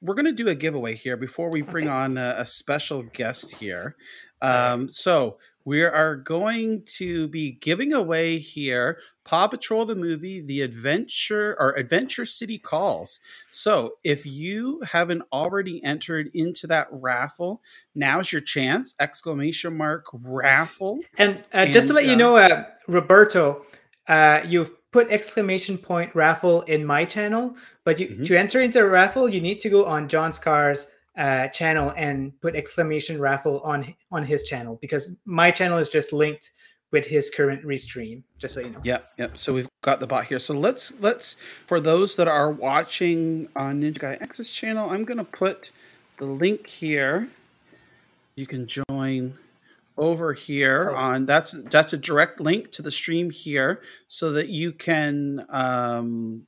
we're 0.00 0.14
going 0.14 0.24
to 0.26 0.32
do 0.32 0.48
a 0.48 0.54
giveaway 0.54 0.94
here 0.94 1.16
before 1.16 1.50
we 1.50 1.62
bring 1.62 1.88
on 1.88 2.18
a, 2.18 2.34
a 2.38 2.46
special 2.46 3.02
guest 3.02 3.54
here. 3.56 3.96
Um, 4.42 4.90
so 4.90 5.38
we 5.64 5.82
are 5.82 6.16
going 6.16 6.82
to 6.96 7.26
be 7.28 7.52
giving 7.52 7.94
away 7.94 8.36
here 8.36 8.98
Paw 9.24 9.48
Patrol 9.48 9.86
the 9.86 9.96
movie, 9.96 10.42
The 10.42 10.60
Adventure 10.60 11.56
or 11.58 11.72
Adventure 11.78 12.26
City 12.26 12.58
Calls. 12.58 13.18
So 13.50 13.94
if 14.04 14.26
you 14.26 14.82
haven't 14.82 15.22
already 15.32 15.82
entered 15.82 16.30
into 16.34 16.66
that 16.66 16.88
raffle, 16.90 17.62
now's 17.94 18.30
your 18.30 18.42
chance! 18.42 18.94
Exclamation 19.00 19.78
mark 19.78 20.04
raffle. 20.12 20.98
And 21.16 21.42
uh, 21.54 21.64
just 21.66 21.88
to 21.88 21.96
And, 21.96 22.04
let 22.04 22.04
you 22.04 22.12
uh, 22.12 22.16
know, 22.16 22.36
uh, 22.36 22.64
Roberto, 22.86 23.64
uh, 24.06 24.42
you've 24.46 24.70
put 24.94 25.10
exclamation 25.10 25.76
point 25.76 26.14
raffle 26.14 26.62
in 26.74 26.86
my 26.86 27.04
channel, 27.04 27.56
but 27.82 27.98
you, 27.98 28.06
Mm-hmm. 28.06 28.22
to 28.28 28.38
enter 28.38 28.60
into 28.60 28.78
a 28.78 28.88
raffle, 28.88 29.28
you 29.28 29.40
need 29.40 29.58
to 29.64 29.68
go 29.68 29.84
on 29.94 30.08
John 30.08 30.32
Scar's 30.32 30.86
uh, 31.18 31.48
channel 31.48 31.92
and 31.96 32.32
put 32.40 32.54
exclamation 32.54 33.20
raffle 33.20 33.56
on 33.72 33.78
on 34.12 34.22
his 34.22 34.44
channel 34.44 34.78
because 34.80 35.04
my 35.24 35.50
channel 35.50 35.78
is 35.78 35.88
just 35.88 36.12
linked 36.12 36.52
with 36.92 37.06
his 37.08 37.24
current 37.36 37.60
restream. 37.64 38.22
Just 38.38 38.54
so 38.54 38.60
you 38.60 38.70
know. 38.70 38.80
Yep, 38.84 39.02
yep. 39.18 39.30
So 39.36 39.52
we've 39.52 39.68
got 39.82 39.98
the 39.98 40.06
bot 40.06 40.26
here. 40.26 40.38
So 40.38 40.54
let's 40.54 40.92
let's 41.00 41.36
for 41.66 41.80
those 41.80 42.14
that 42.18 42.28
are 42.28 42.50
watching 42.52 43.48
on 43.56 43.82
Ninja 43.82 43.98
Guy 43.98 44.16
X's 44.20 44.50
channel, 44.58 44.90
I'm 44.90 45.04
gonna 45.04 45.24
put 45.24 45.72
the 46.18 46.26
link 46.26 46.68
here. 46.68 47.28
You 48.36 48.46
can 48.46 48.68
join 48.68 49.34
over 49.96 50.32
here 50.32 50.90
on 50.90 51.24
that's 51.24 51.52
that's 51.70 51.92
a 51.92 51.98
direct 51.98 52.40
link 52.40 52.70
to 52.72 52.82
the 52.82 52.90
stream 52.90 53.30
here 53.30 53.80
so 54.08 54.32
that 54.32 54.48
you 54.48 54.72
can 54.72 55.44
um 55.48 56.46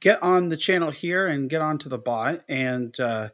get 0.00 0.22
on 0.22 0.48
the 0.48 0.56
channel 0.56 0.90
here 0.90 1.26
and 1.26 1.50
get 1.50 1.60
onto 1.60 1.88
the 1.88 1.98
bot. 1.98 2.42
And 2.48 2.98
uh 3.00 3.30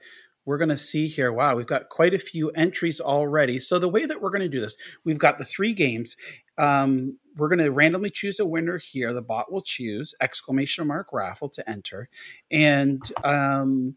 we're 0.46 0.58
going 0.58 0.70
to 0.70 0.76
see 0.76 1.06
here 1.06 1.32
wow 1.32 1.54
we've 1.54 1.66
got 1.66 1.90
quite 1.90 2.14
a 2.14 2.18
few 2.18 2.50
entries 2.50 3.00
already. 3.00 3.60
So 3.60 3.78
the 3.78 3.88
way 3.88 4.06
that 4.06 4.22
we're 4.22 4.30
going 4.30 4.40
to 4.40 4.48
do 4.48 4.60
this 4.60 4.76
we've 5.04 5.18
got 5.18 5.38
the 5.38 5.44
three 5.44 5.74
games. 5.74 6.16
Um, 6.56 7.18
we're 7.36 7.48
going 7.48 7.60
to 7.60 7.70
randomly 7.70 8.10
choose 8.10 8.38
a 8.38 8.44
winner 8.44 8.78
here. 8.78 9.14
The 9.14 9.22
bot 9.22 9.50
will 9.50 9.62
choose 9.62 10.14
exclamation 10.20 10.86
mark 10.86 11.12
raffle 11.12 11.48
to 11.50 11.70
enter. 11.70 12.08
And 12.50 13.00
um, 13.24 13.96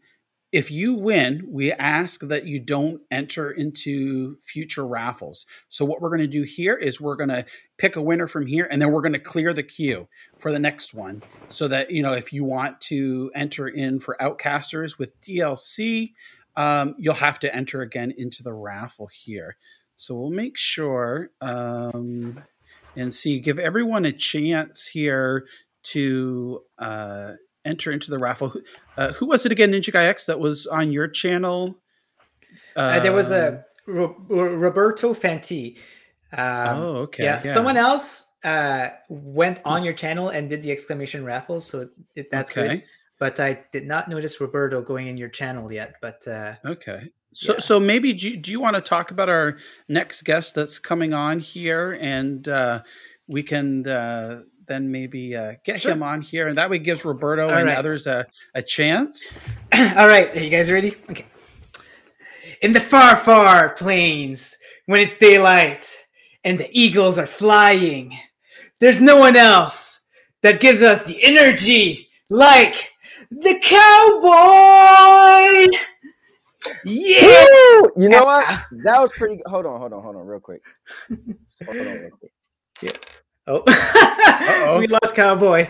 if 0.54 0.70
you 0.70 0.94
win, 0.94 1.48
we 1.50 1.72
ask 1.72 2.20
that 2.20 2.46
you 2.46 2.60
don't 2.60 3.02
enter 3.10 3.50
into 3.50 4.36
future 4.36 4.86
raffles. 4.86 5.46
So 5.68 5.84
what 5.84 6.00
we're 6.00 6.10
going 6.10 6.20
to 6.20 6.28
do 6.28 6.42
here 6.42 6.76
is 6.76 7.00
we're 7.00 7.16
going 7.16 7.30
to 7.30 7.44
pick 7.76 7.96
a 7.96 8.00
winner 8.00 8.28
from 8.28 8.46
here, 8.46 8.68
and 8.70 8.80
then 8.80 8.92
we're 8.92 9.00
going 9.00 9.14
to 9.14 9.18
clear 9.18 9.52
the 9.52 9.64
queue 9.64 10.06
for 10.38 10.52
the 10.52 10.60
next 10.60 10.94
one, 10.94 11.24
so 11.48 11.66
that 11.66 11.90
you 11.90 12.04
know 12.04 12.12
if 12.12 12.32
you 12.32 12.44
want 12.44 12.80
to 12.82 13.32
enter 13.34 13.66
in 13.66 13.98
for 13.98 14.16
Outcasters 14.20 14.96
with 14.96 15.20
DLC, 15.22 16.12
um, 16.54 16.94
you'll 16.98 17.14
have 17.14 17.40
to 17.40 17.52
enter 17.52 17.82
again 17.82 18.14
into 18.16 18.44
the 18.44 18.52
raffle 18.52 19.08
here. 19.08 19.56
So 19.96 20.14
we'll 20.14 20.30
make 20.30 20.56
sure 20.56 21.30
um, 21.40 22.44
and 22.94 23.12
see, 23.12 23.40
give 23.40 23.58
everyone 23.58 24.04
a 24.04 24.12
chance 24.12 24.86
here 24.86 25.46
to 25.82 26.60
uh, 26.78 27.32
enter 27.64 27.90
into 27.92 28.10
the 28.10 28.18
raffle. 28.18 28.48
Who- 28.50 28.62
Uh, 28.96 29.12
who 29.14 29.26
was 29.26 29.44
it 29.44 29.52
again, 29.52 29.72
Ninja 29.72 29.92
Guy 29.92 30.04
X, 30.04 30.26
that 30.26 30.38
was 30.38 30.66
on 30.66 30.92
your 30.92 31.08
channel? 31.08 31.78
Uh, 32.76 33.00
there 33.00 33.12
was 33.12 33.30
a 33.30 33.64
Ro- 33.86 34.16
Ro- 34.28 34.54
Roberto 34.54 35.14
Fanti. 35.14 35.76
Um, 36.32 36.38
Oh, 36.78 36.96
okay, 37.06 37.24
Yeah, 37.24 37.40
yeah. 37.44 37.52
someone 37.52 37.76
else 37.76 38.26
uh, 38.44 38.88
went 39.08 39.60
on 39.64 39.82
your 39.84 39.94
channel 39.94 40.28
and 40.28 40.48
did 40.48 40.62
the 40.62 40.70
exclamation 40.70 41.24
raffle, 41.24 41.60
so 41.60 41.88
it, 42.14 42.30
that's 42.30 42.50
good. 42.52 42.82
But 43.18 43.40
I 43.40 43.64
did 43.72 43.86
not 43.86 44.08
notice 44.08 44.40
Roberto 44.40 44.82
going 44.82 45.06
in 45.06 45.16
your 45.16 45.28
channel 45.28 45.72
yet. 45.72 45.94
But 46.02 46.26
uh, 46.28 46.54
Okay. 46.64 47.10
So, 47.32 47.58
so 47.58 47.80
maybe 47.80 48.12
do 48.12 48.30
you, 48.30 48.36
do 48.36 48.52
you 48.52 48.60
want 48.60 48.76
to 48.76 48.82
talk 48.82 49.10
about 49.10 49.28
our 49.28 49.56
next 49.88 50.22
guest 50.22 50.54
that's 50.54 50.78
coming 50.78 51.14
on 51.14 51.40
here, 51.40 51.98
and 52.00 52.46
uh, 52.46 52.82
we 53.26 53.42
can 53.42 53.86
uh, 53.88 54.42
then 54.66 54.90
maybe 54.90 55.36
uh, 55.36 55.54
get 55.64 55.80
Sure. 55.82 55.92
him 55.92 56.02
on 56.02 56.20
here, 56.22 56.48
and 56.48 56.56
that 56.58 56.70
way 56.70 56.78
gives 56.78 57.04
Roberto 57.04 57.48
All 57.48 57.54
and 57.54 57.66
right. 57.66 57.76
others 57.78 58.06
a, 58.06 58.26
a 58.54 58.62
chance. 58.62 59.32
All 59.74 60.06
right, 60.08 60.34
are 60.36 60.40
you 60.40 60.50
guys 60.50 60.70
ready? 60.70 60.94
Okay. 61.10 61.26
In 62.62 62.72
the 62.72 62.80
far, 62.80 63.16
far 63.16 63.74
plains, 63.74 64.56
when 64.86 65.00
it's 65.00 65.18
daylight 65.18 65.86
and 66.44 66.58
the 66.58 66.68
eagles 66.72 67.18
are 67.18 67.26
flying, 67.26 68.16
there's 68.80 69.00
no 69.00 69.18
one 69.18 69.36
else 69.36 70.00
that 70.42 70.60
gives 70.60 70.82
us 70.82 71.04
the 71.04 71.22
energy 71.24 72.08
like 72.30 72.90
the 73.30 73.58
cowboy. 73.62 75.66
Yeah. 76.84 77.22
Woo! 77.22 77.90
You 77.96 78.08
know 78.08 78.24
what? 78.24 78.46
That 78.84 79.00
was 79.00 79.10
pretty. 79.12 79.36
good. 79.36 79.46
Hold 79.46 79.66
on, 79.66 79.78
hold 79.80 79.92
on, 79.92 80.02
hold 80.02 80.16
on, 80.16 80.26
real 80.26 80.40
quick. 80.40 80.62
Hold 81.66 81.78
on, 81.78 81.86
real 81.98 82.10
quick. 82.10 82.32
Oh, 83.46 84.78
we 84.80 84.86
lost 84.86 85.14
cowboy. 85.14 85.68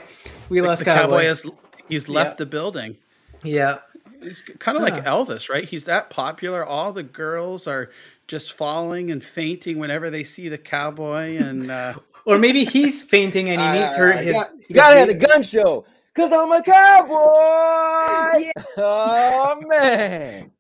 We 0.48 0.60
The- 0.60 0.66
lost 0.66 0.80
the 0.80 0.84
cowboy. 0.86 1.00
cowboy 1.02 1.24
has 1.24 1.46
he's 1.88 2.08
left 2.08 2.32
Yeah. 2.32 2.36
the 2.36 2.46
building. 2.46 2.96
Yeah. 3.42 3.78
He's 4.22 4.40
kind 4.40 4.76
of 4.76 4.82
like 4.82 4.94
Huh. 5.04 5.16
Elvis, 5.24 5.50
right? 5.50 5.64
He's 5.64 5.84
that 5.84 6.08
popular. 6.08 6.64
All 6.64 6.92
the 6.92 7.02
girls 7.02 7.66
are 7.66 7.90
just 8.26 8.52
falling 8.54 9.10
and 9.10 9.22
fainting 9.22 9.78
whenever 9.78 10.08
they 10.08 10.24
see 10.24 10.48
the 10.48 10.56
cowboy, 10.56 11.36
and 11.36 11.70
uh, 11.70 11.94
Or 12.26 12.38
maybe 12.38 12.64
he's 12.64 13.02
fainting 13.02 13.50
and 13.50 13.60
he 13.60 13.80
needs 13.80 13.94
her. 13.96 14.14
Ah, 14.14 14.16
His, 14.18 14.32
got- 14.34 14.50
you 14.68 14.74
gotta 14.74 14.98
have 14.98 15.08
the 15.08 15.14
gun 15.14 15.42
show, 15.42 15.84
cause 16.14 16.32
I'm 16.32 16.50
a 16.52 16.62
cowboy. 16.62 18.50
Oh 18.76 19.60
man. 19.66 20.50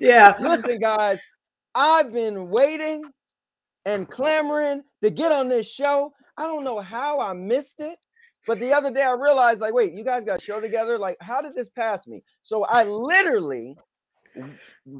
Yeah. 0.00 0.34
Listen, 0.40 0.78
guys, 0.78 1.20
I've 1.74 2.12
been 2.12 2.48
waiting 2.48 3.02
and 3.84 4.08
clamoring 4.08 4.82
to 5.02 5.10
get 5.10 5.30
on 5.30 5.48
this 5.48 5.70
show. 5.70 6.12
I 6.36 6.42
don't 6.42 6.64
know 6.64 6.80
how 6.80 7.20
I 7.20 7.32
missed 7.32 7.80
it, 7.80 7.98
but 8.46 8.58
the 8.60 8.72
other 8.72 8.92
day 8.92 9.02
I 9.02 9.12
realized, 9.12 9.60
like, 9.60 9.74
wait, 9.74 9.92
you 9.92 10.04
guys 10.04 10.24
got 10.24 10.40
a 10.40 10.44
show 10.44 10.60
together. 10.60 10.98
Like, 10.98 11.16
how 11.20 11.40
did 11.40 11.54
this 11.54 11.68
pass 11.68 12.06
me? 12.06 12.22
So 12.42 12.64
I 12.64 12.84
literally 12.84 13.76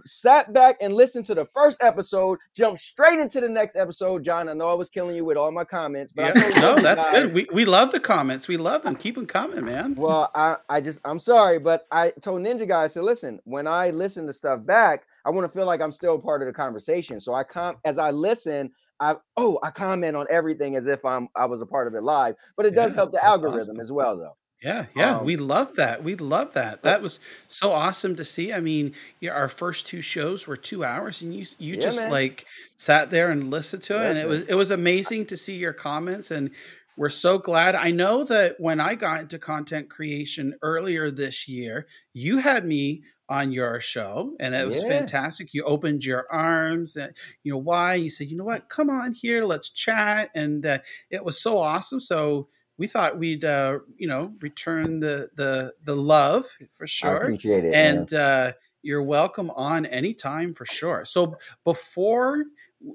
sat 0.04 0.52
back 0.52 0.76
and 0.80 0.92
listened 0.92 1.26
to 1.26 1.34
the 1.34 1.44
first 1.44 1.82
episode, 1.82 2.38
jumped 2.54 2.80
straight 2.80 3.18
into 3.18 3.40
the 3.40 3.48
next 3.48 3.76
episode. 3.76 4.24
John, 4.24 4.48
I 4.48 4.52
know 4.52 4.68
I 4.68 4.74
was 4.74 4.88
killing 4.88 5.16
you 5.16 5.24
with 5.24 5.36
all 5.36 5.50
my 5.50 5.64
comments, 5.64 6.12
but 6.12 6.36
yeah. 6.36 6.60
no, 6.60 6.76
that's 6.76 7.04
guys- 7.04 7.24
good. 7.24 7.34
We 7.34 7.46
we 7.52 7.64
love 7.64 7.92
the 7.92 8.00
comments. 8.00 8.48
We 8.48 8.56
love 8.56 8.82
them. 8.82 8.96
Keep 8.96 9.16
them 9.16 9.26
coming, 9.26 9.64
man. 9.64 9.94
Well, 9.94 10.30
I, 10.34 10.56
I 10.68 10.80
just 10.80 11.00
I'm 11.04 11.18
sorry, 11.18 11.58
but 11.58 11.86
I 11.90 12.12
told 12.22 12.42
Ninja 12.42 12.66
guy, 12.66 12.84
I 12.84 12.86
said, 12.86 13.04
listen, 13.04 13.40
when 13.44 13.66
I 13.66 13.90
listen 13.90 14.26
to 14.26 14.32
stuff 14.32 14.64
back, 14.64 15.04
I 15.24 15.30
want 15.30 15.50
to 15.50 15.56
feel 15.56 15.66
like 15.66 15.80
I'm 15.80 15.92
still 15.92 16.18
part 16.18 16.42
of 16.42 16.46
the 16.46 16.52
conversation. 16.54 17.20
So 17.20 17.34
I 17.34 17.44
come 17.44 17.76
as 17.84 17.98
I 17.98 18.10
listen, 18.10 18.70
I 19.00 19.16
oh 19.36 19.58
I 19.62 19.70
comment 19.70 20.16
on 20.16 20.26
everything 20.30 20.76
as 20.76 20.86
if 20.86 21.04
I'm 21.04 21.28
I 21.36 21.46
was 21.46 21.60
a 21.62 21.66
part 21.66 21.86
of 21.88 21.94
it 21.94 22.02
live. 22.02 22.36
But 22.56 22.66
it 22.66 22.74
does 22.74 22.94
Yeah, 22.94 22.94
help 22.94 23.12
the 23.12 23.24
algorithm 23.24 23.78
awesome. 23.78 23.80
as 23.80 23.92
well 23.92 24.16
though. 24.18 24.36
Yeah, 24.62 24.86
yeah, 24.94 25.18
Um, 25.20 25.22
we 25.22 25.36
love 25.36 25.76
that. 25.76 26.04
We 26.04 26.16
love 26.16 26.54
that. 26.54 26.82
That 26.84 27.02
was 27.02 27.20
so 27.48 27.70
awesome 27.72 28.16
to 28.16 28.24
see. 28.24 28.52
I 28.52 28.60
mean, 28.60 28.94
yeah, 29.20 29.32
our 29.32 29.48
first 29.48 29.86
two 29.86 30.02
shows 30.02 30.46
were 30.46 30.56
two 30.56 30.84
hours, 30.84 31.22
and 31.22 31.34
you 31.34 31.46
you 31.58 31.76
Yeah, 31.76 31.78
just 31.78 32.08
man. 32.08 32.08
like 32.08 32.46
sat 32.76 33.10
there 33.10 33.30
and 33.30 33.50
listened 33.50 33.82
to 33.84 34.04
it, 34.04 34.10
and 34.10 34.18
it 34.18 34.26
was 34.28 34.42
it 34.48 34.54
was 34.54 34.70
amazing 34.70 35.26
to 35.28 35.36
see 35.36 35.56
your 35.56 35.74
comments, 35.74 36.30
and 36.30 36.50
we're 36.96 37.10
so 37.10 37.38
glad. 37.38 37.74
I 37.76 37.90
know 37.92 38.24
that 38.24 38.56
when 38.60 38.80
I 38.80 38.94
got 38.96 39.22
into 39.22 39.38
content 39.38 39.90
creation 39.90 40.54
earlier 40.62 41.10
this 41.10 41.48
year, 41.48 41.86
you 42.14 42.38
had 42.38 42.64
me 42.66 43.04
on 43.28 43.52
your 43.52 43.80
show, 43.80 44.34
and 44.40 44.54
it 44.54 44.66
was 44.66 44.76
Yeah. 44.76 44.88
fantastic. 44.88 45.54
You 45.54 45.64
opened 45.64 46.04
your 46.04 46.26
arms, 46.30 46.96
and 46.96 47.16
you 47.42 47.52
know 47.52 47.58
why? 47.58 47.94
You 47.94 48.10
said, 48.10 48.28
you 48.30 48.36
know 48.36 48.44
what? 48.44 48.68
Come 48.68 48.90
on 48.90 49.12
here, 49.12 49.44
let's 49.44 49.70
chat, 49.70 50.30
and 50.34 50.64
uh, 50.66 50.78
it 51.10 51.24
was 51.24 51.40
so 51.40 51.58
awesome. 51.58 52.00
So 52.00 52.48
we 52.76 52.86
thought 52.86 53.18
we'd 53.18 53.44
uh, 53.44 53.78
you 53.96 54.08
know 54.08 54.34
return 54.40 55.00
the 55.00 55.30
the 55.36 55.72
the 55.84 55.96
love 55.96 56.46
for 56.72 56.86
sure 56.86 57.16
appreciate 57.16 57.64
it, 57.64 57.74
and 57.74 58.12
uh, 58.12 58.52
you're 58.82 59.02
welcome 59.02 59.50
on 59.50 59.86
anytime 59.86 60.52
for 60.54 60.66
sure 60.66 61.04
so 61.04 61.36
before 61.64 62.44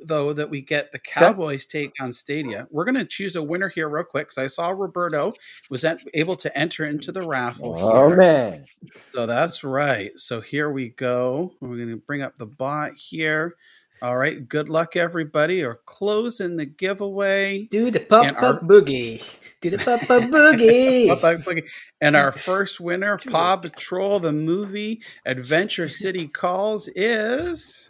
though 0.03 0.33
that 0.33 0.49
we 0.49 0.61
get 0.61 0.91
the 0.91 0.99
cowboys 0.99 1.65
take 1.65 1.91
on 1.99 2.13
stadia 2.13 2.67
we're 2.69 2.85
going 2.85 2.95
to 2.95 3.05
choose 3.05 3.35
a 3.35 3.43
winner 3.43 3.69
here 3.69 3.89
real 3.89 4.03
quick 4.03 4.27
because 4.27 4.37
i 4.37 4.47
saw 4.47 4.69
roberto 4.69 5.33
was 5.69 5.83
en- 5.83 5.97
able 6.13 6.35
to 6.35 6.55
enter 6.57 6.85
into 6.85 7.11
the 7.11 7.21
raffle 7.21 7.75
Oh 7.77 8.07
here. 8.09 8.17
man. 8.17 8.65
so 9.13 9.25
that's 9.25 9.63
right 9.63 10.11
so 10.17 10.41
here 10.41 10.69
we 10.71 10.89
go 10.89 11.53
we're 11.59 11.75
going 11.77 11.89
to 11.89 11.97
bring 11.97 12.21
up 12.21 12.35
the 12.37 12.45
bot 12.45 12.93
here 12.93 13.55
all 14.01 14.15
right 14.17 14.47
good 14.47 14.69
luck 14.69 14.95
everybody 14.95 15.63
or 15.63 15.79
closing 15.85 16.55
the 16.55 16.65
giveaway 16.65 17.63
do 17.71 17.89
the 17.91 17.99
pop 17.99 18.25
And 18.27 18.37
our- 18.37 18.45
up 18.55 18.61
boogie. 18.63 19.23
Do 19.61 19.69
the 19.71 19.77
pop 19.77 20.01
up 20.09 20.23
boogie. 20.29 21.07
Pop 21.19 21.19
Boogie. 21.41 21.69
And 21.99 22.15
our 22.15 22.31
first 22.31 22.79
winner, 22.79 23.17
Paw 23.17 23.57
Patrol, 23.57 24.21
the 24.21 24.31
movie 24.31 25.01
Adventure 25.25 25.89
City 25.89 26.29
Calls, 26.29 26.87
is. 26.95 27.89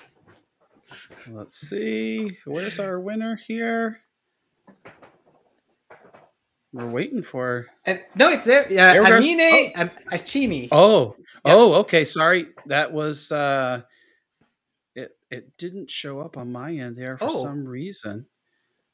Let's 1.30 1.56
see. 1.56 2.38
Where's 2.46 2.80
our 2.80 3.00
winner 3.00 3.38
here? 3.48 4.02
We're 6.72 6.90
waiting 6.90 7.24
for. 7.24 7.66
Uh, 7.88 7.96
no, 8.16 8.30
it's 8.30 8.46
there. 8.46 8.72
Yeah, 8.72 8.94
There 8.94 9.04
it. 9.04 9.12
Amine 9.12 9.72
Am- 9.76 9.90
Achimi. 10.12 10.68
Oh, 10.72 11.16
oh, 11.44 11.76
okay. 11.82 12.06
Sorry, 12.06 12.48
that 12.68 12.92
was. 12.94 13.32
uh 13.32 13.82
It 14.96 15.18
it 15.32 15.58
didn't 15.58 15.90
show 15.90 16.20
up 16.20 16.38
on 16.38 16.52
my 16.52 16.74
end 16.74 16.96
there 16.96 17.18
for 17.18 17.26
Oh. 17.26 17.42
some 17.44 17.66
reason. 17.66 18.28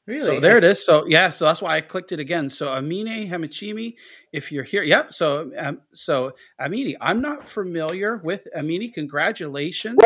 Really? 0.06 0.20
So 0.24 0.40
there 0.40 0.56
it 0.56 0.64
I 0.64 0.68
is. 0.68 0.86
So 0.86 1.04
yeah, 1.06 1.30
so 1.30 1.44
that's 1.46 1.60
why 1.60 1.76
I 1.76 1.80
clicked 1.82 2.12
it 2.12 2.20
again. 2.20 2.48
So 2.48 2.68
Amine 2.72 3.28
Hamichimi, 3.28 3.94
if 4.32 4.52
you're 4.52 4.62
here, 4.64 4.84
yep. 4.84 5.12
So 5.12 5.50
um, 5.58 5.80
so 5.92 6.32
Amini, 6.60 6.94
I'm 7.00 7.20
not 7.20 7.46
familiar 7.46 8.16
with 8.16 8.46
Amini. 8.56 8.94
Congratulations. 8.94 9.98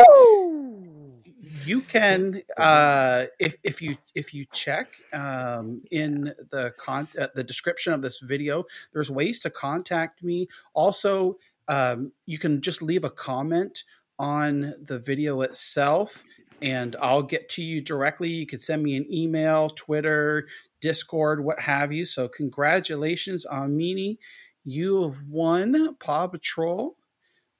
You 1.41 1.81
can 1.81 2.43
uh, 2.55 3.25
if 3.39 3.55
if 3.63 3.81
you 3.81 3.97
if 4.13 4.33
you 4.33 4.45
check 4.53 4.89
um, 5.11 5.81
in 5.89 6.33
the 6.51 6.73
con- 6.77 7.07
uh, 7.19 7.27
the 7.33 7.43
description 7.43 7.93
of 7.93 8.03
this 8.03 8.19
video, 8.19 8.65
there's 8.93 9.09
ways 9.09 9.39
to 9.39 9.49
contact 9.49 10.23
me. 10.23 10.47
Also, 10.75 11.37
um, 11.67 12.11
you 12.27 12.37
can 12.37 12.61
just 12.61 12.83
leave 12.83 13.03
a 13.03 13.09
comment 13.09 13.83
on 14.19 14.75
the 14.83 14.99
video 14.99 15.41
itself 15.41 16.23
and 16.61 16.95
I'll 17.01 17.23
get 17.23 17.49
to 17.49 17.63
you 17.63 17.81
directly. 17.81 18.29
You 18.29 18.45
could 18.45 18.61
send 18.61 18.83
me 18.83 18.95
an 18.95 19.11
email, 19.11 19.69
Twitter, 19.71 20.47
Discord, 20.79 21.43
what 21.43 21.59
have 21.59 21.91
you. 21.91 22.05
So, 22.05 22.27
congratulations, 22.27 23.45
Amini. 23.51 24.17
You 24.63 25.03
have 25.03 25.23
won 25.27 25.95
Paw 25.95 26.27
Patrol. 26.27 26.95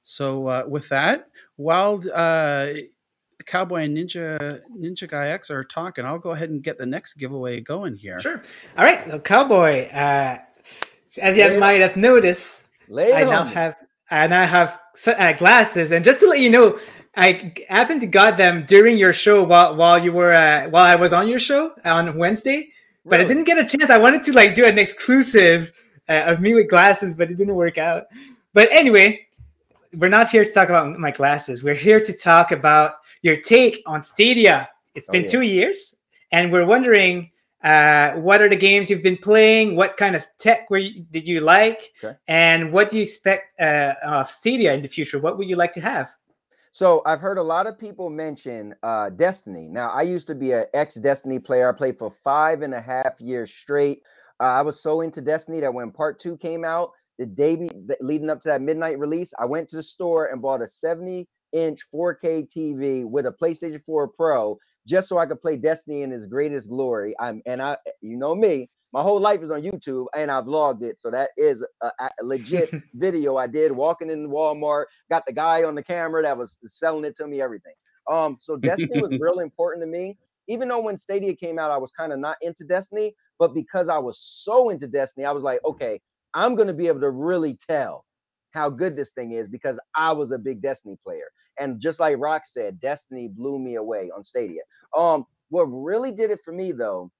So, 0.04 0.46
uh, 0.46 0.64
with 0.68 0.88
that, 0.90 1.28
while 1.56 2.02
uh, 2.14 2.68
Cowboy 3.42 3.82
and 3.82 3.96
Ninja 3.96 4.60
Ninja 4.76 5.08
Guy 5.08 5.28
X 5.28 5.50
are 5.50 5.64
talking, 5.64 6.04
I'll 6.04 6.18
go 6.18 6.30
ahead 6.30 6.50
and 6.50 6.62
get 6.62 6.78
the 6.78 6.86
next 6.86 7.14
giveaway 7.14 7.60
going 7.60 7.96
here. 7.96 8.20
Sure. 8.20 8.42
All 8.76 8.84
right, 8.84 9.04
so 9.08 9.18
Cowboy. 9.18 9.88
Uh, 9.88 10.38
as 11.20 11.36
you 11.36 11.44
it 11.44 11.58
might 11.58 11.80
have 11.80 11.96
noticed, 11.96 12.64
Lay 12.88 13.12
I 13.12 13.24
now 13.24 13.44
have 13.44 13.76
I 14.10 14.26
now 14.26 14.46
have 14.46 14.78
uh, 15.06 15.32
glasses, 15.32 15.92
and 15.92 16.04
just 16.04 16.20
to 16.20 16.26
let 16.26 16.40
you 16.40 16.50
know, 16.50 16.78
I 17.16 17.54
happened 17.68 18.00
to 18.00 18.06
got 18.06 18.36
them 18.36 18.64
during 18.66 18.96
your 18.96 19.12
show 19.12 19.42
while 19.42 19.76
while 19.76 20.02
you 20.02 20.12
were 20.12 20.32
uh, 20.32 20.68
while 20.68 20.84
I 20.84 20.94
was 20.94 21.12
on 21.12 21.28
your 21.28 21.38
show 21.38 21.72
on 21.84 22.16
Wednesday, 22.16 22.68
but 23.04 23.20
I 23.20 23.24
didn't 23.24 23.44
get 23.44 23.58
a 23.58 23.64
chance. 23.64 23.90
I 23.90 23.98
wanted 23.98 24.22
to 24.24 24.32
like 24.32 24.54
do 24.54 24.64
an 24.64 24.78
exclusive 24.78 25.72
uh, 26.08 26.24
of 26.26 26.40
me 26.40 26.54
with 26.54 26.68
glasses, 26.68 27.14
but 27.14 27.30
it 27.30 27.36
didn't 27.36 27.54
work 27.54 27.78
out. 27.78 28.06
But 28.54 28.68
anyway, 28.70 29.26
we're 29.94 30.08
not 30.08 30.30
here 30.30 30.44
to 30.44 30.52
talk 30.52 30.68
about 30.68 30.98
my 30.98 31.10
glasses. 31.10 31.62
We're 31.62 31.74
here 31.74 32.00
to 32.00 32.12
talk 32.12 32.52
about 32.52 32.96
your 33.22 33.36
take 33.40 33.82
on 33.86 34.02
Stadia. 34.04 34.68
It's 34.94 35.08
Oh, 35.08 35.12
been 35.12 35.22
yeah. 35.22 35.28
two 35.28 35.42
years, 35.42 35.96
and 36.32 36.52
we're 36.52 36.66
wondering 36.66 37.30
uh, 37.64 38.12
what 38.14 38.42
are 38.42 38.48
the 38.48 38.56
games 38.56 38.90
you've 38.90 39.02
been 39.02 39.16
playing? 39.16 39.76
What 39.76 39.96
kind 39.96 40.16
of 40.16 40.26
tech 40.38 40.68
were 40.68 40.78
you, 40.78 41.04
did 41.10 41.26
you 41.28 41.40
like? 41.40 41.92
Okay. 42.02 42.16
And 42.26 42.72
what 42.72 42.90
do 42.90 42.96
you 42.96 43.04
expect 43.04 43.58
uh, 43.60 43.94
of 44.04 44.28
Stadia 44.30 44.74
in 44.74 44.82
the 44.82 44.88
future? 44.88 45.18
What 45.20 45.38
would 45.38 45.48
you 45.48 45.56
like 45.56 45.72
to 45.72 45.80
have? 45.80 46.10
So 46.72 47.02
I've 47.06 47.20
heard 47.20 47.38
a 47.38 47.42
lot 47.42 47.66
of 47.66 47.78
people 47.78 48.10
mention 48.10 48.74
uh, 48.82 49.10
Destiny. 49.10 49.68
Now 49.68 49.90
I 49.90 50.02
used 50.02 50.26
to 50.28 50.34
be 50.34 50.52
an 50.52 50.64
ex 50.74 50.96
Destiny 50.96 51.38
player. 51.38 51.68
I 51.72 51.76
played 51.76 51.98
for 51.98 52.10
five 52.10 52.62
and 52.62 52.74
a 52.74 52.80
half 52.80 53.20
years 53.20 53.52
straight. 53.52 54.00
Uh, 54.40 54.44
I 54.44 54.62
was 54.62 54.80
so 54.82 55.02
into 55.02 55.20
Destiny 55.20 55.60
that 55.60 55.72
when 55.72 55.90
Part 55.92 56.18
Two 56.18 56.36
came 56.36 56.64
out, 56.64 56.90
the 57.18 57.26
day 57.26 57.56
be- 57.56 57.70
leading 58.00 58.30
up 58.30 58.40
to 58.42 58.48
that 58.48 58.62
midnight 58.62 58.98
release, 58.98 59.32
I 59.38 59.44
went 59.44 59.68
to 59.68 59.76
the 59.76 59.82
store 59.82 60.26
and 60.26 60.42
bought 60.42 60.62
a 60.62 60.68
70 60.68 61.28
inch 61.52 61.80
4K 61.94 62.48
TV 62.50 63.04
with 63.04 63.26
a 63.26 63.32
PlayStation 63.32 63.82
4 63.84 64.08
Pro 64.08 64.58
just 64.86 65.08
so 65.08 65.18
I 65.18 65.26
could 65.26 65.40
play 65.40 65.56
Destiny 65.56 66.02
in 66.02 66.12
its 66.12 66.26
greatest 66.26 66.68
glory. 66.68 67.14
I'm 67.20 67.42
and 67.46 67.62
I, 67.62 67.76
you 68.00 68.16
know 68.16 68.34
me, 68.34 68.68
my 68.92 69.02
whole 69.02 69.20
life 69.20 69.42
is 69.42 69.50
on 69.50 69.62
YouTube 69.62 70.06
and 70.16 70.30
I 70.30 70.40
vlogged 70.40 70.82
it, 70.82 71.00
so 71.00 71.10
that 71.10 71.30
is 71.36 71.64
a, 71.82 71.90
a 72.00 72.10
legit 72.22 72.70
video 72.94 73.36
I 73.36 73.46
did 73.46 73.72
walking 73.72 74.10
in 74.10 74.28
Walmart. 74.28 74.86
Got 75.10 75.24
the 75.26 75.32
guy 75.32 75.64
on 75.64 75.74
the 75.74 75.82
camera 75.82 76.22
that 76.22 76.36
was 76.36 76.58
selling 76.64 77.04
it 77.04 77.16
to 77.16 77.26
me, 77.26 77.40
everything. 77.40 77.74
Um, 78.10 78.36
so 78.40 78.56
Destiny 78.56 79.00
was 79.00 79.16
real 79.20 79.40
important 79.40 79.82
to 79.82 79.86
me. 79.86 80.18
Even 80.48 80.68
though 80.68 80.80
when 80.80 80.98
Stadia 80.98 81.34
came 81.36 81.58
out, 81.58 81.70
I 81.70 81.78
was 81.78 81.92
kind 81.92 82.12
of 82.12 82.18
not 82.18 82.36
into 82.42 82.64
Destiny, 82.64 83.14
but 83.38 83.54
because 83.54 83.88
I 83.88 83.98
was 83.98 84.18
so 84.20 84.70
into 84.70 84.88
Destiny, 84.88 85.24
I 85.24 85.30
was 85.30 85.44
like, 85.44 85.60
okay, 85.64 86.00
I'm 86.34 86.56
gonna 86.56 86.72
be 86.72 86.88
able 86.88 87.00
to 87.00 87.10
really 87.10 87.56
tell 87.68 88.04
how 88.52 88.70
good 88.70 88.96
this 88.96 89.12
thing 89.12 89.32
is 89.32 89.48
because 89.48 89.78
I 89.94 90.12
was 90.12 90.30
a 90.30 90.38
big 90.38 90.62
Destiny 90.62 90.96
player. 91.02 91.30
And 91.58 91.80
just 91.80 92.00
like 92.00 92.16
Rock 92.18 92.42
said, 92.46 92.80
Destiny 92.80 93.28
blew 93.28 93.58
me 93.58 93.76
away 93.76 94.10
on 94.14 94.24
Stadia. 94.24 94.62
Um, 94.96 95.26
what 95.48 95.64
really 95.64 96.12
did 96.12 96.30
it 96.30 96.40
for 96.44 96.52
me 96.52 96.72
though, 96.72 97.10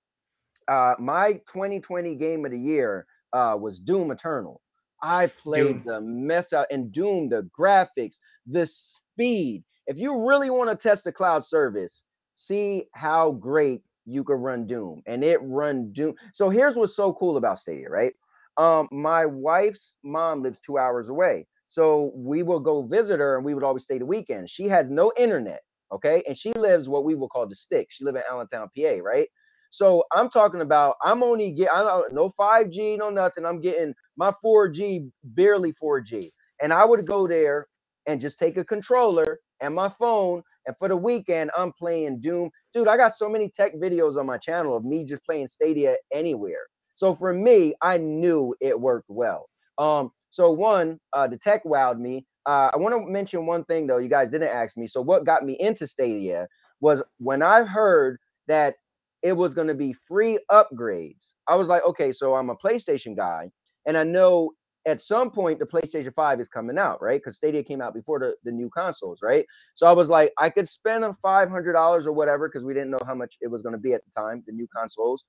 uh, 0.68 0.94
my 0.98 1.34
2020 1.46 2.14
game 2.16 2.44
of 2.44 2.50
the 2.50 2.58
year 2.58 3.06
uh, 3.32 3.56
was 3.60 3.78
Doom 3.78 4.10
Eternal. 4.10 4.60
I 5.02 5.26
played 5.26 5.82
Doom. 5.82 5.82
the 5.84 6.00
mess 6.00 6.52
out 6.52 6.66
and 6.70 6.92
Doom, 6.92 7.28
the 7.28 7.48
graphics, 7.58 8.18
the 8.46 8.66
speed. 8.66 9.64
If 9.86 9.98
you 9.98 10.26
really 10.26 10.50
want 10.50 10.70
to 10.70 10.76
test 10.76 11.04
the 11.04 11.12
cloud 11.12 11.44
service, 11.44 12.04
see 12.34 12.84
how 12.92 13.32
great 13.32 13.82
you 14.06 14.22
could 14.24 14.36
run 14.36 14.66
Doom. 14.66 15.02
And 15.06 15.24
it 15.24 15.40
run 15.42 15.92
Doom. 15.92 16.14
So 16.32 16.48
here's 16.48 16.76
what's 16.76 16.96
so 16.96 17.12
cool 17.12 17.36
about 17.36 17.58
Stadia, 17.58 17.88
right? 17.88 18.14
Um, 18.58 18.88
my 18.92 19.26
wife's 19.26 19.94
mom 20.04 20.42
lives 20.42 20.60
two 20.60 20.78
hours 20.78 21.08
away. 21.08 21.46
So 21.68 22.12
we 22.14 22.42
will 22.42 22.60
go 22.60 22.82
visit 22.82 23.20
her 23.20 23.36
and 23.36 23.44
we 23.44 23.54
would 23.54 23.64
always 23.64 23.84
stay 23.84 23.98
the 23.98 24.06
weekend. 24.06 24.50
She 24.50 24.68
has 24.68 24.90
no 24.90 25.12
internet, 25.18 25.62
okay? 25.92 26.22
And 26.28 26.36
she 26.36 26.52
lives 26.54 26.88
what 26.88 27.04
we 27.04 27.14
will 27.14 27.28
call 27.28 27.48
the 27.48 27.54
stick. 27.56 27.88
She 27.90 28.04
lives 28.04 28.18
in 28.18 28.22
Allentown, 28.30 28.68
PA, 28.76 28.98
right? 29.02 29.28
So 29.70 30.04
I'm 30.12 30.30
talking 30.30 30.60
about 30.60 30.96
I'm 31.02 31.22
only 31.24 31.50
get 31.52 31.72
I 31.72 31.80
don't 31.82 32.14
no 32.14 32.30
5G, 32.38 32.98
no 32.98 33.10
nothing. 33.10 33.44
I'm 33.46 33.60
getting 33.60 33.94
my 34.16 34.32
4G, 34.44 35.10
barely 35.24 35.72
4G. 35.72 36.30
And 36.62 36.72
I 36.72 36.84
would 36.84 37.06
go 37.06 37.26
there 37.26 37.66
and 38.06 38.20
just 38.20 38.38
take 38.38 38.56
a 38.56 38.64
controller 38.64 39.40
and 39.60 39.74
my 39.74 39.88
phone. 39.88 40.42
And 40.66 40.76
for 40.78 40.88
the 40.88 40.96
weekend, 40.96 41.50
I'm 41.58 41.72
playing 41.72 42.20
Doom. 42.20 42.50
Dude, 42.72 42.88
I 42.88 42.96
got 42.96 43.16
so 43.16 43.28
many 43.28 43.50
tech 43.50 43.74
videos 43.76 44.16
on 44.16 44.26
my 44.26 44.38
channel 44.38 44.76
of 44.76 44.84
me 44.84 45.04
just 45.04 45.24
playing 45.24 45.48
Stadia 45.48 45.96
anywhere. 46.12 46.66
So 46.94 47.14
for 47.14 47.32
me, 47.32 47.74
I 47.82 47.98
knew 47.98 48.54
it 48.60 48.78
worked 48.80 49.08
well. 49.08 49.48
Um, 49.78 50.10
so 50.30 50.50
one, 50.50 50.98
uh, 51.12 51.26
the 51.26 51.38
tech 51.38 51.64
wowed 51.64 51.98
me. 51.98 52.26
Uh, 52.46 52.70
I 52.72 52.76
want 52.76 52.94
to 52.94 53.10
mention 53.10 53.46
one 53.46 53.64
thing 53.64 53.86
though. 53.86 53.98
You 53.98 54.08
guys 54.08 54.30
didn't 54.30 54.48
ask 54.48 54.76
me. 54.76 54.86
So 54.86 55.00
what 55.00 55.24
got 55.24 55.44
me 55.44 55.56
into 55.60 55.86
Stadia 55.86 56.48
was 56.80 57.02
when 57.18 57.42
I 57.42 57.62
heard 57.62 58.18
that 58.48 58.74
it 59.22 59.34
was 59.34 59.54
going 59.54 59.68
to 59.68 59.74
be 59.74 59.92
free 59.92 60.38
upgrades. 60.50 61.32
I 61.48 61.54
was 61.54 61.68
like, 61.68 61.84
okay, 61.84 62.12
so 62.12 62.34
I'm 62.34 62.50
a 62.50 62.56
PlayStation 62.56 63.16
guy, 63.16 63.50
and 63.86 63.96
I 63.96 64.02
know 64.02 64.50
at 64.86 65.00
some 65.00 65.30
point 65.30 65.60
the 65.60 65.64
PlayStation 65.66 66.12
5 66.12 66.40
is 66.40 66.48
coming 66.48 66.76
out, 66.76 67.00
right? 67.00 67.20
Because 67.20 67.36
Stadia 67.36 67.62
came 67.62 67.80
out 67.80 67.94
before 67.94 68.18
the, 68.18 68.34
the 68.42 68.50
new 68.50 68.68
consoles, 68.76 69.20
right? 69.22 69.46
So 69.74 69.86
I 69.86 69.92
was 69.92 70.08
like, 70.08 70.32
I 70.38 70.50
could 70.50 70.68
spend 70.68 71.04
a 71.04 71.14
$500 71.24 72.06
or 72.06 72.12
whatever 72.12 72.48
because 72.48 72.64
we 72.64 72.74
didn't 72.74 72.90
know 72.90 72.98
how 73.06 73.14
much 73.14 73.36
it 73.40 73.48
was 73.48 73.62
going 73.62 73.74
to 73.74 73.80
be 73.80 73.92
at 73.92 74.02
the 74.04 74.10
time, 74.10 74.42
the 74.46 74.52
new 74.52 74.66
consoles. 74.76 75.24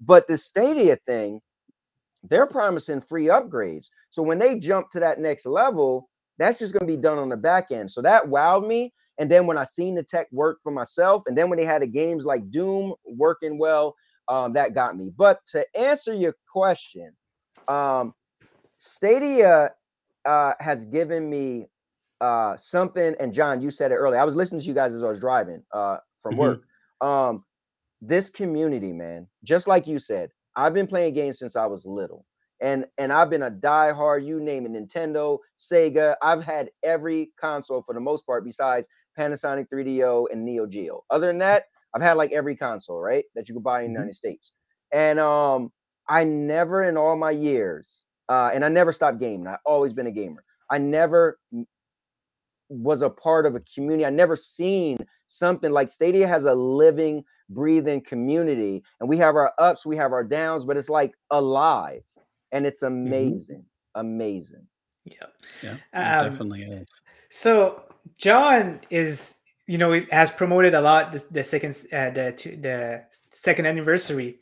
But 0.00 0.28
the 0.28 0.38
Stadia 0.38 0.96
thing, 1.06 1.40
they're 2.24 2.46
promising 2.46 3.00
free 3.00 3.26
upgrades. 3.26 3.86
So 4.10 4.22
when 4.22 4.38
they 4.38 4.58
jump 4.58 4.90
to 4.92 5.00
that 5.00 5.20
next 5.20 5.46
level, 5.46 6.08
that's 6.38 6.58
just 6.58 6.72
going 6.72 6.88
to 6.88 6.96
be 6.96 7.00
done 7.00 7.18
on 7.18 7.28
the 7.28 7.36
back 7.36 7.70
end. 7.70 7.90
So 7.90 8.02
that 8.02 8.24
wowed 8.26 8.66
me. 8.66 8.92
And 9.18 9.30
then 9.30 9.46
when 9.46 9.58
I 9.58 9.64
seen 9.64 9.94
the 9.94 10.02
tech 10.02 10.28
work 10.32 10.58
for 10.62 10.72
myself, 10.72 11.22
and 11.26 11.36
then 11.36 11.50
when 11.50 11.58
they 11.58 11.64
had 11.64 11.82
the 11.82 11.86
games 11.86 12.24
like 12.24 12.50
Doom 12.50 12.94
working 13.06 13.58
well, 13.58 13.94
um, 14.28 14.52
that 14.54 14.74
got 14.74 14.96
me. 14.96 15.12
But 15.16 15.40
to 15.48 15.66
answer 15.78 16.14
your 16.14 16.34
question, 16.52 17.12
um, 17.68 18.14
Stadia 18.78 19.72
uh, 20.24 20.54
has 20.60 20.84
given 20.86 21.28
me 21.30 21.66
uh, 22.20 22.56
something. 22.56 23.14
And 23.20 23.32
John, 23.34 23.62
you 23.62 23.70
said 23.70 23.92
it 23.92 23.96
earlier. 23.96 24.20
I 24.20 24.24
was 24.24 24.36
listening 24.36 24.60
to 24.62 24.66
you 24.66 24.74
guys 24.74 24.94
as 24.94 25.02
I 25.02 25.08
was 25.08 25.20
driving 25.20 25.62
uh, 25.72 25.98
from 26.22 26.36
Mhm. 26.36 26.38
work. 26.38 26.62
Um, 27.00 27.44
this 28.00 28.30
community, 28.30 28.92
man, 28.92 29.26
just 29.44 29.66
like 29.66 29.86
you 29.86 29.98
said, 29.98 30.30
I've 30.56 30.74
been 30.74 30.86
playing 30.86 31.14
games 31.14 31.38
since 31.38 31.56
I 31.56 31.66
was 31.66 31.86
little. 31.86 32.24
And 32.60 32.86
and 32.98 33.12
I've 33.12 33.30
been 33.30 33.42
a 33.42 33.50
diehard, 33.50 34.26
you 34.26 34.40
name 34.40 34.66
it, 34.66 34.72
Nintendo, 34.72 35.38
Sega. 35.58 36.16
I've 36.22 36.42
had 36.42 36.70
every 36.82 37.30
console 37.40 37.82
for 37.82 37.94
the 37.94 38.00
most 38.00 38.26
part, 38.26 38.44
besides 38.44 38.88
Panasonic 39.16 39.66
3DO 39.72 40.26
and 40.32 40.44
Neo 40.44 40.66
Geo. 40.66 41.04
Other 41.10 41.28
than 41.28 41.38
that, 41.38 41.64
I've 41.94 42.02
had 42.02 42.16
like 42.16 42.32
every 42.32 42.56
console, 42.56 42.98
right? 43.00 43.24
That 43.36 43.48
you 43.48 43.54
could 43.54 43.62
buy 43.62 43.82
in 43.82 43.92
the 43.92 44.00
United 44.00 44.16
States. 44.16 44.52
And 44.92 45.20
um, 45.20 45.70
I 46.08 46.24
never 46.24 46.82
in 46.82 46.96
all 46.96 47.16
my 47.16 47.30
years, 47.30 48.04
uh, 48.28 48.50
and 48.52 48.64
I 48.64 48.68
never 48.68 48.92
stopped 48.92 49.20
gaming. 49.20 49.46
I've 49.46 49.58
always 49.64 49.92
been 49.92 50.08
a 50.08 50.12
gamer. 50.12 50.42
I 50.68 50.78
never 50.78 51.38
was 52.68 53.02
a 53.02 53.10
part 53.10 53.46
of 53.46 53.54
a 53.54 53.60
community. 53.60 54.04
I 54.04 54.10
never 54.10 54.36
seen 54.36 54.98
something 55.26 55.72
like 55.72 55.90
Stadia 55.90 56.26
has 56.26 56.44
a 56.44 56.54
living, 56.54 57.24
breathing 57.50 58.00
community, 58.00 58.82
and 59.00 59.08
we 59.08 59.16
have 59.18 59.36
our 59.36 59.52
ups, 59.58 59.86
we 59.86 59.96
have 59.96 60.12
our 60.12 60.24
downs, 60.24 60.64
but 60.64 60.76
it's 60.76 60.88
like 60.88 61.14
alive, 61.30 62.02
and 62.52 62.66
it's 62.66 62.82
amazing, 62.82 63.64
amazing. 63.94 64.66
Yeah, 65.04 65.26
yeah, 65.62 65.76
Um, 65.94 66.30
definitely 66.30 66.62
is. 66.62 67.02
So 67.30 67.82
John 68.16 68.80
is, 68.90 69.34
you 69.66 69.78
know, 69.78 69.92
it 69.92 70.12
has 70.12 70.30
promoted 70.30 70.74
a 70.74 70.80
lot 70.80 71.12
the, 71.12 71.24
the 71.30 71.44
second 71.44 71.76
uh, 71.92 72.10
the 72.10 72.32
two, 72.32 72.56
the 72.56 73.04
second 73.30 73.66
anniversary, 73.66 74.38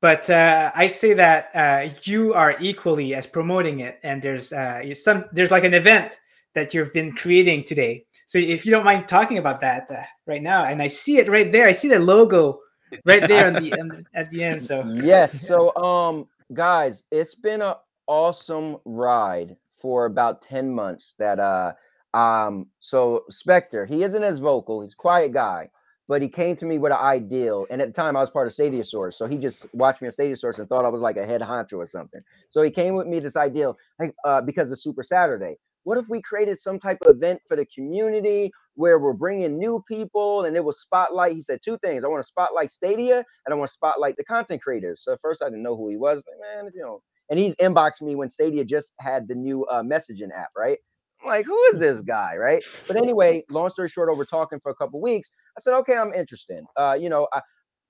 but 0.00 0.28
uh, 0.30 0.72
I'd 0.74 0.94
say 0.94 1.12
that 1.14 1.50
uh, 1.54 1.94
you 2.04 2.32
are 2.34 2.56
equally 2.60 3.14
as 3.14 3.26
promoting 3.26 3.80
it, 3.80 4.00
and 4.02 4.22
there's 4.22 4.52
uh, 4.52 4.94
some 4.94 5.26
there's 5.32 5.50
like 5.50 5.64
an 5.64 5.74
event 5.74 6.18
that 6.54 6.74
you've 6.74 6.92
been 6.92 7.12
creating 7.12 7.64
today. 7.64 8.04
So 8.26 8.38
if 8.38 8.64
you 8.64 8.70
don't 8.70 8.84
mind 8.84 9.08
talking 9.08 9.38
about 9.38 9.60
that 9.60 9.90
uh, 9.90 10.02
right 10.26 10.42
now, 10.42 10.64
and 10.64 10.82
I 10.82 10.88
see 10.88 11.18
it 11.18 11.28
right 11.28 11.50
there, 11.50 11.66
I 11.66 11.72
see 11.72 11.88
the 11.88 11.98
logo 11.98 12.60
right 13.04 13.26
there 13.26 13.46
on 13.46 13.54
the, 13.54 13.72
on 13.80 14.06
at 14.14 14.30
the 14.30 14.42
end. 14.42 14.64
So 14.64 14.82
yes 14.84 15.40
so 15.46 15.74
um 15.76 16.26
guys 16.54 17.04
it's 17.10 17.34
been 17.34 17.62
an 17.62 17.74
awesome 18.06 18.76
ride 18.84 19.56
for 19.74 20.06
about 20.06 20.42
10 20.42 20.70
months 20.70 21.14
that 21.18 21.38
uh 21.38 21.72
um 22.16 22.66
so 22.80 23.24
spectre 23.30 23.86
he 23.86 24.02
isn't 24.02 24.24
as 24.24 24.40
vocal 24.40 24.80
he's 24.80 24.94
a 24.94 24.96
quiet 24.96 25.32
guy 25.32 25.68
but 26.08 26.20
he 26.20 26.28
came 26.28 26.56
to 26.56 26.66
me 26.66 26.76
with 26.76 26.90
an 26.90 26.98
ideal 26.98 27.66
and 27.70 27.80
at 27.80 27.86
the 27.86 27.94
time 27.94 28.16
i 28.16 28.20
was 28.20 28.30
part 28.30 28.48
of 28.48 28.52
stadia 28.52 28.84
source 28.84 29.16
so 29.16 29.26
he 29.26 29.38
just 29.38 29.72
watched 29.74 30.02
me 30.02 30.08
on 30.08 30.12
stadia 30.12 30.36
source 30.36 30.58
and 30.58 30.68
thought 30.68 30.84
i 30.84 30.88
was 30.88 31.00
like 31.00 31.16
a 31.16 31.24
head 31.24 31.40
honcho 31.40 31.74
or 31.74 31.86
something 31.86 32.20
so 32.48 32.62
he 32.62 32.70
came 32.70 32.94
with 32.94 33.06
me 33.06 33.20
this 33.20 33.36
ideal 33.36 33.78
like 34.00 34.12
uh 34.24 34.40
because 34.40 34.72
of 34.72 34.80
super 34.80 35.04
saturday 35.04 35.56
what 35.84 35.98
if 35.98 36.08
we 36.08 36.20
created 36.20 36.58
some 36.58 36.78
type 36.78 36.98
of 37.06 37.16
event 37.16 37.40
for 37.46 37.56
the 37.56 37.66
community 37.66 38.50
where 38.74 38.98
we're 38.98 39.12
bringing 39.12 39.58
new 39.58 39.82
people 39.88 40.44
and 40.44 40.56
it 40.56 40.64
was 40.64 40.80
spotlight 40.80 41.34
he 41.34 41.40
said 41.40 41.60
two 41.64 41.78
things 41.78 42.04
i 42.04 42.08
want 42.08 42.22
to 42.22 42.26
spotlight 42.28 42.70
stadia 42.70 43.18
and 43.46 43.52
i 43.52 43.54
want 43.54 43.68
to 43.68 43.74
spotlight 43.74 44.16
the 44.16 44.24
content 44.24 44.62
creators. 44.62 45.02
So 45.04 45.12
at 45.12 45.20
first 45.20 45.42
i 45.42 45.46
didn't 45.46 45.62
know 45.62 45.76
who 45.76 45.88
he 45.88 45.96
was 45.96 46.22
like 46.28 46.56
man 46.56 46.70
you 46.74 46.82
know 46.82 47.02
and 47.30 47.38
he's 47.38 47.56
inboxed 47.56 48.02
me 48.02 48.14
when 48.14 48.30
stadia 48.30 48.64
just 48.64 48.94
had 49.00 49.28
the 49.28 49.34
new 49.34 49.64
uh, 49.66 49.82
messaging 49.82 50.30
app 50.36 50.50
right? 50.56 50.78
I'm 51.22 51.28
like 51.28 51.46
who 51.46 51.62
is 51.72 51.78
this 51.78 52.00
guy? 52.02 52.36
Right? 52.36 52.62
But 52.86 52.96
anyway 52.96 53.44
long 53.50 53.68
story 53.68 53.88
short 53.88 54.08
over 54.08 54.24
talking 54.24 54.60
for 54.60 54.70
a 54.70 54.74
couple 54.74 55.00
weeks 55.00 55.30
i 55.56 55.60
said 55.60 55.74
okay 55.74 55.96
i'm 55.96 56.12
interested. 56.14 56.64
Uh, 56.76 56.96
you 56.98 57.08
know 57.08 57.28
I, 57.32 57.40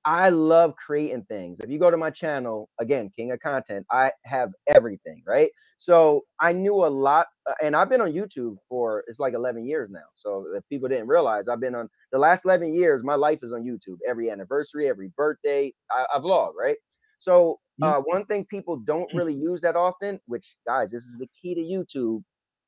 I 0.05 0.31
love 0.31 0.75
creating 0.77 1.25
things. 1.29 1.61
If 1.61 1.71
you 1.71 1.79
go 1.79 1.91
to 1.91 1.97
my 1.99 2.11
channel, 2.11 2.71
again, 2.81 3.11
King 3.17 3.33
of 3.33 3.41
Content, 3.41 3.87
I 3.93 4.13
have 4.25 4.51
everything, 4.69 5.23
right? 5.27 5.51
So 5.79 6.23
I 6.41 6.53
knew 6.53 6.87
a 6.87 6.89
lot, 6.89 7.29
uh, 7.49 7.55
and 7.63 7.77
I've 7.77 7.91
been 7.91 8.01
on 8.03 8.13
YouTube 8.13 8.57
for 8.69 9.05
it's 9.09 9.21
like 9.21 9.35
11 9.35 9.67
years 9.67 9.91
now. 9.93 10.01
So 10.15 10.47
if 10.57 10.65
people 10.71 10.89
didn't 10.89 11.09
realize, 11.09 11.49
I've 11.49 11.61
been 11.61 11.77
on 11.77 11.89
the 12.13 12.19
last 12.19 12.47
11 12.47 12.75
years, 12.75 13.05
my 13.05 13.17
life 13.17 13.41
is 13.43 13.53
on 13.55 13.63
YouTube. 13.65 13.99
Every 14.09 14.31
anniversary, 14.31 14.89
every 14.89 15.13
birthday, 15.17 15.73
I, 15.93 16.07
I 16.17 16.19
vlog, 16.21 16.53
right? 16.59 16.79
So 17.19 17.61
uh, 17.83 18.01
one 18.01 18.27
thing 18.27 18.47
people 18.47 18.79
don't 18.79 19.13
really 19.15 19.35
use 19.35 19.61
that 19.63 19.77
often, 19.77 20.21
which 20.27 20.57
guys, 20.67 20.91
this 20.93 21.05
is 21.05 21.19
the 21.19 21.29
key 21.41 21.55
to 21.55 21.63
YouTube. 21.63 22.23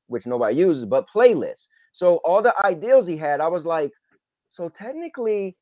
which 0.07 0.27
nobody 0.27 0.55
uses, 0.57 0.85
but 0.85 1.09
playlists. 1.09 1.67
So 1.93 2.17
all 2.25 2.41
the 2.43 2.55
ideals 2.65 3.07
he 3.07 3.17
had, 3.17 3.41
I 3.41 3.49
was 3.49 3.65
like, 3.65 3.91
so 4.51 4.69
technically, 4.69 5.57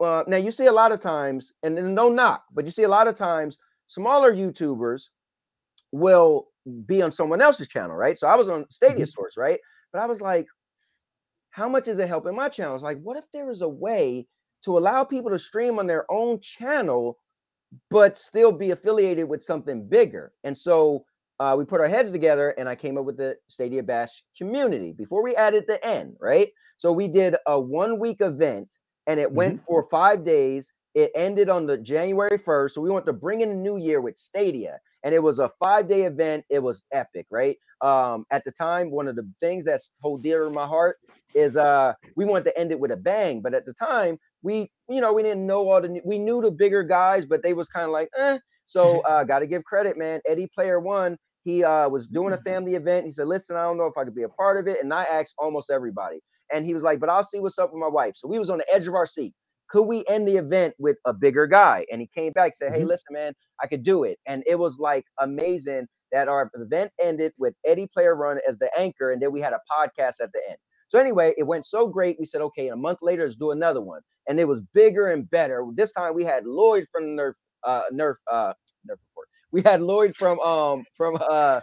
uh, 0.00 0.24
now 0.26 0.36
you 0.36 0.50
see 0.50 0.66
a 0.66 0.72
lot 0.72 0.92
of 0.92 1.00
times, 1.00 1.52
and 1.62 1.76
then 1.76 1.94
no 1.94 2.08
knock, 2.08 2.44
but 2.52 2.64
you 2.64 2.70
see 2.70 2.82
a 2.82 2.88
lot 2.88 3.08
of 3.08 3.14
times 3.14 3.58
smaller 3.86 4.32
YouTubers 4.32 5.08
will 5.92 6.48
be 6.86 7.02
on 7.02 7.12
someone 7.12 7.40
else's 7.40 7.68
channel, 7.68 7.96
right? 7.96 8.18
So 8.18 8.26
I 8.26 8.34
was 8.36 8.48
on 8.48 8.66
Stadia 8.70 9.06
Source, 9.06 9.36
right? 9.36 9.60
But 9.92 10.02
I 10.02 10.06
was 10.06 10.20
like, 10.20 10.46
how 11.50 11.68
much 11.68 11.86
is 11.86 11.98
it 11.98 12.08
helping 12.08 12.34
my 12.34 12.48
channel? 12.48 12.74
It's 12.74 12.82
like, 12.82 13.00
what 13.00 13.16
if 13.16 13.24
there 13.32 13.50
is 13.50 13.62
a 13.62 13.68
way 13.68 14.26
to 14.64 14.76
allow 14.76 15.04
people 15.04 15.30
to 15.30 15.38
stream 15.38 15.78
on 15.78 15.86
their 15.86 16.10
own 16.10 16.40
channel, 16.40 17.18
but 17.90 18.18
still 18.18 18.50
be 18.50 18.72
affiliated 18.72 19.28
with 19.28 19.42
something 19.42 19.86
bigger? 19.86 20.32
And 20.42 20.56
so 20.56 21.04
uh, 21.38 21.54
we 21.56 21.64
put 21.64 21.80
our 21.80 21.88
heads 21.88 22.10
together 22.10 22.50
and 22.50 22.68
I 22.68 22.74
came 22.74 22.98
up 22.98 23.04
with 23.04 23.16
the 23.16 23.36
Stadia 23.48 23.82
Bash 23.82 24.24
community 24.36 24.92
before 24.92 25.22
we 25.22 25.36
added 25.36 25.64
the 25.68 25.84
N, 25.84 26.16
right? 26.20 26.48
So 26.76 26.92
we 26.92 27.06
did 27.06 27.36
a 27.46 27.60
one 27.60 27.98
week 27.98 28.20
event 28.20 28.74
and 29.06 29.20
it 29.20 29.32
went 29.32 29.58
for 29.58 29.82
five 29.84 30.24
days. 30.24 30.72
It 30.94 31.10
ended 31.16 31.48
on 31.48 31.66
the 31.66 31.78
January 31.78 32.38
1st. 32.38 32.72
So 32.72 32.82
we 32.82 32.90
want 32.90 33.06
to 33.06 33.14
bring 33.14 33.42
in 33.42 33.50
the 33.50 33.56
new 33.56 33.78
year 33.78 34.00
with 34.00 34.18
Stadia. 34.18 34.78
And 35.04 35.14
it 35.14 35.22
was 35.22 35.40
a 35.40 35.50
five 35.60 35.88
day 35.88 36.04
event. 36.04 36.44
It 36.50 36.60
was 36.62 36.84
epic, 36.92 37.26
right? 37.30 37.58
Um, 37.82 38.26
at 38.30 38.44
the 38.44 38.52
time, 38.52 38.90
one 38.90 39.08
of 39.08 39.16
the 39.16 39.28
things 39.40 39.64
that's 39.64 39.94
hold 40.00 40.22
dear 40.22 40.44
to 40.44 40.50
my 40.50 40.66
heart 40.66 40.96
is 41.34 41.56
uh 41.56 41.94
we 42.16 42.24
wanted 42.24 42.44
to 42.44 42.58
end 42.58 42.72
it 42.72 42.80
with 42.80 42.92
a 42.92 42.96
bang. 42.96 43.42
But 43.42 43.54
at 43.54 43.66
the 43.66 43.74
time, 43.74 44.18
we, 44.42 44.70
you 44.88 45.00
know, 45.00 45.12
we 45.12 45.22
didn't 45.22 45.46
know 45.46 45.68
all 45.70 45.82
the 45.82 46.00
we 46.04 46.18
knew 46.18 46.40
the 46.42 46.52
bigger 46.52 46.84
guys, 46.84 47.26
but 47.26 47.42
they 47.42 47.54
was 47.54 47.68
kind 47.68 47.86
of 47.86 47.90
like, 47.92 48.08
eh. 48.16 48.38
So 48.64 49.00
uh 49.08 49.24
gotta 49.24 49.46
give 49.46 49.64
credit, 49.64 49.98
man. 49.98 50.20
Eddie 50.28 50.48
Player 50.54 50.80
One, 50.80 51.18
he 51.44 51.64
uh 51.64 51.88
was 51.88 52.08
doing 52.08 52.32
a 52.34 52.38
family 52.38 52.76
event. 52.76 53.06
He 53.06 53.12
said, 53.12 53.26
Listen, 53.26 53.56
I 53.56 53.64
don't 53.64 53.78
know 53.78 53.86
if 53.86 53.98
I 53.98 54.04
could 54.04 54.14
be 54.14 54.22
a 54.22 54.28
part 54.30 54.58
of 54.58 54.68
it. 54.68 54.82
And 54.82 54.94
I 54.94 55.04
asked 55.04 55.34
almost 55.38 55.70
everybody. 55.70 56.20
And 56.52 56.64
he 56.64 56.74
was 56.74 56.82
like, 56.82 57.00
But 57.00 57.10
I'll 57.10 57.22
see 57.22 57.40
what's 57.40 57.58
up 57.58 57.72
with 57.72 57.80
my 57.80 57.88
wife. 57.88 58.14
So 58.16 58.28
we 58.28 58.38
was 58.38 58.50
on 58.50 58.58
the 58.58 58.74
edge 58.74 58.86
of 58.86 58.94
our 58.94 59.06
seat. 59.06 59.34
Could 59.70 59.84
we 59.84 60.04
end 60.08 60.28
the 60.28 60.36
event 60.36 60.74
with 60.78 60.96
a 61.06 61.12
bigger 61.12 61.46
guy? 61.46 61.86
And 61.90 62.00
he 62.00 62.08
came 62.14 62.32
back, 62.32 62.54
said, 62.54 62.72
Hey, 62.72 62.84
Mhm. 62.84 62.88
listen, 62.88 63.12
man, 63.12 63.34
I 63.62 63.66
could 63.66 63.82
do 63.82 64.04
it. 64.04 64.18
And 64.26 64.42
it 64.46 64.58
was 64.58 64.78
like 64.78 65.04
amazing 65.20 65.86
that 66.12 66.28
our 66.28 66.50
event 66.54 66.92
ended 67.00 67.32
with 67.38 67.54
Eddie 67.66 67.88
Player 67.92 68.16
One 68.16 68.38
as 68.48 68.58
the 68.58 68.70
anchor, 68.78 69.10
and 69.10 69.20
then 69.20 69.32
we 69.32 69.40
had 69.40 69.52
a 69.52 69.60
podcast 69.70 70.20
at 70.22 70.32
the 70.32 70.40
end. 70.48 70.58
So 70.88 70.98
anyway, 71.00 71.34
it 71.36 71.44
went 71.44 71.66
so 71.66 71.88
great. 71.88 72.16
We 72.18 72.26
said, 72.26 72.40
okay, 72.42 72.68
a 72.68 72.76
month 72.76 72.98
later, 73.02 73.24
let's 73.24 73.36
do 73.36 73.50
another 73.50 73.80
one, 73.80 74.02
and 74.28 74.38
it 74.38 74.46
was 74.46 74.60
bigger 74.74 75.08
and 75.08 75.28
better. 75.30 75.66
This 75.74 75.92
time 75.92 76.14
we 76.14 76.24
had 76.24 76.46
Lloyd 76.46 76.86
from 76.92 77.04
Nerf, 77.16 77.34
uh, 77.64 77.82
Nerf, 77.92 78.14
uh, 78.30 78.52
Nerf 78.88 78.98
report. 79.08 79.28
We 79.50 79.62
had 79.62 79.82
Lloyd 79.82 80.14
from 80.16 80.38
um 80.40 80.84
from 80.96 81.18
uh 81.28 81.60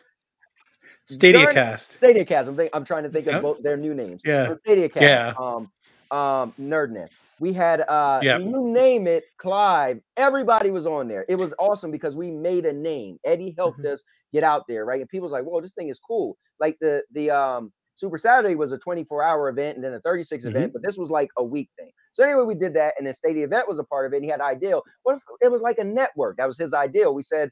Stadia 1.14 1.42
during- 1.42 1.54
Cast. 1.54 1.92
Stadia 1.94 2.26
Cast. 2.26 2.50
I'm, 2.50 2.56
think, 2.56 2.70
I'm 2.74 2.86
trying 2.86 3.04
to 3.04 3.10
think 3.10 3.28
of 3.28 3.42
both 3.42 3.62
their 3.64 3.78
new 3.78 3.94
names. 3.94 4.22
Yeah. 4.26 4.48
So 4.48 4.58
Stadia 4.66 4.90
Cast. 4.90 5.04
Yeah. 5.04 5.34
Um, 5.40 5.72
um, 6.18 6.54
Nerdness. 6.60 7.12
We 7.40 7.54
had 7.54 7.82
uh, 7.82 8.20
Yep. 8.22 8.42
you 8.42 8.68
name 8.68 9.08
it, 9.08 9.24
Clive. 9.38 10.00
Everybody 10.18 10.70
was 10.72 10.86
on 10.86 11.08
there. 11.08 11.26
It 11.30 11.36
was 11.36 11.54
awesome 11.58 11.90
because 11.92 12.16
we 12.16 12.30
made 12.32 12.66
a 12.66 12.74
name. 12.74 13.18
Eddie 13.24 13.56
helped 13.58 13.80
Mm-hmm. 13.80 13.94
us 13.94 14.04
get 14.34 14.44
out 14.44 14.64
there, 14.68 14.86
right? 14.86 15.00
And 15.00 15.10
people 15.10 15.24
was 15.30 15.32
like, 15.32 15.44
"Whoa, 15.44 15.60
this 15.62 15.74
thing 15.74 15.90
is 15.90 16.00
cool." 16.00 16.38
Like 16.60 16.78
the 16.82 17.04
the 17.14 17.32
um 17.32 17.72
Super 17.96 18.18
Saturday 18.18 18.56
was 18.56 18.72
a 18.72 18.78
24 18.78 19.24
hour 19.24 19.50
event 19.50 19.76
and 19.76 19.84
then 19.84 19.94
a 19.94 20.00
36 20.02 20.46
event, 20.46 20.70
Mhm. 20.70 20.74
but 20.74 20.82
this 20.84 20.98
was 20.98 21.10
like 21.10 21.30
a 21.38 21.44
week 21.44 21.70
thing. 21.78 21.92
So 22.14 22.24
anyway, 22.24 22.44
we 22.44 22.56
did 22.56 22.74
that, 22.76 22.94
and 22.98 23.06
then 23.08 23.14
Stadia 23.14 23.46
Event 23.46 23.68
was 23.68 23.80
a 23.80 23.84
part 23.84 24.06
of 24.06 24.14
it. 24.14 24.18
And 24.18 24.26
he 24.26 24.32
had 24.32 24.42
ideal. 24.42 24.82
What 25.04 25.16
if 25.18 25.24
it 25.42 25.52
was 25.52 25.62
like 25.62 25.78
a 25.78 25.84
network? 25.84 26.38
That 26.38 26.48
was 26.48 26.58
his 26.58 26.74
ideal. 26.74 27.14
We 27.14 27.22
said, 27.24 27.52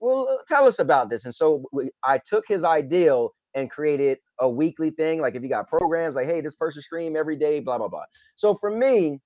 well, 0.00 0.28
uh, 0.30 0.42
tell 0.48 0.66
us 0.66 0.78
about 0.78 1.10
this. 1.10 1.24
And 1.24 1.34
so 1.34 1.64
we, 1.72 1.90
I 2.04 2.18
took 2.18 2.46
his 2.46 2.64
ideal 2.64 3.34
and 3.54 3.70
created 3.70 4.18
a 4.40 4.48
weekly 4.48 4.90
thing. 4.90 5.20
Like 5.20 5.34
if 5.36 5.42
you 5.42 5.48
got 5.48 5.68
programs, 5.68 6.16
like, 6.16 6.26
hey, 6.26 6.40
this 6.40 6.54
person 6.54 6.82
stream 6.82 7.16
every 7.16 7.36
day, 7.36 7.60
blah 7.60 7.78
blah 7.78 7.88
blah. 7.88 8.04
So 8.36 8.54
for 8.54 8.70
me, 8.70 9.20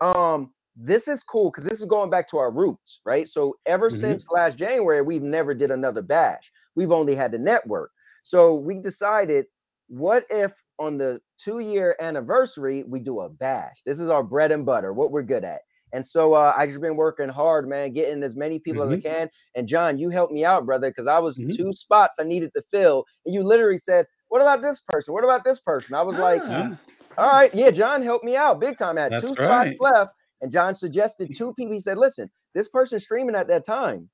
um, 0.00 0.52
this 0.76 1.06
is 1.08 1.22
cool 1.22 1.50
because 1.50 1.64
this 1.64 1.80
is 1.80 1.86
going 1.86 2.10
back 2.10 2.28
to 2.30 2.38
our 2.38 2.50
roots, 2.50 3.00
right? 3.04 3.28
So 3.28 3.56
ever 3.66 3.90
Mhm. 3.90 3.94
since 3.98 4.26
last 4.30 4.56
January, 4.58 5.02
we've 5.02 5.22
never 5.22 5.54
did 5.54 5.70
another 5.70 6.02
bash. 6.02 6.50
We've 6.74 6.92
only 6.92 7.14
had 7.14 7.32
the 7.32 7.38
network. 7.38 7.90
So 8.22 8.54
we 8.54 8.76
decided, 8.78 9.46
what 9.88 10.24
if 10.30 10.54
on 10.78 10.96
the 10.98 11.20
two 11.38 11.58
year 11.58 11.96
anniversary 12.00 12.84
we 12.84 13.00
do 13.00 13.20
a 13.20 13.28
bash? 13.28 13.82
This 13.84 14.00
is 14.00 14.08
our 14.08 14.22
bread 14.22 14.50
and 14.52 14.64
butter, 14.64 14.92
what 14.92 15.10
we're 15.10 15.22
good 15.22 15.44
at. 15.44 15.62
And 15.92 16.06
so 16.06 16.34
uh, 16.34 16.54
I 16.56 16.66
just 16.66 16.80
been 16.80 16.96
working 16.96 17.28
hard, 17.28 17.68
man, 17.68 17.92
getting 17.92 18.22
as 18.22 18.34
many 18.34 18.58
people 18.58 18.82
as 18.82 18.98
I 18.98 19.00
can. 19.00 19.28
And 19.54 19.68
Jon, 19.68 19.98
you 19.98 20.08
helped 20.08 20.32
me 20.32 20.44
out, 20.44 20.64
brother, 20.64 20.90
because 20.90 21.06
I 21.06 21.18
was 21.18 21.42
two 21.54 21.72
spots 21.72 22.16
I 22.18 22.24
needed 22.24 22.52
to 22.54 22.62
fill, 22.62 23.04
and 23.26 23.34
you 23.34 23.42
literally 23.42 23.78
said, 23.78 24.06
"What 24.28 24.40
about 24.40 24.62
this 24.62 24.80
person? 24.80 25.12
What 25.12 25.24
about 25.24 25.44
this 25.44 25.60
person?" 25.60 25.94
I 25.94 26.02
was 26.02 26.16
like, 26.16 26.40
Ah. 26.44 26.78
"All 27.18 27.30
right, 27.30 27.54
yeah." 27.54 27.70
Jon 27.70 28.02
helped 28.02 28.24
me 28.24 28.36
out 28.36 28.60
big 28.60 28.78
time. 28.78 28.96
I 28.96 29.02
had 29.02 29.20
two 29.20 29.34
right. 29.38 29.76
spots 29.76 29.76
left, 29.80 30.12
and 30.40 30.50
Jon 30.50 30.74
suggested 30.74 31.30
two 31.36 31.52
people. 31.54 31.74
He 31.74 31.80
said, 31.80 31.98
"Listen, 31.98 32.30
this 32.54 32.68
person 32.68 32.98
streaming 32.98 33.36
at 33.36 33.48
that 33.48 33.64
time." 33.64 34.08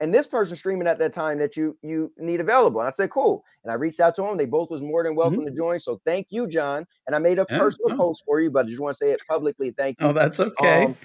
And 0.00 0.12
this 0.12 0.26
person 0.26 0.56
streaming 0.56 0.88
at 0.88 0.98
that 0.98 1.12
time 1.12 1.38
that 1.38 1.56
you 1.56 1.76
you 1.82 2.12
need 2.18 2.40
available. 2.40 2.80
And 2.80 2.88
I 2.88 2.90
said, 2.90 3.10
cool. 3.10 3.44
And 3.62 3.70
I 3.70 3.74
reached 3.76 4.00
out 4.00 4.14
to 4.16 4.22
them. 4.22 4.36
They 4.36 4.44
both 4.44 4.70
was 4.70 4.82
more 4.82 5.02
than 5.04 5.14
welcome 5.14 5.44
to 5.46 5.52
join. 5.52 5.78
So 5.78 6.00
thank 6.04 6.26
you, 6.30 6.46
Jon. 6.46 6.84
And 7.06 7.14
I 7.14 7.18
made 7.18 7.38
a 7.38 7.46
Yeah, 7.48 7.58
personal 7.58 7.90
post 7.96 8.22
for 8.26 8.40
you, 8.40 8.50
but 8.50 8.66
I 8.66 8.68
just 8.68 8.80
want 8.80 8.94
to 8.94 8.98
say 8.98 9.12
it 9.12 9.22
publicly. 9.28 9.72
Thank 9.76 10.00
you. 10.00 10.08
Oh, 10.08 10.12
that's 10.12 10.40
okay. 10.40 10.84
Um, 10.86 10.96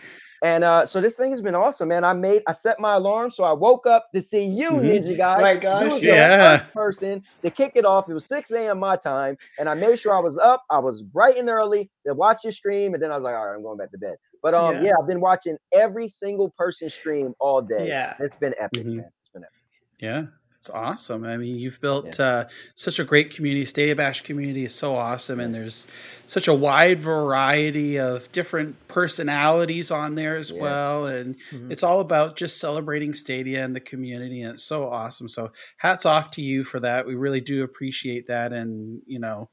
and 0.43 0.63
uh, 0.63 0.85
so 0.85 1.01
this 1.01 1.15
thing 1.15 1.31
has 1.31 1.41
been 1.41 1.55
awesome, 1.55 1.89
man. 1.89 2.03
I 2.03 2.13
made 2.13 2.43
I 2.47 2.51
set 2.53 2.79
my 2.79 2.95
alarm, 2.95 3.29
so 3.29 3.43
I 3.43 3.51
woke 3.53 3.85
up 3.87 4.07
to 4.13 4.21
see 4.21 4.43
you, 4.43 4.71
Mhm. 4.71 5.03
Ninja 5.03 5.17
Guy. 5.17 5.41
My 5.41 5.51
You 5.53 5.59
gosh. 5.59 5.91
was 5.91 6.01
the 6.01 6.07
Yeah. 6.07 6.57
first 6.59 6.73
person 6.73 7.23
to 7.43 7.51
kick 7.51 7.73
it 7.75 7.85
off. 7.85 8.09
It 8.09 8.13
was 8.13 8.27
6 8.27 8.51
a.m. 8.51 8.79
my 8.79 8.95
time, 8.95 9.37
and 9.59 9.67
I 9.69 9.73
made 9.73 9.99
sure 9.99 10.15
I 10.15 10.19
was 10.19 10.37
up. 10.37 10.63
I 10.69 10.79
was 10.79 11.01
bright 11.01 11.37
and 11.37 11.49
early 11.49 11.89
to 12.07 12.13
watch 12.13 12.43
your 12.43 12.53
stream, 12.53 12.93
and 12.93 13.01
then 13.03 13.11
I 13.11 13.15
was 13.15 13.23
like, 13.23 13.35
all 13.35 13.47
right, 13.47 13.55
I'm 13.55 13.63
going 13.63 13.77
back 13.77 13.91
to 13.91 13.97
bed. 13.97 14.15
But 14.41 14.53
um, 14.53 14.75
Yeah. 14.75 14.83
yeah, 14.83 14.93
I've 14.99 15.07
been 15.07 15.19
watching 15.21 15.57
every 15.73 16.07
single 16.07 16.49
person 16.57 16.89
stream 16.89 17.33
all 17.39 17.61
day. 17.61 17.87
Yeah. 17.87 18.15
It's 18.19 18.37
been 18.37 18.55
epic, 18.57 18.85
Mhm. 18.85 18.95
man. 18.97 19.11
It's 19.21 19.29
been 19.33 19.43
epic. 19.43 19.53
Yeah, 19.99 20.23
it's 20.59 20.69
awesome. 20.69 21.23
I 21.23 21.37
mean, 21.37 21.55
you've 21.55 21.79
built 21.79 22.19
uh, 22.19 22.45
such 22.75 22.99
a 22.99 23.05
great 23.05 23.33
community. 23.33 23.63
Stadia 23.63 23.95
Bash 23.95 24.21
community 24.21 24.65
is 24.65 24.75
so 24.75 24.93
awesome, 24.93 25.39
and 25.39 25.53
there's 25.53 25.87
such 26.27 26.49
a 26.49 26.53
wide 26.53 26.99
variety 26.99 27.97
of 27.97 28.29
different 28.33 28.75
personalities 28.89 29.89
on 29.89 30.15
there 30.15 30.35
as 30.35 30.51
Yeah. 30.51 30.59
well. 30.61 31.07
And 31.07 31.37
Mhm. 31.51 31.71
it's 31.71 31.81
all 31.81 32.01
about 32.01 32.35
just 32.35 32.59
celebrating 32.59 33.13
Stadia 33.13 33.63
and 33.63 33.73
the 33.73 33.79
community, 33.79 34.41
and 34.41 34.55
it's 34.55 34.65
so 34.65 34.89
awesome. 34.89 35.29
So, 35.29 35.53
hats 35.77 36.05
off 36.05 36.31
to 36.31 36.41
you 36.41 36.65
for 36.65 36.81
that. 36.81 37.07
We 37.07 37.15
really 37.15 37.41
do 37.41 37.63
appreciate 37.63 38.27
that, 38.27 38.51
and 38.51 39.01
you 39.07 39.19
know, 39.19 39.49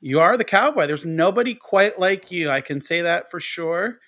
you 0.00 0.18
are 0.18 0.36
the 0.36 0.44
cowboy. 0.44 0.88
There's 0.88 1.06
nobody 1.06 1.54
quite 1.54 2.00
like 2.00 2.32
you. 2.32 2.50
I 2.50 2.62
can 2.62 2.80
say 2.82 3.02
that 3.02 3.30
for 3.30 3.38
sure. 3.38 3.98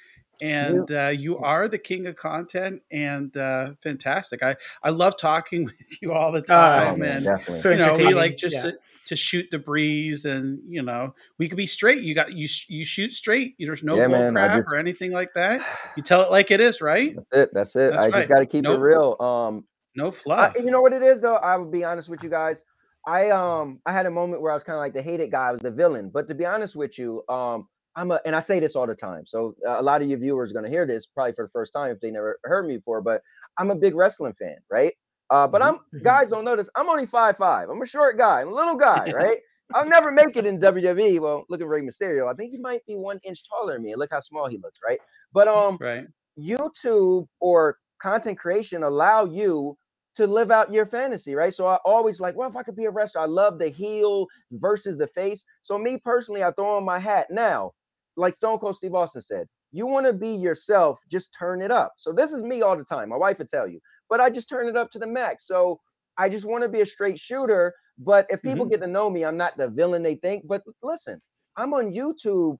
And 0.42 0.90
uh, 0.90 1.08
you 1.16 1.38
are 1.38 1.68
the 1.68 1.78
king 1.78 2.06
of 2.08 2.16
content, 2.16 2.82
and 2.90 3.34
uh, 3.36 3.74
fantastic. 3.80 4.42
I 4.42 4.56
I 4.82 4.90
love 4.90 5.16
talking 5.16 5.64
with 5.78 6.02
you 6.02 6.12
all 6.12 6.32
the 6.32 6.42
time, 6.42 6.98
man, 6.98 7.16
and 7.18 7.24
definitely. 7.24 7.54
So 7.54 7.70
you 7.70 7.76
know 7.76 7.94
we 7.96 8.12
like 8.12 8.36
just 8.36 8.56
yeah. 8.56 8.62
to, 8.72 8.78
to 9.06 9.16
shoot 9.16 9.46
the 9.52 9.60
breeze, 9.60 10.24
and 10.24 10.58
you 10.68 10.82
know 10.82 11.14
we 11.38 11.48
could 11.48 11.56
be 11.56 11.68
straight. 11.68 12.02
You 12.02 12.14
got 12.14 12.32
you 12.34 12.48
you 12.68 12.84
shoot 12.84 13.14
straight. 13.14 13.54
There's 13.58 13.84
no 13.84 13.94
Yeah, 13.96 14.08
bull 14.08 14.18
man, 14.18 14.32
crap 14.32 14.58
just- 14.64 14.74
or 14.74 14.78
anything 14.78 15.12
like 15.12 15.32
that. 15.34 15.64
You 15.96 16.02
tell 16.02 16.22
it 16.22 16.30
like 16.30 16.50
it 16.50 16.60
is, 16.60 16.80
right? 16.82 17.14
That's 17.30 17.42
it. 17.42 17.50
That's 17.52 17.76
it. 17.76 17.92
That's 17.92 18.02
I 18.02 18.08
right. 18.08 18.14
just 18.14 18.28
got 18.28 18.38
to 18.40 18.46
keep 18.46 18.64
No- 18.64 18.74
it 18.74 18.80
real. 18.80 19.16
Um, 19.20 19.64
No 19.94 20.08
I, 20.08 20.10
fluff. 20.10 20.54
you 20.56 20.70
know 20.70 20.80
what 20.82 20.92
it 20.92 21.02
is 21.02 21.20
though. 21.20 21.36
I 21.36 21.56
will 21.56 21.70
be 21.70 21.84
honest 21.84 22.08
with 22.08 22.22
you 22.24 22.30
guys. 22.30 22.64
I 23.06 23.30
um 23.30 23.80
I 23.86 23.92
had 23.92 24.06
a 24.06 24.10
moment 24.10 24.42
where 24.42 24.50
I 24.50 24.54
was 24.54 24.64
kind 24.64 24.76
of 24.76 24.80
like 24.80 24.92
the 24.94 25.02
hated 25.02 25.30
guy, 25.30 25.48
I 25.48 25.52
was 25.52 25.60
the 25.60 25.70
villain. 25.70 26.10
But 26.12 26.26
to 26.28 26.34
be 26.34 26.46
honest 26.46 26.74
with 26.74 26.98
you, 26.98 27.22
um 27.28 27.68
I'm 27.96 28.10
a 28.10 28.20
and 28.24 28.34
I 28.34 28.40
say 28.40 28.60
this 28.60 28.76
all 28.76 28.86
the 28.86 28.94
time. 28.94 29.26
So 29.26 29.54
uh, 29.66 29.80
a 29.80 29.82
lot 29.82 30.02
of 30.02 30.08
your 30.08 30.18
viewers 30.18 30.50
are 30.50 30.54
gonna 30.54 30.68
hear 30.68 30.86
this 30.86 31.06
probably 31.06 31.32
for 31.32 31.44
the 31.44 31.50
first 31.50 31.72
time 31.72 31.90
if 31.90 32.00
they 32.00 32.10
never 32.10 32.38
heard 32.44 32.66
me 32.66 32.76
before. 32.76 33.00
But 33.00 33.22
I'm 33.58 33.70
a 33.70 33.74
big 33.74 33.94
wrestling 33.94 34.32
fan, 34.32 34.56
right? 34.70 34.94
Uh, 35.30 35.46
but 35.46 35.62
I'm 35.62 35.78
guys 36.02 36.28
don't 36.28 36.44
notice 36.44 36.68
I'm 36.76 36.88
only 36.88 37.06
five 37.06 37.36
five. 37.36 37.68
I'm 37.68 37.80
a 37.80 37.86
short 37.86 38.18
guy, 38.18 38.42
I'm 38.42 38.48
a 38.48 38.54
little 38.54 38.76
guy, 38.76 39.10
right? 39.14 39.38
I'll 39.74 39.88
never 39.88 40.10
make 40.10 40.36
it 40.36 40.44
in 40.44 40.58
WWE. 40.60 41.20
Well, 41.20 41.44
look 41.48 41.60
at 41.60 41.66
Rey 41.66 41.80
Mysterio. 41.80 42.30
I 42.30 42.34
think 42.34 42.50
he 42.50 42.58
might 42.58 42.84
be 42.86 42.94
one 42.94 43.18
inch 43.24 43.42
taller 43.48 43.72
than 43.74 43.82
me. 43.82 43.92
and 43.92 43.98
Look 43.98 44.10
how 44.10 44.20
small 44.20 44.46
he 44.46 44.58
looks, 44.58 44.80
right? 44.86 44.98
But 45.32 45.48
um, 45.48 45.78
right. 45.80 46.04
YouTube 46.38 47.26
or 47.40 47.78
content 47.98 48.38
creation 48.38 48.82
allow 48.82 49.24
you 49.24 49.76
to 50.16 50.26
live 50.26 50.50
out 50.50 50.72
your 50.72 50.84
fantasy, 50.84 51.34
right? 51.34 51.54
So 51.54 51.66
I 51.66 51.78
always 51.84 52.20
like, 52.20 52.36
well, 52.36 52.50
if 52.50 52.56
I 52.56 52.62
could 52.62 52.76
be 52.76 52.84
a 52.84 52.90
wrestler? 52.90 53.22
I 53.22 53.26
love 53.26 53.58
the 53.58 53.68
heel 53.68 54.26
versus 54.52 54.98
the 54.98 55.06
face. 55.06 55.44
So 55.62 55.78
me 55.78 55.98
personally, 55.98 56.44
I 56.44 56.50
throw 56.50 56.76
on 56.76 56.84
my 56.84 56.98
hat. 56.98 57.28
Now, 57.30 57.72
like 58.16 58.34
Stone 58.34 58.58
Cold 58.58 58.76
Steve 58.76 58.94
Austin 58.94 59.22
said, 59.22 59.46
you 59.72 59.86
want 59.86 60.06
to 60.06 60.12
be 60.12 60.28
yourself, 60.28 61.00
just 61.10 61.34
turn 61.36 61.62
it 61.62 61.70
up. 61.70 61.94
So 61.96 62.12
this 62.12 62.32
is 62.32 62.42
me 62.42 62.62
all 62.62 62.76
the 62.76 62.84
time. 62.84 63.08
My 63.08 63.16
wife 63.16 63.38
would 63.38 63.48
tell 63.48 63.66
you, 63.66 63.80
but 64.08 64.20
I 64.20 64.28
just 64.28 64.48
turn 64.48 64.68
it 64.68 64.76
up 64.76 64.90
to 64.92 64.98
the 64.98 65.06
max. 65.06 65.46
So 65.46 65.80
I 66.18 66.28
just 66.28 66.46
want 66.46 66.62
to 66.62 66.68
be 66.68 66.82
a 66.82 66.86
straight 66.86 67.18
shooter. 67.18 67.74
But 67.98 68.26
if 68.28 68.42
people 68.42 68.64
mm-hmm. 68.64 68.72
get 68.72 68.82
to 68.82 68.86
know 68.86 69.08
me, 69.08 69.24
I'm 69.24 69.36
not 69.36 69.56
the 69.56 69.68
villain 69.68 70.02
they 70.02 70.16
think. 70.16 70.46
But 70.46 70.62
listen, 70.82 71.20
I'm 71.56 71.72
on 71.72 71.92
YouTube. 71.92 72.58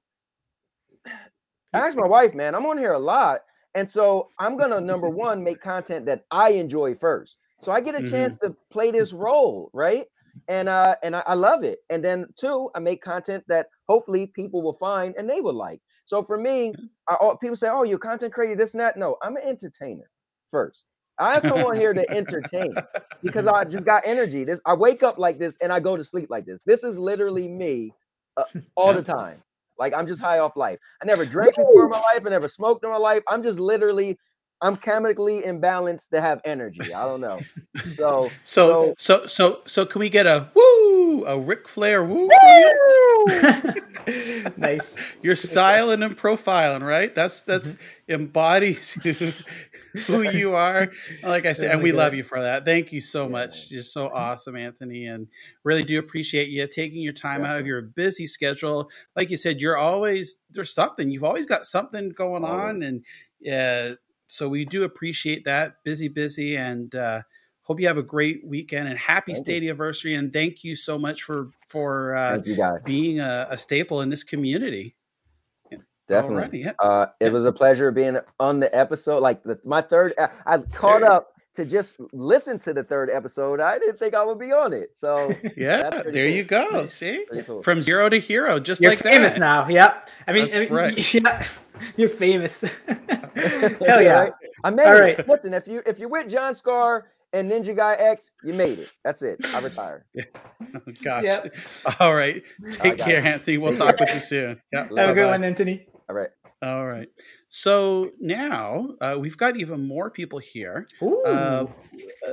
Ask 1.73 1.97
my 1.97 2.07
wife, 2.07 2.33
man. 2.33 2.55
I'm 2.55 2.65
on 2.65 2.77
here 2.77 2.93
a 2.93 2.99
lot. 2.99 3.39
And 3.75 3.89
so 3.89 4.29
I'm 4.39 4.57
gonna 4.57 4.81
number 4.81 5.09
one 5.09 5.43
make 5.43 5.61
content 5.61 6.05
that 6.05 6.25
I 6.31 6.49
enjoy 6.51 6.95
first. 6.95 7.37
So 7.59 7.71
I 7.71 7.79
get 7.79 7.95
a 7.95 8.09
chance 8.09 8.35
mm-hmm. 8.35 8.47
to 8.47 8.57
play 8.71 8.91
this 8.91 9.13
role, 9.13 9.69
right? 9.73 10.05
And 10.49 10.69
uh 10.69 10.95
and 11.03 11.15
I, 11.15 11.23
I 11.27 11.35
love 11.35 11.63
it. 11.63 11.79
And 11.91 12.03
then 12.05 12.27
two, 12.39 12.71
I 12.75 12.79
make 12.79 13.03
content 13.03 13.45
that 13.49 13.67
hopefully 13.87 14.27
people 14.27 14.63
will 14.63 14.77
find 14.79 15.15
and 15.17 15.29
they 15.29 15.41
will 15.41 15.55
like. 15.55 15.81
So 16.05 16.23
for 16.23 16.37
me, 16.37 16.77
I, 17.09 17.17
oh, 17.21 17.37
people 17.37 17.57
say, 17.57 17.69
"Oh, 17.71 17.83
you're 17.83 17.99
content 17.99 18.33
creator, 18.33 18.57
this 18.57 18.73
and 18.75 18.81
that." 18.81 18.97
No, 18.97 19.17
I'm 19.23 19.37
an 19.37 19.43
entertainer 19.45 20.09
first. 20.51 20.85
I 21.19 21.41
come 21.41 21.61
on 21.63 21.77
here 21.77 21.93
to 21.95 22.11
entertain 22.13 22.83
because 23.23 23.47
I 23.47 23.65
just 23.65 23.85
got 23.85 24.03
energy. 24.05 24.45
This 24.45 24.61
I 24.67 24.75
wake 24.75 25.03
up 25.03 25.19
like 25.19 25.39
this 25.39 25.57
and 25.61 25.71
I 25.73 25.81
go 25.81 25.97
to 25.97 26.05
sleep 26.05 26.29
like 26.31 26.45
this. 26.45 26.63
This 26.65 26.83
is 26.85 26.97
literally 26.97 27.47
me 27.47 27.95
uh, 28.37 28.43
all 28.75 28.93
the 28.93 29.03
time. 29.03 29.43
Like 29.79 29.93
I'm 29.95 30.07
just 30.07 30.21
high 30.21 30.39
off 30.39 30.57
life. 30.57 30.79
I 31.01 31.05
never 31.05 31.25
drank 31.25 31.57
before 31.57 31.85
in 31.85 31.91
my 31.91 31.97
life. 32.13 32.23
I 32.25 32.29
never 32.29 32.49
smoked 32.49 32.83
in 32.85 32.91
my 32.91 32.97
life. 32.97 33.23
I'm 33.29 33.43
just 33.43 33.59
literally, 33.59 34.17
I'm 34.63 34.77
chemically 34.77 35.43
imbalanced 35.43 36.11
to 36.11 36.21
have 36.21 36.41
energy. 36.45 36.93
I 36.95 37.03
don't 37.05 37.21
know. 37.21 37.47
So 37.85 38.37
So 38.43 38.95
so 38.97 39.27
so 39.27 39.61
so 39.67 39.85
can 39.85 39.99
we 40.01 40.09
get 40.09 40.27
a 40.27 40.51
woo 40.55 41.25
a 41.25 41.39
Ric 41.39 41.67
Flair 41.69 42.03
woo? 42.03 42.31
from 42.31 42.57
you? 42.57 42.73
nice. 44.57 44.95
You're 45.21 45.35
styling 45.35 46.03
and 46.03 46.17
profiling, 46.17 46.81
right? 46.83 47.13
That's 47.15 47.43
that's 47.43 47.77
Mm-hmm. 47.77 47.83
embodies 48.09 48.93
who, 49.03 49.33
who 50.07 50.21
you 50.23 50.55
are. 50.55 50.89
Like 51.23 51.45
I 51.45 51.53
said, 51.53 51.71
and 51.73 51.83
we 51.83 51.91
God. 51.91 51.97
love 51.97 52.13
you 52.15 52.23
for 52.23 52.41
that. 52.41 52.65
Thank 52.65 52.93
you 52.93 53.01
so 53.01 53.29
much. 53.29 53.71
You're 53.71 53.83
so 53.83 54.07
awesome, 54.09 54.55
Anthony, 54.57 55.07
and 55.07 55.27
really 55.63 55.83
do 55.83 55.99
appreciate 55.99 56.49
you 56.49 56.67
taking 56.67 57.01
your 57.03 57.13
time 57.13 57.45
out 57.45 57.59
of 57.59 57.67
your 57.67 57.81
busy 57.81 58.27
schedule. 58.27 58.89
Like 59.15 59.29
you 59.31 59.37
said, 59.37 59.61
you're 59.61 59.77
always 59.77 60.37
there's 60.51 60.73
something. 60.73 61.11
You've 61.11 61.23
always 61.25 61.45
got 61.47 61.65
something 61.65 62.09
going 62.11 62.45
on, 62.45 62.83
and 62.83 63.05
uh, 63.51 63.95
so 64.33 64.49
we 64.49 64.65
do 64.65 64.83
appreciate 64.83 65.43
that. 65.45 65.75
Busy, 65.83 66.07
busy, 66.07 66.57
and 66.57 66.93
uh, 66.95 67.21
hope 67.61 67.79
you 67.79 67.87
have 67.87 67.97
a 67.97 68.03
great 68.03 68.45
weekend 68.45 68.87
and 68.87 68.97
happy 68.97 69.33
Thank 69.33 69.47
you. 69.47 69.53
state 69.53 69.63
anniversary. 69.63 70.15
And 70.15 70.33
thank 70.33 70.63
you 70.63 70.75
so 70.75 70.97
much 70.97 71.21
for 71.21 71.49
for 71.67 72.15
uh, 72.15 72.41
you 72.43 72.55
guys. 72.55 72.83
being 72.83 73.19
a, 73.19 73.47
a 73.51 73.57
staple 73.57 74.01
in 74.01 74.09
this 74.09 74.23
community. 74.23 74.95
Definitely. 76.07 76.59
Alrighty, 76.59 76.65
yeah. 76.65 76.73
Uh, 76.85 77.05
it 77.21 77.31
was 77.31 77.45
a 77.45 77.51
pleasure 77.51 77.89
being 77.91 78.17
on 78.39 78.59
the 78.59 78.75
episode. 78.75 79.19
Like 79.21 79.43
the, 79.43 79.57
my 79.63 79.81
third, 79.81 80.13
I, 80.19 80.29
I 80.45 80.57
caught 80.57 81.01
up 81.03 81.29
to 81.53 81.63
just 81.63 81.97
listen 82.11 82.59
to 82.59 82.73
the 82.73 82.83
third 82.83 83.09
episode. 83.09 83.61
I 83.61 83.77
didn't 83.79 83.99
think 83.99 84.13
I 84.13 84.23
would 84.25 84.39
be 84.39 84.51
on 84.51 84.73
it. 84.73 84.97
So 84.97 85.33
Yeah, 85.57 85.89
there 85.91 86.11
cool. 86.11 86.25
you 86.25 86.43
go. 86.43 86.87
See, 86.87 87.25
cool. 87.45 87.61
from 87.61 87.81
zero 87.81 88.09
to 88.09 88.19
hero, 88.19 88.59
just 88.59 88.81
You're 88.81 88.91
like 88.91 88.99
famous 88.99 89.33
that. 89.33 89.39
now. 89.39 89.67
Yep. 89.69 90.09
I 90.27 90.33
mean, 90.33 90.45
That's 90.47 90.57
I 90.57 90.59
mean, 90.61 90.73
right. 90.73 91.13
yeah, 91.13 91.47
you're 91.97 92.09
famous. 92.09 92.61
Hell 92.87 94.01
yeah. 94.01 94.19
Right? 94.19 94.33
I 94.63 94.69
made 94.69 94.85
All 94.85 94.95
it. 94.95 94.99
right. 94.99 95.27
Listen, 95.27 95.53
if 95.53 95.67
you 95.67 95.81
if 95.85 95.99
you're 95.99 96.09
with 96.09 96.29
Jon 96.29 96.53
Scar 96.53 97.07
and 97.33 97.51
Ninja 97.51 97.75
Guy 97.75 97.93
X, 97.95 98.33
you 98.43 98.53
made 98.53 98.79
it. 98.79 98.91
That's 99.03 99.21
it. 99.21 99.39
I 99.53 99.59
retired. 99.59 100.03
Oh, 100.75 100.91
gosh. 101.03 101.23
Yep. 101.23 101.55
All 101.99 102.15
right. 102.15 102.41
Take 102.71 102.97
got 102.97 103.07
care, 103.07 103.19
it. 103.19 103.25
Anthony. 103.25 103.57
We'll 103.59 103.75
talk 103.75 103.99
with 103.99 104.11
you 104.11 104.19
soon. 104.19 104.61
Yeah. 104.71 104.87
Have 104.97 105.09
a 105.09 105.13
good 105.13 105.27
one, 105.27 105.43
Anthony. 105.43 105.85
All 106.09 106.15
right. 106.15 106.29
All 106.63 106.87
right. 106.87 107.09
So 107.49 108.11
now 108.19 108.95
uh, 109.01 109.17
we've 109.19 109.37
got 109.37 109.57
even 109.57 109.85
more 109.85 110.09
people 110.09 110.39
here. 110.39 110.87
Uh, 111.27 111.67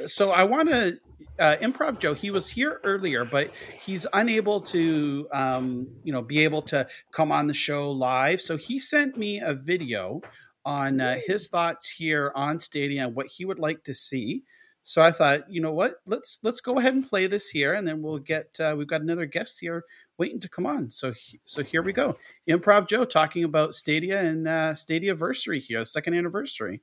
so 0.07 0.30
I 0.30 0.45
want 0.45 0.70
to 0.70 0.99
uh, 1.41 1.57
improv 1.57 1.99
Joe. 1.99 2.14
He 2.14 2.30
was 2.30 2.51
here 2.51 2.80
earlier, 2.84 3.24
but 3.24 3.51
he's 3.82 4.07
unable 4.12 4.61
to, 4.61 5.26
um, 5.32 5.88
you 6.05 6.12
know, 6.12 6.22
be 6.22 6.41
able 6.45 6.62
to 6.62 6.86
come 7.12 7.32
on 7.32 7.47
the 7.47 7.55
show 7.55 7.91
live. 7.91 8.41
So 8.41 8.57
he 8.57 8.78
sent 8.78 9.16
me 9.16 9.41
a 9.41 9.55
video 9.55 10.20
on 10.64 11.01
uh, 11.01 11.18
his 11.26 11.49
thoughts 11.49 11.88
here 11.91 12.30
on 12.34 12.61
Stadia 12.61 13.07
and 13.07 13.16
what 13.16 13.26
he 13.26 13.45
would 13.45 13.59
like 13.59 13.82
to 13.84 13.95
see. 13.95 14.45
So 14.82 15.03
I 15.03 15.12
thought, 15.12 15.51
you 15.51 15.61
know 15.61 15.72
what? 15.72 15.97
Let's 16.07 16.41
let's 16.43 16.61
go 16.61 16.78
ahead 16.78 16.95
and 16.95 17.09
play 17.09 17.26
this 17.26 17.49
here, 17.51 17.74
and 17.74 17.86
then 17.86 18.03
we'll 18.03 18.18
get. 18.18 18.59
Uh, 18.59 18.75
we've 18.76 18.87
got 18.87 19.03
another 19.03 19.26
guest 19.26 19.58
here 19.61 19.84
waiting 20.18 20.41
to 20.41 20.49
come 20.49 20.67
on. 20.67 20.91
So 20.91 21.12
he- 21.12 21.41
so 21.45 21.62
here 21.62 21.83
we 21.83 21.92
go. 21.92 22.17
Improv 22.49 22.88
Joe 22.88 23.04
talking 23.04 23.45
about 23.45 23.75
Stadia 23.75 24.21
and 24.21 24.49
uh, 24.49 24.75
Stadia 24.75 25.11
anniversary 25.11 25.61
here, 25.61 25.84
second 25.84 26.14
anniversary. 26.14 26.80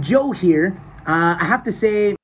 Joe 0.00 0.32
here. 0.32 0.80
Uh, 1.06 1.36
I 1.40 1.44
have 1.44 1.62
to 1.64 1.72
say, 1.72 2.16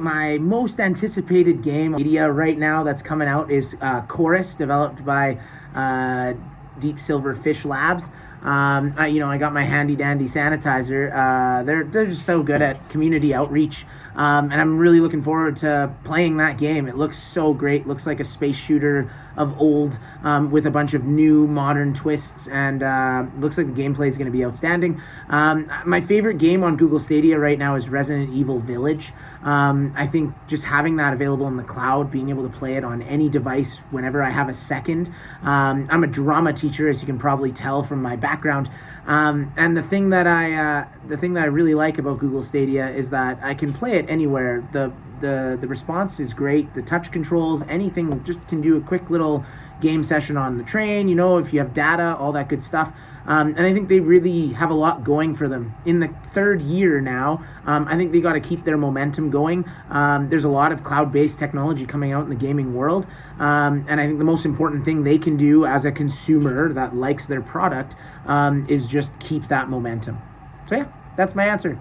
my 0.00 0.38
most 0.38 0.80
anticipated 0.80 1.62
game 1.62 1.92
media 1.92 2.30
right 2.30 2.58
now 2.58 2.82
that's 2.82 3.02
coming 3.02 3.28
out 3.28 3.50
is 3.50 3.76
uh, 3.80 4.02
Chorus, 4.02 4.54
developed 4.54 5.04
by 5.04 5.38
uh, 5.74 6.34
Deep 6.78 7.00
Silver 7.00 7.34
Fish 7.34 7.64
Labs. 7.64 8.10
Um, 8.42 8.94
I, 8.96 9.08
you 9.08 9.20
know, 9.20 9.30
I 9.30 9.36
got 9.36 9.52
my 9.52 9.62
handy 9.62 9.96
dandy 9.96 10.24
sanitizer. 10.24 11.12
Uh, 11.14 11.62
they're 11.62 11.84
they're 11.84 12.06
just 12.06 12.24
so 12.24 12.42
good 12.42 12.62
at 12.62 12.88
community 12.88 13.34
outreach, 13.34 13.84
um, 14.14 14.50
and 14.50 14.60
I'm 14.60 14.78
really 14.78 15.00
looking 15.00 15.22
forward 15.22 15.56
to 15.58 15.94
playing 16.04 16.36
that 16.38 16.58
game. 16.58 16.86
It 16.86 16.96
looks 16.96 17.18
so 17.18 17.54
great. 17.54 17.86
Looks 17.86 18.06
like 18.06 18.20
a 18.20 18.24
space 18.24 18.56
shooter 18.56 19.10
of 19.36 19.58
old 19.60 19.98
um, 20.22 20.50
with 20.50 20.66
a 20.66 20.70
bunch 20.70 20.94
of 20.94 21.04
new 21.04 21.46
modern 21.46 21.94
twists, 21.94 22.48
and 22.48 22.82
uh, 22.82 23.26
looks 23.38 23.56
like 23.56 23.66
the 23.74 23.82
gameplay 23.82 24.08
is 24.08 24.18
going 24.18 24.26
to 24.26 24.32
be 24.32 24.44
outstanding. 24.44 25.00
Um, 25.28 25.70
my 25.86 26.00
favorite 26.00 26.38
game 26.38 26.62
on 26.62 26.76
Google 26.76 26.98
Stadia 26.98 27.38
right 27.38 27.58
now 27.58 27.74
is 27.74 27.88
Resident 27.88 28.32
Evil 28.32 28.58
Village. 28.58 29.12
Um, 29.42 29.94
I 29.96 30.06
think 30.06 30.34
just 30.46 30.64
having 30.64 30.96
that 30.96 31.14
available 31.14 31.48
in 31.48 31.56
the 31.56 31.62
cloud, 31.64 32.10
being 32.10 32.28
able 32.28 32.42
to 32.42 32.54
play 32.54 32.74
it 32.74 32.84
on 32.84 33.00
any 33.02 33.28
device 33.28 33.78
whenever 33.90 34.22
I 34.22 34.30
have 34.30 34.48
a 34.48 34.54
second. 34.54 35.10
Um, 35.42 35.86
I'm 35.90 36.04
a 36.04 36.06
drama 36.06 36.52
teacher, 36.52 36.88
as 36.88 37.00
you 37.00 37.06
can 37.06 37.18
probably 37.18 37.52
tell 37.52 37.82
from 37.82 38.02
my 38.02 38.16
background. 38.16 38.70
Um, 39.10 39.52
and 39.56 39.76
the 39.76 39.82
thing 39.82 40.10
that 40.10 40.28
I 40.28 40.54
uh, 40.54 40.88
the 41.08 41.16
thing 41.16 41.34
that 41.34 41.42
I 41.42 41.46
really 41.46 41.74
like 41.74 41.98
about 41.98 42.20
Google 42.20 42.44
Stadia 42.44 42.88
is 42.88 43.10
that 43.10 43.40
I 43.42 43.54
can 43.54 43.72
play 43.72 43.94
it 43.96 44.08
anywhere. 44.08 44.62
the 44.70 44.92
the 45.20 45.58
The 45.60 45.68
response 45.68 46.20
is 46.20 46.34
great. 46.34 46.74
The 46.74 46.82
touch 46.82 47.10
controls, 47.10 47.62
anything, 47.68 48.22
just 48.24 48.46
can 48.48 48.60
do 48.60 48.76
a 48.76 48.80
quick 48.80 49.10
little 49.10 49.44
game 49.80 50.02
session 50.02 50.36
on 50.36 50.58
the 50.58 50.64
train. 50.64 51.08
You 51.08 51.14
know, 51.14 51.38
if 51.38 51.52
you 51.52 51.58
have 51.58 51.72
data, 51.72 52.16
all 52.18 52.32
that 52.32 52.48
good 52.48 52.62
stuff. 52.62 52.92
Um, 53.26 53.48
and 53.56 53.66
I 53.66 53.72
think 53.72 53.88
they 53.88 54.00
really 54.00 54.54
have 54.54 54.70
a 54.70 54.74
lot 54.74 55.04
going 55.04 55.34
for 55.34 55.46
them. 55.46 55.74
In 55.84 56.00
the 56.00 56.08
third 56.32 56.62
year 56.62 57.00
now, 57.00 57.44
um, 57.66 57.86
I 57.88 57.96
think 57.96 58.12
they 58.12 58.20
got 58.20 58.32
to 58.32 58.40
keep 58.40 58.64
their 58.64 58.76
momentum 58.76 59.30
going. 59.30 59.70
Um, 59.90 60.30
there's 60.30 60.44
a 60.44 60.48
lot 60.48 60.72
of 60.72 60.82
cloud 60.82 61.12
based 61.12 61.38
technology 61.38 61.86
coming 61.86 62.12
out 62.12 62.24
in 62.24 62.30
the 62.30 62.36
gaming 62.36 62.74
world. 62.74 63.06
Um, 63.38 63.84
and 63.88 64.00
I 64.00 64.06
think 64.06 64.18
the 64.18 64.24
most 64.24 64.44
important 64.44 64.84
thing 64.84 65.04
they 65.04 65.18
can 65.18 65.36
do 65.36 65.64
as 65.64 65.84
a 65.84 65.92
consumer 65.92 66.72
that 66.72 66.96
likes 66.96 67.26
their 67.26 67.42
product 67.42 67.94
um, 68.26 68.66
is 68.68 68.86
just 68.86 69.18
keep 69.20 69.48
that 69.48 69.68
momentum. 69.68 70.20
So, 70.66 70.76
yeah, 70.76 70.88
that's 71.16 71.34
my 71.34 71.46
answer. 71.46 71.78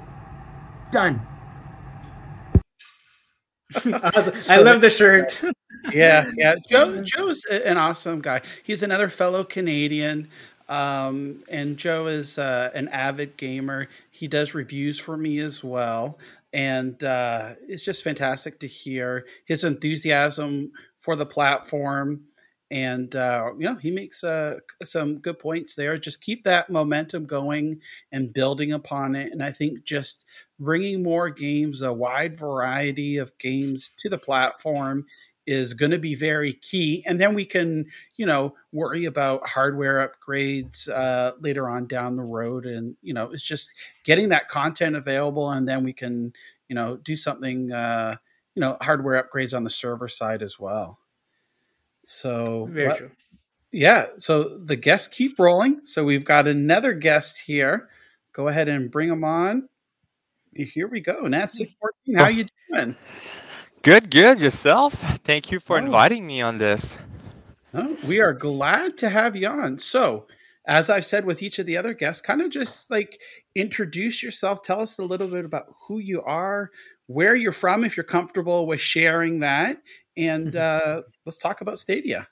Done. 0.91 1.26
I 3.86 4.62
love 4.62 4.82
the 4.82 4.90
shirt. 4.90 5.40
yeah, 5.94 6.30
yeah. 6.36 6.56
Joe 6.70 7.04
Joe's 7.04 7.46
an 7.46 7.78
awesome 7.78 8.22
guy. 8.22 8.41
He's 8.64 8.84
another 8.84 9.10
fellow 9.10 9.44
Canadian. 9.44 10.28
Um, 10.68 11.44
and 11.50 11.78
Joe 11.78 12.08
is 12.08 12.38
uh, 12.38 12.70
an 12.76 12.90
avid 12.90 13.38
gamer. 13.38 13.88
He 14.12 14.28
does 14.28 14.54
reviews 14.54 15.00
for 15.00 15.18
me 15.18 15.40
as 15.40 15.64
well. 15.64 16.20
And 16.54 17.04
uh, 17.04 17.56
it's 17.68 17.84
just 17.84 18.04
fantastic 18.04 18.60
to 18.60 18.68
hear 18.68 19.26
his 19.46 19.64
enthusiasm 19.64 20.72
for 20.98 21.16
the 21.16 21.26
platform. 21.26 22.22
And, 22.72 23.16
uh, 23.16 23.52
you 23.58 23.66
know, 23.66 23.76
he 23.76 23.90
makes 23.90 24.24
uh, 24.24 24.60
some 24.84 25.18
good 25.18 25.40
points 25.40 25.74
there. 25.74 25.98
Just 25.98 26.22
keep 26.22 26.44
that 26.44 26.70
momentum 26.70 27.26
going 27.26 27.82
and 28.12 28.32
building 28.32 28.74
upon 28.74 29.16
it. 29.16 29.32
And 29.32 29.44
I 29.44 29.52
think 29.52 29.84
just 29.84 30.28
bringing 30.60 31.02
more 31.03 31.30
games, 31.30 31.81
a 31.81 31.94
wide 31.94 32.36
variety 32.36 33.18
of 33.18 33.38
games 33.38 33.91
to 33.98 34.10
the 34.10 34.18
platform 34.18 35.06
is 35.48 35.73
going 35.73 35.90
to 35.90 35.98
be 35.98 36.14
very 36.14 36.53
key. 36.53 37.03
And 37.07 37.19
then 37.19 37.34
we 37.34 37.44
can, 37.44 37.86
you 38.18 38.26
know, 38.27 38.53
worry 38.72 39.06
about 39.06 39.48
hardware 39.49 40.07
upgrades 40.07 40.88
uh, 40.88 41.31
later 41.40 41.68
on 41.68 41.88
down 41.88 42.18
the 42.18 42.23
road. 42.23 42.68
And, 42.68 42.95
you 43.02 43.15
know, 43.15 43.31
it's 43.31 43.44
just 43.44 43.73
getting 44.03 44.30
that 44.30 44.48
content 44.48 44.95
available. 44.95 45.49
And 45.49 45.68
then 45.68 45.84
we 45.84 45.91
can, 45.91 46.34
you 46.68 46.76
know, 46.76 46.98
do 46.98 47.15
something, 47.15 47.72
uh, 47.72 48.18
you 48.53 48.60
know, 48.60 48.77
hardware 48.81 49.23
upgrades 49.23 49.56
on 49.56 49.64
the 49.64 49.72
server 49.72 50.07
side 50.07 50.44
as 50.44 50.60
well. 50.60 50.99
So, 52.03 52.68
Very 52.72 52.95
true. 52.95 53.11
yeah. 53.72 54.07
So 54.18 54.44
the 54.44 54.76
guests 54.76 55.07
keep 55.07 55.40
rolling. 55.40 55.81
So 55.84 56.03
we've 56.03 56.26
got 56.26 56.45
another 56.48 56.94
guest 56.94 57.41
here. 57.41 57.90
Go 58.34 58.49
ahead 58.49 58.68
and 58.69 58.91
bring 58.91 59.10
them 59.10 59.23
on. 59.23 59.68
Here 60.56 60.88
we 60.88 61.02
go. 61.02 61.22
Nat 61.28 61.52
six 61.52 61.72
fourteen. 61.80 62.16
How 62.16 62.28
you 62.28 62.46
doing? 62.74 62.96
Good, 63.84 64.12
good. 64.12 64.40
Yourself? 64.42 64.94
Thank 65.24 65.52
you 65.52 65.60
for 65.60 65.78
Oh. 65.78 65.84
inviting 65.86 66.26
me 66.28 66.42
on 66.42 66.58
this. 66.58 66.98
Oh, 67.74 67.96
we 68.04 68.20
are 68.20 68.34
glad 68.34 68.98
to 68.98 69.10
have 69.10 69.36
you 69.36 69.48
on. 69.48 69.78
So, 69.78 70.28
as 70.66 70.90
I've 70.90 71.06
said 71.06 71.26
with 71.26 71.42
each 71.44 71.60
of 71.60 71.66
the 71.66 71.78
other 71.78 71.94
guests, 71.94 72.22
kind 72.22 72.42
of 72.42 72.50
just 72.50 72.90
like 72.90 73.20
introduce 73.56 74.22
yourself. 74.24 74.64
Tell 74.64 74.82
us 74.82 74.98
a 75.00 75.04
little 75.04 75.28
bit 75.28 75.46
about 75.46 75.68
who 75.88 76.00
you 76.00 76.22
are, 76.24 76.72
where 77.08 77.36
you're 77.36 77.52
from, 77.52 77.84
if 77.84 77.96
you're 77.96 78.04
comfortable 78.04 78.66
with 78.66 78.80
sharing 78.80 79.40
that, 79.42 79.78
and 80.18 80.56
uh, 80.56 81.04
let's 81.26 81.38
talk 81.38 81.62
about 81.62 81.80
Stadia. 81.80 82.28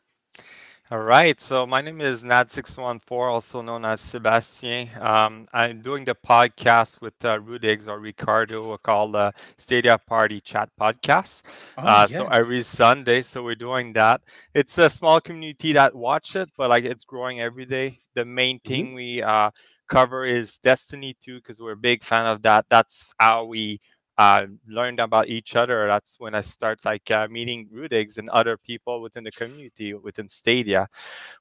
All 0.91 0.99
right, 0.99 1.39
so 1.39 1.65
my 1.65 1.81
name 1.81 2.01
is 2.01 2.23
Nad614, 2.23 3.29
also 3.31 3.61
known 3.61 3.85
as 3.85 3.99
Sebastien. 4.01 4.89
Um, 4.99 5.47
I'm 5.53 5.81
doing 5.81 6.05
the 6.05 6.15
podcast 6.15 7.01
with 7.01 7.13
uh, 7.25 7.39
Rudigs 7.39 7.87
or 7.87 7.99
Ricardo 7.99 8.77
called 8.77 9.15
uh, 9.15 9.31
Stadia 9.57 9.97
Party 9.97 10.39
Chat 10.41 10.69
Podcast. 10.79 11.41
Oh, 11.77 11.83
uh, 11.83 12.07
So 12.07 12.27
every 12.27 12.63
Sunday, 12.63 13.21
so 13.21 13.43
we're 13.43 13.55
doing 13.55 13.93
that. 13.93 14.21
It's 14.53 14.77
a 14.77 14.89
small 14.89 15.19
community 15.21 15.73
that 15.73 15.95
watch 15.95 16.35
it, 16.35 16.49
but 16.57 16.69
like 16.69 16.83
it's 16.85 17.05
growing 17.05 17.39
every 17.41 17.65
day. 17.65 17.99
The 18.15 18.25
main 18.25 18.59
thing 18.59 18.93
we 18.93 19.21
uh, 19.21 19.51
cover 19.87 20.25
is 20.25 20.57
Destiny 20.59 21.15
2 21.21 21.35
because 21.37 21.59
we're 21.59 21.73
a 21.73 21.77
big 21.91 22.03
fan 22.03 22.25
of 22.25 22.41
that. 22.43 22.65
That's 22.69 23.13
how 23.19 23.45
we 23.45 23.79
uh, 24.17 24.45
learned 24.67 24.99
about 24.99 25.27
each 25.29 25.55
other. 25.55 25.87
That's 25.87 26.19
when 26.19 26.35
I 26.35 26.41
start 26.41 26.83
like 26.85 27.09
uh, 27.11 27.27
meeting 27.29 27.67
Rudigs 27.71 28.17
and 28.17 28.29
other 28.29 28.57
people 28.57 29.01
within 29.01 29.23
the 29.23 29.31
community 29.31 29.93
within 29.93 30.27
Stadia, 30.29 30.87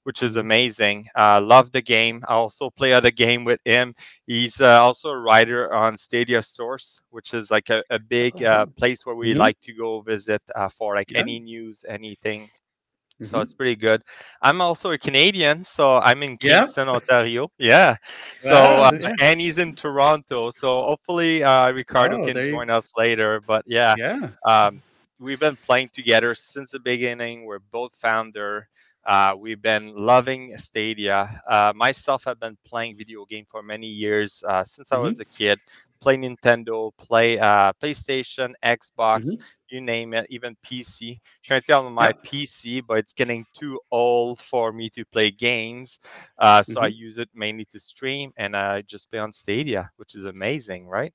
which 0.04 0.22
is 0.22 0.36
amazing. 0.36 1.08
Uh, 1.16 1.40
love 1.40 1.72
the 1.72 1.82
game. 1.82 2.22
I 2.28 2.34
also 2.34 2.70
play 2.70 2.92
other 2.92 3.10
game 3.10 3.44
with 3.44 3.60
him. 3.64 3.92
He's 4.26 4.60
uh, 4.60 4.80
also 4.82 5.10
a 5.10 5.18
writer 5.18 5.72
on 5.74 5.96
Stadia 5.98 6.42
Source, 6.42 7.00
which 7.10 7.34
is 7.34 7.50
like 7.50 7.70
a, 7.70 7.82
a 7.90 7.98
big 7.98 8.42
uh, 8.42 8.66
place 8.76 9.04
where 9.06 9.16
we 9.16 9.34
Mhm. 9.34 9.34
like 9.34 9.60
to 9.62 9.72
go 9.74 10.00
visit 10.00 10.42
uh, 10.54 10.68
for 10.68 10.94
like 10.94 11.10
Yeah. 11.10 11.26
any 11.26 11.40
news, 11.40 11.84
anything. 11.88 12.48
So 13.22 13.40
Mhm. 13.40 13.42
it's 13.42 13.54
pretty 13.54 13.76
good. 13.76 14.02
I'm 14.42 14.60
also 14.60 14.92
a 14.92 14.98
Canadian, 14.98 15.64
so 15.64 15.98
I'm 15.98 16.22
in 16.22 16.36
Yeah. 16.42 16.66
Kingston, 16.66 16.88
Ontario. 16.88 17.48
Yeah. 17.58 17.96
So 18.40 18.56
Wow, 18.56 18.82
uh, 18.82 18.90
yeah. 18.90 19.16
and 19.20 19.40
he's 19.40 19.58
in 19.58 19.74
Toronto. 19.74 20.50
So 20.50 20.82
hopefully 20.82 21.42
uh, 21.42 21.70
Ricardo 21.72 22.18
Oh, 22.18 22.24
can 22.24 22.34
there 22.34 22.46
you- 22.48 22.60
join 22.60 22.70
us 22.70 22.90
later. 22.96 23.40
But 23.40 23.64
yeah, 23.66 23.96
Yeah. 23.96 24.30
um, 24.46 24.82
we've 25.18 25.40
been 25.40 25.56
playing 25.56 25.90
together 25.92 26.34
since 26.34 26.72
the 26.72 26.80
beginning. 26.80 27.44
We're 27.44 27.60
both 27.72 27.94
founder. 27.96 28.68
Uh, 29.06 29.34
we've 29.38 29.60
been 29.62 29.94
loving 29.94 30.56
Stadia. 30.56 31.40
Uh, 31.48 31.72
myself, 31.74 32.26
I've 32.26 32.40
been 32.40 32.56
playing 32.66 32.96
video 32.96 33.24
game 33.24 33.44
for 33.48 33.62
many 33.62 33.86
years 33.86 34.42
uh, 34.46 34.64
since 34.64 34.92
I 34.92 34.96
Mhm. 34.96 35.16
was 35.16 35.20
a 35.20 35.24
kid. 35.26 35.58
Play 36.06 36.16
Nintendo, 36.18 36.92
play 36.98 37.36
uh, 37.40 37.72
PlayStation, 37.82 38.54
Xbox, 38.64 39.22
Mhm. 39.22 39.42
you 39.70 39.80
name 39.80 40.14
it, 40.14 40.24
even 40.30 40.54
PC. 40.64 41.20
Currently 41.48 41.74
on 41.74 41.92
my 41.92 42.12
Yeah. 42.12 42.18
PC, 42.24 42.80
but 42.86 42.98
it's 42.98 43.12
getting 43.12 43.44
too 43.58 43.80
old 43.90 44.40
for 44.40 44.72
me 44.72 44.88
to 44.90 45.04
play 45.06 45.32
games. 45.32 45.98
Uh, 46.38 46.62
so 46.62 46.80
I 46.80 46.86
Mhm. 46.86 46.94
use 46.94 47.18
it 47.18 47.28
mainly 47.34 47.64
to 47.66 47.80
stream, 47.80 48.32
and 48.36 48.56
I 48.56 48.82
just 48.82 49.10
play 49.10 49.18
on 49.18 49.32
Stadia, 49.32 49.90
which 49.96 50.14
is 50.14 50.26
amazing, 50.26 50.86
right? 50.86 51.12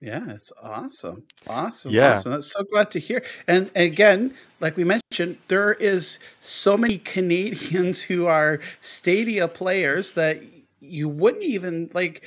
Yeah, 0.00 0.30
it's 0.30 0.52
awesome. 0.62 1.24
Awesome. 1.46 1.94
Yeah. 1.94 2.12
Awesome. 2.12 2.32
That's 2.32 2.52
so 2.52 2.64
glad 2.64 2.90
to 2.92 2.98
hear. 3.00 3.22
And 3.46 3.70
again, 3.74 4.34
like 4.60 4.76
we 4.76 4.84
mentioned, 4.84 5.38
there 5.48 5.72
is 5.74 6.18
so 6.40 6.76
many 6.76 6.98
Canadians 6.98 8.02
who 8.02 8.26
are 8.26 8.60
Stadia 8.80 9.48
players 9.48 10.14
that 10.14 10.40
you 10.80 11.08
wouldn't 11.08 11.42
even 11.44 11.90
like 11.92 12.24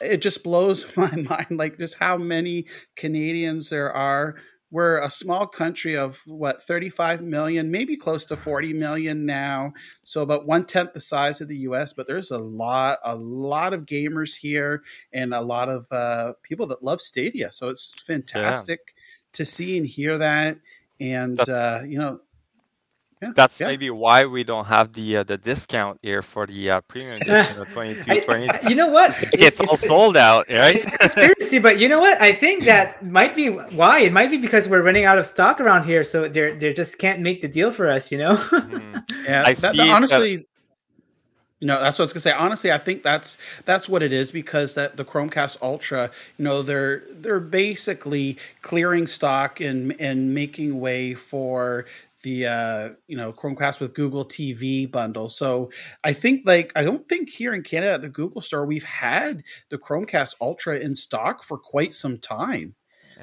it 0.00 0.22
just 0.22 0.42
blows 0.42 0.86
my 0.96 1.14
mind 1.16 1.50
like 1.50 1.78
just 1.78 1.98
how 1.98 2.16
many 2.16 2.66
Canadians 2.96 3.70
there 3.70 3.92
are. 3.92 4.36
We're 4.72 5.00
a 5.00 5.10
small 5.10 5.48
country 5.48 5.96
of 5.96 6.22
what 6.26 6.62
35 6.62 7.22
million, 7.22 7.72
maybe 7.72 7.96
close 7.96 8.24
to 8.26 8.36
40 8.36 8.72
million 8.74 9.26
now. 9.26 9.72
So 10.04 10.22
about 10.22 10.46
one 10.46 10.64
tenth 10.64 10.92
the 10.92 11.00
size 11.00 11.40
of 11.40 11.48
the 11.48 11.56
US, 11.56 11.92
but 11.92 12.06
there's 12.06 12.30
a 12.30 12.38
lot, 12.38 13.00
a 13.02 13.16
lot 13.16 13.74
of 13.74 13.84
gamers 13.84 14.36
here 14.36 14.82
and 15.12 15.34
a 15.34 15.40
lot 15.40 15.68
of 15.68 15.86
uh, 15.90 16.34
people 16.44 16.68
that 16.68 16.84
love 16.84 17.00
Stadia. 17.00 17.50
So 17.50 17.68
it's 17.68 17.92
fantastic 18.00 18.94
to 19.32 19.44
see 19.44 19.76
and 19.76 19.86
hear 19.86 20.18
that. 20.18 20.58
And 21.00 21.40
uh, 21.48 21.80
you 21.84 21.98
know, 21.98 22.20
yeah, 23.22 23.32
That's 23.34 23.60
yeah. 23.60 23.66
maybe 23.66 23.90
why 23.90 24.24
we 24.24 24.44
don't 24.44 24.64
have 24.64 24.92
the 24.94 25.18
uh, 25.18 25.22
the 25.24 25.36
discount 25.36 25.98
here 26.02 26.22
for 26.22 26.46
the 26.46 26.70
uh, 26.70 26.80
premium 26.82 27.16
edition 27.20 27.58
of 27.60 27.68
22, 27.72 28.20
20. 28.22 28.48
I- 28.48 28.68
you 28.68 28.74
know 28.74 28.88
what? 28.88 29.14
It's, 29.34 29.60
all 29.60 29.76
sold 29.76 30.16
out, 30.16 30.46
right? 30.48 30.76
It's 30.76 30.86
conspiracy, 30.96 31.58
but 31.58 31.78
you 31.78 31.88
know 31.88 31.98
what? 32.00 32.20
I 32.20 32.32
think 32.32 32.64
that 32.64 33.04
might 33.04 33.34
be 33.36 33.48
why. 33.50 34.00
It 34.00 34.12
might 34.12 34.30
be 34.30 34.38
because 34.38 34.68
we're 34.68 34.82
running 34.82 35.04
out 35.04 35.18
of 35.18 35.26
stock 35.26 35.60
around 35.60 35.84
here, 35.84 36.02
so 36.04 36.28
they 36.28 36.54
they 36.56 36.72
just 36.72 36.98
can't 36.98 37.20
make 37.20 37.42
the 37.42 37.48
deal 37.48 37.70
for 37.70 37.88
us. 37.90 38.10
You 38.10 38.18
know? 38.18 38.36
Yeah, 39.24 39.42
I 39.46 39.52
that, 39.54 39.60
that- 39.60 39.72
see 39.72 39.76
that- 39.78 39.90
honestly, 39.90 40.46
you 41.60 41.66
know, 41.66 41.78
that's 41.78 41.98
what 41.98 42.04
I 42.04 42.06
was 42.06 42.12
gonna 42.14 42.20
say. 42.22 42.32
Honestly, 42.32 42.72
I 42.72 42.78
think 42.78 43.02
that's 43.02 43.36
that's 43.66 43.86
what 43.86 44.02
it 44.02 44.14
is 44.14 44.32
because 44.32 44.74
that 44.76 44.96
the 44.96 45.04
Chromecast 45.04 45.58
Ultra, 45.60 46.10
you 46.38 46.44
know, 46.44 46.62
they're 46.62 47.02
they're 47.10 47.38
basically 47.38 48.38
clearing 48.62 49.06
stock 49.06 49.60
and 49.60 49.94
and 50.00 50.34
making 50.34 50.80
way 50.80 51.12
for 51.12 51.84
the 52.22 52.46
uh 52.46 52.90
you 53.06 53.16
know 53.16 53.32
Chromecast 53.32 53.80
with 53.80 53.94
Google 53.94 54.24
TV 54.24 54.90
bundle. 54.90 55.28
So 55.28 55.70
I 56.04 56.12
think 56.12 56.42
like 56.44 56.72
I 56.76 56.82
don't 56.82 57.08
think 57.08 57.30
here 57.30 57.54
in 57.54 57.62
Canada 57.62 57.94
at 57.94 58.02
the 58.02 58.08
Google 58.08 58.40
store 58.40 58.66
we've 58.66 58.84
had 58.84 59.42
the 59.70 59.78
Chromecast 59.78 60.34
Ultra 60.40 60.78
in 60.78 60.94
stock 60.94 61.42
for 61.42 61.58
quite 61.58 61.94
some 61.94 62.18
time. 62.18 62.74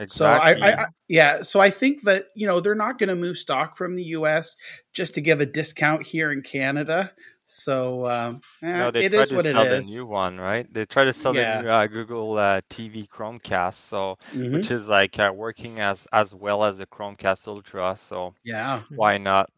So 0.07 0.25
I, 0.27 0.51
I, 0.53 0.83
I 0.83 0.85
yeah, 1.07 1.41
so 1.41 1.59
I 1.59 1.71
think 1.71 2.03
that 2.03 2.25
you 2.35 2.45
know 2.45 2.59
they're 2.59 2.75
not 2.75 2.99
going 2.99 3.09
to 3.09 3.15
move 3.15 3.37
stock 3.37 3.75
from 3.75 3.95
the 3.95 4.03
U.S. 4.03 4.55
just 4.93 5.15
to 5.15 5.21
give 5.21 5.41
a 5.41 5.45
discount 5.45 6.05
here 6.05 6.31
in 6.31 6.41
Canada. 6.41 7.11
So 7.47 8.05
um, 8.07 8.41
eh, 8.63 8.73
No, 8.73 8.91
it 8.99 9.13
is 9.13 9.33
what 9.33 9.45
it 9.45 9.45
sell 9.45 9.65
the 9.65 9.79
new 9.81 10.05
one, 10.05 10.39
right? 10.39 10.71
They 10.73 10.85
try 10.85 11.03
to 11.05 11.13
sell 11.13 11.33
Yeah. 11.33 11.33
the 11.33 11.45
new 11.45 11.67
uh, 11.69 11.87
Google 11.87 12.37
uh, 12.37 12.61
TV 12.69 13.07
Chromecast, 13.07 13.75
so 13.75 14.17
Mhm. 14.33 14.49
which 14.49 14.71
is 14.71 14.87
like 14.89 15.17
uh, 15.19 15.31
working 15.35 15.79
as 15.79 16.05
as 16.11 16.33
well 16.35 16.63
as 16.63 16.77
the 16.77 16.85
Chromecast 16.87 17.47
Ultra. 17.47 17.95
So 17.97 18.35
Yeah. 18.43 18.83
why 18.95 19.17
not? 19.17 19.49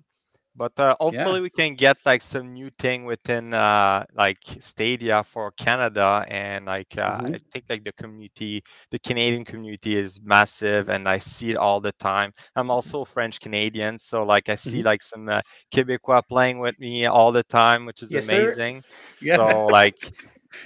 But 0.59 0.79
uh, 0.79 0.95
hopefully 0.99 1.41
we 1.41 1.49
can 1.49 1.75
get 1.75 1.97
like 2.05 2.21
some 2.21 2.53
new 2.53 2.69
thing 2.79 3.05
within 3.05 3.53
uh, 3.55 4.05
like 4.13 4.39
Stadia 4.59 5.23
for 5.23 5.51
Canada, 5.53 6.25
and 6.29 6.65
like 6.65 6.97
uh, 6.97 7.17
Mhm. 7.17 7.33
I 7.33 7.39
think 7.51 7.65
like 7.69 7.85
the 7.85 7.93
community, 7.93 8.63
the 8.91 8.99
Canadian 8.99 9.45
community 9.45 9.95
is 9.97 10.19
massive, 10.23 10.89
and 10.89 11.07
I 11.07 11.19
see 11.19 11.51
it 11.51 11.57
all 11.57 11.81
the 11.81 11.93
time. 11.93 12.33
I'm 12.55 12.71
also 12.71 13.05
French 13.05 13.39
Canadian, 13.39 13.99
so 13.99 14.23
like 14.23 14.49
I 14.49 14.55
see 14.55 14.83
Mhm. 14.83 14.83
like 14.83 15.01
some 15.03 15.29
uh, 15.29 15.41
Quebecois 15.73 16.23
playing 16.29 16.59
with 16.59 16.79
me 16.79 17.05
all 17.07 17.31
the 17.31 17.43
time, 17.43 17.85
which 17.85 18.03
is 18.03 18.15
Yes, 18.15 18.27
sir. 18.27 18.57
amazing. 18.57 18.83
Yeah. 19.21 19.37
So 19.37 19.67
like 19.67 19.97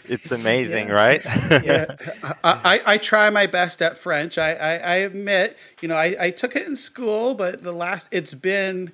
it's 0.08 0.32
amazing, 0.32 0.90
Yeah. 0.90 0.90
right? 0.90 1.22
yeah, 1.62 1.86
I, 2.44 2.56
I, 2.64 2.82
I 2.94 2.98
try 2.98 3.30
my 3.30 3.48
best 3.48 3.82
at 3.82 3.98
French. 3.98 4.38
I, 4.38 4.54
I, 4.54 4.74
I 4.78 4.96
admit, 4.98 5.58
you 5.82 5.88
know, 5.88 5.96
I, 5.96 6.16
I 6.20 6.32
took 6.32 6.56
it 6.56 6.68
in 6.68 6.76
school, 6.76 7.36
but 7.36 7.62
the 7.62 7.72
last 7.74 8.10
it's 8.12 8.34
been 8.34 8.92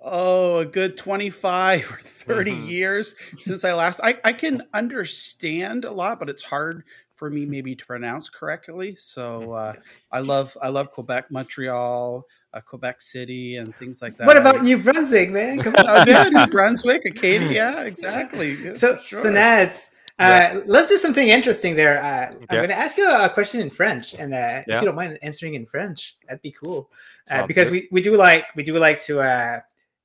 oh 0.00 0.58
a 0.58 0.66
good 0.66 0.96
twenty 0.96 1.30
five 1.30 1.90
or 1.90 1.98
30 2.00 2.52
Mhm. 2.52 2.68
years 2.68 3.14
since 3.38 3.64
I 3.64 3.72
last. 3.72 4.00
I, 4.02 4.18
I 4.24 4.32
can 4.32 4.62
understand 4.74 5.84
a 5.84 5.92
lot, 5.92 6.18
but 6.18 6.28
it's 6.28 6.42
hard 6.42 6.84
for 7.14 7.30
me 7.30 7.46
maybe 7.46 7.74
to 7.74 7.86
pronounce 7.86 8.28
correctly. 8.28 8.94
So 8.96 9.52
uh, 9.54 9.74
I 10.12 10.20
love 10.20 10.56
I 10.62 10.68
love 10.68 10.90
Quebec, 10.90 11.30
Montreal, 11.30 12.24
uh, 12.54 12.60
Quebec 12.60 13.00
City, 13.00 13.56
and 13.56 13.74
things 13.76 14.00
like 14.02 14.16
that. 14.18 14.26
what 14.26 14.36
about 14.36 14.62
New 14.62 14.78
Brunswick, 14.78 15.30
man? 15.30 15.58
Come 15.58 15.74
on. 15.76 15.84
Oh, 15.88 16.04
yeah, 16.06 16.28
New 16.28 16.46
Brunswick, 16.46 17.02
Acadia, 17.06 17.50
yeah, 17.50 17.82
exactly. 17.82 18.54
Yeah, 18.62 18.74
so 18.74 18.96
for 18.96 19.02
so 19.02 19.16
sure. 19.22 19.32
Nads, 19.32 19.86
uh, 20.18 20.60
let's 20.66 20.88
do 20.88 20.96
something 20.96 21.28
interesting 21.28 21.74
there. 21.76 22.02
Uh, 22.02 22.32
I'm 22.50 22.56
going 22.56 22.68
to 22.68 22.78
ask 22.78 22.98
you 22.98 23.08
a 23.10 23.28
question 23.30 23.60
in 23.60 23.70
French, 23.70 24.14
and 24.14 24.34
uh, 24.34 24.62
if 24.66 24.80
you 24.80 24.86
don't 24.86 24.96
mind 24.96 25.18
answering 25.22 25.54
in 25.54 25.64
French, 25.64 26.16
that'd 26.26 26.42
be 26.42 26.50
cool. 26.52 26.90
Uh, 27.30 27.46
because 27.46 27.68
good. 27.68 27.84
we, 27.84 27.88
we 27.92 28.02
do 28.02 28.16
like 28.16 28.46
we 28.56 28.62
do 28.62 28.76
like 28.78 28.98
to 29.00 29.20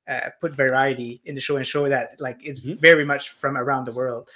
uh, 0.08 0.12
uh, 0.12 0.30
put 0.40 0.52
variety 0.52 1.20
in 1.24 1.34
the 1.34 1.40
show 1.40 1.56
and 1.56 1.64
show 1.66 1.88
that 1.88 2.20
like 2.20 2.38
it's 2.42 2.60
Mm-hmm. 2.64 2.74
very 2.80 3.04
much 3.04 3.30
from 3.30 3.56
around 3.56 3.84
the 3.86 3.92
world. 3.92 4.28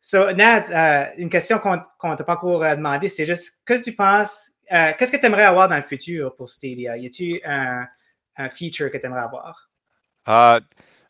So 0.00 0.32
Nads, 0.32 0.70
euh, 0.70 1.06
une 1.18 1.30
question 1.30 1.58
qu'on 1.58 1.82
qu'on 1.98 2.16
t'a 2.16 2.24
pas 2.24 2.34
encore 2.34 2.62
euh, 2.62 2.76
demandé, 2.76 3.08
c'est 3.08 3.26
juste 3.26 3.62
qu'est-ce 3.66 3.84
que 3.84 3.90
tu 3.90 3.96
penses, 3.96 4.52
euh, 4.72 4.92
qu'est-ce 4.98 5.12
que 5.12 5.16
tu 5.18 5.26
aimerais 5.26 5.44
avoir 5.44 5.68
dans 5.68 5.76
le 5.76 5.82
futur 5.82 6.34
pour 6.36 6.48
Stadia? 6.48 6.96
Y 6.96 7.06
a-tu 7.06 7.40
un, 7.44 7.86
un 8.36 8.48
feature 8.48 8.90
que 8.90 8.98
tu 8.98 9.06
aimerais 9.06 9.22
avoir? 9.22 9.70
Euh, 10.28 10.60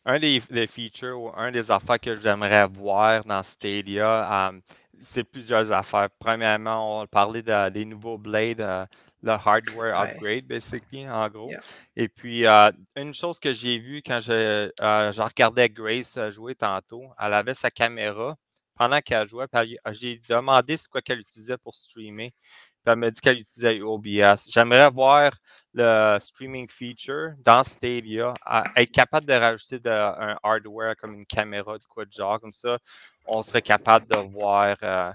un 0.05 0.19
des, 0.19 0.41
des 0.49 0.67
features 0.67 1.19
ou 1.19 1.31
un 1.35 1.51
des 1.51 1.69
affaires 1.71 1.99
que 1.99 2.15
j'aimerais 2.15 2.67
voir 2.67 3.23
dans 3.25 3.43
Stadia, 3.43 4.49
euh, 4.49 4.59
c'est 4.99 5.23
plusieurs 5.23 5.71
affaires. 5.71 6.09
Premièrement, 6.19 7.01
on 7.01 7.07
parlait 7.07 7.41
de- 7.41 7.69
des 7.69 7.85
nouveaux 7.85 8.17
Blades, 8.17 8.87
le 9.27 9.33
hardware 9.33 9.93
Ouais. 9.95 10.11
upgrade, 10.15 10.47
basically, 10.47 11.07
en 11.09 11.29
gros. 11.29 11.51
Yeah. 11.51 11.61
Et 11.95 12.07
puis, 12.09 12.45
euh, 12.47 12.71
une 12.95 13.13
chose 13.13 13.39
que 13.39 13.53
j'ai 13.53 13.79
vue 13.79 14.01
quand 14.05 14.19
je, 14.21 14.71
euh, 14.81 15.11
je 15.11 15.21
regardais 15.21 15.69
Grace 15.69 16.17
euh, 16.17 16.31
jouer 16.31 16.55
tantôt, 16.55 17.03
elle 17.19 17.33
avait 17.33 17.53
sa 17.55 17.69
caméra 17.71 18.35
pendant 18.75 18.99
qu'elle 19.01 19.27
jouait. 19.27 19.47
J'ai 19.91 20.19
demandé 20.29 20.77
quoi 20.91 21.01
qu'elle 21.01 21.19
utilisait 21.19 21.57
pour 21.57 21.75
streamer. 21.75 22.31
Puis 22.83 22.93
elle 22.93 22.95
m'a 22.97 23.11
dit 23.11 23.19
qu'elle 23.21 23.37
utilisait 23.39 23.81
OBS. 23.81 24.49
J'aimerais 24.49 24.89
voir 24.91 25.31
le 25.73 26.17
streaming 26.19 26.69
feature 26.69 27.31
dans 27.39 27.63
Stadia, 27.63 28.33
à- 28.45 28.63
être 28.77 28.91
capable 28.91 29.25
de 29.27 29.33
rajouter 29.33 29.79
de- 29.79 29.89
un 29.89 30.37
hardware 30.43 30.95
comme 30.97 31.13
une 31.15 31.25
caméra 31.25 31.77
de 31.77 31.83
quoi 31.85 32.05
de 32.05 32.11
genre, 32.11 32.39
comme 32.39 32.53
ça, 32.53 32.77
on 33.25 33.43
serait 33.43 33.61
capable 33.61 34.07
de 34.07 34.17
voir, 34.17 34.75
euh, 34.83 35.11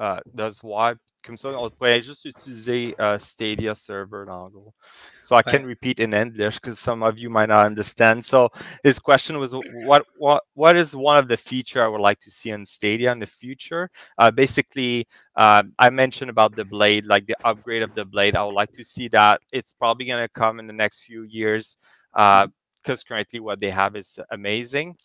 euh, 0.00 0.20
de 0.32 0.50
se 0.50 0.60
voir 0.60 0.94
comme 1.24 1.36
ça, 1.36 1.50
on 1.58 1.70
pourrait 1.70 2.02
juste 2.02 2.24
utiliser 2.26 2.94
uh, 2.98 3.18
Stadia 3.18 3.74
server 3.74 4.26
dongle. 4.26 4.72
So 5.20 5.36
I 5.36 5.42
Right. 5.44 5.62
can 5.62 5.64
repeat 5.66 6.00
in 6.00 6.14
English 6.14 6.58
because 6.60 6.78
some 6.78 7.02
of 7.02 7.18
you 7.18 7.30
might 7.30 7.48
not 7.48 7.66
understand. 7.66 8.24
So 8.24 8.50
his 8.82 8.98
question 9.00 9.38
was, 9.38 9.52
what 9.52 10.04
what 10.16 10.42
what 10.54 10.76
is 10.76 10.94
one 10.94 11.18
of 11.18 11.28
the 11.28 11.36
feature 11.36 11.82
I 11.82 11.88
would 11.88 12.00
like 12.00 12.20
to 12.20 12.30
see 12.30 12.52
on 12.52 12.64
Stadia 12.66 13.12
in 13.12 13.20
the 13.20 13.26
future? 13.26 13.90
Uh, 14.18 14.30
basically, 14.30 15.06
uh, 15.36 15.62
I 15.78 15.90
mentioned 15.90 16.30
about 16.30 16.54
the 16.56 16.64
blade, 16.64 17.06
like 17.06 17.26
the 17.26 17.36
upgrade 17.44 17.82
of 17.82 17.94
the 17.94 18.04
blade. 18.04 18.36
I 18.36 18.44
would 18.44 18.54
like 18.54 18.72
to 18.72 18.84
see 18.84 19.08
that. 19.08 19.40
It's 19.52 19.72
probably 19.72 20.06
gonna 20.06 20.28
come 20.28 20.58
in 20.60 20.66
the 20.66 20.72
next 20.74 21.02
few 21.02 21.22
years 21.24 21.76
because 22.12 23.02
currently 23.06 23.40
what 23.40 23.60
they 23.60 23.70
have 23.70 23.96
is 23.96 24.18
amazing 24.30 24.96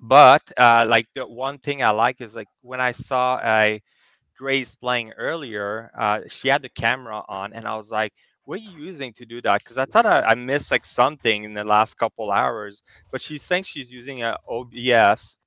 but 0.00 0.42
uh, 0.56 0.84
like 0.88 1.06
the 1.14 1.26
one 1.26 1.58
thing 1.58 1.82
I 1.82 1.90
like 1.90 2.20
is 2.20 2.34
like 2.34 2.48
when 2.62 2.80
I 2.80 2.92
saw 2.92 3.34
uh, 3.34 3.78
Grace 4.36 4.74
playing 4.76 5.12
earlier, 5.12 5.90
uh, 5.98 6.20
she 6.28 6.48
had 6.48 6.62
the 6.62 6.68
camera 6.68 7.22
on, 7.28 7.52
and 7.52 7.66
I 7.66 7.76
was 7.76 7.90
like, 7.90 8.12
"What 8.44 8.58
are 8.60 8.62
you 8.62 8.84
using 8.84 9.12
to 9.14 9.26
do 9.26 9.40
that?" 9.42 9.62
Because 9.62 9.78
I 9.78 9.86
thought 9.86 10.06
I, 10.06 10.22
I 10.22 10.34
missed 10.34 10.70
like 10.70 10.84
something 10.84 11.44
in 11.44 11.54
the 11.54 11.64
last 11.64 11.96
couple 11.96 12.30
hours. 12.30 12.82
But 13.10 13.20
she's 13.22 13.42
saying 13.42 13.64
she's 13.64 13.92
using 13.92 14.22
a 14.22 14.36
OBS, 14.48 15.38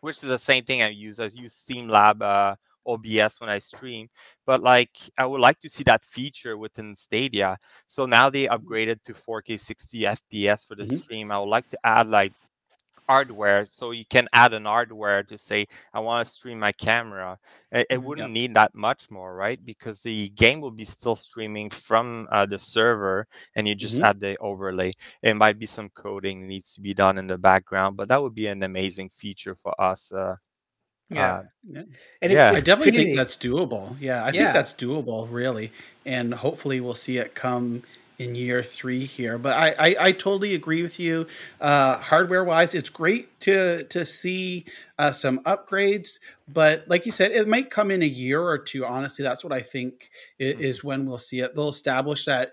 which 0.00 0.22
is 0.22 0.28
the 0.28 0.38
same 0.38 0.64
thing 0.64 0.82
I 0.82 0.88
use. 0.88 1.18
I 1.20 1.26
use 1.26 1.64
Streamlab 1.66 2.22
uh, 2.22 2.56
OBS 2.86 3.40
when 3.40 3.50
I 3.50 3.58
stream. 3.58 4.08
But 4.46 4.62
like, 4.62 4.90
I 5.18 5.26
would 5.26 5.40
like 5.40 5.58
to 5.60 5.68
see 5.68 5.84
that 5.84 6.04
feature 6.04 6.56
within 6.56 6.94
Stadia. 6.94 7.56
So 7.86 8.06
now 8.06 8.30
they 8.30 8.46
upgraded 8.46 9.02
to 9.04 9.14
4K 9.14 9.56
60 9.56 10.06
FPS 10.06 10.64
for 10.64 10.74
the 10.76 10.86
Mhm. 10.86 11.00
stream. 11.00 11.30
I 11.30 11.38
would 11.38 11.48
like 11.50 11.68
to 11.68 11.78
add 11.84 12.08
like 12.08 12.32
hardware 13.08 13.64
so 13.64 13.90
you 13.90 14.04
can 14.06 14.26
add 14.32 14.52
an 14.52 14.64
hardware 14.64 15.22
to 15.22 15.36
say 15.38 15.66
i 15.92 16.00
want 16.00 16.26
to 16.26 16.32
stream 16.32 16.58
my 16.58 16.72
camera 16.72 17.38
it, 17.72 17.86
it 17.90 18.02
wouldn't 18.02 18.30
need 18.30 18.54
that 18.54 18.74
much 18.74 19.10
more 19.10 19.34
right 19.34 19.64
because 19.64 20.02
the 20.02 20.28
game 20.30 20.60
will 20.60 20.70
be 20.70 20.84
still 20.84 21.16
streaming 21.16 21.70
from 21.70 22.26
uh, 22.32 22.46
the 22.46 22.58
server 22.58 23.26
and 23.56 23.66
you 23.68 23.74
just 23.74 23.98
Mhm. 23.98 24.04
add 24.04 24.20
the 24.20 24.36
overlay 24.38 24.92
it 25.22 25.36
might 25.36 25.58
be 25.58 25.66
some 25.66 25.88
coding 25.90 26.46
needs 26.46 26.74
to 26.74 26.80
be 26.80 26.94
done 26.94 27.18
in 27.18 27.26
the 27.26 27.38
background 27.38 27.96
but 27.96 28.08
that 28.08 28.22
would 28.22 28.34
be 28.34 28.46
an 28.46 28.62
amazing 28.62 29.10
feature 29.10 29.54
for 29.62 29.78
us 29.80 30.12
uh, 30.12 30.34
Yeah. 31.08 31.34
uh, 31.34 31.42
Yeah. 31.68 31.82
And 32.22 32.32
yeah 32.32 32.52
I 32.52 32.60
definitely 32.60 32.92
crazy. 32.92 33.12
think 33.12 33.14
that's 33.14 33.36
doable. 33.36 33.96
Yeah, 34.00 34.24
I 34.24 34.32
Yeah. 34.32 34.52
think 34.52 34.52
that's 34.52 34.74
doable, 34.74 35.28
really. 35.30 35.72
And 36.04 36.34
hopefully 36.34 36.80
we'll 36.80 36.94
see 36.94 37.18
it 37.18 37.34
come 37.34 37.82
in 38.18 38.34
year 38.34 38.62
three 38.62 39.04
here. 39.04 39.38
But 39.38 39.54
I, 39.54 39.74
I, 39.78 39.96
I 40.00 40.12
totally 40.12 40.54
agree 40.54 40.82
with 40.82 40.98
you. 40.98 41.26
Uh, 41.60 41.98
hardware 41.98 42.44
wise, 42.44 42.74
it's 42.74 42.90
great 42.90 43.38
to 43.40 43.84
to 43.84 44.04
see 44.04 44.64
uh, 44.98 45.12
some 45.12 45.40
upgrades. 45.40 46.18
But 46.48 46.84
like 46.88 47.06
you 47.06 47.12
said, 47.12 47.32
it 47.32 47.48
might 47.48 47.70
come 47.70 47.90
in 47.90 48.02
a 48.02 48.06
year 48.06 48.40
or 48.42 48.58
two. 48.58 48.84
Honestly, 48.86 49.22
that's 49.22 49.44
what 49.44 49.52
I 49.52 49.60
think 49.60 50.10
i- 50.40 50.44
is 50.44 50.82
when 50.82 51.06
we'll 51.06 51.18
see 51.18 51.40
it. 51.40 51.54
They'll 51.54 51.68
establish 51.68 52.24
that 52.26 52.52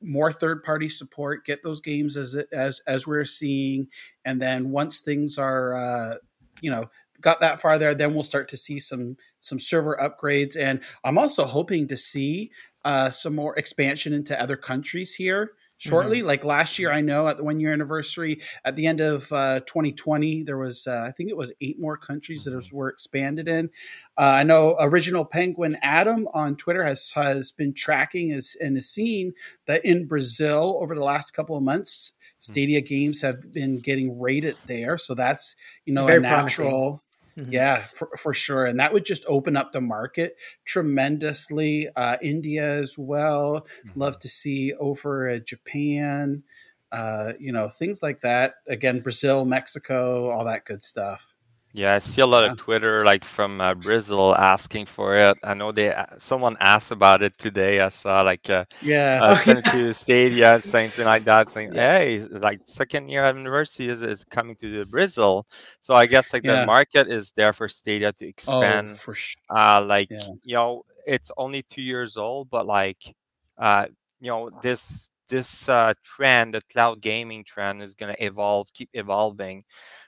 more 0.00 0.32
third 0.32 0.64
party 0.64 0.88
support, 0.88 1.44
get 1.44 1.62
those 1.62 1.80
games 1.80 2.16
as 2.16 2.34
as 2.52 2.80
as 2.86 3.06
we're 3.06 3.24
seeing, 3.24 3.88
and 4.24 4.40
then 4.42 4.70
once 4.70 5.00
things 5.00 5.38
are 5.38 5.74
uh, 5.74 6.14
you 6.60 6.70
know 6.70 6.90
got 7.20 7.40
that 7.40 7.60
far 7.60 7.78
there, 7.78 7.94
then 7.94 8.14
we'll 8.14 8.24
start 8.24 8.48
to 8.48 8.56
see 8.56 8.80
some 8.80 9.16
some 9.38 9.58
server 9.60 9.96
upgrades. 10.00 10.56
And 10.56 10.80
I'm 11.04 11.18
also 11.18 11.44
hoping 11.44 11.86
to 11.88 11.96
see 11.96 12.50
uh, 12.84 13.10
some 13.10 13.34
more 13.34 13.56
expansion 13.56 14.12
into 14.12 14.40
other 14.40 14.56
countries 14.56 15.14
here 15.14 15.52
shortly. 15.82 16.20
Mhm. 16.20 16.26
Like 16.26 16.44
last 16.44 16.78
year, 16.78 16.92
I 16.92 17.00
know 17.00 17.26
at 17.26 17.36
the 17.36 17.44
one 17.44 17.58
year 17.58 17.72
anniversary, 17.72 18.40
at 18.64 18.76
the 18.76 18.86
end 18.86 19.00
of 19.00 19.30
uh, 19.32 19.60
2020, 19.60 20.44
there 20.44 20.56
was 20.56 20.86
uh, 20.86 21.04
I 21.06 21.10
think 21.10 21.28
it 21.28 21.36
was 21.36 21.52
eight 21.60 21.80
more 21.80 21.96
countries 21.96 22.44
that 22.44 22.54
was, 22.54 22.72
were 22.72 22.88
expanded 22.88 23.48
in. 23.48 23.70
Uh, 24.16 24.22
I 24.22 24.42
know 24.44 24.76
original 24.80 25.24
Penguin 25.24 25.76
Adam 25.82 26.28
on 26.32 26.56
Twitter 26.56 26.84
has 26.84 27.10
has 27.12 27.50
been 27.50 27.74
tracking 27.74 28.32
as 28.32 28.56
and 28.60 28.76
has 28.76 28.88
seen 28.88 29.34
that 29.66 29.84
in 29.84 30.06
Brazil 30.06 30.78
over 30.80 30.94
the 30.94 31.04
last 31.04 31.32
couple 31.32 31.56
of 31.56 31.62
months. 31.62 32.14
Stadia 32.38 32.80
games 32.80 33.22
have 33.22 33.52
been 33.52 33.78
getting 33.78 34.18
rated 34.20 34.56
there, 34.66 34.98
so 34.98 35.14
that's 35.14 35.56
you 35.84 35.94
know 35.94 36.06
Very 36.06 36.18
a 36.18 36.28
promising. 36.28 37.00
Mhm. 37.36 37.46
yeah, 37.50 37.84
for, 37.86 38.08
for 38.18 38.34
sure. 38.34 38.64
And 38.66 38.78
that 38.80 38.92
would 38.92 39.04
just 39.04 39.24
open 39.26 39.56
up 39.56 39.72
the 39.72 39.80
market 39.80 40.36
tremendously. 40.64 41.88
Uh, 41.96 42.18
India 42.22 42.64
as 42.64 42.98
well. 42.98 43.66
Love 43.94 44.18
to 44.20 44.28
see 44.28 44.74
over 44.74 45.28
uh, 45.28 45.38
Japan, 45.38 46.42
uh, 46.90 47.32
you 47.38 47.52
know, 47.52 47.68
things 47.68 48.02
like 48.02 48.20
that. 48.20 48.56
Again, 48.66 49.00
Brazil, 49.00 49.44
Mexico, 49.46 50.30
all 50.30 50.44
that 50.44 50.64
good 50.64 50.82
stuff. 50.82 51.34
Yeah, 51.72 51.94
I 51.94 51.98
see 51.98 52.20
a 52.22 52.26
lot 52.26 52.44
of 52.44 52.56
Twitter 52.56 53.04
like 53.04 53.24
from 53.24 53.60
uh, 53.60 53.74
Brazil 53.74 54.34
asking 54.36 54.86
for 54.86 55.16
it. 55.16 55.38
I 55.42 55.54
know 55.54 55.72
they 55.72 55.92
uh, 55.94 56.06
someone 56.18 56.56
asked 56.60 56.90
about 56.92 57.22
it 57.22 57.38
today. 57.38 57.80
I 57.80 57.88
saw 57.88 58.22
like 58.22 58.48
uh, 58.50 58.64
Yeah. 58.80 59.20
uh, 59.20 59.34
Oh, 59.34 59.36
sent 59.36 59.68
to 59.70 59.92
Stadia 59.92 60.60
something 60.62 61.04
like 61.04 61.24
that, 61.26 61.50
saying, 61.50 61.72
"Hey, 61.74 62.20
like 62.20 62.60
second 62.64 63.08
year 63.08 63.24
anniversary 63.24 63.88
is, 63.88 64.00
is 64.02 64.24
coming 64.24 64.56
to 64.56 64.78
the 64.78 64.84
Brazil." 64.86 65.46
So 65.80 65.94
I 65.94 66.06
guess 66.06 66.32
like 66.32 66.44
Yeah. 66.44 66.46
the 66.46 66.58
market 66.58 67.08
is 67.08 67.32
there 67.36 67.52
for 67.52 67.68
Stadia 67.68 68.12
to 68.12 68.26
expand. 68.28 69.00
Oh, 69.00 69.04
for 69.04 69.14
sure. 69.14 69.36
Uh, 69.54 69.82
like 69.86 70.10
Yeah. 70.10 70.34
you 70.42 70.54
know, 70.54 70.82
it's 71.06 71.30
only 71.36 71.62
two 71.62 71.82
years 71.82 72.16
old, 72.16 72.50
but 72.50 72.66
like 72.66 73.14
uh, 73.58 73.86
you 74.20 74.28
know, 74.30 74.50
this 74.60 75.10
this 75.28 75.68
uh, 75.68 75.94
trend, 76.04 76.54
the 76.54 76.62
cloud 76.72 77.00
gaming 77.00 77.44
trend, 77.44 77.82
is 77.82 77.94
gonna 77.94 78.16
evolve, 78.18 78.68
keep 78.74 78.90
evolving. 78.94 79.64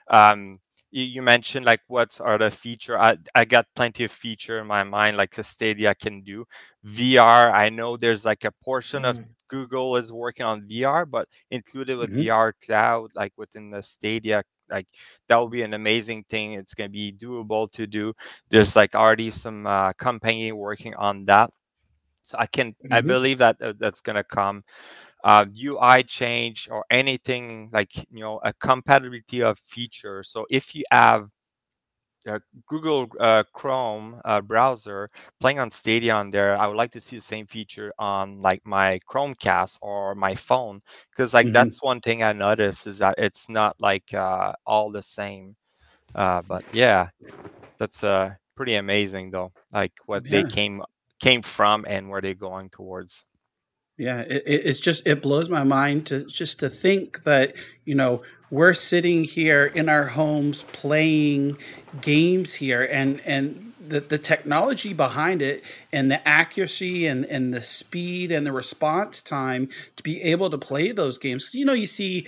Um, 0.09 0.59
you, 1.03 1.21
mentioned 1.21 1.65
like 1.65 1.81
what 1.87 2.19
are 2.21 2.37
the 2.37 2.51
feature 2.51 2.97
I, 2.99 3.17
I 3.35 3.45
got 3.45 3.67
plenty 3.75 4.03
of 4.05 4.11
feature 4.11 4.59
in 4.59 4.67
my 4.67 4.83
mind 4.83 5.17
like 5.17 5.35
the 5.35 5.43
stadia 5.43 5.95
can 5.95 6.21
do. 6.21 6.45
Vr 6.85 7.51
i 7.53 7.69
know 7.69 7.97
there's 7.97 8.25
like 8.25 8.43
a 8.45 8.51
portion 8.63 9.05
of 9.05 9.17
google 9.49 9.97
is 9.97 10.11
working 10.11 10.45
on 10.45 10.61
vr 10.67 11.09
but 11.09 11.27
included 11.51 11.97
with 11.97 12.15
Mhm. 12.15 12.17
vr 12.17 12.53
cloud 12.65 13.09
like 13.15 13.33
within 13.37 13.69
the 13.71 13.81
stadia 13.83 14.43
like 14.69 14.87
that 15.27 15.37
will 15.37 15.49
be 15.49 15.61
an 15.63 15.73
amazing 15.73 16.23
thing. 16.29 16.53
It's 16.53 16.73
going 16.73 16.89
to 16.89 16.93
be 16.93 17.11
doable 17.13 17.71
to 17.73 17.87
do. 17.87 18.13
There's 18.49 18.75
like 18.75 18.95
already 18.95 19.31
some 19.31 19.65
uh, 19.67 19.93
company 19.93 20.51
working 20.51 20.95
on 20.95 21.25
that. 21.25 21.51
So 22.23 22.37
i 22.39 22.45
can 22.47 22.75
i 22.91 23.01
Mhm. 23.01 23.13
believe 23.13 23.39
that 23.39 23.61
uh, 23.61 23.73
that's 23.79 24.01
going 24.01 24.15
to 24.17 24.23
come 24.23 24.63
uh, 25.25 25.45
UI 25.53 26.03
change 26.03 26.69
or 26.71 26.85
anything 26.91 27.71
like 27.73 27.95
you 27.97 28.21
know 28.21 28.39
a 28.43 28.53
compatibility 28.53 29.43
of 29.43 29.59
features. 29.59 30.29
So 30.29 30.47
if 30.51 30.75
you 30.75 30.85
have 30.91 31.29
a 32.27 32.39
Google 32.67 33.07
uh, 33.19 33.43
Chrome 33.53 34.21
uh, 34.25 34.41
browser 34.41 35.09
playing 35.39 35.59
on 35.59 35.71
Stadia 35.71 36.13
on 36.15 36.31
there, 36.31 36.57
I 36.57 36.67
would 36.67 36.77
like 36.77 36.91
to 36.93 37.01
see 37.01 37.17
the 37.17 37.21
same 37.21 37.47
feature 37.47 37.93
on 37.99 38.41
like 38.41 38.61
my 38.65 38.99
Chromecast 39.09 39.77
or 39.81 40.15
my 40.15 40.35
phone 40.35 40.81
because 41.11 41.33
like 41.33 41.51
Mhm. 41.51 41.51
that's 41.51 41.81
one 41.81 42.01
thing 42.01 42.23
I 42.23 42.33
noticed 42.33 42.87
is 42.87 42.99
that 42.99 43.15
it's 43.19 43.49
not 43.49 43.75
like 43.79 44.13
uh, 44.13 44.53
all 44.65 44.91
the 44.91 45.03
same. 45.03 45.55
Uh, 46.15 46.41
but 46.41 46.63
yeah, 46.71 47.09
that's 47.79 48.03
uh, 48.03 48.31
pretty 48.55 48.75
amazing 48.75 49.31
though. 49.31 49.51
Like 49.71 49.93
what 50.05 50.29
they 50.29 50.43
came 50.43 50.81
came 51.19 51.41
from 51.43 51.85
and 51.87 52.09
where 52.09 52.21
they're 52.21 52.33
going 52.35 52.69
towards. 52.69 53.25
Yeah, 53.97 54.21
it, 54.21 54.43
it- 54.45 54.65
it's 54.65 54.79
just 54.79 55.07
it 55.07 55.21
blows 55.21 55.49
my 55.49 55.63
mind 55.63 56.07
to 56.07 56.25
just 56.25 56.59
to 56.59 56.69
think 56.69 57.23
that 57.23 57.55
you 57.85 57.95
know 57.95 58.23
we're 58.51 58.73
sitting 58.73 59.23
here 59.23 59.65
in 59.65 59.89
our 59.89 60.05
homes 60.05 60.63
playing 60.73 61.57
games 62.01 62.53
here, 62.53 62.87
and 62.91 63.21
and 63.25 63.73
the 63.87 64.01
the 64.01 64.17
technology 64.17 64.93
behind 64.93 65.41
it, 65.41 65.63
and 65.93 66.11
the 66.11 66.25
accuracy, 66.27 67.07
and 67.07 67.25
and 67.25 67.53
the 67.53 67.61
speed, 67.61 68.31
and 68.31 68.45
the 68.45 68.51
response 68.51 69.21
time 69.21 69.69
to 69.95 70.03
be 70.03 70.21
able 70.23 70.49
to 70.49 70.57
play 70.57 70.91
those 70.91 71.17
games. 71.17 71.53
You 71.53 71.65
know, 71.65 71.73
you 71.73 71.87
see 71.87 72.27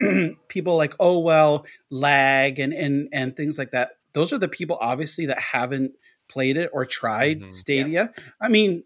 people 0.48 0.76
like 0.76 0.94
oh 1.00 1.18
well 1.18 1.64
lag 1.88 2.58
and 2.58 2.74
and 2.74 3.08
and 3.12 3.36
things 3.36 3.58
like 3.58 3.70
that. 3.70 3.92
Those 4.12 4.32
are 4.32 4.38
the 4.38 4.48
people 4.48 4.76
obviously 4.80 5.26
that 5.26 5.38
haven't 5.38 5.92
played 6.28 6.56
it 6.56 6.70
or 6.72 6.84
tried 6.84 7.40
mm-hmm. 7.40 7.50
Stadia. 7.50 8.12
I 8.40 8.48
mean, 8.48 8.84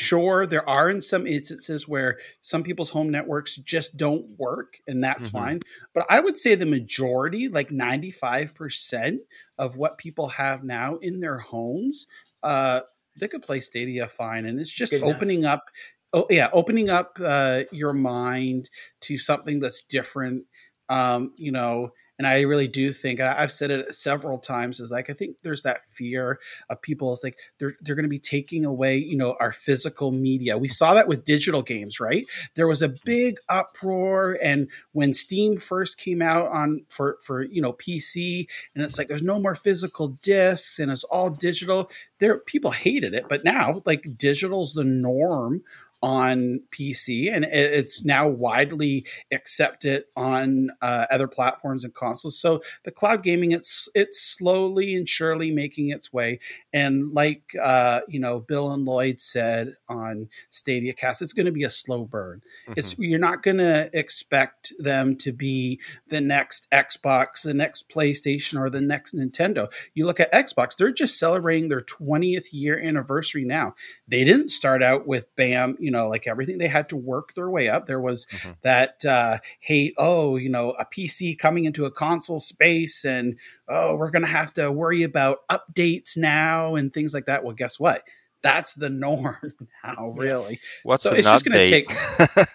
Sure, 0.00 0.46
there 0.46 0.68
are 0.68 0.88
in 0.88 1.00
some 1.00 1.26
instances 1.26 1.88
where 1.88 2.20
some 2.40 2.62
people's 2.62 2.90
home 2.90 3.10
networks 3.10 3.56
just 3.56 3.96
don't 3.96 4.28
work, 4.38 4.76
and 4.86 5.02
that's 5.02 5.26
Mhm. 5.26 5.28
fine. 5.28 5.58
But 5.92 6.06
I 6.08 6.20
would 6.20 6.36
say 6.36 6.54
the 6.54 6.66
majority, 6.66 7.48
like 7.48 7.72
95% 7.72 9.22
of 9.58 9.74
what 9.76 9.98
people 9.98 10.28
have 10.28 10.62
now 10.62 10.98
in 10.98 11.18
their 11.18 11.38
homes, 11.38 12.06
uh, 12.44 12.82
they 13.16 13.26
could 13.26 13.42
play 13.42 13.58
Stadia 13.58 14.06
fine. 14.06 14.46
And 14.46 14.60
it's 14.60 14.70
just 14.70 14.96
Good 14.96 15.02
enough. 15.02 15.26
opening 15.26 15.44
up, 15.44 15.64
oh, 16.12 16.26
yeah, 16.30 16.48
opening 16.52 16.90
up 16.90 17.18
uh, 17.20 17.64
your 17.72 17.92
mind 17.92 18.70
to 19.00 19.18
something 19.18 19.58
that's 19.58 19.82
different. 19.82 20.46
Um, 20.88 21.34
you 21.36 21.50
know, 21.50 21.90
and 22.18 22.26
I 22.26 22.40
really 22.40 22.68
do 22.68 22.92
think 22.92 23.20
I've 23.20 23.52
said 23.52 23.70
it 23.70 23.94
several 23.94 24.38
times. 24.38 24.80
Is 24.80 24.90
like 24.90 25.08
I 25.08 25.12
think 25.12 25.36
there's 25.42 25.62
that 25.62 25.80
fear 25.90 26.40
of 26.68 26.82
people 26.82 27.14
think 27.16 27.36
they're 27.58 27.74
they're 27.80 27.94
going 27.94 28.04
to 28.04 28.08
be 28.08 28.18
taking 28.18 28.64
away 28.64 28.96
you 28.96 29.16
know 29.16 29.36
our 29.40 29.52
physical 29.52 30.10
media. 30.10 30.58
We 30.58 30.68
saw 30.68 30.94
that 30.94 31.08
with 31.08 31.24
digital 31.24 31.62
games, 31.62 32.00
right? 32.00 32.26
There 32.56 32.66
was 32.66 32.82
a 32.82 32.92
big 33.04 33.38
uproar, 33.48 34.36
and 34.42 34.68
when 34.92 35.14
Steam 35.14 35.56
first 35.56 35.98
came 35.98 36.20
out 36.20 36.48
on 36.48 36.84
for 36.88 37.18
for 37.22 37.42
you 37.42 37.62
know 37.62 37.72
PC, 37.72 38.48
and 38.74 38.84
it's 38.84 38.98
like 38.98 39.08
there's 39.08 39.22
no 39.22 39.38
more 39.38 39.54
physical 39.54 40.08
discs, 40.08 40.78
and 40.78 40.90
it's 40.90 41.04
all 41.04 41.30
digital. 41.30 41.90
There, 42.18 42.38
people 42.38 42.72
hated 42.72 43.14
it, 43.14 43.26
but 43.28 43.44
now 43.44 43.80
like 43.86 44.04
digital's 44.16 44.74
the 44.74 44.82
norm 44.82 45.62
on 46.02 46.60
PC, 46.70 47.32
and 47.32 47.44
it's 47.44 48.04
now 48.04 48.28
widely 48.28 49.06
accepted 49.32 50.04
on 50.16 50.70
uh, 50.80 51.06
other 51.10 51.26
platforms 51.26 51.84
and 51.84 51.94
consoles. 51.94 52.40
So 52.40 52.62
the 52.84 52.90
cloud 52.90 53.22
gaming, 53.22 53.52
it's 53.52 53.88
it's 53.94 54.20
slowly 54.20 54.94
and 54.94 55.08
surely 55.08 55.50
making 55.50 55.90
its 55.90 56.12
way. 56.12 56.40
And 56.72 57.12
like 57.12 57.42
uh, 57.60 58.02
you 58.08 58.20
know, 58.20 58.40
Bill 58.40 58.70
and 58.70 58.84
Lloyd 58.84 59.20
said 59.20 59.74
on 59.88 60.28
Stadia 60.50 60.92
Cast, 60.92 61.22
it's 61.22 61.32
going 61.32 61.46
to 61.46 61.52
be 61.52 61.64
a 61.64 61.70
slow 61.70 62.04
burn. 62.04 62.42
It's 62.76 62.96
you're 62.98 63.18
not 63.18 63.42
going 63.42 63.58
to 63.58 63.90
expect 63.92 64.72
them 64.78 65.16
to 65.16 65.32
be 65.32 65.80
the 66.08 66.20
next 66.20 66.68
Xbox, 66.70 67.42
the 67.42 67.54
next 67.54 67.88
PlayStation, 67.88 68.60
or 68.60 68.70
the 68.70 68.80
next 68.80 69.14
Nintendo. 69.14 69.70
You 69.94 70.06
look 70.06 70.20
at 70.20 70.32
Xbox; 70.32 70.76
they're 70.76 70.92
just 70.92 71.18
celebrating 71.18 71.68
their 71.68 71.80
20th 71.80 72.48
year 72.52 72.78
anniversary 72.78 73.44
now. 73.44 73.74
They 74.06 74.22
didn't 74.24 74.50
start 74.50 74.82
out 74.82 75.06
with 75.06 75.34
bam, 75.36 75.76
you 75.80 75.87
know, 75.90 76.08
like 76.08 76.26
everything. 76.26 76.58
They 76.58 76.68
had 76.68 76.88
to 76.90 76.96
work 76.96 77.34
their 77.34 77.50
way 77.50 77.68
up. 77.68 77.86
There 77.86 78.00
was 78.00 78.26
that 78.62 79.04
uh, 79.04 79.38
hate, 79.60 79.94
oh, 79.98 80.36
you 80.36 80.48
know, 80.48 80.70
a 80.72 80.84
PC 80.84 81.38
coming 81.38 81.64
into 81.64 81.84
a 81.84 81.90
console 81.90 82.40
space, 82.40 83.04
and 83.04 83.36
oh, 83.68 83.96
we're 83.96 84.10
going 84.10 84.24
to 84.24 84.28
have 84.28 84.54
to 84.54 84.70
worry 84.70 85.02
about 85.02 85.46
updates 85.48 86.16
now 86.16 86.74
and 86.74 86.92
things 86.92 87.14
like 87.14 87.26
that. 87.26 87.44
Well, 87.44 87.54
guess 87.54 87.78
what? 87.78 88.04
That's 88.42 88.74
the 88.74 88.90
norm 88.90 89.36
now, 89.84 90.08
really. 90.16 90.60
What's 90.84 91.02
so 91.02 91.12
it's 91.12 91.28
just 91.28 91.44
going 91.44 91.58
to 91.58 91.66
take, 91.66 91.90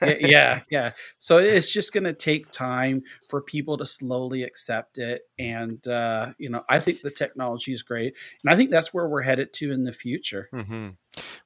yeah, 0.21 0.61
yeah. 0.69 0.91
So 1.19 1.37
it's 1.37 1.71
just 1.71 1.93
going 1.93 2.05
to 2.05 2.13
take 2.13 2.51
time 2.51 3.03
for 3.29 3.41
people 3.41 3.77
to 3.77 3.85
slowly 3.85 4.43
accept 4.43 4.97
it, 4.97 5.23
and 5.37 5.85
uh, 5.87 6.33
you 6.37 6.49
know, 6.49 6.63
I 6.69 6.79
think 6.79 7.01
the 7.01 7.11
technology 7.11 7.73
is 7.73 7.83
great, 7.83 8.13
and 8.43 8.53
I 8.53 8.55
think 8.55 8.69
that's 8.69 8.93
where 8.93 9.07
we're 9.07 9.21
headed 9.21 9.53
to 9.53 9.71
in 9.71 9.83
the 9.83 9.93
future. 9.93 10.49
hmm 10.51 10.89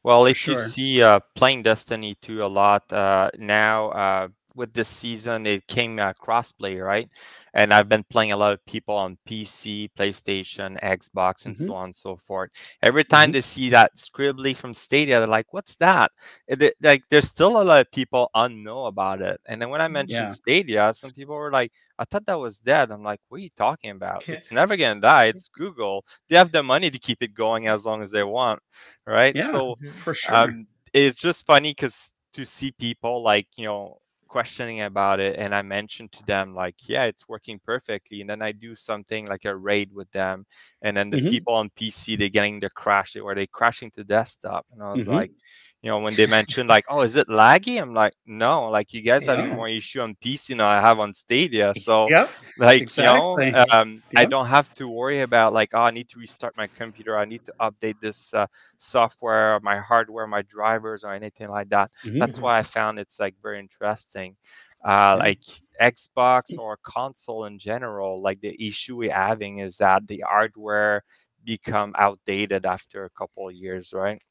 Well, 0.04 0.26
if 0.26 0.48
you 0.48 0.56
see 0.56 1.02
uh, 1.02 1.20
playing 1.36 1.64
Destiny 1.64 2.16
2 2.22 2.44
a 2.44 2.48
lot 2.48 2.92
uh, 2.94 3.32
now, 3.38 3.90
uh, 3.90 4.28
with 4.58 4.74
this 4.74 4.90
season, 4.90 5.46
it 5.48 5.68
came 5.68 6.00
uh, 6.00 6.14
crossplay, 6.14 6.84
right? 6.84 7.10
And 7.54 7.74
I've 7.74 7.90
been 7.90 8.04
playing 8.04 8.34
a 8.34 8.38
lot 8.38 8.54
of 8.54 8.66
people 8.66 8.96
on 8.96 9.18
PC, 9.26 9.90
PlayStation, 9.98 10.80
Xbox, 10.82 11.46
and 11.46 11.56
Mhm. 11.56 11.68
so 11.68 11.76
on 11.76 11.86
and 11.86 11.96
so 11.96 12.18
forth. 12.18 12.52
Every 12.82 13.06
time 13.06 13.32
Mhm. 13.32 13.34
they 13.34 13.42
see 13.42 13.70
that 13.72 13.98
scribbly 13.98 14.56
from 14.56 14.74
Stadia, 14.74 15.20
they're 15.20 15.28
like, 15.28 15.54
"What's 15.54 15.76
that?" 15.78 16.12
They- 16.48 16.74
like, 16.82 17.04
there's 17.10 17.28
still 17.30 17.62
a 17.62 17.64
lot 17.64 17.82
of 17.82 17.92
people 17.92 18.30
unknow 18.36 18.88
about 18.88 19.22
it. 19.22 19.40
And 19.48 19.62
then 19.62 19.70
when 19.70 19.82
I 19.82 19.88
mentioned 19.88 20.32
Yeah. 20.32 20.34
Stadia, 20.34 20.94
some 20.94 21.14
people 21.14 21.36
were 21.36 21.52
like, 21.52 21.72
"I 22.00 22.06
thought 22.06 22.26
that 22.28 22.40
was 22.40 22.60
dead." 22.60 22.92
I'm 22.92 23.04
like, 23.04 23.22
"What 23.30 23.38
are 23.40 23.44
you 23.44 23.50
talking 23.58 23.92
about? 23.92 24.26
It's 24.30 24.52
never 24.52 24.76
gonna 24.78 25.02
die. 25.02 25.26
It's 25.26 25.50
Google. 25.50 26.06
They 26.30 26.38
have 26.38 26.52
the 26.52 26.64
money 26.64 26.90
to 26.92 27.00
keep 27.00 27.22
it 27.24 27.34
going 27.34 27.68
as 27.68 27.86
long 27.86 28.02
as 28.02 28.12
they 28.12 28.24
want, 28.24 28.62
right?" 29.06 29.36
Yeah, 29.36 29.54
So 29.54 29.78
for 30.04 30.14
sure. 30.14 30.52
um, 30.52 30.68
it's 30.94 31.20
just 31.20 31.46
funny 31.46 31.72
because 31.72 32.14
to 32.34 32.46
see 32.46 32.72
people 32.72 33.24
like 33.24 33.48
you 33.58 33.66
know 33.66 33.98
questioning 34.38 34.82
about 34.82 35.20
it 35.20 35.36
and 35.40 35.56
i 35.56 35.62
mentioned 35.62 36.12
to 36.12 36.24
them 36.26 36.56
like 36.56 36.76
yeah 36.88 37.06
it's 37.06 37.28
working 37.28 37.60
perfectly 37.66 38.22
and 38.22 38.30
then 38.30 38.42
i 38.42 38.52
do 38.52 38.76
something 38.76 39.28
like 39.28 39.46
a 39.46 39.56
raid 39.56 39.92
with 39.94 40.12
them 40.12 40.46
and 40.82 40.98
then 40.98 41.10
the 41.12 41.18
Mhm. 41.18 41.46
people 41.46 41.54
on 41.54 41.70
pc 41.80 42.18
they're 42.18 42.30
getting 42.30 42.60
the 42.60 42.70
crash 42.70 43.16
or 43.18 43.36
they 43.36 43.48
crashing 43.48 43.92
to 43.92 44.04
desktop 44.04 44.66
and 44.72 44.84
i 44.84 44.92
was 44.92 45.08
Mhm. 45.08 45.30
like 45.30 45.32
you 45.82 45.90
know 45.90 46.00
when 46.00 46.16
they 46.16 46.26
mentioned 46.26 46.70
like 46.70 46.86
oh 46.90 47.02
is 47.02 47.16
it 47.16 47.28
laggy 47.28 47.82
i'm 47.82 47.94
like 47.94 48.14
no 48.26 48.70
like 48.70 48.94
you 48.94 49.02
guys 49.02 49.28
Yeah. 49.28 49.46
more 49.50 49.68
issue 49.68 50.02
on 50.02 50.16
pc 50.24 50.48
than 50.50 50.62
i 50.62 50.80
have 50.80 51.00
on 51.00 51.14
stadia 51.14 51.74
so 51.76 52.12
Yep, 52.12 52.32
like 52.58 52.86
exactly. 52.86 52.98
you 52.98 53.04
know 53.04 53.40
um, 53.72 54.02
i 54.16 54.26
don't 54.26 54.48
have 54.48 54.72
to 54.74 54.88
worry 54.88 55.22
about 55.22 55.54
like 55.54 55.70
oh 55.74 55.82
i 55.82 55.92
need 55.92 56.08
to 56.10 56.20
restart 56.20 56.54
my 56.58 56.68
computer 56.76 57.18
i 57.18 57.26
need 57.26 57.44
to 57.46 57.54
update 57.62 58.00
this 58.00 58.34
uh, 58.34 58.46
software 58.78 59.60
my 59.62 59.78
hardware 59.80 60.28
my 60.28 60.42
drivers 60.44 61.04
or 61.04 61.14
anything 61.14 61.50
like 61.50 61.70
that 61.70 61.92
Mhm. 62.04 62.20
that's 62.20 62.42
why 62.42 62.58
i 62.60 62.62
found 62.64 63.00
it's 63.00 63.20
like 63.20 63.36
very 63.42 63.60
interesting 63.60 64.36
uh, 64.86 65.16
like 65.20 65.40
xbox 65.82 66.58
or 66.58 66.78
console 66.84 67.46
in 67.46 67.58
general 67.60 68.22
like 68.22 68.40
the 68.42 68.56
issue 68.68 68.98
we're 68.98 69.12
having 69.14 69.60
is 69.60 69.78
that 69.78 70.06
the 70.08 70.24
hardware 70.28 71.04
become 71.44 71.94
outdated 71.98 72.66
after 72.66 73.06
a 73.06 73.10
couple 73.10 73.48
of 73.48 73.54
years 73.56 73.94
right 73.94 74.22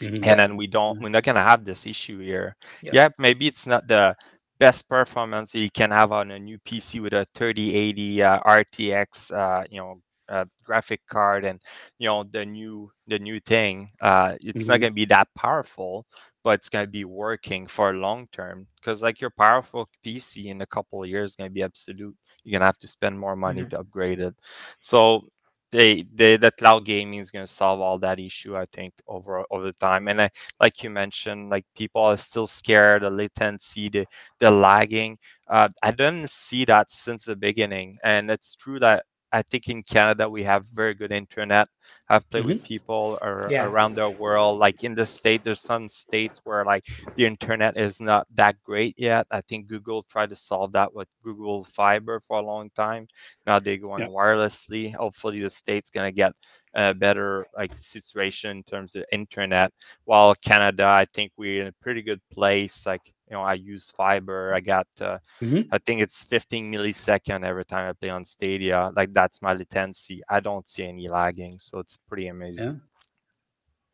Mhm. 0.00 0.22
and 0.22 0.38
then 0.38 0.56
we 0.56 0.66
don't 0.66 0.98
we're 1.00 1.08
not 1.08 1.22
gonna 1.22 1.42
have 1.42 1.64
this 1.64 1.86
issue 1.86 2.18
here 2.20 2.56
Yeah. 2.80 2.92
yeah 2.92 3.08
maybe 3.18 3.46
it's 3.46 3.66
not 3.66 3.86
the 3.88 4.14
best 4.58 4.88
performance 4.88 5.54
you 5.54 5.70
can 5.70 5.90
have 5.90 6.12
on 6.12 6.30
a 6.30 6.38
new 6.38 6.58
pc 6.58 7.00
with 7.00 7.12
a 7.12 7.24
3080 7.34 8.22
uh, 8.22 8.38
rtx 8.40 9.32
uh, 9.32 9.64
you 9.70 9.80
know 9.80 10.00
uh, 10.28 10.44
graphic 10.64 11.00
card 11.08 11.44
and 11.44 11.60
you 11.98 12.08
know 12.08 12.24
the 12.24 12.44
new 12.44 12.90
the 13.06 13.18
new 13.18 13.40
thing 13.40 13.90
uh 14.00 14.34
it's 14.40 14.68
not 14.68 14.78
Mhm. 14.78 14.80
going 14.80 14.90
to 14.92 14.94
be 14.94 15.04
that 15.04 15.28
powerful 15.36 16.04
but 16.44 16.52
it's 16.58 16.68
going 16.68 16.84
to 16.84 16.90
be 16.90 17.04
working 17.04 17.66
for 17.66 17.92
long 17.94 18.26
term 18.32 18.66
because 18.76 19.02
like 19.02 19.20
your 19.20 19.30
powerful 19.30 19.88
pc 20.04 20.46
in 20.46 20.60
a 20.60 20.66
couple 20.66 21.02
of 21.02 21.08
years 21.08 21.30
is 21.32 21.36
going 21.36 21.48
to 21.50 21.54
be 21.54 21.62
absolute 21.62 22.14
you're 22.44 22.52
going 22.52 22.60
to 22.60 22.66
have 22.66 22.78
to 22.78 22.88
spend 22.88 23.18
more 23.18 23.36
money 23.36 23.64
Mhm. 23.64 23.66
to 23.66 23.78
upgrade 23.78 24.20
it 24.20 24.34
so 24.80 25.22
they, 25.76 26.04
they 26.14 26.36
the 26.36 26.50
cloud 26.52 26.84
gaming 26.84 27.18
is 27.20 27.30
going 27.30 27.44
to 27.46 27.52
solve 27.52 27.80
all 27.80 27.98
that 27.98 28.18
issue 28.20 28.56
i 28.56 28.66
think 28.72 28.92
over 29.08 29.44
over 29.50 29.72
time. 29.72 30.08
And 30.08 30.22
I, 30.22 30.30
like 30.60 30.82
you 30.82 30.90
mentioned 30.90 31.50
like 31.50 31.66
people 31.76 32.02
are 32.02 32.16
still 32.16 32.46
scared 32.46 33.02
the 33.02 33.10
latency 33.10 33.88
the 33.88 34.06
the 34.40 34.50
lagging. 34.50 35.18
Uh, 35.48 35.68
i 35.82 35.90
didn't 35.90 36.30
see 36.30 36.64
that 36.66 36.90
since 36.90 37.24
the 37.24 37.36
beginning. 37.36 37.98
And 38.04 38.30
it's 38.30 38.56
true 38.56 38.78
that 38.80 39.04
i 39.36 39.42
think 39.42 39.68
in 39.68 39.82
canada 39.82 40.28
we 40.28 40.42
have 40.44 40.66
very 40.74 40.94
good 40.94 41.12
internet. 41.12 41.68
I've 42.08 42.28
played 42.30 42.46
with 42.46 42.58
mm-hmm. 42.58 42.64
people 42.64 43.18
ar- 43.22 43.52
Yeah. 43.52 43.66
around 43.68 43.94
the 43.94 44.08
world. 44.10 44.58
Like 44.58 44.84
in 44.84 44.94
the 44.94 45.06
state 45.06 45.42
there's 45.44 45.60
some 45.60 45.88
states 45.88 46.40
where 46.44 46.64
like 46.64 46.84
the 47.16 47.26
internet 47.26 47.76
is 47.76 48.00
not 48.00 48.26
that 48.34 48.56
great 48.64 48.94
yet. 48.98 49.26
I 49.30 49.40
think 49.42 49.68
google 49.68 50.02
tried 50.04 50.30
to 50.30 50.36
solve 50.36 50.72
that 50.72 50.92
with 50.94 51.08
google 51.22 51.64
fiber 51.64 52.20
for 52.28 52.38
a 52.38 52.42
long 52.52 52.70
time. 52.76 53.06
Now 53.46 53.58
they're 53.60 53.76
going 53.88 54.06
Yep. 54.06 54.12
wirelessly. 54.12 54.94
Hopefully 54.94 55.40
the 55.42 55.50
state's 55.50 55.90
going 55.90 56.08
to 56.08 56.14
get 56.16 56.32
a 56.74 56.94
better 56.94 57.46
like 57.56 57.72
situation 57.76 58.50
in 58.58 58.62
terms 58.64 58.96
of 58.96 59.04
internet. 59.12 59.72
While 60.04 60.34
canada 60.36 60.84
i 60.86 61.06
think 61.14 61.32
we're 61.36 61.62
in 61.62 61.68
a 61.68 61.72
pretty 61.82 62.02
good 62.02 62.20
place. 62.32 62.86
Like 62.86 63.02
you 63.28 63.34
know 63.36 63.42
i 63.42 63.54
use 63.54 63.90
fiber 63.90 64.54
i 64.54 64.60
got 64.60 64.86
uh, 65.00 65.18
Mhm. 65.42 65.68
i 65.72 65.78
think 65.78 66.00
it's 66.00 66.22
15 66.24 66.72
millisecond 66.72 67.44
every 67.44 67.64
time 67.64 67.88
i 67.88 67.92
play 67.92 68.10
on 68.10 68.24
stadia 68.24 68.90
like 68.96 69.12
that's 69.12 69.42
my 69.42 69.52
latency 69.54 70.22
i 70.28 70.40
don't 70.40 70.68
see 70.68 70.84
any 70.84 71.08
lagging 71.08 71.58
so 71.58 71.78
it's 71.78 71.96
pretty 72.08 72.28
amazing 72.28 72.74
Yeah. 72.74 72.80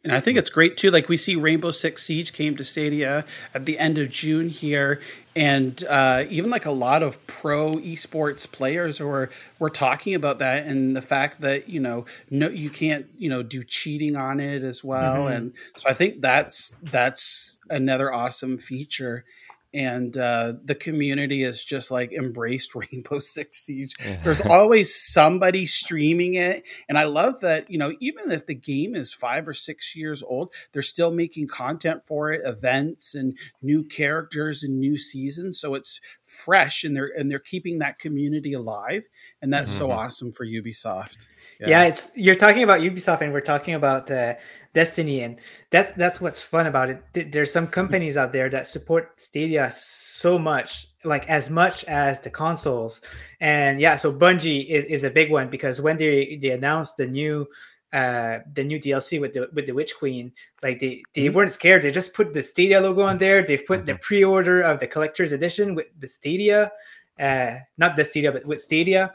And 0.04 0.12
I 0.12 0.18
think 0.18 0.36
it's 0.36 0.50
great 0.50 0.76
too. 0.76 0.90
Like 0.90 1.09
we 1.09 1.16
see 1.16 1.36
Rainbow 1.36 1.70
Six 1.70 2.02
Siege 2.02 2.32
came 2.32 2.56
to 2.56 2.64
Stadia 2.64 3.24
at 3.54 3.66
the 3.66 3.78
end 3.78 3.98
of 3.98 4.10
June 4.10 4.48
here, 4.48 5.00
and 5.36 5.84
uh, 5.88 6.24
even 6.28 6.50
like 6.50 6.66
a 6.66 6.72
lot 6.72 7.04
of 7.04 7.24
pro 7.28 7.74
esports 7.74 8.50
players 8.50 8.98
were 8.98 9.30
were 9.60 9.70
talking 9.70 10.14
about 10.16 10.40
that 10.40 10.66
and 10.66 10.96
the 10.96 11.02
fact 11.02 11.40
that 11.42 11.68
you 11.68 11.78
know 11.78 12.04
no 12.30 12.48
you 12.48 12.68
can't 12.68 13.06
you 13.16 13.28
know 13.30 13.44
do 13.44 13.62
cheating 13.62 14.16
on 14.16 14.40
it 14.40 14.64
as 14.64 14.82
well, 14.82 15.26
Mhm. 15.26 15.36
and 15.36 15.52
so 15.76 15.88
I 15.88 15.94
think 15.94 16.20
that's 16.20 16.74
that's 16.82 17.60
another 17.72 18.12
awesome 18.12 18.58
feature. 18.58 19.24
And 19.74 20.14
uh, 20.18 20.52
the 20.62 20.74
community 20.74 21.44
is 21.44 21.64
just 21.64 21.90
like 21.90 22.12
embraced 22.12 22.74
Rainbow 22.92 23.20
Six 23.20 23.60
Siege. 23.64 23.94
There's 24.22 24.42
always 24.42 24.94
somebody 24.94 25.64
streaming 25.64 26.34
it, 26.34 26.64
and 26.90 26.98
I 26.98 27.04
love 27.04 27.40
that. 27.40 27.70
You 27.70 27.78
know, 27.78 27.94
even 27.98 28.30
if 28.30 28.44
the 28.44 28.54
game 28.54 28.94
is 28.94 29.14
five 29.14 29.48
or 29.48 29.54
six 29.54 29.96
years 29.96 30.22
old, 30.22 30.52
they're 30.72 30.82
still 30.82 31.10
making 31.10 31.46
content 31.48 32.04
for 32.04 32.30
it, 32.32 32.42
events 32.44 33.14
and 33.14 33.38
new 33.62 33.82
characters 33.82 34.62
and 34.62 34.78
new 34.78 34.98
seasons. 34.98 35.58
So 35.58 35.74
it's 35.74 36.02
fresh, 36.22 36.84
and 36.84 36.94
they're 36.94 37.10
and 37.16 37.30
they're 37.30 37.38
keeping 37.38 37.78
that 37.78 37.98
community 37.98 38.52
alive, 38.52 39.04
and 39.40 39.50
that's 39.54 39.72
so 39.72 39.88
Mhm. 39.88 39.96
awesome 39.96 40.32
for 40.32 40.44
Ubisoft. 40.44 41.28
Yeah. 41.60 41.84
it's 41.84 42.08
you're 42.14 42.34
talking 42.34 42.62
about 42.62 42.80
Ubisoft 42.80 43.20
and 43.22 43.32
we're 43.32 43.40
talking 43.40 43.74
about 43.74 44.10
uh, 44.10 44.34
Destiny, 44.74 45.20
and 45.22 45.38
that's 45.70 45.92
that's 45.92 46.18
what's 46.20 46.42
fun 46.42 46.66
about 46.66 46.88
it. 46.88 47.30
There's 47.32 47.52
some 47.52 47.66
companies 47.66 48.16
out 48.16 48.32
there 48.32 48.48
that 48.48 48.66
support 48.66 49.20
Stadia 49.20 49.70
so 49.70 50.38
much, 50.38 50.86
like 51.04 51.28
as 51.28 51.50
much 51.50 51.84
as 51.84 52.20
the 52.20 52.30
consoles, 52.30 53.02
and 53.40 53.78
yeah. 53.78 53.96
So 53.96 54.10
Bungie 54.12 54.66
is, 54.68 54.84
is 54.86 55.04
a 55.04 55.10
big 55.10 55.30
one 55.30 55.50
because 55.50 55.82
when 55.82 55.98
they 55.98 56.38
they 56.40 56.50
announced 56.50 56.96
the 56.96 57.06
new 57.06 57.46
uh 57.92 58.38
the 58.54 58.64
new 58.64 58.78
DLC 58.80 59.20
with 59.20 59.34
the 59.34 59.50
with 59.52 59.66
the 59.66 59.72
Witch 59.72 59.94
Queen, 59.98 60.32
like 60.62 60.80
they 60.80 61.02
they 61.14 61.26
Mhm. 61.28 61.34
weren't 61.34 61.52
scared. 61.52 61.82
They 61.82 61.90
just 61.90 62.14
put 62.14 62.32
the 62.32 62.42
Stadia 62.42 62.80
logo 62.80 63.02
on 63.02 63.18
there. 63.18 63.44
They've 63.44 63.66
put 63.66 63.84
the 63.84 63.96
pre-order 63.96 64.62
of 64.62 64.80
the 64.80 64.86
collector's 64.86 65.32
edition 65.32 65.74
with 65.74 65.88
the 66.00 66.08
Stadia. 66.08 66.72
uh, 67.20 67.58
not 67.76 67.94
the 67.94 68.04
Stadia, 68.04 68.32
but 68.32 68.44
with 68.46 68.60
Stadia, 68.62 69.12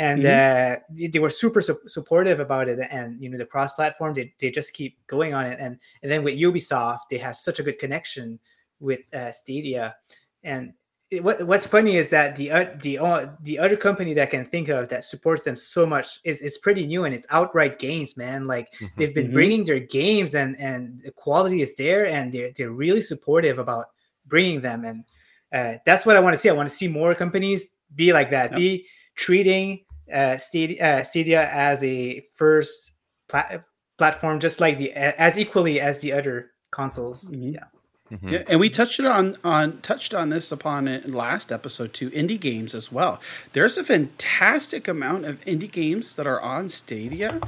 and 0.00 0.22
Mhm. 0.22 0.28
uh, 0.32 0.80
they- 1.12 1.18
were 1.24 1.30
super 1.42 1.60
su- 1.60 1.84
supportive 1.86 2.40
about 2.40 2.68
it. 2.72 2.78
And 2.90 3.22
you 3.22 3.28
know, 3.30 3.38
the 3.38 3.46
cross-platform, 3.54 4.14
they, 4.14 4.32
they 4.40 4.50
just 4.50 4.72
keep 4.72 4.92
going 5.06 5.32
on 5.34 5.44
it. 5.46 5.58
And 5.60 5.78
and 6.02 6.08
then 6.10 6.24
with 6.24 6.34
Ubisoft, 6.48 7.00
they 7.10 7.18
have 7.18 7.36
such 7.36 7.60
a 7.60 7.62
good 7.62 7.78
connection 7.78 8.38
with 8.80 9.00
uh, 9.14 9.30
Stadia. 9.30 9.94
And 10.42 10.72
it, 11.10 11.22
what 11.24 11.36
what's 11.50 11.66
funny 11.66 11.96
is 12.02 12.08
that 12.10 12.28
the 12.36 12.46
uh, 12.50 12.66
the 12.86 12.98
o- 12.98 13.26
the 13.42 13.58
other 13.58 13.76
company 13.76 14.14
that 14.14 14.22
I 14.28 14.30
can 14.36 14.44
think 14.46 14.68
of 14.70 14.88
that 14.88 15.04
supports 15.04 15.42
them 15.42 15.56
so 15.56 15.84
much 15.84 16.06
is 16.24 16.40
it's 16.40 16.58
pretty 16.66 16.86
new 16.86 17.04
and 17.04 17.12
it's 17.14 17.26
Outright 17.30 17.78
Games, 17.78 18.16
man. 18.16 18.46
Like 18.46 18.68
they've 18.96 19.14
been 19.14 19.28
Mhm. 19.28 19.38
bringing 19.38 19.64
their 19.64 19.80
games 19.80 20.34
and 20.34 20.56
and 20.58 21.02
the 21.04 21.12
quality 21.24 21.60
is 21.66 21.74
there 21.76 22.06
and 22.06 22.32
they're 22.32 22.52
they're 22.56 22.76
really 22.84 23.02
supportive 23.02 23.58
about 23.58 23.86
bringing 24.26 24.60
them 24.62 24.84
and 24.84 25.04
uh, 25.52 25.74
that's 25.84 26.06
what 26.06 26.16
I 26.16 26.20
want 26.20 26.32
to 26.36 26.40
see. 26.40 26.48
I 26.48 26.52
want 26.60 26.68
to 26.70 26.74
see 26.80 26.88
more 26.88 27.12
companies 27.14 27.68
be 27.96 28.12
like 28.12 28.30
that, 28.30 28.54
be 28.54 28.86
treating 29.16 29.84
uh, 30.12 30.38
Stadia, 30.38 31.00
uh, 31.00 31.04
Stadia 31.04 31.48
as 31.50 31.82
a 31.82 32.20
first 32.36 32.92
pla- 33.28 33.60
platform, 33.98 34.40
just 34.40 34.60
like 34.60 34.78
the 34.78 34.92
as 34.92 35.38
equally 35.38 35.80
as 35.80 36.00
the 36.00 36.12
other 36.12 36.50
consoles. 36.70 37.30
Yeah. 37.32 37.64
Yeah, 38.22 38.42
and 38.48 38.58
we 38.58 38.68
touched 38.70 38.98
it 38.98 39.06
on 39.06 39.36
on 39.44 39.78
touched 39.82 40.14
on 40.14 40.30
this 40.30 40.50
upon 40.50 40.88
it 40.88 41.08
last 41.08 41.52
episode 41.52 41.92
too. 41.92 42.10
Indie 42.10 42.40
games 42.40 42.74
as 42.74 42.90
well. 42.90 43.20
There's 43.52 43.78
a 43.78 43.84
fantastic 43.84 44.88
amount 44.88 45.26
of 45.26 45.40
indie 45.44 45.70
games 45.70 46.16
that 46.16 46.26
are 46.26 46.40
on 46.40 46.70
Stadia, 46.70 47.40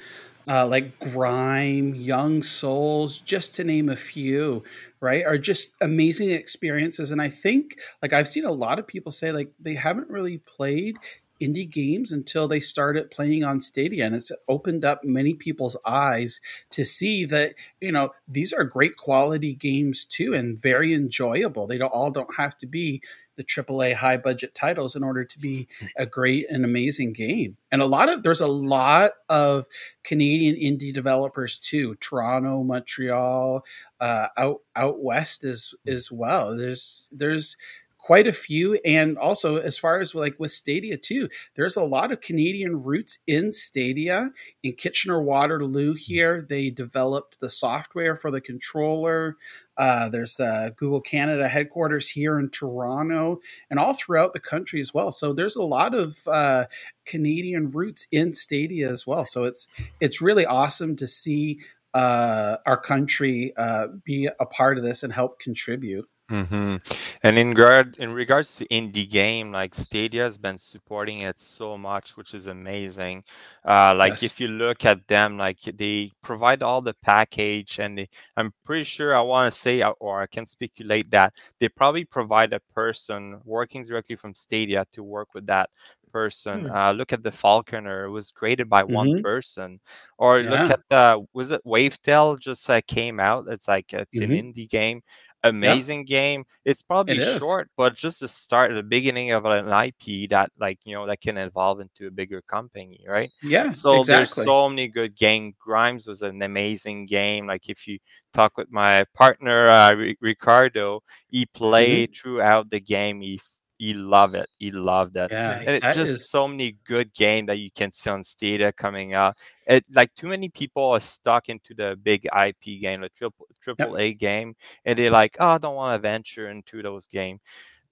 uh, 0.47 0.69
like 0.69 1.01
Grime, 1.01 1.97
Young 1.97 2.45
Souls, 2.45 3.19
just 3.19 3.57
to 3.57 3.65
name 3.65 3.89
a 3.89 3.97
few. 3.97 4.63
Right, 5.01 5.27
are 5.27 5.37
just 5.37 5.75
amazing 5.81 6.31
experiences, 6.31 7.11
and 7.11 7.21
I 7.21 7.27
think 7.27 7.77
like 8.01 8.13
I've 8.13 8.29
seen 8.29 8.45
a 8.45 8.53
lot 8.53 8.79
of 8.79 8.87
people 8.87 9.11
say 9.11 9.33
like 9.33 9.51
they 9.59 9.75
haven't 9.75 10.11
really 10.11 10.39
played 10.39 10.97
indie 11.43 11.69
games 11.69 12.13
until 12.13 12.49
they 12.49 12.61
started 12.61 13.11
playing 13.11 13.45
on 13.45 13.61
Stadia, 13.61 14.07
and 14.07 14.15
it's 14.15 14.33
opened 14.49 14.85
up 14.85 15.05
many 15.05 15.35
people's 15.35 15.77
eyes 15.85 16.41
to 16.71 16.85
see 16.85 17.25
that 17.27 17.55
you 17.81 17.93
know 17.93 18.11
these 18.29 18.53
are 18.53 18.65
great 18.65 18.97
quality 18.97 19.55
games 19.55 20.05
too, 20.05 20.35
and 20.35 20.61
very 20.61 20.95
enjoyable. 20.95 21.67
They 21.67 21.79
don't 21.79 21.93
all 21.93 22.11
don't 22.11 22.35
have 22.37 22.57
to 22.59 22.67
be 22.67 23.03
the 23.37 23.45
AAA 23.45 23.95
high 23.95 24.17
budget 24.17 24.55
titles 24.55 24.95
in 24.95 25.03
order 25.03 25.25
to 25.25 25.39
be 25.39 25.69
a 25.97 26.07
great 26.07 26.47
and 26.51 26.65
amazing 26.65 27.13
game. 27.13 27.57
And 27.71 27.81
a 27.81 27.87
lot 27.87 28.11
of 28.11 28.23
there's 28.23 28.41
a 28.41 28.47
lot 28.47 29.13
of 29.29 29.67
Canadian 30.05 30.57
indie 30.57 30.93
developers 30.93 31.59
too, 31.59 31.95
Toronto, 31.97 32.63
Montreal, 32.63 33.65
uh, 34.01 34.29
out 34.37 34.61
out 34.77 35.03
west 35.03 35.45
as 35.45 35.75
as 35.87 36.13
well. 36.13 36.57
There's 36.57 37.09
there's 37.13 37.57
quite 38.03 38.27
a 38.27 38.33
few 38.33 38.75
and 38.85 39.17
also 39.17 39.57
as 39.57 39.79
far 39.79 39.99
as 39.99 40.15
like 40.15 40.35
with 40.39 40.51
stadia 40.51 40.97
too 40.97 41.29
there's 41.55 41.77
a 41.77 41.85
lot 41.85 42.13
of 42.13 42.21
canadian 42.21 42.83
roots 42.83 43.19
in 43.27 43.53
stadia 43.53 44.31
in 44.63 44.73
kitchener 44.73 45.23
waterloo 45.23 45.95
here. 45.95 46.47
They 46.49 46.71
developed 46.71 47.41
the 47.41 47.49
software 47.49 48.17
for 48.17 48.31
the 48.31 48.41
controller. 48.41 49.37
Uh, 49.77 50.09
there's 50.09 50.39
uh, 50.39 50.71
google 50.77 51.01
canada 51.01 51.49
headquarters 51.49 52.09
here 52.09 52.39
in 52.39 52.51
toronto 52.51 53.41
and 53.71 53.79
all 53.79 53.95
throughout 53.95 54.33
the 54.33 54.41
country 54.41 54.81
as 54.81 54.93
well. 54.93 55.13
So 55.13 55.33
there's 55.33 55.57
a 55.57 55.63
lot 55.63 55.95
of 55.95 56.19
uh, 56.27 56.67
canadian 57.07 57.71
roots 57.71 58.07
in 58.13 58.35
stadia 58.35 58.91
as 58.91 59.07
well. 59.07 59.25
So 59.25 59.45
it's 59.45 59.69
it's 60.01 60.21
really 60.21 60.47
awesome 60.47 60.97
to 60.97 61.07
see 61.07 61.61
uh, 61.95 62.57
our 62.67 62.81
country 62.81 63.53
uh, 63.57 63.89
be 64.05 64.29
a 64.41 64.47
part 64.47 64.79
of 64.79 64.85
this 64.85 65.03
and 65.03 65.13
help 65.13 65.39
contribute 65.39 66.09
hmm 66.31 66.77
And 67.23 67.39
in 67.39 67.51
regard 67.51 67.97
in 67.99 68.13
regards 68.13 68.57
to 68.57 68.67
indie 68.69 69.09
game, 69.09 69.53
like 69.53 69.75
Stadia 69.75 70.23
has 70.23 70.39
been 70.39 70.57
supporting 70.59 71.21
it 71.21 71.39
so 71.39 71.77
much, 71.77 72.17
which 72.17 72.33
is 72.35 72.47
amazing. 72.47 73.25
Uh, 73.67 73.95
like 73.95 74.23
Yes. 74.23 74.23
if 74.23 74.41
you 74.41 74.49
look 74.49 74.85
at 74.87 75.07
them, 75.09 75.37
like 75.37 75.59
they 75.63 76.11
provide 76.23 76.63
all 76.63 76.81
the 76.81 76.95
package, 77.03 77.79
and 77.79 77.99
they, 77.99 78.09
I'm 78.37 78.53
pretty 78.65 78.85
sure 78.85 79.15
I 79.15 79.21
want 79.21 79.53
to 79.53 79.59
say, 79.59 79.83
uh, 79.83 79.91
or 80.01 80.23
I 80.23 80.27
can 80.27 80.47
speculate 80.47 81.11
that 81.11 81.35
they 81.61 81.69
probably 81.69 82.05
provide 82.05 82.53
a 82.55 82.61
person 82.75 83.41
working 83.45 83.83
directly 83.83 84.17
from 84.17 84.35
Stadia 84.35 84.87
to 84.93 85.03
work 85.03 85.35
with 85.35 85.47
that 85.47 85.69
person. 86.13 86.67
Hmm. 86.67 86.75
Uh, 86.75 86.93
look 86.93 87.13
at 87.13 87.23
the 87.23 87.31
Falconeer; 87.31 88.07
it 88.07 88.11
was 88.11 88.31
created 88.31 88.69
by 88.69 88.83
one 88.85 89.13
Mhm. 89.13 89.23
person. 89.23 89.81
Or 90.19 90.41
look 90.43 90.71
at 90.71 90.81
the 90.89 91.25
was 91.35 91.51
it 91.51 91.63
Wavetale 91.67 92.39
just 92.39 92.69
uh, 92.71 92.81
came 92.87 93.21
out? 93.21 93.47
It's 93.49 93.69
like 93.69 93.93
it's 93.93 94.21
an 94.21 94.31
Mhm. 94.31 94.43
indie 94.43 94.69
game 94.69 95.03
amazing 95.45 96.05
game. 96.05 96.45
It's 96.65 96.83
probably 96.83 97.19
It 97.19 97.21
short, 97.21 97.71
but 97.77 97.95
just 97.95 98.21
the 98.21 98.29
start, 98.29 98.75
the 98.75 98.83
beginning 98.83 99.31
of 99.33 99.45
an 99.45 99.67
IP 99.69 100.27
that, 100.29 100.51
like 100.59 100.79
you 100.85 100.95
know, 100.95 101.07
that 101.07 101.21
can 101.21 101.37
evolve 101.39 101.81
into 101.81 102.07
a 102.07 102.11
bigger 102.11 102.43
company, 102.43 103.05
right? 103.09 103.33
Yeah, 103.43 103.73
So 103.73 104.05
exactly. 104.05 104.05
there's 104.05 104.31
so 104.33 104.69
many 104.69 104.89
good 104.89 105.17
game. 105.17 105.55
Grimes 105.59 106.07
was 106.07 106.23
an 106.23 106.43
amazing 106.43 107.07
game. 107.07 107.47
Like 107.47 107.69
if 107.69 107.87
you 107.87 107.99
talk 108.33 108.57
with 108.57 108.71
my 108.71 109.05
partner 109.15 109.67
uh, 109.69 109.95
Ri- 109.95 110.17
Ricardo, 110.21 111.03
he 111.29 111.47
played 111.47 112.11
throughout 112.15 112.71
the 112.71 112.81
game. 112.81 113.21
He 113.21 113.39
he 113.83 113.95
loved 113.95 114.37
it. 114.37 114.49
He 114.61 114.71
loved 114.71 115.17
it. 115.17 115.33
Yeah, 115.33 115.59
and 115.59 115.71
it's 115.71 115.83
that 115.83 115.97
just 115.97 116.13
is- 116.13 116.31
so 116.31 116.47
many 116.47 116.77
good 116.85 117.13
game 117.15 117.47
that 117.47 117.59
you 117.59 117.69
can 117.73 117.93
see 117.93 118.11
on 118.11 118.23
Stadia 118.23 118.71
coming 118.73 119.13
out. 119.15 119.35
It 119.67 119.85
like 119.93 120.15
too 120.15 120.29
many 120.29 120.49
people 120.49 120.85
are 120.91 121.01
stuck 121.01 121.49
into 121.49 121.75
the 121.75 121.99
big 122.01 122.29
IP 122.33 122.81
game, 122.81 123.01
the 123.01 123.09
triple 123.09 123.49
triple 123.61 123.99
A 123.99 124.15
game, 124.15 124.55
and 124.85 124.97
they're 124.97 125.11
like, 125.11 125.37
oh, 125.41 125.49
I 125.49 125.59
don't 125.59 125.75
want 125.75 125.99
to 125.99 126.01
venture 126.01 126.49
into 126.49 126.81
those 126.81 127.09
games. 127.09 127.41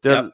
The 0.03 0.11
Yep. 0.11 0.33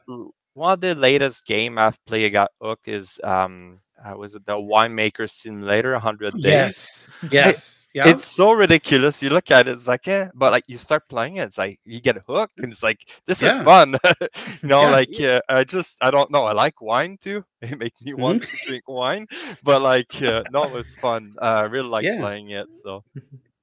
One 0.57 0.73
of 0.73 0.81
the 0.81 0.95
latest 0.95 1.45
game 1.45 1.77
I've 1.77 1.99
played 2.05 2.33
got 2.33 2.51
hooked 2.61 2.87
is 2.89 3.19
um 3.23 3.79
uh, 4.03 4.15
was 4.17 4.35
it 4.35 4.45
the 4.45 4.55
winemaker 4.57 5.29
simulator 5.29 5.93
100 5.93 6.41
days 6.41 6.87
Yes. 6.87 7.11
It- 7.43 7.57
Yes. 7.57 7.89
Yeah. 7.93 8.13
it's 8.13 8.25
so 8.25 8.51
ridiculous 8.53 9.21
you 9.21 9.29
look 9.29 9.51
at 9.51 9.67
it 9.67 9.71
it's 9.73 9.87
like 9.87 10.05
yeah 10.07 10.29
but 10.35 10.51
like 10.51 10.63
you 10.67 10.77
start 10.77 11.03
playing 11.09 11.37
it 11.37 11.43
it's 11.43 11.57
like 11.57 11.79
you 11.85 11.99
get 12.01 12.17
hooked 12.27 12.53
and 12.59 12.71
it's 12.71 12.83
like 12.83 12.99
this 13.27 13.41
is 13.43 13.57
fun 13.59 13.95
you 14.61 14.69
know 14.69 14.87
Yeah. 14.87 14.97
like 14.97 15.17
yeah 15.17 15.39
i 15.49 15.63
just 15.63 15.97
i 16.01 16.09
don't 16.11 16.31
know 16.31 16.45
i 16.45 16.53
like 16.53 16.81
wine 16.81 17.17
too 17.21 17.43
it 17.61 17.77
makes 17.77 18.01
me 18.01 18.13
want 18.13 18.39
Mm-hmm. 18.39 18.51
to 18.51 18.57
drink 18.65 18.83
wine 18.87 19.25
but 19.63 19.81
like 19.81 20.21
uh, 20.21 20.43
no 20.49 20.63
it 20.65 20.71
was 20.71 20.95
fun 21.01 21.33
uh, 21.41 21.45
i 21.45 21.63
really 21.63 21.89
like 21.89 22.07
Yeah. 22.07 22.19
playing 22.19 22.49
it 22.51 22.67
so 22.73 23.03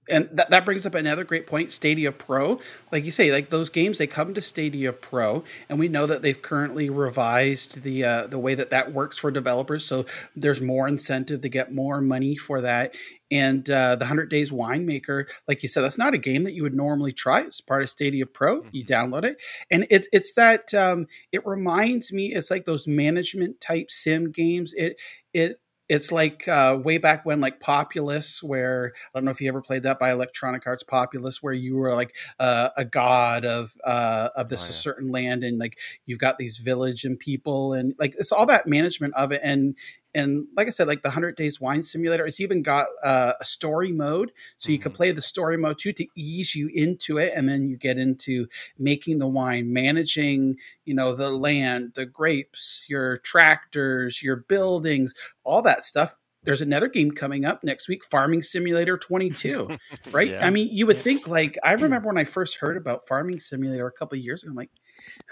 and 0.08 0.28
that, 0.32 0.50
that 0.50 0.64
brings 0.64 0.86
up 0.86 0.94
another 0.94 1.24
great 1.24 1.46
point 1.46 1.72
stadia 1.72 2.12
pro. 2.12 2.60
Like 2.92 3.04
you 3.04 3.10
say 3.10 3.32
like 3.32 3.50
those 3.50 3.70
games 3.70 3.98
they 3.98 4.06
come 4.06 4.34
to 4.34 4.40
stadia 4.40 4.92
pro 4.92 5.44
and 5.68 5.78
we 5.78 5.88
know 5.88 6.06
that 6.06 6.22
they've 6.22 6.40
currently 6.40 6.90
revised 6.90 7.82
the 7.82 8.04
uh, 8.04 8.26
the 8.26 8.38
way 8.38 8.54
that 8.54 8.70
that 8.70 8.92
works 8.92 9.18
for 9.18 9.30
developers. 9.30 9.84
So 9.84 10.06
there's 10.36 10.60
more 10.60 10.88
incentive 10.88 11.40
to 11.42 11.48
get 11.48 11.72
more 11.72 12.00
money 12.00 12.36
for 12.36 12.60
that. 12.60 12.94
And 13.30 13.68
uh, 13.68 13.96
the 13.96 14.04
100 14.04 14.28
days 14.30 14.52
winemaker 14.52 15.24
like 15.48 15.62
you 15.62 15.68
said 15.68 15.82
that's 15.82 15.98
not 15.98 16.14
a 16.14 16.18
game 16.18 16.44
that 16.44 16.52
you 16.52 16.62
would 16.62 16.74
normally 16.74 17.12
try. 17.12 17.40
It's 17.40 17.60
part 17.60 17.82
of 17.82 17.90
stadia 17.90 18.26
pro. 18.26 18.64
You 18.72 18.84
download 18.84 19.24
it. 19.24 19.38
And 19.70 19.86
it's 19.90 20.08
it's 20.12 20.34
that 20.34 20.72
um, 20.74 21.06
it 21.32 21.44
reminds 21.46 22.12
me 22.12 22.34
it's 22.34 22.50
like 22.50 22.64
those 22.64 22.86
management 22.86 23.60
type 23.60 23.90
sim 23.90 24.30
games. 24.30 24.72
It 24.76 24.96
it 25.32 25.60
it's 25.88 26.10
like 26.10 26.48
uh, 26.48 26.78
way 26.82 26.98
back 26.98 27.26
when 27.26 27.40
like 27.40 27.60
populous 27.60 28.42
where 28.42 28.92
i 29.14 29.18
don't 29.18 29.24
know 29.24 29.30
if 29.30 29.40
you 29.40 29.48
ever 29.48 29.60
played 29.60 29.82
that 29.82 29.98
by 29.98 30.10
electronic 30.12 30.66
arts 30.66 30.82
populous 30.82 31.42
where 31.42 31.52
you 31.52 31.76
were 31.76 31.94
like 31.94 32.14
uh, 32.40 32.70
a 32.76 32.84
god 32.84 33.44
of 33.44 33.72
uh, 33.84 34.30
of 34.34 34.48
this 34.48 34.62
Oh, 34.64 34.66
yeah. 34.66 34.70
certain 34.72 35.10
land 35.10 35.44
and 35.44 35.58
like 35.58 35.78
you've 36.06 36.18
got 36.18 36.38
these 36.38 36.58
village 36.58 37.04
and 37.04 37.18
people 37.18 37.72
and 37.74 37.94
like 37.98 38.14
it's 38.18 38.32
all 38.32 38.46
that 38.46 38.66
management 38.66 39.14
of 39.14 39.32
it 39.32 39.40
and 39.44 39.76
and 40.14 40.46
like 40.56 40.66
i 40.66 40.70
said 40.70 40.86
like 40.88 41.02
the 41.02 41.08
100 41.08 41.36
days 41.36 41.60
wine 41.60 41.82
simulator 41.82 42.26
it's 42.26 42.40
even 42.40 42.62
got 42.62 42.86
uh, 43.02 43.32
a 43.40 43.44
story 43.44 43.92
mode. 43.92 44.32
So 44.56 44.72
you 44.72 44.78
can 44.78 44.92
Mm-hmm. 44.92 44.96
play 44.96 45.12
the 45.12 45.22
story 45.22 45.56
mode 45.56 45.78
too 45.78 45.92
to 45.94 46.06
ease 46.16 46.54
you 46.54 46.68
into 46.72 47.18
it 47.18 47.32
and 47.34 47.48
then 47.48 47.68
you 47.68 47.76
get 47.76 47.98
into 47.98 48.46
making 48.78 49.18
the 49.18 49.26
wine 49.28 49.72
managing 49.72 50.56
you 50.84 50.94
know 50.94 51.14
the 51.14 51.30
land 51.30 51.92
the 51.94 52.06
grapes 52.06 52.86
your 52.88 53.18
tractors 53.18 54.22
your 54.22 54.36
buildings 54.36 55.14
all 55.44 55.62
that 55.62 55.82
stuff. 55.84 56.16
There's 56.44 56.60
another 56.62 56.88
game 56.88 57.10
coming 57.10 57.44
up 57.46 57.64
next 57.64 57.88
week 57.88 58.04
farming 58.04 58.42
simulator 58.42 58.98
22 58.98 59.72
right? 60.10 60.34
Yeah. 60.34 60.38
i 60.40 60.50
mean 60.50 60.68
you 60.70 60.86
would 60.86 61.02
think 61.02 61.26
like 61.26 61.56
i 61.64 61.72
remember 61.72 62.08
when 62.08 62.18
i 62.18 62.24
first 62.24 62.58
heard 62.58 62.76
about 62.76 63.06
farming 63.06 63.38
simulator 63.40 63.86
a 63.86 63.92
couple 63.92 64.16
of 64.18 64.24
years 64.24 64.42
ago 64.42 64.50
i'm 64.50 64.56
like 64.56 64.70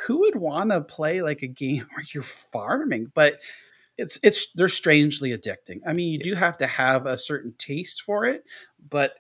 who 0.07 0.21
would 0.21 0.37
want 0.37 0.71
to 0.71 0.81
play 0.83 1.23
like 1.23 1.43
a 1.43 1.47
game 1.47 1.87
where 1.95 2.05
you're 2.13 2.23
farming? 2.23 3.11
But 3.15 3.41
it's 4.03 4.19
it's 4.23 4.53
they're 4.53 4.69
strangely 4.69 5.31
addicting. 5.37 5.81
I 5.87 5.93
mean 5.93 6.13
you 6.13 6.19
do 6.19 6.35
have 6.35 6.59
to 6.59 6.67
have 6.67 7.07
a 7.07 7.17
certain 7.17 7.55
taste 7.59 8.03
for 8.03 8.27
it 8.27 8.45
but 8.91 9.15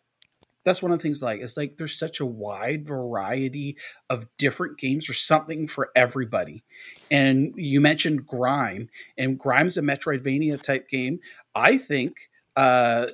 that's 0.64 0.82
one 0.82 0.92
of 0.92 0.98
the 0.98 1.02
things 1.02 1.22
like 1.22 1.40
it's 1.40 1.56
like 1.56 1.76
there's 1.76 1.98
such 1.98 2.20
a 2.20 2.26
wide 2.26 2.86
variety 2.86 3.76
of 4.10 4.26
different 4.38 4.78
games 4.78 5.08
or 5.08 5.14
something 5.14 5.66
for 5.66 5.90
everybody. 5.96 6.62
And 7.10 7.52
you 7.56 7.80
mentioned 7.80 8.26
grime 8.26 8.88
and 9.18 9.38
grime's 9.38 9.76
a 9.76 9.82
metroidvania 9.82 10.60
type 10.62 10.88
game. 10.88 11.20
I 11.54 11.78
think 11.78 12.30
uh 12.56 13.08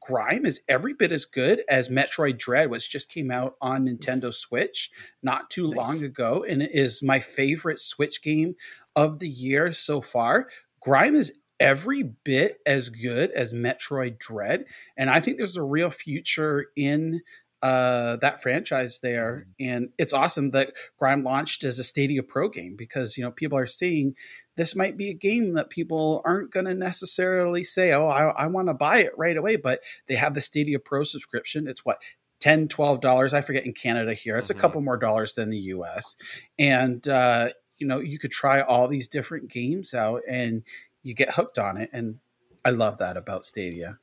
Grime 0.00 0.46
is 0.46 0.60
every 0.68 0.94
bit 0.94 1.12
as 1.12 1.24
good 1.24 1.62
as 1.68 1.88
Metroid 1.88 2.38
Dread, 2.38 2.70
which 2.70 2.90
just 2.90 3.08
came 3.08 3.30
out 3.30 3.54
on 3.60 3.86
Nintendo 3.86 4.32
Switch 4.32 4.90
not 5.22 5.50
too 5.50 5.66
long 5.66 6.02
ago, 6.02 6.44
and 6.48 6.62
it 6.62 6.70
is 6.72 7.02
my 7.02 7.20
favorite 7.20 7.78
Switch 7.78 8.22
game 8.22 8.56
of 8.96 9.18
the 9.18 9.28
year 9.28 9.72
so 9.72 10.00
far. 10.00 10.48
Grime 10.84 11.16
is 11.16 11.32
every 11.58 12.02
bit 12.02 12.58
as 12.66 12.90
good 12.90 13.30
as 13.30 13.54
Metroid 13.54 14.18
Dread, 14.18 14.66
and 14.96 15.08
I 15.08 15.20
think 15.20 15.38
there's 15.38 15.56
a 15.56 15.62
real 15.62 15.90
future 15.90 16.66
in 16.76 17.22
uh, 17.62 18.16
that 18.16 18.42
franchise 18.42 19.00
there. 19.02 19.46
And 19.58 19.88
it's 19.96 20.12
awesome 20.12 20.50
that 20.50 20.72
Grime 20.98 21.22
launched 21.22 21.64
as 21.64 21.78
a 21.78 21.84
Stadia 21.84 22.22
Pro 22.22 22.50
game 22.50 22.76
because 22.76 23.16
you 23.16 23.24
know 23.24 23.30
people 23.30 23.56
are 23.56 23.66
seeing 23.66 24.14
this 24.56 24.76
might 24.76 24.98
be 24.98 25.08
a 25.08 25.14
game 25.14 25.54
that 25.54 25.70
people 25.70 26.20
aren't 26.26 26.52
going 26.52 26.66
to 26.66 26.74
necessarily 26.74 27.64
say, 27.64 27.92
"Oh, 27.92 28.06
I, 28.06 28.28
I 28.28 28.46
want 28.48 28.68
to 28.68 28.74
buy 28.74 28.98
it 28.98 29.12
right 29.16 29.36
away," 29.36 29.56
but 29.56 29.80
they 30.06 30.16
have 30.16 30.34
the 30.34 30.42
Stadia 30.42 30.78
Pro 30.78 31.04
subscription. 31.04 31.66
It's 31.66 31.84
what 31.84 32.02
10 32.40 32.68
12 32.68 33.00
dollars 33.00 33.32
i 33.32 33.40
forget 33.40 33.64
in 33.64 33.72
canada 33.72 34.12
here 34.12 34.36
it's 34.36 34.50
a 34.50 34.54
couple 34.54 34.80
more 34.82 34.98
dollars 34.98 35.34
than 35.34 35.48
the 35.48 35.58
us 35.58 36.16
and 36.58 37.08
uh, 37.08 37.48
you 37.78 37.86
know 37.86 38.00
you 38.00 38.18
could 38.18 38.30
try 38.32 38.60
all 38.60 38.88
these 38.88 39.08
different 39.08 39.50
games 39.50 39.94
out 39.94 40.22
and 40.28 40.62
you 41.02 41.14
get 41.14 41.34
hooked 41.34 41.58
on 41.58 41.76
it 41.76 41.90
and 41.92 42.16
i 42.64 42.70
love 42.70 42.98
that 42.98 43.16
about 43.16 43.44
stadia 43.44 43.98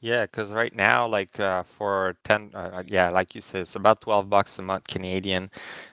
Yeah, 0.00 0.22
because 0.24 0.52
right 0.52 0.74
now, 0.74 1.06
like 1.08 1.38
uh, 1.40 1.62
for 1.62 2.16
ten, 2.24 2.50
uh, 2.54 2.70
uh, 2.80 2.82
yeah, 2.86 3.10
like 3.10 3.34
you 3.34 3.40
said, 3.40 3.62
it's 3.62 3.76
about 3.76 4.00
twelve 4.02 4.28
bucks 4.28 4.58
a 4.58 4.62
month 4.62 4.86
Canadian. 4.88 5.50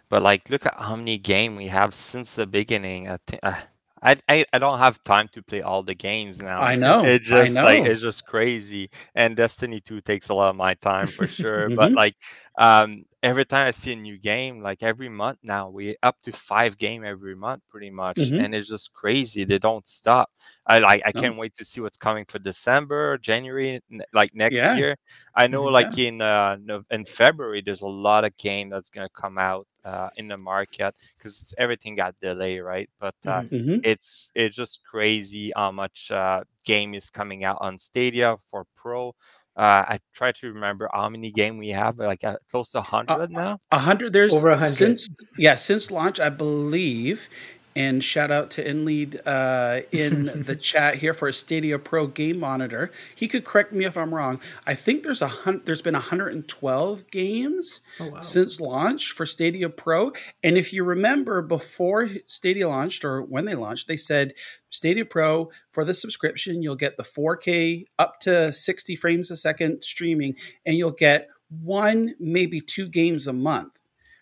But 0.10 0.22
like, 0.24 0.50
look 0.50 0.66
at 0.66 0.76
how 0.80 0.96
many 0.96 1.18
game 1.20 1.56
we 1.56 1.68
have 1.68 1.94
since 1.96 2.36
the 2.36 2.48
beginning. 2.48 3.08
I 3.10 3.18
think 3.28 3.40
uh, 3.44 3.62
I, 4.02 4.18
I 4.30 4.46
I 4.54 4.60
don't 4.60 4.80
have 4.80 5.04
time 5.04 5.30
to 5.34 5.44
play 5.44 5.62
all 5.62 5.84
the 5.84 5.96
games 5.96 6.42
now. 6.42 6.70
I 6.70 6.76
know, 6.76 7.04
It's 7.04 7.28
I 7.32 7.48
just 7.48 7.62
like 7.64 7.84
know. 7.84 7.86
it's 7.86 8.02
just 8.02 8.26
crazy. 8.26 8.90
And 9.16 9.38
Destiny 9.38 9.80
2 9.82 10.02
takes 10.02 10.30
a 10.30 10.34
lot 10.34 10.50
of 10.50 10.56
my 10.58 10.74
time 10.76 11.12
for 11.12 11.28
sure. 11.28 11.70
But 11.76 11.92
Mhm. 11.92 11.96
like, 11.96 12.16
um, 12.58 13.04
every 13.22 13.46
time 13.46 13.68
I 13.68 13.72
see 13.72 13.94
a 13.94 13.96
new 13.96 14.18
game, 14.18 14.62
like 14.62 14.82
every 14.82 15.10
month 15.10 15.40
now, 15.44 15.70
we 15.70 15.96
up 16.02 16.18
to 16.24 16.32
five 16.32 16.78
game 16.78 17.04
every 17.04 17.36
month, 17.36 17.62
pretty 17.70 17.90
much, 17.90 18.32
Mhm. 18.32 18.38
and 18.38 18.54
it's 18.54 18.68
just 18.68 18.94
crazy. 18.94 19.44
They 19.44 19.58
don't 19.60 19.88
stop. 19.88 20.30
I 20.66 20.80
like 20.80 21.02
I 21.06 21.12
can't 21.12 21.38
wait 21.38 21.54
to 21.56 21.66
see 21.66 21.82
what's 21.82 21.98
coming 21.98 22.26
for 22.26 22.40
December, 22.40 23.18
January, 23.18 23.82
n- 23.92 24.02
like 24.14 24.34
next 24.34 24.64
Yeah. 24.64 24.76
year. 24.76 24.96
I 25.36 25.48
know, 25.48 25.64
Mhm. 25.64 25.66
like 25.66 25.98
in 25.98 26.22
uh 26.22 26.58
in 26.92 27.06
February, 27.06 27.62
there's 27.62 27.82
a 27.82 27.88
lot 27.88 28.24
of 28.26 28.36
game 28.38 28.70
that's 28.70 28.90
gonna 28.90 29.10
come 29.10 29.38
out 29.38 29.68
uh 29.84 30.10
in 30.16 30.28
the 30.28 30.38
market 30.38 30.94
because 31.18 31.54
everything 31.58 31.96
got 31.96 32.16
delayed, 32.20 32.62
right? 32.62 32.90
But 33.00 33.16
uh, 33.26 33.44
Mhm. 33.52 33.84
it's 33.84 34.30
it's 34.36 34.56
just 34.56 34.80
crazy 34.90 35.52
how 35.56 35.72
much 35.72 36.12
uh 36.12 36.44
game 36.66 36.94
is 36.94 37.10
coming 37.10 37.44
out 37.44 37.58
on 37.62 37.78
Stadia 37.78 38.36
for 38.50 38.66
Pro. 38.76 39.14
Uh, 39.60 39.84
I 39.94 40.00
try 40.16 40.32
to 40.32 40.54
remember 40.54 40.90
how 40.94 41.10
many 41.10 41.32
game 41.32 41.58
we 41.58 41.70
have, 41.70 41.98
like 41.98 42.24
uh, 42.24 42.38
close 42.50 42.72
to 42.72 42.82
hundred 42.82 43.30
now. 43.32 43.60
A 43.72 43.80
hundred. 43.80 44.14
There's 44.14 44.34
Over 44.34 44.52
a 44.52 44.58
hundred. 44.58 44.72
since 44.72 45.10
yeah 45.38 45.56
since 45.56 45.92
launch, 45.92 46.18
I 46.20 46.30
believe. 46.30 47.28
And 47.76 48.04
shout 48.04 48.32
out 48.32 48.50
to 48.52 48.64
InLead 48.66 49.22
uh, 49.26 49.82
in 49.92 50.26
the 50.44 50.56
chat 50.56 50.96
here 50.96 51.14
for 51.14 51.28
a 51.28 51.34
Stadia 51.34 51.80
Pro 51.80 52.08
game 52.08 52.40
monitor. 52.40 52.92
He 53.16 53.28
could 53.28 53.46
correct 53.46 53.72
me 53.72 53.86
if 53.86 53.96
I'm 53.96 54.14
wrong. 54.14 54.40
I 54.68 54.76
think 54.76 55.04
there's 55.04 55.22
a 55.22 55.28
hun- 55.28 55.62
there's 55.66 55.82
been 55.82 55.94
112 55.94 57.10
games 57.12 57.82
Oh, 58.00 58.10
wow. 58.10 58.20
since 58.22 58.60
launch 58.60 59.12
for 59.12 59.26
Stadia 59.26 59.70
Pro. 59.70 60.12
And 60.44 60.58
if 60.58 60.74
you 60.74 60.84
remember, 60.84 61.42
before 61.42 62.10
Stadia 62.26 62.68
launched 62.68 63.06
or 63.06 63.22
when 63.22 63.46
they 63.46 63.56
launched, 63.56 63.88
they 63.88 63.98
said 63.98 64.34
Stadia 64.70 65.06
Pro 65.06 65.50
for 65.70 65.86
the 65.86 65.94
subscription, 65.94 66.62
you'll 66.62 66.76
get 66.76 66.98
the 66.98 67.04
4K 67.04 67.86
up 67.98 68.20
to 68.22 68.52
60 68.52 68.96
frames 68.96 69.32
a 69.32 69.38
second 69.38 69.84
streaming, 69.84 70.36
and 70.66 70.76
you'll 70.76 70.92
get 70.92 71.30
one, 71.50 72.14
maybe 72.20 72.62
two 72.62 72.88
games 72.88 73.28
a 73.28 73.34
month. 73.34 73.79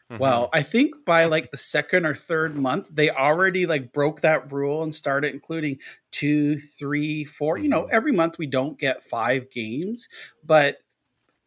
Well, 0.09 0.45
mm-hmm. 0.45 0.57
I 0.57 0.63
think 0.63 1.05
by 1.05 1.25
like 1.25 1.51
the 1.51 1.57
second 1.57 2.05
or 2.05 2.13
third 2.13 2.55
month, 2.55 2.89
they 2.93 3.09
already 3.09 3.65
like 3.65 3.91
broke 3.91 4.21
that 4.21 4.51
rule 4.51 4.83
and 4.83 4.93
started 4.93 5.33
including 5.33 5.79
two, 6.11 6.57
three, 6.57 7.25
four. 7.25 7.57
You 7.57 7.69
know, 7.69 7.83
mm-hmm. 7.83 7.95
every 7.95 8.11
month 8.11 8.37
we 8.37 8.47
don't 8.47 8.79
get 8.79 9.03
five 9.03 9.49
games, 9.51 10.07
but 10.43 10.77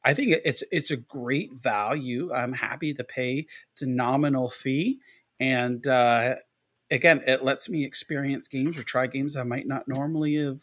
I 0.04 0.14
think 0.14 0.34
it's 0.44 0.62
it's 0.70 0.90
a 0.90 0.96
great 0.96 1.52
value. 1.52 2.32
I'm 2.32 2.52
happy 2.52 2.94
to 2.94 3.04
pay. 3.04 3.46
It's 3.72 3.82
a 3.82 3.86
nominal 3.86 4.48
fee, 4.48 5.00
and 5.38 5.86
uh, 5.86 6.36
again, 6.90 7.22
it 7.26 7.44
lets 7.44 7.68
me 7.68 7.84
experience 7.84 8.48
games 8.48 8.78
or 8.78 8.82
try 8.82 9.06
games 9.06 9.36
I 9.36 9.42
might 9.42 9.66
not 9.66 9.88
normally 9.88 10.36
have 10.36 10.60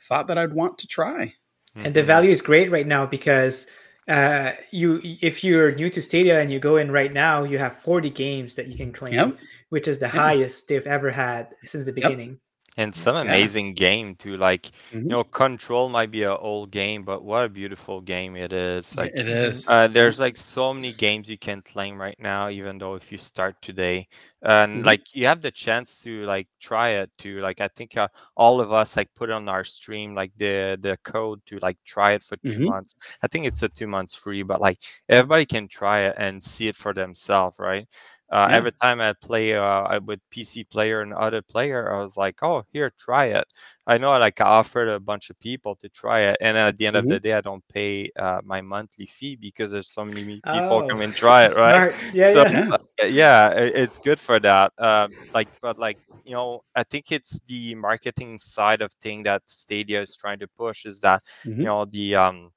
thought 0.00 0.28
that 0.28 0.38
I'd 0.38 0.52
want 0.52 0.78
to 0.78 0.86
try. 0.86 1.34
and 1.76 1.94
the 1.94 2.00
mm-hmm. 2.00 2.06
value 2.06 2.30
is 2.30 2.42
great 2.42 2.70
right 2.70 2.86
now 2.86 3.06
because 3.06 3.66
uh, 4.10 4.52
you 4.72 5.00
if 5.02 5.42
you're 5.44 5.72
new 5.74 5.88
to 5.90 6.02
Stadia 6.02 6.40
and 6.40 6.50
you 6.50 6.58
go 6.58 6.76
in 6.76 6.90
right 6.90 7.12
now, 7.12 7.44
you 7.44 7.58
have 7.58 7.76
40 7.76 8.10
games 8.10 8.54
that 8.56 8.66
you 8.68 8.76
can 8.76 8.92
claim, 8.92 9.14
Yep. 9.14 9.38
which 9.70 9.88
is 9.88 9.98
the 10.00 10.06
Yeah. 10.06 10.10
highest 10.12 10.68
they've 10.68 10.86
ever 10.86 11.10
had 11.10 11.54
since 11.62 11.84
the 11.86 11.92
beginning. 11.92 12.40
And 12.76 12.94
some 12.94 13.16
Yeah. 13.20 13.48
amazing 13.48 13.74
game 13.74 14.14
too. 14.16 14.36
Like 14.36 14.66
Mhm. 14.90 15.08
you 15.08 15.14
know, 15.16 15.24
Control 15.24 15.88
might 15.88 16.10
be 16.10 16.22
an 16.24 16.36
old 16.40 16.70
game, 16.70 17.04
but 17.04 17.22
what 17.24 17.44
a 17.44 17.48
beautiful 17.48 18.00
game 18.00 18.36
it 18.36 18.52
is. 18.52 18.96
Like 18.96 19.14
it 19.14 19.28
is. 19.28 19.66
Uh, 19.66 19.88
there's 19.88 20.18
like 20.20 20.36
so 20.36 20.72
many 20.74 20.92
games 20.92 21.28
you 21.30 21.38
can 21.38 21.62
claim 21.62 22.00
right 22.00 22.18
now, 22.18 22.48
even 22.50 22.78
though 22.78 22.94
if 22.94 23.12
you 23.12 23.18
start 23.18 23.60
today, 23.62 24.08
and 24.42 24.84
Mhm. 24.84 24.86
like 24.86 25.02
you 25.14 25.26
have 25.26 25.42
the 25.42 25.50
chance 25.50 26.02
to 26.02 26.24
like 26.24 26.48
try 26.60 26.90
it 26.90 27.10
too. 27.18 27.40
Like 27.40 27.60
I 27.60 27.68
think 27.68 27.96
uh, 27.96 28.08
all 28.36 28.60
of 28.60 28.72
us 28.72 28.96
like 28.96 29.12
put 29.14 29.30
on 29.30 29.48
our 29.48 29.64
stream 29.64 30.14
like 30.14 30.32
the 30.36 30.78
the 30.80 30.96
code 31.04 31.40
to 31.46 31.58
like 31.60 31.78
try 31.84 32.12
it 32.12 32.22
for 32.22 32.36
2 32.46 32.60
Mhm. 32.60 32.62
months. 32.62 32.94
I 33.22 33.28
think 33.28 33.46
it's 33.46 33.62
a 33.62 33.68
two 33.68 33.86
months 33.88 34.14
free, 34.14 34.42
but 34.42 34.60
like 34.60 34.78
everybody 35.08 35.46
can 35.46 35.68
try 35.68 36.00
it 36.02 36.14
and 36.18 36.42
see 36.42 36.68
it 36.68 36.76
for 36.76 36.92
themselves, 36.94 37.56
right? 37.58 37.86
Uh, 38.30 38.48
Yeah. 38.48 38.52
Every 38.52 38.72
time 38.72 39.00
I 39.00 39.12
play 39.14 39.54
uh, 39.54 40.00
with 40.00 40.20
PC 40.30 40.64
player 40.64 41.00
and 41.02 41.12
other 41.14 41.42
player, 41.42 41.92
I 41.92 42.00
was 42.02 42.16
like, 42.16 42.42
"Oh, 42.42 42.64
here, 42.72 42.90
try 42.98 43.26
it." 43.26 43.44
I 43.86 43.98
know, 43.98 44.10
like 44.18 44.40
I 44.40 44.44
offered 44.46 44.88
a 44.88 45.00
bunch 45.00 45.30
of 45.30 45.38
people 45.40 45.74
to 45.76 45.88
try 45.88 46.20
it, 46.30 46.36
and 46.40 46.56
at 46.56 46.76
the 46.78 46.86
end 46.86 46.96
of 46.96 47.08
the 47.08 47.18
day, 47.20 47.32
I 47.34 47.40
don't 47.40 47.64
pay 47.68 48.10
uh, 48.18 48.40
my 48.44 48.60
monthly 48.62 49.06
fee 49.06 49.36
because 49.36 49.70
there's 49.72 49.88
so 49.90 50.04
many 50.04 50.42
people 50.50 50.82
Oh, 50.82 50.90
come 50.90 51.00
and 51.00 51.14
try 51.14 51.44
it, 51.46 51.54
right? 51.56 51.82
smart. 51.82 51.96
Yeah, 52.12 52.30
so, 52.32 52.44
yeah. 52.48 52.64
uh, 52.70 52.78
yeah, 53.06 53.50
it's 53.52 53.98
good 53.98 54.20
for 54.20 54.38
that. 54.40 54.72
Um, 54.78 55.16
like, 55.34 55.48
but 55.60 55.78
like 55.78 55.98
you 56.24 56.32
know, 56.34 56.60
I 56.74 56.84
think 56.84 57.12
it's 57.12 57.40
the 57.46 57.74
marketing 57.74 58.38
side 58.38 58.82
of 58.82 58.92
thing 59.02 59.22
that 59.24 59.42
Stadia 59.46 60.02
is 60.02 60.16
trying 60.16 60.38
to 60.40 60.48
push 60.48 60.84
is 60.86 61.00
that 61.00 61.22
Mhm. 61.44 61.58
you 61.58 61.66
know 61.66 61.84
the 61.84 62.14
um 62.16 62.50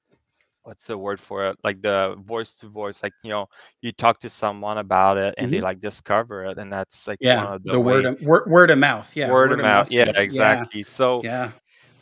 what's 0.64 0.86
the 0.86 0.98
word 0.98 1.20
for 1.20 1.46
it 1.46 1.56
like 1.64 1.80
the 1.82 2.16
voice 2.26 2.54
to 2.58 2.68
voice 2.68 3.02
like 3.02 3.14
you 3.22 3.30
know 3.30 3.46
you 3.82 3.92
talk 3.92 4.18
to 4.18 4.28
someone 4.28 4.78
about 4.78 5.16
it 5.18 5.34
and 5.38 5.52
they 5.52 5.60
Mhm. 5.60 5.62
like 5.62 5.80
discover 5.80 6.44
it 6.46 6.58
and 6.58 6.72
that's 6.72 7.06
like 7.08 7.20
Yeah, 7.20 7.40
one 7.40 7.52
of 7.54 7.62
the, 7.64 7.76
the 7.76 7.80
word 7.80 8.06
of, 8.06 8.20
word, 8.22 8.44
word 8.48 8.70
of 8.70 8.78
mouth. 8.78 9.14
Yeah, 9.16 9.30
word, 9.32 9.52
of 9.52 9.58
mouth 9.60 9.88
yeah 9.90 10.10
exactly 10.16 10.82
so 10.82 11.24
Yeah. 11.24 11.52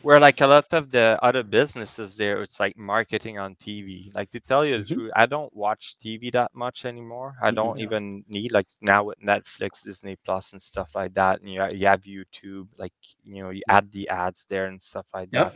where 0.02 0.20
like 0.20 0.40
a 0.40 0.46
lot 0.46 0.66
of 0.72 0.90
the 0.90 1.18
other 1.22 1.42
businesses 1.42 2.16
there 2.16 2.42
it's 2.42 2.60
like 2.60 2.76
marketing 2.76 3.38
on 3.38 3.54
tv 3.56 4.14
like 4.14 4.30
to 4.30 4.40
tell 4.40 4.64
you 4.64 4.78
the 4.78 4.84
Mhm. 4.84 4.86
truth 4.86 5.10
i 5.16 5.26
don't 5.26 5.54
watch 5.54 5.96
tv 6.04 6.32
that 6.32 6.50
much 6.54 6.84
anymore 6.84 7.34
i 7.42 7.50
don't 7.50 7.78
even 7.80 8.24
need 8.28 8.52
like 8.52 8.66
now 8.80 9.04
with 9.04 9.18
netflix 9.20 9.82
disney 9.84 10.16
plus 10.24 10.52
and 10.52 10.60
stuff 10.62 10.90
like 10.94 11.14
that 11.14 11.40
and 11.40 11.50
you, 11.52 11.64
you 11.72 11.86
have 11.86 12.02
youtube 12.02 12.68
like 12.78 12.92
you 13.24 13.42
know 13.42 13.50
you 13.50 13.62
add 13.68 13.90
the 13.92 14.08
ads 14.08 14.44
there 14.48 14.66
and 14.66 14.80
stuff 14.80 15.06
like 15.14 15.30
Yep. 15.32 15.32
that 15.32 15.52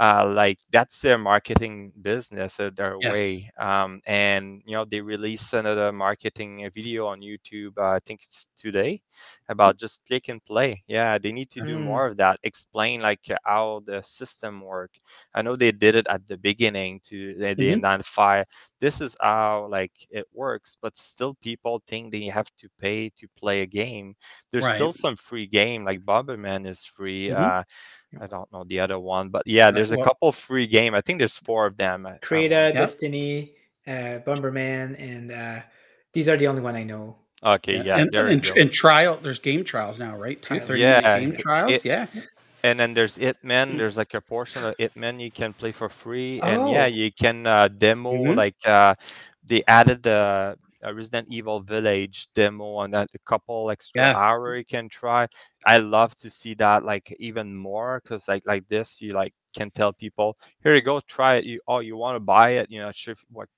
uh 0.00 0.26
like 0.34 0.58
that's 0.72 1.02
their 1.02 1.18
marketing 1.18 1.92
business 2.02 2.58
uh, 2.60 2.70
their 2.76 2.98
Yes. 3.00 3.00
way 3.00 3.50
um 3.60 4.00
and 4.06 4.62
you 4.66 4.74
know 4.74 4.84
they 4.84 5.00
release 5.00 5.52
another 5.52 5.92
marketing 5.92 6.64
uh, 6.66 6.70
video 6.74 7.06
on 7.06 7.20
youtube 7.20 7.72
uh, 7.78 7.92
i 7.96 8.00
think 8.06 8.20
it's 8.24 8.48
today 8.56 9.00
about 9.48 9.78
just 9.78 10.06
click 10.06 10.28
and 10.28 10.44
play 10.44 10.82
yeah 10.88 11.18
they 11.18 11.32
need 11.32 11.50
to 11.50 11.62
do 11.62 11.78
Mm. 11.78 11.80
more 11.80 12.06
of 12.06 12.16
that 12.16 12.38
explain 12.44 13.00
like 13.00 13.20
uh, 13.30 13.36
how 13.44 13.82
the 13.86 14.02
system 14.02 14.60
work 14.62 14.90
i 15.34 15.42
know 15.42 15.56
they 15.56 15.72
did 15.72 15.94
it 15.94 16.06
at 16.08 16.26
the 16.28 16.36
beginning 16.38 17.00
to 17.04 17.34
they, 17.38 17.50
Mhm. 17.56 17.74
identify 17.74 18.42
this 18.80 19.00
is 19.00 19.16
how 19.20 19.68
like 19.70 19.92
it 20.10 20.26
works 20.32 20.76
but 20.80 20.96
still 20.96 21.34
people 21.42 21.82
think 21.86 22.12
they 22.12 22.24
have 22.26 22.48
to 22.56 22.68
pay 22.80 23.10
to 23.16 23.26
play 23.38 23.62
a 23.62 23.66
game 23.66 24.14
there's 24.52 24.66
still 24.66 24.92
some 24.92 25.16
free 25.16 25.46
game 25.46 25.84
like 25.84 26.00
bomberman 26.04 26.66
is 26.66 26.84
free 26.84 27.30
Mhm. 27.30 27.52
I 28.20 28.26
don't 28.26 28.50
know 28.52 28.64
the 28.64 28.80
other 28.80 28.98
one, 28.98 29.28
but 29.28 29.42
yeah, 29.46 29.70
there's 29.70 29.92
a 29.92 29.96
well- 29.96 30.06
couple 30.06 30.32
free 30.32 30.66
game. 30.66 30.94
I 30.94 31.00
think 31.00 31.18
there's 31.18 31.38
four 31.38 31.66
of 31.66 31.76
them. 31.76 32.06
I- 32.06 32.14
I 32.14 32.18
Crayta, 32.18 32.64
want- 32.64 32.74
Destiny, 32.74 33.52
uh, 33.86 34.18
Bomberman, 34.26 34.98
and 34.98 35.30
uh, 35.32 35.60
these 36.12 36.28
are 36.28 36.36
the 36.36 36.46
only 36.48 36.62
one 36.62 36.74
I 36.76 36.82
know. 36.82 37.16
Okay, 37.42 37.82
yeah, 37.82 37.98
and, 37.98 38.10
there 38.10 38.26
and, 38.26 38.44
and 38.56 38.70
trial, 38.70 39.18
there's 39.22 39.38
game 39.38 39.64
trials 39.64 39.98
now, 39.98 40.16
right? 40.16 40.36
Two 40.42 40.56
Trials. 40.56 40.66
30 40.68 40.80
Yeah, 40.80 41.20
game 41.20 41.36
trials. 41.36 41.72
it- 41.72 41.84
yeah. 41.84 42.06
And 42.62 42.78
then 42.78 42.92
there's 42.92 43.16
Hitman. 43.16 43.78
There's 43.78 43.96
like 43.96 44.12
a 44.12 44.20
portion 44.20 44.62
of 44.64 44.76
Hitman 44.76 45.18
you 45.18 45.30
can 45.30 45.54
play 45.54 45.72
for 45.72 45.88
free, 45.88 46.40
and 46.42 46.68
yeah, 46.70 46.84
Oh. 46.84 46.86
you 46.88 47.10
can 47.10 47.46
uh, 47.46 47.68
demo 47.68 48.12
Mhm. 48.12 48.36
like 48.36 48.56
uh, 48.66 48.94
they 49.46 49.62
added 49.66 50.02
the 50.02 50.58
a 50.82 50.94
Resident 50.94 51.28
Evil 51.30 51.60
Village 51.60 52.28
demo 52.34 52.80
and 52.80 52.94
that 52.94 53.08
a 53.14 53.18
couple 53.20 53.70
extra 53.70 54.04
Yes. 54.04 54.14
hour 54.14 54.56
you 54.56 54.64
can 54.64 54.88
try. 54.88 55.26
I 55.66 55.78
love 55.78 56.14
to 56.16 56.30
see 56.30 56.54
that 56.54 56.84
like 56.84 57.14
even 57.18 57.54
more 57.56 58.00
because 58.02 58.28
like 58.28 58.44
like 58.46 58.68
this 58.68 59.00
you 59.00 59.12
like 59.12 59.32
can 59.54 59.70
tell 59.70 59.92
people 59.92 60.36
here 60.62 60.74
you 60.74 60.82
go 60.82 61.00
try 61.00 61.36
it. 61.36 61.44
You 61.44 61.60
oh 61.68 61.80
you 61.80 61.96
want 61.96 62.16
to 62.16 62.20
buy 62.20 62.50
it 62.60 62.70
you 62.70 62.80
know 62.80 62.90
sure 62.92 63.12
if- 63.12 63.24
what 63.30 63.48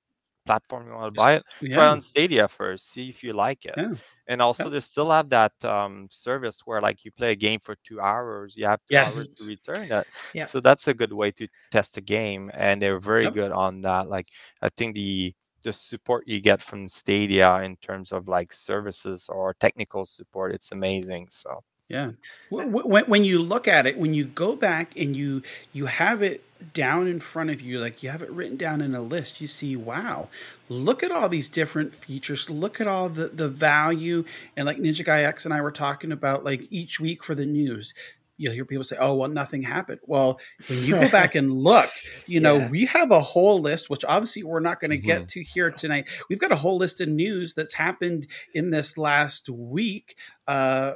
platform 0.46 0.86
you 0.86 0.92
want 0.94 1.06
to 1.06 1.10
buy 1.12 1.34
it 1.34 1.44
try 1.70 1.86
on 1.86 2.00
Stadia 2.00 2.48
first 2.48 2.90
see 2.90 3.08
if 3.08 3.22
you 3.22 3.32
like 3.32 3.64
it. 3.66 3.78
Yeah. 3.78 3.94
And 4.28 4.40
also 4.42 4.70
they 4.70 4.80
still 4.80 5.10
have 5.10 5.28
that 5.30 5.52
um, 5.64 6.08
service 6.10 6.62
where 6.64 6.80
like 6.80 7.04
you 7.04 7.10
play 7.12 7.32
a 7.32 7.36
game 7.36 7.60
for 7.60 7.76
two 7.84 8.00
hours 8.00 8.56
you 8.56 8.66
have 8.66 8.80
two 8.88 9.00
Yes. 9.00 9.04
hours 9.04 9.28
to 9.36 9.44
return 9.44 9.88
that. 9.88 10.06
Yeah. 10.32 10.46
So 10.46 10.60
that's 10.60 10.88
a 10.88 10.94
good 10.94 11.12
way 11.12 11.30
to 11.32 11.48
test 11.70 11.96
a 11.96 12.00
game, 12.00 12.50
and 12.54 12.80
they're 12.80 12.98
very 13.00 13.28
Yep. 13.28 13.30
good 13.30 13.52
on 13.52 13.82
that. 13.82 14.08
Like 14.08 14.28
I 14.62 14.68
think 14.76 14.94
the 14.94 15.34
the 15.62 15.72
support 15.72 16.28
you 16.28 16.40
get 16.40 16.62
from 16.62 16.88
Stadia 16.88 17.60
in 17.62 17.76
terms 17.76 18.12
of 18.12 18.28
like 18.28 18.52
services 18.52 19.28
or 19.28 19.54
technical 19.54 20.04
support, 20.04 20.54
it's 20.54 20.72
amazing. 20.72 21.28
So 21.30 21.62
Yeah. 21.88 22.12
Wh- 22.50 22.64
wh- 22.70 22.86
When, 22.86 23.04
when 23.06 23.24
you 23.24 23.40
look 23.40 23.68
at 23.68 23.86
it, 23.86 23.98
when 23.98 24.14
you 24.14 24.24
go 24.24 24.56
back 24.56 24.96
and 24.96 25.14
you 25.16 25.42
you 25.72 25.86
have 25.86 26.22
it 26.22 26.42
down 26.74 27.06
in 27.08 27.20
front 27.20 27.50
of 27.50 27.60
you, 27.60 27.80
like 27.80 28.02
you 28.02 28.08
have 28.10 28.22
it 28.22 28.30
written 28.30 28.56
down 28.56 28.80
in 28.80 28.94
a 28.94 29.02
list, 29.02 29.40
you 29.40 29.48
see, 29.48 29.76
wow, 29.76 30.28
look 30.68 31.02
at 31.02 31.10
all 31.10 31.28
these 31.28 31.48
different 31.48 31.92
features. 31.92 32.48
Look 32.50 32.80
at 32.80 32.86
all 32.88 33.08
the 33.08 33.28
the 33.28 33.48
value. 33.48 34.24
And 34.56 34.66
like 34.66 34.78
Ninja 34.78 35.04
Guy 35.04 35.22
X 35.24 35.44
and 35.44 35.52
I 35.54 35.60
were 35.60 35.72
talking 35.72 36.12
about, 36.12 36.44
like 36.44 36.66
each 36.70 37.00
week 37.00 37.22
for 37.22 37.34
the 37.34 37.46
news. 37.46 37.94
You'll 38.38 38.54
hear 38.54 38.64
people 38.64 38.84
say, 38.84 38.96
"Oh, 38.98 39.14
well, 39.14 39.28
nothing 39.28 39.62
happened." 39.62 40.00
Well, 40.04 40.40
when 40.68 40.82
you 40.84 40.94
go 40.94 41.08
back 41.10 41.34
and 41.36 41.52
look, 41.52 41.90
you 42.26 42.40
know, 42.40 42.58
Yeah. 42.58 42.68
we 42.70 42.86
have 42.86 43.10
a 43.10 43.20
whole 43.20 43.60
list, 43.60 43.90
which 43.90 44.04
obviously 44.04 44.42
we're 44.42 44.60
not 44.60 44.80
going 44.80 44.90
to 44.90 44.96
get 44.96 45.28
to 45.28 45.42
here 45.42 45.70
tonight. 45.70 46.08
We've 46.28 46.38
got 46.40 46.50
a 46.52 46.56
whole 46.56 46.76
list 46.78 47.00
of 47.00 47.08
news 47.08 47.54
that's 47.54 47.74
happened 47.74 48.26
in 48.54 48.70
this 48.70 48.96
last 48.98 49.48
week 49.48 50.16
uh, 50.48 50.94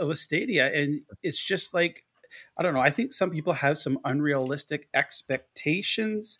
with 0.00 0.18
Stadia, 0.18 0.72
and 0.72 1.02
it's 1.22 1.42
just 1.42 1.74
like 1.74 2.04
I 2.56 2.62
don't 2.62 2.74
know. 2.74 2.80
I 2.80 2.90
think 2.90 3.12
some 3.12 3.30
people 3.30 3.52
have 3.52 3.78
some 3.78 3.98
unrealistic 4.04 4.88
expectations, 4.94 6.38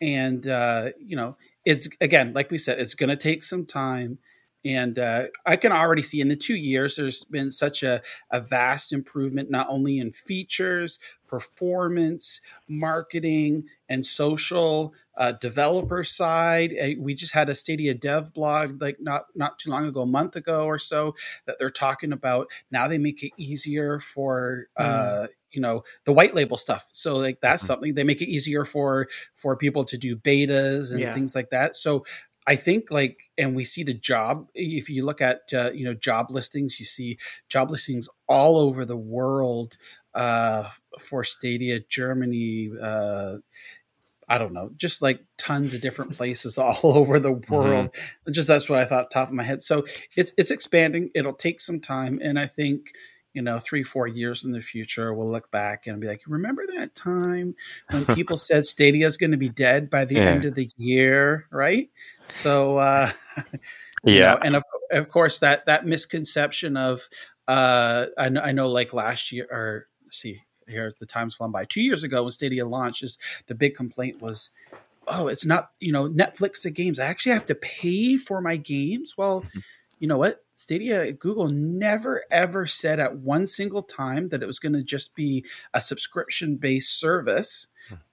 and 0.00 0.46
uh, 0.46 0.90
you 0.98 1.16
know, 1.16 1.36
it's 1.64 1.88
again, 2.00 2.32
like 2.32 2.50
we 2.50 2.58
said, 2.58 2.78
it's 2.78 2.94
going 2.94 3.10
to 3.10 3.16
take 3.16 3.42
some 3.44 3.66
time. 3.66 4.18
And 4.68 4.98
uh, 4.98 5.28
I 5.46 5.56
can 5.56 5.72
already 5.72 6.02
see 6.02 6.20
in 6.20 6.28
the 6.28 6.36
two 6.36 6.56
years, 6.56 6.96
there's 6.96 7.24
been 7.24 7.50
such 7.50 7.82
a, 7.82 8.02
a 8.30 8.40
vast 8.40 8.92
improvement, 8.92 9.50
not 9.50 9.66
only 9.70 9.98
in 9.98 10.12
features, 10.12 10.98
performance, 11.26 12.40
marketing, 12.68 13.64
and 13.88 14.04
social 14.04 14.92
uh, 15.16 15.32
developer 15.32 16.04
side. 16.04 16.74
Uh, 16.80 16.90
We 17.00 17.14
just 17.14 17.34
had 17.34 17.48
a 17.48 17.54
Stadia 17.54 17.94
dev 17.94 18.34
blog 18.34 18.80
like 18.80 18.98
not 19.00 19.26
not 19.34 19.58
too 19.58 19.70
long 19.70 19.86
ago, 19.86 20.02
a 20.02 20.06
month 20.06 20.36
ago 20.36 20.66
or 20.66 20.78
so, 20.78 21.14
that 21.46 21.58
they're 21.58 21.70
talking 21.70 22.12
about. 22.12 22.48
Now 22.70 22.88
they 22.88 22.98
make 22.98 23.22
it 23.22 23.32
easier 23.36 23.98
for 24.00 24.66
uh, 24.76 25.28
you 25.50 25.60
know 25.62 25.82
the 26.04 26.12
white 26.12 26.34
label 26.34 26.56
stuff. 26.58 26.88
So 26.92 27.16
like 27.16 27.40
that's 27.40 27.64
something 27.64 27.94
they 27.94 28.04
make 28.04 28.20
it 28.22 28.28
easier 28.28 28.64
for 28.64 29.08
for 29.34 29.56
people 29.56 29.84
to 29.86 29.96
do 29.98 30.16
betas 30.16 30.92
and 30.94 31.00
Yeah. 31.00 31.12
things 31.12 31.34
like 31.34 31.50
that. 31.50 31.76
So 31.76 32.04
I 32.48 32.56
think 32.56 32.90
like, 32.90 33.30
and 33.36 33.54
we 33.54 33.64
see 33.64 33.82
the 33.82 33.92
job. 33.92 34.48
If 34.54 34.88
you 34.88 35.04
look 35.04 35.20
at 35.20 35.42
uh, 35.52 35.70
you 35.74 35.84
know 35.84 35.92
job 35.92 36.30
listings, 36.30 36.80
you 36.80 36.86
see 36.86 37.18
job 37.50 37.70
listings 37.70 38.08
all 38.26 38.56
over 38.56 38.86
the 38.86 38.96
world 38.96 39.76
uh, 40.14 40.66
for 40.98 41.24
Stadia, 41.24 41.80
Germany. 41.80 42.70
Uh, 42.80 43.36
I 44.30 44.38
don't 44.38 44.54
know, 44.54 44.70
just 44.78 45.02
like 45.02 45.20
tons 45.36 45.74
of 45.74 45.82
different 45.82 46.12
places 46.16 46.56
all 46.56 46.80
over 46.82 47.20
the 47.20 47.32
world. 47.32 47.94
Just 48.30 48.48
that's 48.48 48.70
what 48.70 48.80
I 48.80 48.86
thought 48.86 49.10
top 49.10 49.28
of 49.28 49.34
my 49.34 49.42
head. 49.42 49.60
So 49.60 49.84
it's 50.16 50.32
it's 50.38 50.50
expanding. 50.50 51.10
It'll 51.14 51.34
take 51.34 51.60
some 51.60 51.80
time, 51.80 52.18
and 52.22 52.38
I 52.38 52.46
think 52.46 52.92
you 53.38 53.42
know 53.42 53.60
three 53.60 53.84
four 53.84 54.08
years 54.08 54.44
in 54.44 54.50
the 54.50 54.60
future 54.60 55.14
we'll 55.14 55.30
look 55.30 55.48
back 55.52 55.86
and 55.86 56.00
be 56.00 56.08
like, 56.08 56.22
remember 56.26 56.66
that 56.74 56.92
time 56.96 57.54
when 57.92 58.04
people 58.16 58.36
said 58.36 58.66
Stadia 58.66 59.06
is 59.06 59.16
going 59.16 59.30
to 59.30 59.36
be 59.36 59.48
dead 59.48 59.88
by 59.88 60.04
the 60.04 60.16
Yeah. 60.16 60.30
end 60.30 60.44
of 60.44 60.56
the 60.56 60.68
year, 60.76 61.46
right? 61.52 61.88
So 62.26 62.78
uh, 62.78 63.12
Yeah. 64.04 64.32
know, 64.32 64.38
and 64.42 64.56
of 64.56 64.64
of 64.90 65.08
course 65.08 65.38
that 65.38 65.66
that 65.66 65.86
misconception 65.86 66.76
of 66.76 67.08
uh, 67.46 68.06
I 68.18 68.28
know 68.28 68.40
I 68.40 68.50
know 68.50 68.68
like 68.68 68.92
last 68.92 69.30
year 69.30 69.46
or 69.52 69.86
see 70.10 70.42
here 70.66 70.92
the 70.98 71.06
time's 71.06 71.36
flown 71.36 71.52
by 71.52 71.64
two 71.64 71.80
years 71.80 72.02
ago 72.02 72.24
when 72.24 72.32
Stadia 72.32 72.66
launched 72.66 73.04
is 73.04 73.18
the 73.46 73.54
big 73.54 73.76
complaint 73.76 74.20
was 74.20 74.50
oh 75.06 75.28
it's 75.28 75.46
not 75.46 75.70
you 75.78 75.92
know 75.92 76.08
Netflix 76.08 76.62
the 76.62 76.72
games 76.72 76.98
I 76.98 77.06
actually 77.06 77.34
have 77.34 77.46
to 77.46 77.54
pay 77.54 78.16
for 78.16 78.40
my 78.40 78.56
games 78.56 79.14
well 79.16 79.44
you 80.00 80.08
know 80.08 80.18
what 80.18 80.44
Stadia 80.58 81.12
Google 81.12 81.48
never 81.48 82.24
ever 82.30 82.66
said 82.66 82.98
at 82.98 83.16
one 83.18 83.46
single 83.46 83.82
time 83.82 84.26
that 84.28 84.42
it 84.42 84.46
was 84.46 84.58
going 84.58 84.72
to 84.72 84.82
just 84.82 85.14
be 85.14 85.44
a 85.72 85.80
subscription 85.80 86.56
based 86.56 86.98
service 86.98 87.68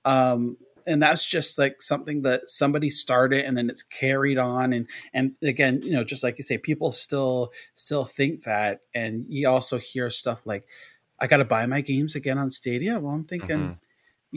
um, 0.06 0.58
and 0.88 1.02
that's 1.02 1.26
just 1.28 1.58
like 1.58 1.82
something 1.82 2.22
that 2.22 2.48
somebody 2.48 2.92
started 2.92 3.44
and 3.46 3.58
then 3.58 3.70
it's 3.72 3.82
carried 3.82 4.38
on. 4.38 4.72
And 4.74 4.88
and 5.14 5.36
again 5.42 5.82
you 5.82 5.92
know 5.94 6.04
just 6.04 6.24
like 6.24 6.38
you 6.38 6.44
say 6.44 6.58
people 6.60 6.92
still 6.92 7.52
still 7.74 8.06
think 8.06 8.44
that. 8.44 8.82
And 8.94 9.26
you 9.28 9.50
also 9.50 9.78
hear 9.80 10.10
stuff 10.12 10.46
like 10.46 10.66
i 11.20 11.28
gotta 11.28 11.46
buy 11.46 11.66
my 11.66 11.82
games 11.82 12.16
again 12.16 12.38
on 12.38 12.50
stadia. 12.50 13.00
Well 13.00 13.14
i'm 13.14 13.24
thinking 13.26 13.58
Mhm. 13.58 13.78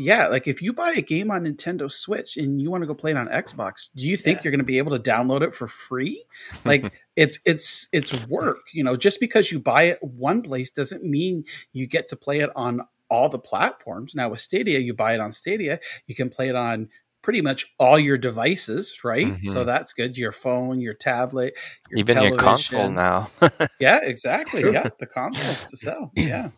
Yeah 0.01 0.29
like 0.29 0.47
if 0.47 0.63
you 0.63 0.73
buy 0.73 0.93
a 0.93 1.03
game 1.03 1.31
on 1.31 1.43
nintendo 1.43 1.91
switch 1.91 2.37
and 2.37 2.63
you 2.63 2.71
want 2.71 2.83
to 2.83 2.87
go 2.87 2.95
play 2.95 3.11
it 3.11 3.17
on 3.17 3.27
xbox 3.29 3.91
do 3.97 4.07
you 4.07 4.17
think 4.17 4.45
you're 4.45 4.53
going 4.53 4.61
to 4.61 4.65
be 4.65 4.79
able 4.79 4.97
to 4.97 4.99
download 5.11 5.43
it 5.43 5.53
for 5.55 5.67
free? 5.67 6.25
Like 6.65 6.93
it's 7.17 7.39
it's 7.45 7.89
it's 7.93 8.15
work 8.29 8.59
you 8.73 8.85
know? 8.85 8.97
Just 8.97 9.19
because 9.21 9.51
you 9.51 9.59
buy 9.59 9.85
it 9.85 9.99
one 10.03 10.43
place 10.43 10.71
doesn't 10.71 11.03
mean 11.03 11.45
you 11.73 11.87
get 11.87 12.09
to 12.09 12.17
play 12.17 12.41
it 12.41 12.51
on 12.55 12.83
all 13.11 13.29
the 13.29 13.39
platforms. 13.39 14.15
Now 14.15 14.29
with 14.29 14.41
stadia 14.41 14.79
you 14.79 14.95
buy 14.95 15.15
it 15.15 15.21
on 15.21 15.33
stadia 15.33 15.81
you 16.07 16.15
can 16.15 16.29
play 16.29 16.49
it 16.49 16.55
on 16.57 16.89
pretty 17.23 17.41
much 17.41 17.75
all 17.81 17.99
your 17.99 18.19
devices 18.19 19.01
right? 19.05 19.27
So 19.43 19.63
Mhm. 19.63 19.67
that's 19.67 19.93
good. 19.93 20.17
Your 20.17 20.33
phone 20.33 20.81
your 20.81 20.95
tablet 20.95 21.55
your 21.91 21.99
even 21.99 22.23
your 22.23 22.37
console 22.37 22.93
television. 22.93 22.95
now. 22.95 23.31
yeah 23.81 23.99
exactly. 24.03 24.63
Yeah 24.73 24.91
the 25.01 25.07
consoles 25.07 25.69
to 25.71 25.77
sell. 25.77 26.13
Yeah 26.15 26.51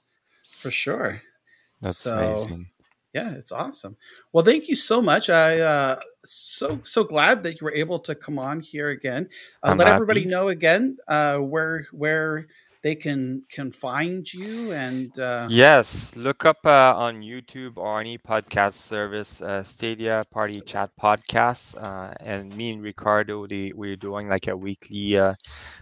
for 0.58 0.70
sure. 0.70 1.22
That's 1.80 1.98
so 1.98 2.18
amazing. 2.18 2.66
Yeah 3.12 3.32
it's 3.32 3.52
awesome. 3.52 3.96
Well 4.32 4.44
thank 4.44 4.68
you 4.68 4.76
so 4.76 5.02
much. 5.02 5.30
I 5.30 5.60
uh 5.60 6.00
so 6.24 6.80
so 6.84 7.04
glad 7.04 7.42
that 7.44 7.60
you 7.60 7.64
were 7.64 7.74
able 7.74 7.98
to 8.00 8.14
come 8.14 8.38
on 8.38 8.60
here 8.60 8.90
again. 8.90 9.28
Uh, 9.62 9.74
let 9.76 9.88
everybody 9.88 10.24
know 10.24 10.48
again 10.48 10.96
uh 11.08 11.38
where 11.38 11.86
where 11.92 12.46
they 12.82 12.94
can 12.94 13.42
can 13.50 13.70
find 13.72 14.32
you 14.32 14.72
and 14.72 15.18
uh 15.18 15.50
Yes, 15.50 16.14
look 16.16 16.44
up 16.44 16.58
uh, 16.66 16.94
on 16.96 17.22
YouTube 17.22 17.76
or 17.76 18.00
any 18.00 18.18
podcast 18.18 18.74
service, 18.74 19.40
uh, 19.42 19.62
Stadia 19.62 20.24
Party 20.30 20.60
Chat 20.62 20.90
Podcast, 21.00 21.74
uh, 21.82 22.14
and 22.20 22.54
me 22.54 22.70
and 22.72 22.82
Ricardo, 22.82 23.46
we're 23.74 23.96
doing 23.96 24.28
like 24.28 24.46
a 24.48 24.56
weekly 24.56 25.16
uh, 25.18 25.34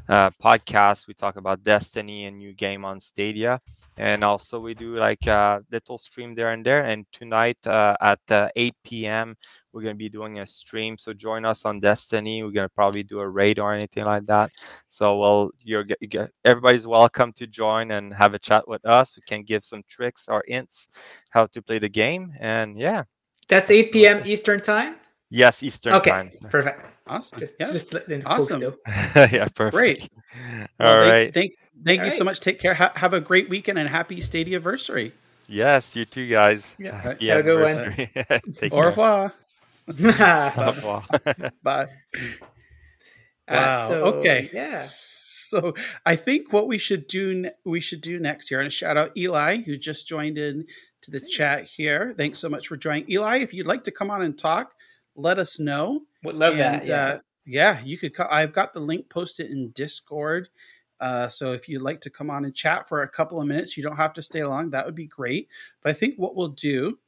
uh, 0.08 0.30
podcast. 0.42 1.06
We 1.06 1.14
talk 1.14 1.36
about 1.36 1.62
Destiny 1.64 2.24
and 2.26 2.38
new 2.38 2.54
game 2.54 2.84
on 2.84 3.00
Stadia, 3.00 3.60
and 3.96 4.24
also 4.24 4.60
we 4.60 4.74
do 4.74 4.96
like 4.96 5.26
a 5.26 5.62
little 5.70 5.98
stream 5.98 6.34
there 6.34 6.52
and 6.52 6.64
there. 6.64 6.84
And 6.84 7.06
tonight 7.12 7.58
at 7.66 8.20
uh, 8.30 8.48
8 8.56 9.06
p.m. 9.06 9.36
we're 9.78 9.84
gonna 9.84 9.94
be 9.94 10.08
doing 10.08 10.40
a 10.40 10.46
stream. 10.46 10.98
So 10.98 11.12
join 11.12 11.44
us 11.44 11.64
on 11.64 11.78
Destiny. 11.78 12.42
We're 12.42 12.50
gonna 12.50 12.68
probably 12.68 13.04
do 13.04 13.20
a 13.20 13.28
raid 13.28 13.60
or 13.60 13.72
anything 13.72 14.04
like 14.04 14.26
that. 14.26 14.50
So 14.90 15.18
well, 15.18 15.50
you're 15.62 15.84
get, 15.84 15.98
you 16.00 16.08
get, 16.08 16.30
everybody's 16.44 16.86
welcome 16.86 17.32
to 17.34 17.46
join 17.46 17.92
and 17.92 18.12
have 18.12 18.34
a 18.34 18.38
chat 18.40 18.66
with 18.66 18.84
us. 18.84 19.16
We 19.16 19.22
can 19.28 19.44
give 19.44 19.64
some 19.64 19.84
tricks 19.88 20.28
or 20.28 20.42
hints 20.48 20.88
how 21.30 21.46
to 21.46 21.62
play 21.62 21.78
the 21.78 21.88
game, 21.88 22.32
and 22.40 22.76
yeah, 22.76 23.04
That's 23.46 23.70
8 23.70 23.92
p.m. 23.92 24.22
Eastern 24.26 24.60
time. 24.60 24.96
yes, 25.30 25.62
Eastern 25.62 25.94
okay, 25.94 26.10
time. 26.10 26.30
sir. 26.32 26.48
perfect. 26.50 26.84
Awesome. 27.06 27.40
Just, 27.40 27.54
Yeah. 27.60 27.72
just 27.72 27.94
Awesome. 28.26 28.60
know. 28.60 28.74
yeah, 29.30 29.46
perfect. 29.54 29.74
Great. 29.76 30.10
All 30.42 30.66
Well, 30.80 30.98
right. 30.98 31.32
thank, 31.32 31.34
thank 31.34 31.52
thank 31.84 32.00
All 32.00 32.06
you 32.06 32.10
so 32.10 32.24
much 32.24 32.40
take 32.40 32.58
care 32.58 32.74
ha- 32.74 32.92
have 32.96 33.14
a 33.14 33.20
great 33.20 33.48
weekend 33.48 33.78
and 33.78 33.88
happy 33.88 34.20
stadia 34.20 34.56
anniversary 34.56 35.12
Yes, 35.48 35.96
you 35.96 36.04
too, 36.04 36.28
guys. 36.28 36.62
Yeah. 36.78 36.92
Happy 37.00 37.30
Have 37.30 37.40
a 37.40 37.42
good 37.42 37.60
one. 37.60 37.94
anniversary. 37.94 38.10
Take 38.60 38.72
au 38.72 38.76
care. 38.76 38.84
revoir 38.90 39.32
Bye 41.62 41.88
Uh, 43.48 43.54
Wow. 43.54 43.88
so, 43.88 44.04
okay. 44.04 44.50
yeah. 44.52 44.82
So 44.84 45.74
I 46.04 46.16
think 46.16 46.52
what 46.52 46.68
we 46.68 46.76
should 46.76 47.06
do 47.06 47.48
we 47.64 47.80
should 47.80 48.02
do 48.02 48.18
next 48.18 48.48
here, 48.48 48.58
and 48.58 48.66
a 48.66 48.70
shout 48.70 48.98
out 48.98 49.16
Eli 49.16 49.62
who 49.62 49.76
just 49.78 50.06
joined 50.06 50.36
in 50.36 50.66
to 51.02 51.10
the 51.10 51.20
chat 51.20 51.64
here. 51.64 52.14
Thanks 52.18 52.38
so 52.38 52.48
much 52.50 52.68
for 52.68 52.76
joining, 52.76 53.10
Eli. 53.10 53.38
If 53.38 53.54
you'd 53.54 53.66
like 53.66 53.84
to 53.84 53.90
come 53.90 54.10
on 54.10 54.20
and 54.20 54.36
talk, 54.36 54.74
let 55.16 55.38
us 55.38 55.58
know. 55.58 56.02
Would 56.24 56.34
love 56.34 56.56
that, 56.58 56.86
yeah. 56.86 56.96
Uh, 56.96 57.18
yeah, 57.46 57.80
you 57.82 57.96
could. 57.96 58.14
Co- 58.14 58.28
I've 58.30 58.52
got 58.52 58.74
the 58.74 58.80
link 58.80 59.08
posted 59.08 59.50
in 59.50 59.70
Discord. 59.70 60.50
Uh, 61.00 61.28
so 61.28 61.52
if 61.52 61.68
you'd 61.68 61.80
like 61.80 62.00
to 62.02 62.10
come 62.10 62.28
on 62.28 62.44
and 62.44 62.54
chat 62.54 62.86
for 62.88 63.00
a 63.02 63.08
couple 63.08 63.40
of 63.40 63.46
minutes, 63.46 63.76
you 63.76 63.82
don't 63.82 63.96
have 63.96 64.12
to 64.14 64.22
stay 64.22 64.44
long. 64.44 64.70
That 64.70 64.84
would 64.84 64.96
be 64.96 65.06
great. 65.06 65.48
But 65.82 65.90
I 65.90 65.92
think 65.94 66.16
what 66.16 66.36
we'll 66.36 66.48
do 66.48 66.98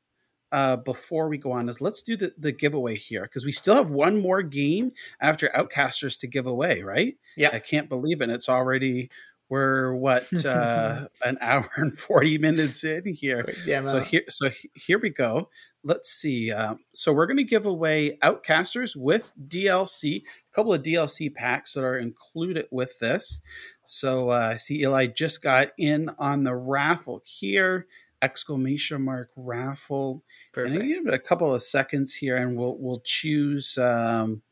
uh, 0.53 0.77
before 0.77 1.29
we 1.29 1.39
go 1.39 1.53
on 1.53 1.69
is 1.69 1.81
let's 1.81 2.03
do 2.03 2.17
the, 2.17 2.33
the 2.39 2.53
giveaway 2.53 2.97
here 2.97 3.23
because 3.23 3.45
we 3.45 3.53
still 3.53 3.75
have 3.75 3.91
one 3.91 4.21
more 4.21 4.43
game 4.43 4.93
after 5.21 5.49
Outcasters 5.49 6.19
to 6.21 6.27
give 6.27 6.47
away, 6.47 6.83
right? 6.83 7.17
Yeah. 7.37 7.51
I 7.53 7.61
can't 7.61 7.89
believe 7.89 8.21
it. 8.21 8.31
It's 8.31 8.49
already 8.49 9.11
we're 9.51 9.95
what 9.95 10.33
uh, 10.47 11.09
an 11.25 11.37
hour 11.41 11.69
and 11.77 11.99
forty 11.99 12.39
minutes 12.39 12.85
in 12.85 13.13
here. 13.13 13.53
Yeah, 13.67 13.83
so 13.83 14.01
here, 14.01 14.23
so 14.29 14.49
here 14.75 14.99
we 14.99 15.11
go. 15.11 15.51
Let's 15.83 16.11
see. 16.11 16.53
Uh, 16.53 16.75
so 16.95 17.13
we're 17.13 17.27
going 17.27 17.39
to 17.39 17.45
give 17.45 17.65
away 17.65 18.19
Outcasters 18.23 18.95
with 18.95 19.33
DLC, 19.49 20.19
a 20.19 20.55
couple 20.55 20.75
of 20.75 20.83
DLC 20.83 21.35
packs 21.35 21.73
that 21.73 21.85
are 21.85 21.99
included 21.99 22.67
with 22.71 22.99
this. 22.99 23.41
So 23.85 24.31
uh, 24.31 24.51
I 24.53 24.57
see 24.57 24.83
Eli 24.83 25.07
just 25.07 25.43
got 25.43 25.69
in 25.79 26.11
on 26.19 26.45
the 26.45 26.55
raffle 26.55 27.23
here. 27.25 27.87
Exclamation 28.23 29.03
mark 29.03 29.31
raffle. 29.37 30.23
And 30.55 30.83
I 30.83 30.87
give 30.87 31.07
it 31.07 31.15
a 31.15 31.19
couple 31.19 31.55
of 31.55 31.63
seconds 31.63 32.15
here, 32.15 32.37
and 32.37 32.57
we'll 32.57 32.77
we'll 32.79 33.03
choose 33.05 33.79
um, 33.79 34.43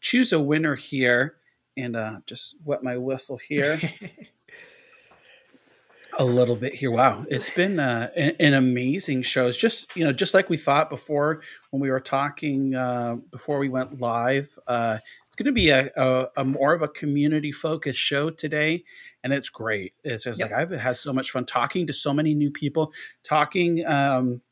choose 0.00 0.32
a 0.32 0.40
winner 0.40 0.74
here, 0.74 1.36
and 1.76 1.96
uh, 1.96 2.20
just 2.26 2.56
wet 2.64 2.82
my 2.82 2.96
whistle 2.96 3.38
here 3.38 3.80
a 6.18 6.24
little 6.24 6.56
bit 6.56 6.74
here. 6.74 6.90
Wow, 6.90 7.24
it's 7.28 7.50
been 7.50 7.80
uh, 7.80 8.10
an, 8.16 8.36
an 8.40 8.54
amazing 8.54 9.22
show. 9.22 9.46
It's 9.46 9.56
just 9.56 9.94
you 9.96 10.04
know, 10.04 10.12
just 10.12 10.34
like 10.34 10.48
we 10.48 10.56
thought 10.56 10.90
before 10.90 11.42
when 11.70 11.80
we 11.80 11.90
were 11.90 12.00
talking 12.00 12.74
uh, 12.74 13.16
before 13.30 13.58
we 13.58 13.68
went 13.68 14.00
live. 14.00 14.58
Uh, 14.66 14.98
it's 15.26 15.36
going 15.36 15.46
to 15.46 15.52
be 15.52 15.70
a, 15.70 15.90
a, 15.96 16.28
a 16.36 16.44
more 16.44 16.74
of 16.74 16.82
a 16.82 16.88
community 16.88 17.50
focused 17.50 17.98
show 17.98 18.30
today, 18.30 18.84
and 19.24 19.32
it's 19.32 19.50
great. 19.50 19.94
It's 20.04 20.24
just 20.24 20.40
Yep. 20.40 20.52
like 20.52 20.60
I've 20.60 20.70
had 20.70 20.98
so 20.98 21.12
much 21.12 21.32
fun 21.32 21.46
talking 21.46 21.88
to 21.88 21.94
so 21.94 22.14
many 22.14 22.34
new 22.34 22.52
people, 22.52 22.92
talking. 23.24 23.86
Um, 23.86 24.42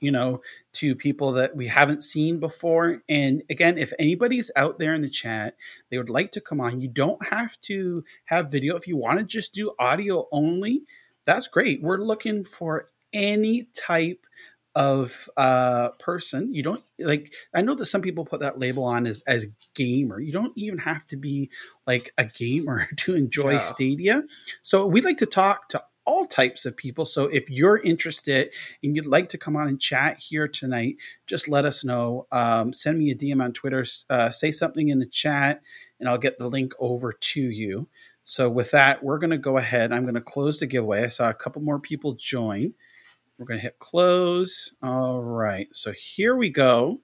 you 0.00 0.10
know, 0.10 0.42
to 0.72 0.96
people 0.96 1.32
that 1.32 1.56
we 1.56 1.68
haven't 1.68 2.02
seen 2.02 2.40
before. 2.40 3.02
And 3.08 3.42
again, 3.48 3.78
if 3.78 3.92
anybody's 4.00 4.50
out 4.56 4.80
there 4.80 4.94
in 4.94 5.02
the 5.02 5.08
chat, 5.08 5.56
they 5.90 5.98
would 5.98 6.10
like 6.10 6.32
to 6.32 6.40
come 6.40 6.60
on. 6.60 6.80
You 6.80 6.88
don't 6.88 7.24
have 7.28 7.60
to 7.62 8.04
have 8.24 8.50
video. 8.50 8.76
If 8.76 8.88
you 8.88 8.96
want 8.96 9.20
to 9.20 9.24
just 9.24 9.54
do 9.54 9.72
audio 9.78 10.26
only, 10.32 10.82
that's 11.24 11.48
great. 11.48 11.82
We're 11.82 11.98
looking 12.02 12.44
for 12.44 12.88
any 13.12 13.68
type 13.74 14.26
of 14.74 15.28
uh 15.36 15.90
person 15.98 16.54
you 16.54 16.62
don't 16.62 16.82
like 16.98 17.32
i 17.54 17.60
know 17.60 17.74
that 17.74 17.84
some 17.86 18.00
people 18.00 18.24
put 18.24 18.40
that 18.40 18.58
label 18.58 18.84
on 18.84 19.06
as 19.06 19.22
as 19.26 19.46
gamer. 19.74 20.18
You 20.20 20.32
don't 20.32 20.52
even 20.56 20.78
have 20.78 21.06
to 21.08 21.16
be 21.16 21.50
like 21.86 22.12
a 22.18 22.24
gamer 22.24 22.86
to 22.98 23.14
enjoy 23.14 23.54
Yeah. 23.54 23.58
stadia. 23.58 24.22
So 24.62 24.86
we'd 24.86 25.04
like 25.04 25.18
to 25.18 25.26
talk 25.26 25.68
to 25.70 25.82
all 26.04 26.26
types 26.26 26.66
of 26.66 26.76
people. 26.76 27.04
So 27.06 27.24
if 27.26 27.48
you're 27.48 27.78
interested 27.78 28.52
and 28.82 28.96
you'd 28.96 29.06
like 29.06 29.28
to 29.30 29.38
come 29.38 29.56
on 29.56 29.68
and 29.68 29.80
chat 29.80 30.18
here 30.18 30.48
tonight 30.48 30.96
just 31.26 31.48
let 31.48 31.64
us 31.64 31.84
know. 31.84 32.26
Um, 32.32 32.72
send 32.72 32.98
me 32.98 33.10
a 33.10 33.14
dm 33.14 33.42
on 33.42 33.52
twitter. 33.52 33.84
Uh, 34.10 34.30
say 34.30 34.50
something 34.52 34.88
in 34.88 34.98
the 34.98 35.06
chat 35.06 35.62
and 36.00 36.08
i'll 36.08 36.18
get 36.18 36.38
the 36.38 36.48
link 36.48 36.72
over 36.78 37.12
to 37.12 37.40
you. 37.42 37.88
So 38.24 38.48
with 38.48 38.70
that 38.72 39.04
we're 39.04 39.18
going 39.18 39.30
to 39.30 39.38
go 39.38 39.58
ahead 39.58 39.92
i'm 39.92 40.02
going 40.04 40.14
to 40.14 40.20
close 40.20 40.60
the 40.60 40.66
giveaway. 40.66 41.04
I 41.04 41.08
saw 41.08 41.28
a 41.28 41.34
couple 41.34 41.60
more 41.62 41.78
people 41.78 42.14
join 42.14 42.74
we're 43.38 43.46
going 43.46 43.58
to 43.58 43.62
hit 43.62 43.78
close. 43.78 44.72
All 44.82 45.22
right. 45.22 45.68
So 45.72 45.92
here 45.92 46.36
we 46.36 46.50
go. 46.50 47.00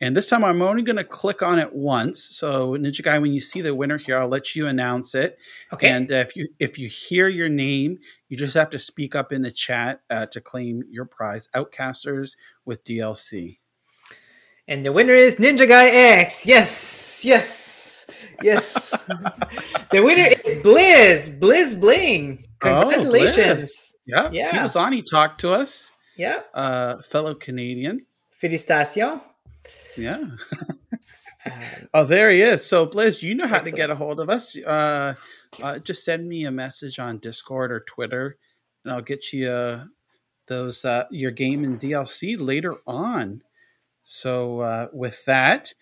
And 0.00 0.14
this 0.14 0.28
time 0.28 0.44
I'm 0.44 0.60
only 0.60 0.82
going 0.82 0.96
to 0.96 1.04
click 1.04 1.42
on 1.42 1.58
it 1.58 1.74
once. 1.74 2.22
So 2.22 2.72
Ninja 2.72 3.02
Guy, 3.02 3.18
when 3.18 3.32
you 3.32 3.40
see 3.40 3.62
the 3.62 3.74
winner 3.74 3.96
here, 3.96 4.18
I'll 4.18 4.28
let 4.28 4.54
you 4.54 4.66
announce 4.66 5.14
it. 5.14 5.38
Okay. 5.72 5.88
And 5.88 6.12
uh, 6.12 6.16
if 6.16 6.36
you 6.36 6.48
if 6.58 6.78
you 6.78 6.88
hear 6.88 7.28
your 7.28 7.48
name, 7.48 7.98
you 8.28 8.36
just 8.36 8.54
have 8.54 8.70
to 8.70 8.78
speak 8.78 9.14
up 9.14 9.32
in 9.32 9.40
the 9.40 9.50
chat 9.50 10.02
uh, 10.10 10.26
to 10.26 10.40
claim 10.40 10.82
your 10.90 11.06
prize. 11.06 11.48
Outcasters 11.54 12.36
with 12.66 12.84
DLC. 12.84 13.58
And 14.68 14.84
the 14.84 14.92
winner 14.92 15.14
is 15.14 15.36
Ninja 15.36 15.66
Guy 15.66 15.88
X. 15.88 16.44
Yes, 16.44 17.24
yes, 17.24 18.06
yes. 18.42 18.90
the 19.90 20.02
winner 20.02 20.28
is 20.44 20.58
Blizz. 20.58 21.38
Blitzbing. 21.38 22.44
Congratulations. 22.58 23.94
Oh, 23.94 23.95
yeah. 24.06 24.30
Yeah. 24.32 24.52
He 24.52 24.58
was 24.58 24.76
on. 24.76 24.92
He 24.92 25.02
talked 25.02 25.40
to 25.40 25.50
us. 25.50 25.92
Yeah. 26.16 26.40
Uh, 26.54 27.02
fellow 27.02 27.34
Canadian. 27.34 28.06
Felicitation. 28.30 29.20
Yeah. 29.96 30.24
oh, 31.94 32.04
there 32.04 32.30
he 32.30 32.42
is. 32.42 32.64
So, 32.64 32.86
Blizz, 32.86 33.22
you 33.22 33.34
know 33.34 33.46
how 33.46 33.58
to 33.58 33.70
get 33.70 33.90
a 33.90 33.94
hold 33.94 34.20
of 34.20 34.30
us. 34.30 34.56
Uh, 34.56 35.14
uh, 35.62 35.78
just 35.78 36.04
send 36.04 36.28
me 36.28 36.44
a 36.44 36.50
message 36.50 36.98
on 36.98 37.18
Discord 37.18 37.72
or 37.72 37.80
Twitter, 37.80 38.36
and 38.84 38.92
I'll 38.92 39.02
get 39.02 39.32
you 39.32 39.48
uh, 39.48 39.84
those 40.46 40.84
uh, 40.84 41.04
your 41.10 41.30
game 41.30 41.64
and 41.64 41.80
DLC 41.80 42.36
later 42.38 42.76
on. 42.86 43.42
So, 44.02 44.60
uh, 44.60 44.88
with 44.92 45.24
that, 45.24 45.74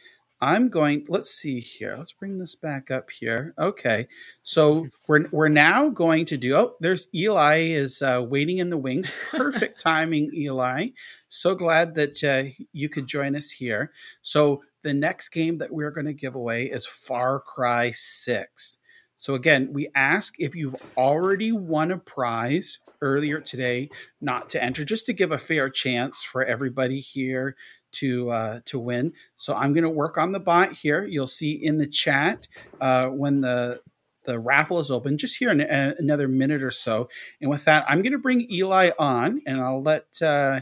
I'm 0.44 0.68
going. 0.68 1.06
Let's 1.08 1.30
see 1.30 1.58
here. 1.58 1.96
Let's 1.96 2.12
bring 2.12 2.36
this 2.36 2.54
back 2.54 2.90
up 2.90 3.10
here. 3.10 3.54
Okay, 3.58 4.06
so 4.42 4.86
we're 5.08 5.26
we're 5.30 5.48
now 5.48 5.88
going 5.88 6.26
to 6.26 6.36
do. 6.36 6.54
Oh, 6.54 6.74
there's 6.80 7.08
Eli 7.14 7.60
is 7.60 8.02
uh, 8.02 8.22
waiting 8.28 8.58
in 8.58 8.68
the 8.68 8.76
wings. 8.76 9.10
Perfect 9.30 9.80
timing, 9.80 10.30
Eli. 10.34 10.88
So 11.30 11.54
glad 11.54 11.94
that 11.94 12.22
uh, 12.22 12.50
you 12.74 12.90
could 12.90 13.06
join 13.06 13.34
us 13.36 13.50
here. 13.50 13.90
So 14.20 14.62
the 14.82 14.92
next 14.92 15.30
game 15.30 15.56
that 15.56 15.72
we're 15.72 15.90
going 15.90 16.06
to 16.06 16.12
give 16.12 16.34
away 16.34 16.66
is 16.66 16.84
Far 16.84 17.40
Cry 17.40 17.90
Six. 17.92 18.76
So 19.16 19.34
again, 19.36 19.70
we 19.72 19.88
ask 19.94 20.34
if 20.38 20.54
you've 20.54 20.76
already 20.98 21.52
won 21.52 21.92
a 21.92 21.98
prize 21.98 22.80
earlier 23.00 23.40
today, 23.40 23.88
not 24.20 24.50
to 24.50 24.62
enter, 24.62 24.84
just 24.84 25.06
to 25.06 25.14
give 25.14 25.32
a 25.32 25.38
fair 25.38 25.70
chance 25.70 26.22
for 26.22 26.44
everybody 26.44 27.00
here 27.00 27.56
to 27.94 28.30
uh, 28.30 28.60
to 28.66 28.78
win. 28.78 29.12
So 29.36 29.54
I'm 29.54 29.72
going 29.72 29.84
to 29.84 29.90
work 29.90 30.18
on 30.18 30.32
the 30.32 30.40
bot 30.40 30.72
here. 30.72 31.04
You'll 31.04 31.26
see 31.26 31.52
in 31.52 31.78
the 31.78 31.86
chat 31.86 32.48
uh, 32.80 33.08
when 33.08 33.40
the 33.40 33.80
the 34.24 34.38
raffle 34.38 34.80
is 34.80 34.90
open, 34.90 35.18
just 35.18 35.36
here 35.36 35.50
in 35.50 35.60
a, 35.60 35.94
another 35.98 36.28
minute 36.28 36.62
or 36.62 36.70
so. 36.70 37.08
And 37.40 37.50
with 37.50 37.64
that, 37.66 37.84
I'm 37.88 38.02
going 38.02 38.12
to 38.12 38.18
bring 38.18 38.50
Eli 38.50 38.90
on, 38.98 39.42
and 39.46 39.60
I'll 39.60 39.82
let 39.82 40.20
uh, 40.22 40.60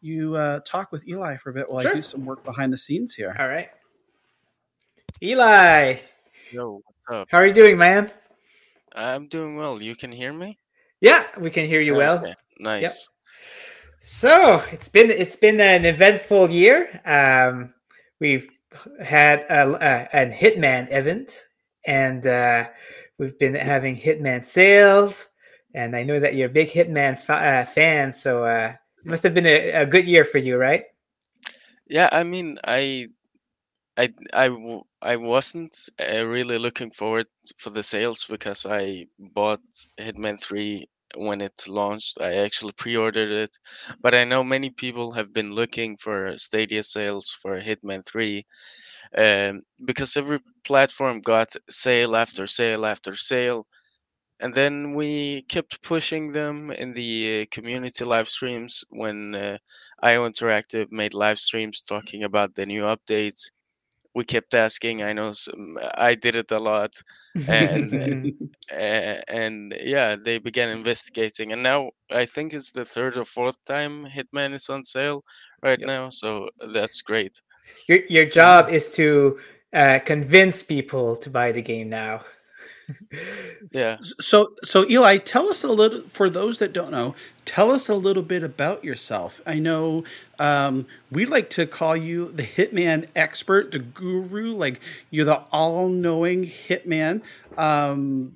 you 0.00 0.36
uh, 0.36 0.60
talk 0.60 0.92
with 0.92 1.08
Eli 1.08 1.36
for 1.36 1.50
a 1.50 1.54
bit 1.54 1.70
while 1.70 1.86
I 1.86 1.94
do 1.94 2.02
some 2.02 2.24
work 2.24 2.44
behind 2.44 2.72
the 2.72 2.76
scenes 2.78 3.14
here. 3.14 3.34
All 3.38 3.48
right. 3.48 3.70
Eli, 5.22 5.96
Yo, 6.52 6.80
what's 6.84 7.20
up? 7.22 7.28
how 7.30 7.38
are 7.38 7.46
you 7.46 7.52
doing, 7.52 7.76
man? 7.76 8.10
I'm 8.94 9.26
doing 9.26 9.56
well. 9.56 9.82
You 9.82 9.96
can 9.96 10.12
hear 10.12 10.32
me? 10.32 10.58
Yeah, 11.00 11.24
we 11.38 11.50
can 11.50 11.66
hear 11.66 11.80
you 11.80 11.96
well. 11.96 12.18
Okay, 12.18 12.34
Nice. 12.60 13.08
So 14.10 14.64
it's 14.72 14.88
been 14.88 15.10
it's 15.10 15.36
been 15.36 15.60
an 15.60 15.84
eventful 15.84 16.50
year. 16.50 16.98
Um, 17.04 17.74
we've 18.18 18.48
had 19.04 19.40
a, 19.50 19.68
a, 19.74 20.16
an 20.16 20.32
Hitman 20.32 20.90
event, 20.90 21.44
and 21.86 22.26
uh, 22.26 22.68
we've 23.18 23.38
been 23.38 23.54
having 23.54 23.96
Hitman 23.96 24.46
sales. 24.46 25.28
And 25.74 25.94
I 25.94 26.04
know 26.04 26.18
that 26.18 26.34
you're 26.34 26.48
a 26.48 26.52
big 26.52 26.70
Hitman 26.70 27.18
fa- 27.18 27.34
uh, 27.34 27.64
fan, 27.66 28.14
so 28.14 28.44
uh, 28.44 28.72
it 29.04 29.06
must 29.06 29.22
have 29.24 29.34
been 29.34 29.46
a, 29.46 29.72
a 29.72 29.86
good 29.86 30.06
year 30.06 30.24
for 30.24 30.38
you, 30.38 30.56
right? 30.56 30.84
Yeah, 31.86 32.08
I 32.10 32.24
mean, 32.24 32.58
I, 32.66 33.08
I, 33.98 34.12
I, 34.32 34.80
I 35.02 35.16
wasn't 35.16 35.76
uh, 36.00 36.26
really 36.26 36.58
looking 36.58 36.90
forward 36.90 37.26
for 37.58 37.68
the 37.70 37.82
sales 37.82 38.24
because 38.24 38.64
I 38.64 39.06
bought 39.18 39.60
Hitman 40.00 40.40
3 40.40 40.88
when 41.16 41.40
it 41.40 41.66
launched. 41.68 42.18
I 42.20 42.34
actually 42.36 42.72
pre-ordered 42.72 43.30
it, 43.30 43.56
but 44.00 44.14
I 44.14 44.24
know 44.24 44.42
many 44.44 44.70
people 44.70 45.12
have 45.12 45.32
been 45.32 45.52
looking 45.54 45.96
for 45.96 46.36
Stadia 46.38 46.82
sales 46.82 47.30
for 47.30 47.58
Hitman 47.60 48.04
3 48.06 48.44
um, 49.16 49.62
because 49.84 50.16
every 50.16 50.40
platform 50.64 51.20
got 51.20 51.54
sale 51.70 52.16
after 52.16 52.46
sale 52.46 52.84
after 52.86 53.14
sale. 53.14 53.66
And 54.40 54.54
then 54.54 54.94
we 54.94 55.42
kept 55.42 55.82
pushing 55.82 56.32
them 56.32 56.70
in 56.70 56.92
the 56.94 57.42
uh, 57.42 57.46
community 57.50 58.04
live 58.04 58.28
streams 58.28 58.84
when 58.90 59.34
uh, 59.34 59.58
IO 60.02 60.28
Interactive 60.28 60.90
made 60.90 61.14
live 61.14 61.38
streams 61.38 61.80
talking 61.82 62.22
about 62.24 62.54
the 62.54 62.66
new 62.66 62.82
updates. 62.82 63.50
We 64.18 64.24
kept 64.24 64.54
asking. 64.54 65.02
I 65.02 65.12
know 65.12 65.32
some, 65.32 65.78
I 65.94 66.14
did 66.14 66.36
it 66.36 66.50
a 66.52 66.58
lot, 66.58 66.94
and 67.48 67.94
uh, 68.72 69.16
and 69.42 69.74
yeah, 69.82 70.16
they 70.16 70.38
began 70.38 70.68
investigating. 70.70 71.52
And 71.52 71.62
now 71.62 71.90
I 72.10 72.26
think 72.26 72.52
it's 72.54 72.72
the 72.72 72.84
third 72.84 73.16
or 73.18 73.24
fourth 73.24 73.58
time 73.64 74.06
Hitman 74.06 74.54
is 74.54 74.68
on 74.68 74.84
sale 74.84 75.24
right 75.62 75.80
now. 75.84 76.10
So 76.10 76.48
that's 76.74 77.02
great. 77.02 77.34
Your 77.88 78.00
your 78.08 78.26
job 78.26 78.70
is 78.70 78.94
to 78.96 79.38
uh, 79.72 79.98
convince 80.04 80.62
people 80.62 81.16
to 81.16 81.30
buy 81.30 81.52
the 81.52 81.62
game 81.62 81.90
now. 81.90 82.22
Yeah. 83.72 83.98
So, 84.20 84.54
so 84.64 84.88
Eli, 84.88 85.18
tell 85.18 85.48
us 85.48 85.64
a 85.64 85.68
little. 85.68 86.02
For 86.02 86.30
those 86.30 86.58
that 86.58 86.72
don't 86.72 86.90
know, 86.90 87.14
tell 87.44 87.70
us 87.70 87.88
a 87.88 87.94
little 87.94 88.22
bit 88.22 88.42
about 88.42 88.84
yourself. 88.84 89.40
I 89.46 89.58
know 89.58 90.04
um, 90.38 90.86
we 91.10 91.26
like 91.26 91.50
to 91.50 91.66
call 91.66 91.96
you 91.96 92.30
the 92.32 92.42
hitman 92.42 93.08
expert, 93.16 93.72
the 93.72 93.78
guru. 93.78 94.54
Like 94.54 94.80
you're 95.10 95.24
the 95.24 95.42
all-knowing 95.52 96.44
hitman. 96.44 97.22
Um, 97.56 98.34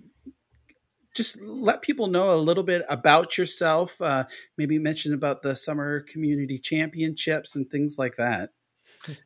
just 1.15 1.41
let 1.43 1.83
people 1.83 2.07
know 2.07 2.35
a 2.35 2.41
little 2.41 2.63
bit 2.65 2.85
about 2.89 3.37
yourself. 3.37 4.01
Uh, 4.01 4.25
maybe 4.57 4.79
mention 4.79 5.13
about 5.15 5.43
the 5.43 5.55
summer 5.55 6.01
community 6.01 6.59
championships 6.59 7.55
and 7.55 7.71
things 7.71 7.99
like 7.99 8.17
that. 8.17 8.51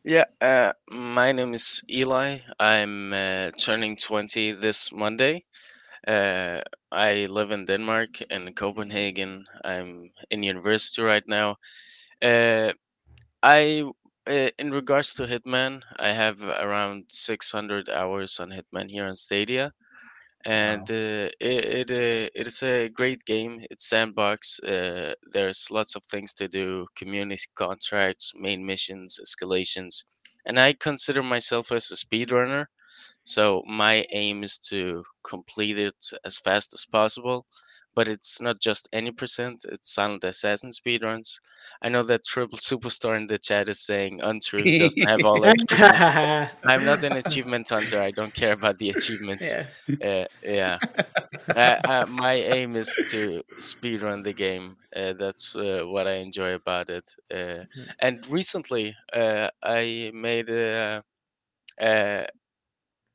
Yeah, 0.04 0.24
uh, 0.40 0.72
my 0.90 1.32
name 1.32 1.52
is 1.54 1.82
Eli. 1.90 2.38
I'm 2.58 3.12
uh, 3.12 3.50
turning 3.58 3.96
20 3.96 4.52
this 4.52 4.90
Monday. 4.92 5.44
Uh, 6.06 6.62
I 6.92 7.26
live 7.26 7.50
in 7.52 7.64
Denmark, 7.66 8.22
in 8.30 8.54
Copenhagen. 8.54 9.46
I'm 9.64 10.10
in 10.30 10.42
university 10.42 11.02
right 11.02 11.24
now. 11.28 11.56
Uh, 12.22 12.72
I, 13.42 13.84
uh, 14.26 14.50
in 14.58 14.72
regards 14.72 15.14
to 15.14 15.26
Hitman, 15.26 15.82
I 15.98 16.10
have 16.12 16.42
around 16.42 17.06
600 17.10 17.88
hours 17.90 18.40
on 18.40 18.50
Hitman 18.50 18.90
here 18.90 19.06
on 19.06 19.14
Stadia, 19.16 19.72
and 20.46 20.90
uh, 20.90 21.28
it 21.40 21.90
it, 21.90 21.90
uh, 21.92 22.30
it 22.34 22.48
is 22.48 22.62
a 22.62 22.88
great 22.88 23.24
game. 23.26 23.64
It's 23.70 23.88
sandbox. 23.88 24.60
Uh, 24.60 25.14
there's 25.32 25.68
lots 25.70 25.96
of 25.96 26.04
things 26.06 26.32
to 26.34 26.48
do: 26.48 26.86
community 26.96 27.44
contracts, 27.56 28.32
main 28.36 28.64
missions, 28.66 29.20
escalations, 29.24 30.04
and 30.46 30.58
I 30.58 30.74
consider 30.74 31.22
myself 31.22 31.72
as 31.72 31.90
a 31.92 31.96
speedrunner. 31.96 32.66
So 33.24 33.62
my 33.68 34.06
aim 34.12 34.44
is 34.44 34.58
to 34.70 35.04
complete 35.24 35.78
it 35.78 36.02
as 36.24 36.38
fast 36.38 36.74
as 36.74 36.86
possible. 36.86 37.46
But 37.96 38.08
it's 38.08 38.40
not 38.42 38.60
just 38.60 38.88
any 38.92 39.12
percent; 39.12 39.64
it's 39.68 39.92
Silent 39.94 40.24
Assassin 40.24 40.70
speedruns. 40.70 41.40
I 41.82 41.88
know 41.90 42.04
that 42.04 42.24
Triple 42.26 42.58
Superstar 42.70 43.16
in 43.16 43.26
the 43.28 43.38
chat 43.38 43.68
is 43.68 43.80
saying 43.84 44.20
untrue 44.22 44.70
doesn't 44.78 45.08
have 45.08 45.24
all 45.24 45.44
achievements. 45.46 45.98
I'm 46.66 46.84
not 46.84 47.02
an 47.04 47.16
achievement 47.16 47.68
hunter. 47.70 48.00
I 48.00 48.12
don't 48.12 48.34
care 48.34 48.52
about 48.52 48.78
the 48.78 48.90
achievements. 48.90 49.56
Uh, 50.04 50.26
yeah. 50.42 50.78
uh, 51.56 51.76
uh, 51.86 52.06
my 52.08 52.34
aim 52.34 52.76
is 52.76 53.00
to 53.10 53.42
speedrun 53.60 54.24
the 54.24 54.34
game. 54.34 54.76
Uh, 54.94 55.14
that's 55.18 55.56
uh, 55.56 55.82
what 55.86 56.06
I 56.08 56.16
enjoy 56.16 56.54
about 56.54 56.90
it. 56.90 57.10
Uh, 57.34 57.64
and 58.00 58.26
recently, 58.28 58.94
uh, 59.14 59.48
I 59.62 60.10
made 60.14 60.50
a, 60.50 61.02
a, 61.80 62.26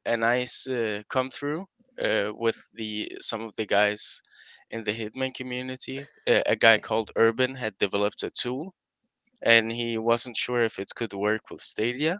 a 0.06 0.18
nice 0.18 0.68
uh, 0.68 1.04
come 1.10 1.30
through 1.32 1.68
uh, 2.02 2.32
with 2.36 2.70
the 2.74 3.12
some 3.22 3.42
of 3.42 3.56
the 3.56 3.66
guys 3.66 4.22
in 4.72 4.84
the 4.84 4.92
Hitman 4.94 5.34
community. 5.34 6.00
Uh, 6.28 6.42
a 6.46 6.56
guy 6.56 6.78
called 6.78 7.12
Urban 7.16 7.56
had 7.56 7.78
developed 7.78 8.24
a 8.24 8.32
tool, 8.32 8.74
and 9.44 9.72
he 9.72 9.98
wasn't 9.98 10.36
sure 10.36 10.62
if 10.62 10.80
it 10.80 10.90
could 10.96 11.14
work 11.14 11.50
with 11.52 11.62
Stadia. 11.62 12.20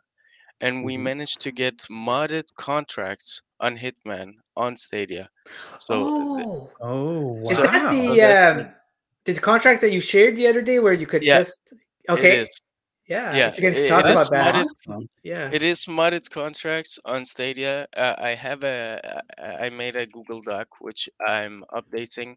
And 0.62 0.86
we 0.86 0.96
managed 0.96 1.42
to 1.42 1.52
get 1.52 1.78
modded 1.90 2.44
contracts 2.56 3.42
on 3.60 3.76
Hitman 3.76 4.34
on 4.56 4.76
Stadia. 4.76 5.28
So, 5.80 5.94
Oh, 5.96 6.70
oh, 6.82 7.42
is 7.42 7.56
So- 7.56 7.64
that 7.64 7.92
the 7.92 8.16
that's 8.16 8.48
um, 8.48 8.76
the 9.26 9.34
contract 9.34 9.82
that 9.82 9.92
you 9.92 10.00
shared 10.00 10.36
the 10.38 10.48
other 10.48 10.62
day 10.62 10.78
where 10.80 10.94
you 10.94 11.08
could 11.08 11.24
Yeah, 11.24 11.40
just 11.40 11.74
okay? 12.10 12.34
It 12.38 12.40
is. 12.42 12.50
Yeah, 13.12 13.36
yeah. 13.36 13.50
if 13.50 13.58
you 13.58 13.64
can 13.72 13.76
talk 13.88 14.06
it 14.06 14.12
is 14.12 14.28
about 14.30 14.32
that. 14.32 14.56
modded- 14.56 15.08
Yeah. 15.24 15.50
It 15.52 15.64
is 15.64 15.86
modded 15.86 16.30
contracts 16.30 17.00
on 17.06 17.26
Stadia. 17.26 17.88
Uh, 17.96 18.16
I 18.30 18.32
have 18.36 18.64
a. 18.64 18.80
I 19.40 19.66
I 19.66 19.70
made 19.70 19.96
a 19.98 20.06
Google 20.16 20.42
Doc 20.42 20.68
which 20.86 21.10
I'm 21.28 21.64
updating. 21.80 22.36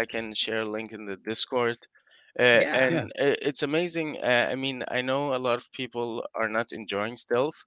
I 0.00 0.04
can 0.06 0.34
share 0.34 0.62
a 0.62 0.70
link 0.76 0.92
in 0.92 1.04
the 1.06 1.16
Discord. 1.30 1.78
Uh, 2.40 2.62
Yeah. 2.62 2.84
and 2.84 2.94
Yeah. 2.94 3.34
it's 3.48 3.62
amazing. 3.62 4.10
Uh, 4.22 4.48
I 4.52 4.56
mean, 4.64 4.84
I 4.98 5.00
know 5.02 5.22
a 5.34 5.42
lot 5.48 5.56
of 5.62 5.70
people 5.72 6.08
are 6.40 6.48
not 6.58 6.72
enjoying 6.72 7.16
stealth, 7.16 7.58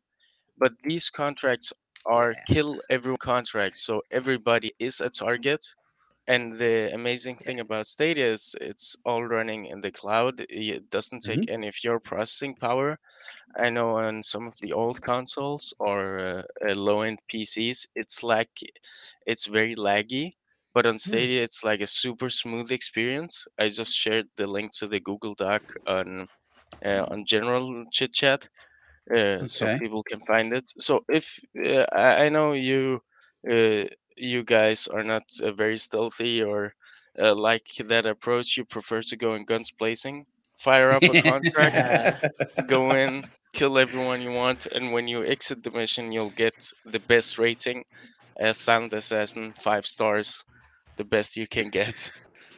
but 0.58 0.74
these 0.90 1.10
contracts 1.10 1.74
are 2.06 2.34
kill 2.48 2.82
everyone 2.90 3.18
contracts, 3.36 3.82
so 3.88 4.02
everybody 4.12 4.72
is 4.80 5.02
a 5.02 5.10
target. 5.10 5.64
And 6.28 6.54
the 6.54 6.94
amazing 6.94 7.38
thing 7.38 7.60
about 7.60 7.88
Stadia 7.88 8.26
is 8.28 8.56
it's 8.62 8.96
all 9.06 9.24
running 9.24 9.66
in 9.66 9.82
the 9.82 9.92
cloud. 9.92 10.42
It 10.50 10.90
doesn't 10.90 11.22
take 11.24 11.48
any 11.50 11.68
of 11.68 11.84
your 11.84 12.00
processing 12.00 12.56
power. 12.56 13.00
I 13.56 13.70
know 13.70 13.98
on 13.98 14.24
some 14.24 14.48
of 14.48 14.58
the 14.60 14.74
old 14.74 15.02
consoles 15.02 15.74
or 15.80 16.20
uh, 16.20 16.44
uh, 16.68 16.76
low-end 16.76 17.20
PCs, 17.30 17.88
it's 17.96 18.24
like 18.24 18.52
it's 19.26 19.46
very 19.48 19.76
laggy. 19.76 20.36
But 20.74 20.86
on 20.86 20.98
Stadia, 21.00 21.44
it's 21.44 21.64
like 21.64 21.82
a 21.82 21.88
super 21.88 22.30
smooth 22.30 22.72
experience. 22.72 23.48
I 23.60 23.70
just 23.70 23.96
shared 23.96 24.28
the 24.38 24.48
link 24.48 24.72
to 24.78 24.88
the 24.88 25.00
Google 25.00 25.36
Doc 25.36 25.64
on 25.88 26.28
uh, 26.86 27.06
on 27.10 27.26
general 27.26 27.86
chit 27.92 28.14
chat, 28.14 28.50
uh, 29.16 29.46
so 29.48 29.70
people 29.80 30.04
can 30.04 30.20
find 30.22 30.54
it. 30.54 30.70
So 30.80 31.04
if 31.10 31.40
uh, 31.66 31.86
I, 31.92 32.26
I 32.26 32.30
know 32.30 32.54
you 32.54 33.02
uh, 33.50 33.86
you 34.22 34.44
guys 34.44 34.88
are 34.88 35.04
not 35.04 35.24
uh, 35.44 35.52
very 35.52 35.78
stealthy 35.78 36.44
or 36.44 36.74
uh, 37.20 37.36
like 37.36 37.68
that 37.86 38.06
approach, 38.06 38.58
you 38.58 38.66
prefer 38.66 39.02
to 39.04 39.18
go 39.18 39.34
in 39.36 39.46
guns 39.46 39.72
blazing. 39.72 40.26
Fire 40.58 40.92
up 40.92 41.08
a 41.10 41.16
contract, 41.22 41.84
go 42.66 42.92
in, 42.96 43.26
kill 43.54 43.78
everyone 43.78 44.22
you 44.22 44.32
want, 44.32 44.66
and 44.68 44.92
when 44.94 45.08
you 45.08 45.24
exit 45.26 45.64
the 45.64 45.72
mission, 45.72 46.12
you'll 46.12 46.32
get 46.32 46.72
the 46.86 47.00
best 47.00 47.38
rating 47.38 47.84
as 48.40 48.58
Silent 48.58 48.94
Assassin, 48.94 49.54
five 49.54 49.86
stars, 49.86 50.46
the 50.98 51.06
best 51.06 51.38
you 51.38 51.48
can 51.48 51.70
get. 51.70 52.12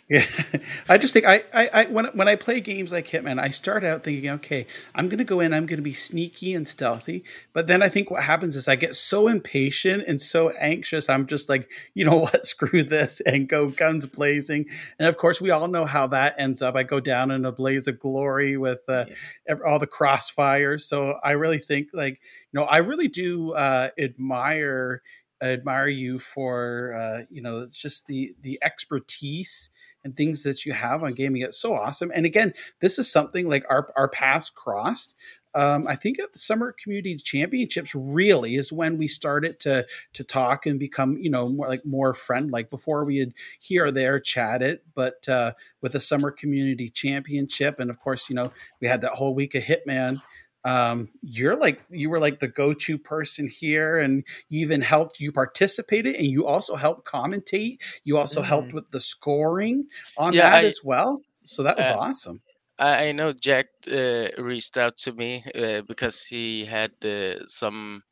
Yeah, 0.10 0.26
I 0.90 0.98
just 0.98 1.14
think 1.14 1.26
I, 1.26 1.44
I, 1.54 1.70
I 1.74 1.86
when 1.86 2.06
when 2.08 2.28
I 2.28 2.36
play 2.36 2.60
games 2.60 2.92
like 2.92 3.08
Hitman, 3.08 3.40
I 3.40 3.50
start 3.50 3.86
out 3.86 4.04
thinking, 4.04 4.30
okay, 4.32 4.68
I'm 4.94 5.08
gonna 5.08 5.24
go 5.24 5.40
in, 5.40 5.54
I'm 5.54 5.66
gonna 5.66 5.82
be 5.82 5.94
sneaky 5.94 6.54
and 6.56 6.68
stealthy, 6.68 7.24
but 7.54 7.68
then 7.68 7.82
I 7.82 7.88
think 7.88 8.12
what 8.12 8.22
happens 8.22 8.58
is 8.58 8.68
I 8.68 8.76
get 8.76 8.98
so 8.98 9.30
impatient 9.30 10.04
and 10.06 10.20
so 10.20 10.50
anxious, 10.50 11.08
I'm 11.10 11.26
just 11.26 11.48
like, 11.48 11.72
you 11.94 12.04
know 12.04 12.18
what, 12.18 12.46
screw 12.46 12.84
this, 12.84 13.22
and 13.22 13.48
go 13.48 13.70
guns 13.70 14.06
blazing, 14.06 14.66
and 15.00 15.08
of 15.08 15.16
course 15.16 15.40
we 15.40 15.52
all 15.52 15.70
know 15.70 15.86
how 15.86 16.08
that 16.08 16.36
ends 16.38 16.62
up. 16.62 16.76
I 16.76 16.84
go 16.84 17.00
down 17.00 17.32
in 17.32 17.46
a 17.46 17.52
blaze 17.54 17.88
of 17.88 17.98
glory 18.00 18.58
with 18.58 18.80
uh, 18.90 19.06
ev- 19.48 19.62
all 19.66 19.80
the 19.80 19.88
crossfires. 19.88 20.82
So 20.82 21.18
I 21.24 21.32
really 21.32 21.60
think 21.60 21.88
like, 21.94 22.20
you 22.52 22.60
know, 22.60 22.66
I 22.66 22.78
really 22.78 23.08
do 23.08 23.54
uh, 23.54 23.90
admire 23.98 25.02
admire 25.42 25.90
you 25.90 26.20
for 26.20 26.94
uh, 26.94 27.24
you 27.30 27.42
know 27.42 27.60
it's 27.62 27.76
just 27.78 28.06
the 28.08 28.34
the 28.42 28.58
expertise 28.62 29.72
and 30.04 30.16
things 30.16 30.44
that 30.44 30.66
you 30.66 30.74
have 30.74 31.04
on 31.04 31.14
gaming. 31.14 31.42
It's 31.42 31.60
so 31.60 31.74
awesome. 31.74 32.12
And 32.14 32.26
again, 32.26 32.54
this 32.80 33.00
is 33.00 33.12
something 33.12 33.48
like 33.48 33.66
our 33.70 33.92
our 33.96 34.10
paths 34.10 34.50
crossed. 34.50 35.16
Um, 35.56 35.88
I 35.88 35.96
think 35.96 36.20
at 36.20 36.34
the 36.34 36.40
Summer 36.40 36.72
Community 36.72 37.16
Championships 37.16 37.94
really 37.94 38.56
is 38.56 38.74
when 38.74 38.98
we 38.98 39.08
started 39.08 39.60
to 39.62 39.86
to 40.14 40.24
talk 40.24 40.66
and 40.66 40.80
become 40.80 41.18
you 41.18 41.30
know 41.30 41.48
more 41.50 41.68
like 41.68 41.86
more 41.86 42.14
friend 42.14 42.50
like 42.50 42.70
before 42.70 43.06
we 43.06 43.20
had 43.20 43.34
here 43.60 43.86
or 43.86 43.92
there 43.92 44.20
chatted, 44.20 44.80
but 44.96 45.28
uh, 45.30 45.54
with 45.82 45.92
the 45.92 46.00
Summer 46.00 46.32
Community 46.32 46.90
Championship 46.90 47.80
and 47.80 47.90
of 47.90 48.00
course 48.00 48.30
you 48.30 48.36
know 48.36 48.52
we 48.82 48.88
had 48.88 49.02
that 49.02 49.12
whole 49.12 49.36
week 49.36 49.54
of 49.54 49.64
Hitman 49.64 50.22
um, 50.66 51.10
you're 51.22 51.56
like 51.56 51.82
you 51.90 52.10
were 52.10 52.20
like 52.20 52.40
the 52.40 52.48
go-to 52.48 52.98
person 52.98 53.48
here 53.48 54.00
and 54.00 54.24
you 54.50 54.62
even 54.62 54.82
helped 54.82 55.20
you 55.20 55.32
participated 55.32 56.16
and 56.16 56.28
you 56.28 56.46
also 56.48 56.76
helped 56.76 57.06
commentate 57.08 57.78
you 58.04 58.18
also 58.18 58.42
helped 58.42 58.74
with 58.74 58.90
the 58.92 59.00
scoring 59.00 59.86
on 60.18 60.36
Yeah, 60.36 60.40
that 60.40 60.64
I- 60.64 60.64
as 60.64 60.82
well 60.84 61.20
so 61.44 61.64
that 61.64 61.78
was 61.78 61.90
Uh, 61.90 61.94
awesome 61.94 62.42
I, 62.80 63.10
I 63.10 63.12
know 63.14 63.34
Jack 63.34 63.68
uh, 63.92 64.30
reached 64.38 64.78
out 64.78 64.98
to 65.00 65.14
me 65.14 65.44
uh, 65.56 65.82
because 65.84 66.26
he 66.26 66.66
had 66.66 66.92
uh, 67.06 67.46
some 67.48 68.04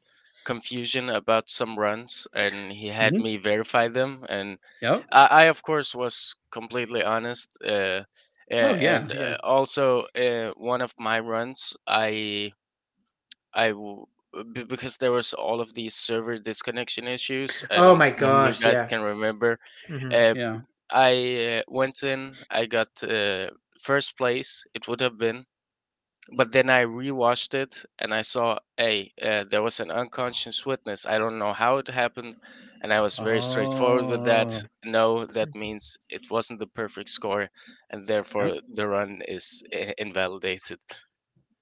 confusion 0.46 1.10
about 1.12 1.50
some 1.50 1.78
runs 1.80 2.28
and 2.36 2.72
he 2.72 2.88
had 2.88 3.18
Mhm. 3.18 3.20
me 3.20 3.38
verify 3.38 3.88
them 3.88 4.26
and 4.30 4.58
Yep. 4.82 5.08
I, 5.12 5.28
I 5.28 5.44
of 5.46 5.64
course 5.64 5.96
was 5.96 6.36
completely 6.52 7.04
honest 7.04 7.58
uh, 8.52 8.56
Oh, 8.62 8.76
yeah, 8.76 8.94
and 8.94 9.12
yeah. 9.12 9.12
uh, 9.12 9.38
also 9.44 10.06
uh, 10.16 10.52
one 10.58 10.82
of 10.82 10.94
my 11.00 11.20
runs 11.20 11.76
I 11.88 12.52
I 13.54 13.70
w- 13.70 14.06
b- 14.54 14.64
because 14.64 14.98
there 14.98 15.12
was 15.12 15.34
all 15.34 15.62
of 15.62 15.74
these 15.74 15.96
server 15.96 16.38
disconnection 16.40 17.08
issues 17.08 17.64
Oh 17.76 17.96
my 17.96 18.10
gosh, 18.10 18.50
you 18.50 18.54
guys 18.56 18.78
yeah. 18.78 18.88
can 18.88 19.02
remember 19.02 19.60
Mhm. 19.90 20.14
uh, 20.14 20.36
Yeah. 20.36 20.62
I 20.92 21.14
uh, 21.60 21.64
went 21.68 22.04
in, 22.04 22.38
I 22.50 22.66
got 22.66 22.90
uh, 23.04 23.50
first 23.80 24.18
place, 24.18 24.66
it 24.74 24.88
would 24.88 25.02
have 25.02 25.18
been, 25.18 25.46
but 26.36 26.52
then 26.52 26.70
I 26.70 26.86
rewatched 26.86 27.54
it 27.54 27.86
and 28.00 28.14
I 28.14 28.22
saw, 28.22 28.60
hey, 28.78 29.12
uh, 29.22 29.44
there 29.46 29.62
was 29.62 29.80
an 29.80 29.92
unconscious 29.92 30.66
witness. 30.66 31.06
I 31.06 31.18
don't 31.18 31.40
know 31.40 31.54
how 31.54 31.78
it 31.78 31.88
happened, 31.88 32.36
and 32.82 32.94
I 32.94 33.02
was 33.02 33.18
very 33.20 33.42
straightforward 33.42 34.08
with 34.10 34.24
that. 34.24 34.52
Oh. 34.54 34.68
No, 34.84 35.26
that 35.26 35.56
means 35.56 35.98
it 36.10 36.30
wasn't 36.30 36.60
the 36.60 36.68
perfect 36.68 37.10
score, 37.10 37.50
and 37.90 38.06
therefore 38.08 38.62
the 38.68 38.88
run 38.88 39.22
is 39.28 39.64
invalidated. 39.98 40.80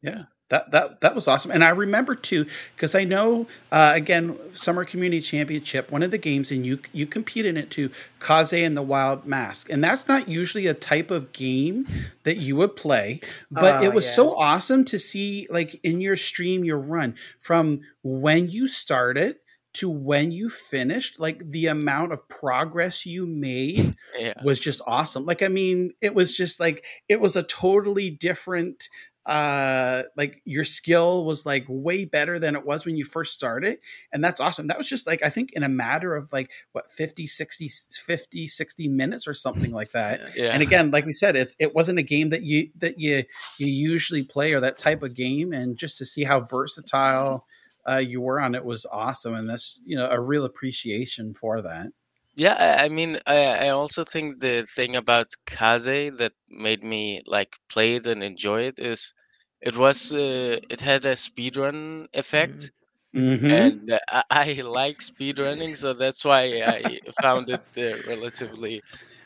Yeah, 0.02 0.26
that 0.50 0.72
that 0.72 1.02
that 1.02 1.16
was 1.16 1.28
awesome, 1.28 1.52
and 1.52 1.64
I 1.64 1.70
remember 1.70 2.16
too 2.16 2.46
because 2.76 2.96
I 2.96 3.04
know 3.04 3.48
uh, 3.72 3.94
again 3.96 4.38
Summer 4.56 4.84
Community 4.86 5.22
Championship, 5.22 5.92
one 5.92 6.04
of 6.04 6.12
the 6.12 6.18
games, 6.18 6.52
and 6.52 6.66
you 6.66 6.80
you 6.94 7.06
compete 7.06 7.46
in 7.46 7.56
it 7.58 7.72
too, 7.72 7.90
Kaze 8.20 8.54
and 8.54 8.76
the 8.76 8.82
Wild 8.82 9.26
Mask, 9.26 9.70
and 9.70 9.84
that's 9.84 10.08
not 10.08 10.28
usually 10.28 10.68
a 10.68 10.74
type 10.74 11.12
of 11.12 11.32
game 11.34 11.86
that 12.24 12.38
you 12.38 12.56
would 12.56 12.76
play, 12.76 13.22
but 13.52 13.82
Oh, 13.82 13.84
it 13.86 13.94
was 13.94 14.06
yeah. 14.06 14.12
so 14.12 14.36
awesome 14.38 14.86
to 14.86 15.00
see 15.00 15.48
like 15.50 15.80
in 15.84 16.02
your 16.02 16.16
stream 16.16 16.64
your 16.64 16.80
run 16.80 17.16
from 17.40 17.82
when 18.04 18.50
you 18.50 18.68
started 18.68 19.36
to 19.72 19.88
when 19.88 20.32
you 20.32 20.50
finished, 20.50 21.20
like 21.20 21.38
the 21.46 21.68
amount 21.68 22.12
of 22.12 22.28
progress 22.28 23.06
you 23.06 23.28
made 23.28 23.96
Yeah. 24.18 24.34
was 24.44 24.60
just 24.60 24.82
awesome. 24.88 25.26
Like, 25.26 25.44
I 25.44 25.48
mean, 25.48 25.94
it 26.02 26.16
was 26.16 26.36
just 26.36 26.60
like 26.60 26.84
it 27.08 27.22
was 27.22 27.36
a 27.36 27.44
totally 27.44 28.10
different 28.10 28.90
uh 29.30 30.02
like 30.18 30.42
your 30.44 30.64
skill 30.64 31.24
was 31.24 31.46
like 31.46 31.64
way 31.70 32.04
better 32.04 32.40
than 32.40 32.56
it 32.56 32.66
was 32.66 32.84
when 32.84 32.96
you 32.96 33.06
first 33.06 33.32
started 33.32 33.78
and 34.12 34.24
that's 34.24 34.40
awesome. 34.40 34.66
That 34.68 34.78
was 34.80 34.90
just 34.90 35.06
like 35.06 35.22
i 35.24 35.30
think 35.30 35.52
in 35.54 35.62
a 35.62 35.70
matter 35.70 36.16
of 36.16 36.34
like 36.34 36.50
what 36.72 36.92
50 36.92 37.28
60 37.28 37.70
50 37.92 38.48
60 38.48 38.88
minutes 38.88 39.28
or 39.28 39.36
something 39.36 39.72
like 39.72 39.92
that. 39.92 40.36
Yeah. 40.36 40.50
and 40.52 40.64
again 40.64 40.90
like 40.90 41.06
we 41.06 41.14
said 41.14 41.36
it's 41.36 41.56
it 41.60 41.76
wasn't 41.76 42.00
a 42.00 42.04
game 42.04 42.30
that 42.30 42.42
you 42.42 42.70
that 42.80 43.00
you 43.00 43.24
you 43.60 43.68
usually 43.68 44.24
play 44.24 44.54
or 44.54 44.62
that 44.62 44.80
type 44.80 45.04
of 45.04 45.14
game 45.14 45.54
and 45.54 45.78
just 45.78 46.00
to 46.00 46.06
see 46.08 46.24
how 46.24 46.40
versatile 46.40 47.46
uh, 47.88 47.98
you 47.98 48.22
were 48.22 48.42
on 48.42 48.56
it 48.56 48.66
was 48.66 48.88
awesome 48.92 49.36
and 49.36 49.48
that's 49.48 49.80
you 49.86 49.96
know 49.96 50.10
a 50.10 50.20
real 50.20 50.44
appreciation 50.44 51.36
for 51.36 51.62
that. 51.62 51.92
Yeah, 52.36 52.78
I 52.80 52.88
mean, 52.88 53.20
I, 53.28 53.68
I 53.68 53.70
also 53.70 54.06
think 54.06 54.40
the 54.40 54.66
thing 54.66 54.96
about 54.96 55.28
Kaze 55.46 56.12
that 56.20 56.32
made 56.50 56.84
me 56.84 57.22
like 57.26 57.58
play 57.70 57.96
it 57.96 58.06
and 58.06 58.24
enjoy 58.24 58.62
it 58.62 58.80
is 58.80 59.14
it 59.62 59.76
was 59.78 60.12
uh, 60.12 60.58
it 60.70 60.82
had 60.82 61.06
a 61.06 61.14
speedrun 61.16 62.08
effect, 62.14 62.72
Mhm. 63.14 63.50
and 63.50 63.92
uh, 63.92 64.00
I, 64.10 64.24
I 64.58 64.62
like 64.62 65.00
speedrunning, 65.00 65.76
so 65.78 65.94
that's 65.94 66.26
why 66.26 66.44
I 66.64 67.00
found 67.22 67.50
it 67.50 67.62
uh, 67.78 68.02
relatively 68.08 68.84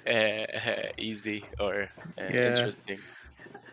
uh, 0.07 0.45
easy 0.97 1.49
or 1.59 1.89
uh, 2.19 2.23
Yeah. 2.27 2.43
interesting. 2.43 3.03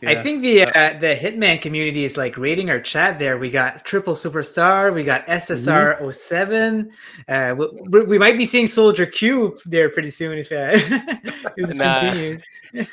I 0.07 0.15
think 0.15 0.43
the 0.43 0.63
uh, 0.65 0.99
the 0.99 1.15
Hitman 1.15 1.61
community 1.61 2.05
is 2.05 2.17
like 2.17 2.39
rating 2.39 2.71
our 2.71 2.81
chat 2.81 3.19
there. 3.19 3.39
We 3.39 3.51
got 3.51 3.85
Triple 3.85 4.15
Superstar, 4.15 4.93
we 4.95 5.05
got 5.05 5.27
SSR 5.27 5.99
07. 6.13 6.91
Uh, 7.29 7.55
we, 7.91 8.03
we- 8.05 8.19
might 8.19 8.39
be 8.39 8.45
seeing 8.47 8.67
Soldier 8.67 9.07
Q 9.07 9.59
there 9.67 9.91
pretty 9.91 10.11
soon 10.11 10.39
if, 10.39 10.51
uh, 10.53 10.71
if 11.57 11.67
this 11.69 11.79
Nah. 11.79 11.81
continues. 11.81 12.43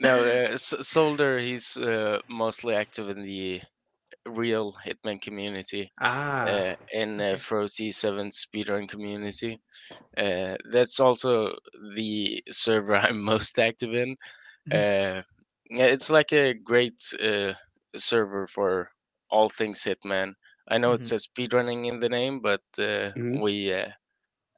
No, 0.00 0.20
uh, 0.20 0.52
S- 0.52 0.74
Solder, 0.82 1.38
he's 1.38 1.76
uh, 1.76 2.20
mostly 2.28 2.74
active 2.74 3.08
in 3.08 3.22
the 3.22 3.60
real 4.26 4.74
Hitman 4.86 5.20
community. 5.20 5.92
Ah, 6.00 6.44
Uh, 6.46 6.74
in 6.92 7.20
uh, 7.20 7.36
Frozy 7.36 7.92
7 7.92 8.30
speedrun 8.30 8.88
community. 8.88 9.60
Uh, 10.16 10.56
that's 10.70 11.00
also 11.00 11.56
the 11.96 12.42
server 12.50 12.96
I'm 12.96 13.22
most 13.22 13.58
active 13.58 13.94
in. 13.94 14.16
Uh, 14.70 15.22
yeah, 15.74 15.86
it's 15.86 16.10
like 16.10 16.32
a 16.32 16.54
great 16.54 17.00
uh, 17.22 17.54
server 17.96 18.46
for 18.46 18.90
all 19.30 19.48
things 19.48 19.82
Hitman. 19.84 20.34
I 20.68 20.78
know 20.78 20.92
it 20.92 21.04
Mhm. 21.04 21.04
says 21.04 21.26
speedrunning 21.26 21.86
in 21.86 22.00
the 22.00 22.08
name, 22.08 22.40
but 22.40 22.62
uh, 22.78 23.12
Mhm. 23.16 23.42
we 23.42 23.72
uh, 23.72 23.88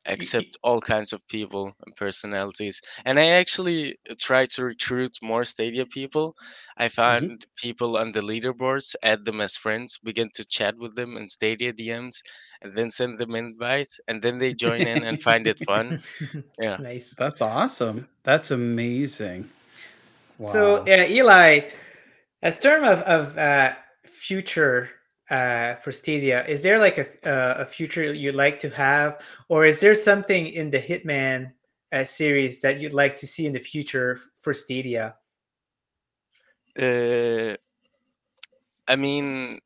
accept 0.06 0.56
all 0.62 0.80
kinds 0.80 1.12
of 1.12 1.26
people 1.28 1.72
and 1.84 1.96
personalities. 1.96 2.80
And 3.04 3.18
I 3.18 3.26
actually 3.28 3.96
try 4.20 4.46
to 4.46 4.64
recruit 4.64 5.16
more 5.22 5.44
Stadia 5.44 5.86
people. 5.86 6.34
I 6.76 6.88
found 6.88 7.46
people 7.56 7.96
on 7.96 8.12
the 8.12 8.20
leaderboards, 8.22 8.94
add 9.02 9.24
them 9.24 9.40
as 9.40 9.56
friends, 9.56 9.98
begin 10.02 10.30
to 10.34 10.44
chat 10.44 10.76
with 10.78 10.96
them 10.96 11.16
in 11.16 11.28
Stadia 11.28 11.72
DMs, 11.72 12.22
and 12.62 12.74
then 12.74 12.90
send 12.90 13.18
them 13.18 13.34
invites, 13.34 14.00
and 14.08 14.22
then 14.22 14.38
they 14.38 14.54
join 14.54 14.86
in 14.86 15.02
and 15.04 15.20
find 15.20 15.46
it 15.46 15.60
fun. 15.60 15.96
Yeah. 16.58 16.78
Nice. 16.78 17.16
that's 17.16 17.40
awesome 17.40 18.08
that's 18.24 18.50
amazing 18.50 19.48
So, 20.42 20.76
Wow. 20.76 20.84
uh, 20.86 21.06
Eli, 21.08 21.60
as 22.42 22.58
term 22.58 22.84
of, 22.84 23.00
of 23.00 23.38
uh, 23.38 23.74
future 24.04 24.90
uh, 25.30 25.74
for 25.76 25.92
Stadia, 25.92 26.46
is 26.46 26.62
there 26.62 26.78
like 26.78 26.98
a, 26.98 27.06
uh, 27.28 27.62
a 27.62 27.66
future 27.66 28.12
you'd 28.12 28.34
like 28.34 28.60
to 28.60 28.70
have, 28.70 29.20
or 29.48 29.66
is 29.66 29.80
there 29.80 29.94
something 29.94 30.46
in 30.46 30.70
the 30.70 30.78
Hitman 30.78 31.52
uh, 31.92 32.04
series 32.04 32.60
that 32.60 32.80
you'd 32.80 32.92
like 32.92 33.16
to 33.18 33.26
see 33.26 33.46
in 33.46 33.52
the 33.52 33.60
future 33.60 34.18
for 34.40 34.52
Stadia? 34.52 35.16
Uh, 36.78 37.56
I 38.88 38.96
mean, 38.96 39.60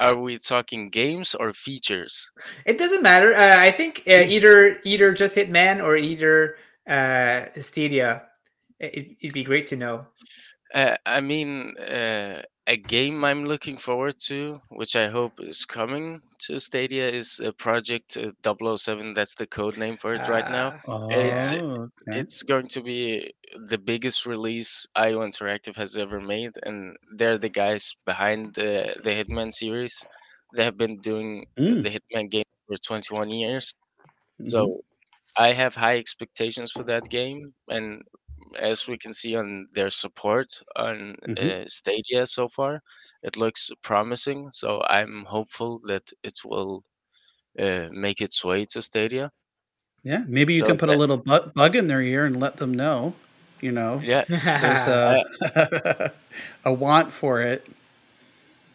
are 0.00 0.16
we 0.16 0.38
talking 0.38 0.90
games 0.90 1.34
or 1.34 1.52
features? 1.52 2.30
It 2.64 2.78
doesn't 2.78 3.02
matter. 3.02 3.34
Uh, 3.34 3.56
I 3.58 3.70
think 3.70 4.02
uh, 4.06 4.24
either 4.26 4.80
either 4.84 5.12
just 5.12 5.36
Hitman 5.36 5.82
or 5.82 5.96
either 5.96 6.56
uh, 6.88 7.46
Stadia. 7.60 8.22
It, 8.78 9.16
it'd 9.20 9.34
be 9.34 9.44
great 9.44 9.66
to 9.68 9.76
know. 9.76 10.06
Uh, 10.74 10.96
I 11.06 11.20
mean, 11.20 11.76
uh, 11.78 12.42
a 12.66 12.76
game 12.76 13.24
I'm 13.24 13.44
looking 13.44 13.76
forward 13.78 14.16
to, 14.26 14.60
which 14.70 14.96
I 14.96 15.08
hope 15.08 15.34
is 15.40 15.64
coming 15.64 16.20
to 16.40 16.58
Stadia, 16.58 17.08
is 17.08 17.40
uh, 17.44 17.52
Project 17.52 18.16
uh, 18.16 18.32
007. 18.42 19.14
That's 19.14 19.34
the 19.36 19.46
code 19.46 19.76
name 19.76 19.96
for 19.96 20.14
it 20.14 20.26
right 20.28 20.46
now. 20.46 20.74
It's 21.08 21.52
Oh, 21.52 21.88
okay. 22.08 22.22
it's 22.22 22.42
going 22.42 22.68
to 22.68 22.82
be 22.82 23.32
the 23.68 23.78
biggest 23.78 24.26
release 24.26 24.86
IO 24.96 25.20
Interactive 25.20 25.76
has 25.76 25.96
ever 25.96 26.20
made, 26.20 26.52
and 26.64 26.96
they're 27.16 27.38
the 27.38 27.50
guys 27.50 27.94
behind 28.04 28.54
the 28.54 28.96
the 29.04 29.10
Hitman 29.10 29.52
series. 29.52 30.06
They 30.56 30.64
have 30.64 30.76
been 30.78 31.00
doing 31.00 31.46
Mm. 31.58 31.82
the 31.82 31.90
Hitman 31.90 32.30
game 32.30 32.44
for 32.68 32.76
21 32.78 33.30
years, 33.30 33.72
Mhm. 34.38 34.66
so 34.68 34.80
I 35.36 35.52
have 35.52 35.74
high 35.76 35.98
expectations 35.98 36.72
for 36.72 36.84
that 36.84 37.08
game, 37.10 37.54
and 37.68 38.02
as 38.58 38.86
we 38.88 38.98
can 38.98 39.12
see 39.12 39.36
on 39.36 39.68
their 39.72 39.90
support 39.90 40.48
on 40.76 41.16
Mhm. 41.26 41.36
uh, 41.36 41.64
Stadia 41.68 42.26
so 42.26 42.48
far, 42.48 42.82
it 43.22 43.36
looks 43.36 43.70
promising. 43.82 44.50
So 44.52 44.82
I'm 44.88 45.24
hopeful 45.26 45.80
that 45.84 46.12
it 46.22 46.38
will 46.44 46.84
uh, 47.58 47.88
make 47.92 48.20
its 48.20 48.44
way 48.44 48.64
to 48.66 48.82
Stadia. 48.82 49.30
Yeah, 50.02 50.24
maybe 50.28 50.54
you 50.54 50.62
So 50.62 50.76
can 50.76 50.78
put 50.78 50.88
a 50.88 50.94
little 50.94 51.16
bu- 51.16 51.50
bug 51.54 51.74
in 51.76 51.88
their 51.88 52.00
ear 52.00 52.24
and 52.26 52.38
let 52.40 52.56
them 52.58 52.72
know. 52.74 53.14
You 53.60 53.72
know, 53.72 54.04
Yeah. 54.04 54.24
there's 54.54 54.86
a 54.88 55.24
a 56.64 56.72
want 56.72 57.12
for 57.12 57.40
it. 57.42 57.66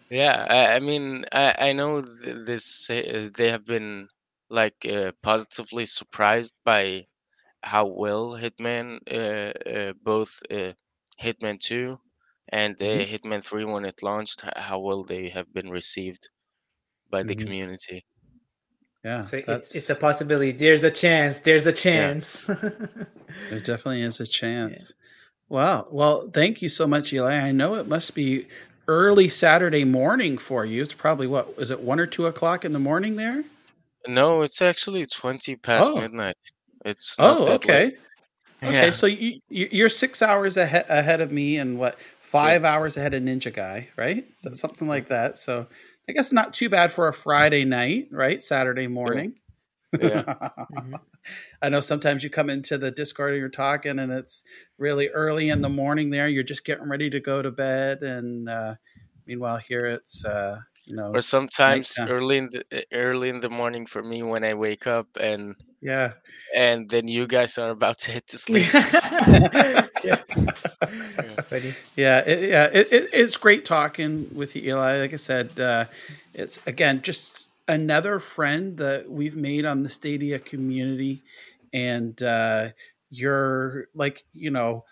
Yeah, 0.09 0.45
I, 0.49 0.75
I 0.75 0.79
mean, 0.79 1.25
I, 1.31 1.69
I 1.69 1.73
know 1.73 2.01
th- 2.01 2.45
this. 2.45 2.89
uh, 2.89 3.29
They 3.35 3.49
have 3.49 3.65
been 3.65 4.09
like 4.49 4.85
uh, 4.85 5.11
positively 5.23 5.85
surprised 5.85 6.53
by 6.65 7.07
how 7.63 7.85
well 7.85 8.31
Hitman, 8.37 8.99
uh, 9.11 9.69
uh, 9.69 9.93
both 10.03 10.39
uh, 10.51 10.73
Hitman 11.21 11.59
Two 11.59 11.99
and 12.49 12.75
uh, 12.81 12.85
Mhm. 12.85 13.07
Hitman 13.11 13.43
Three, 13.45 13.65
when 13.65 13.85
it 13.85 14.01
launched, 14.03 14.43
how 14.55 14.79
well 14.79 15.03
they 15.03 15.29
have 15.29 15.51
been 15.53 15.69
received 15.69 16.29
by 17.09 17.23
the 17.23 17.35
Mhm. 17.35 17.43
community. 17.45 18.05
Yeah, 19.03 19.23
So 19.23 19.37
it, 19.37 19.45
that's 19.47 19.75
it's 19.75 19.89
a 19.89 19.95
possibility. 19.95 20.51
There's 20.51 20.83
a 20.83 20.91
chance. 20.91 21.39
There's 21.39 21.65
a 21.65 21.73
chance. 21.73 22.45
there 22.45 23.59
definitely 23.59 24.01
is 24.03 24.19
a 24.19 24.27
chance. 24.41 24.93
Wow. 25.49 25.87
Well, 25.91 26.29
thank 26.31 26.61
you 26.61 26.69
so 26.69 26.87
much, 26.87 27.11
Eli. 27.11 27.33
I 27.35 27.51
know 27.51 27.75
it 27.75 27.87
must 27.87 28.13
be 28.15 28.47
early 28.87 29.27
Saturday 29.27 29.83
morning 29.85 30.37
for 30.37 30.65
you. 30.65 30.83
It's 30.83 30.93
probably 30.93 31.27
what 31.27 31.53
is 31.57 31.71
it 31.71 31.81
one 31.81 31.99
or 31.99 32.05
two 32.07 32.25
o'clock 32.27 32.63
in 32.63 32.73
the 32.73 32.79
morning 32.79 33.15
there? 33.15 33.43
No, 34.07 34.41
it's 34.43 34.61
actually 34.61 35.05
twenty 35.07 35.55
past 35.55 35.89
Oh. 35.89 35.99
midnight. 36.01 36.35
It's 36.85 37.19
not 37.19 37.37
Oh, 37.37 37.47
okay. 37.55 37.85
late. 37.85 37.93
Okay, 38.63 38.91
Yeah. 38.91 38.91
so 38.91 39.07
you, 39.07 39.39
you 39.49 39.69
you're 39.71 39.89
six 39.89 40.21
hours 40.21 40.57
ahead 40.57 40.85
ahead 40.89 41.21
of 41.21 41.31
me, 41.31 41.57
and 41.57 41.79
what 41.79 41.99
five 42.19 42.63
hours 42.63 42.97
ahead 42.97 43.13
of 43.13 43.23
Ninja 43.23 43.53
Guy, 43.53 43.89
right? 43.97 44.25
So 44.39 44.51
something 44.53 44.87
like 44.87 45.07
that. 45.07 45.37
So 45.37 45.67
I 46.09 46.13
guess 46.13 46.31
not 46.31 46.53
too 46.53 46.69
bad 46.69 46.91
for 46.91 47.07
a 47.07 47.13
Friday 47.13 47.65
night, 47.65 48.07
right? 48.11 48.41
Saturday 48.41 48.87
morning. 48.87 49.35
Yeah. 49.99 50.23
I 51.61 51.69
know 51.69 51.81
sometimes 51.81 52.23
you 52.23 52.29
come 52.29 52.49
into 52.49 52.77
the 52.77 52.91
Discord 52.91 53.31
and 53.33 53.39
you're 53.39 53.49
talking, 53.49 53.99
and 53.99 54.11
it's 54.11 54.43
really 54.77 55.09
early 55.09 55.49
in 55.49 55.61
the 55.61 55.69
morning. 55.69 56.09
There, 56.09 56.27
you're 56.27 56.43
just 56.43 56.65
getting 56.65 56.89
ready 56.89 57.09
to 57.11 57.19
go 57.19 57.41
to 57.41 57.51
bed, 57.51 58.03
and 58.03 58.49
uh, 58.49 58.75
meanwhile 59.27 59.57
here 59.57 59.85
it's 59.85 60.25
uh, 60.25 60.59
you 60.85 60.95
know 60.95 61.13
Or 61.13 61.21
sometimes 61.21 61.99
nighttime. 61.99 62.07
early 62.07 62.37
in 62.37 62.49
the 62.49 62.85
early 62.91 63.29
in 63.29 63.39
the 63.39 63.49
morning 63.49 63.85
for 63.85 64.03
me 64.03 64.23
when 64.23 64.43
I 64.43 64.55
wake 64.55 64.87
up 64.87 65.07
and 65.19 65.55
yeah 65.81 66.13
and 66.55 66.89
then 66.89 67.07
you 67.07 67.27
guys 67.27 67.57
are 67.57 67.69
about 67.69 67.99
to 67.99 68.11
hit 68.11 68.27
to 68.27 68.37
sleep. 68.39 68.67
Funny. 71.45 71.73
Yeah, 71.95 72.19
it, 72.19 72.49
yeah, 72.49 72.69
it, 72.71 72.91
it, 72.91 73.09
it's 73.13 73.37
great 73.37 73.65
talking 73.65 74.29
with 74.33 74.55
you, 74.55 74.63
Eli. 74.63 74.99
Like 74.99 75.13
I 75.13 75.17
said, 75.17 75.59
uh, 75.59 75.85
it's 76.33 76.59
again 76.65 77.01
just 77.01 77.49
another 77.67 78.19
friend 78.19 78.77
that 78.77 79.09
we've 79.09 79.35
made 79.35 79.65
on 79.65 79.83
the 79.83 79.89
Stadia 79.89 80.39
community, 80.39 81.21
and 81.73 82.21
uh, 82.21 82.69
you're 83.09 83.87
like 83.93 84.23
you 84.33 84.51
know 84.51 84.83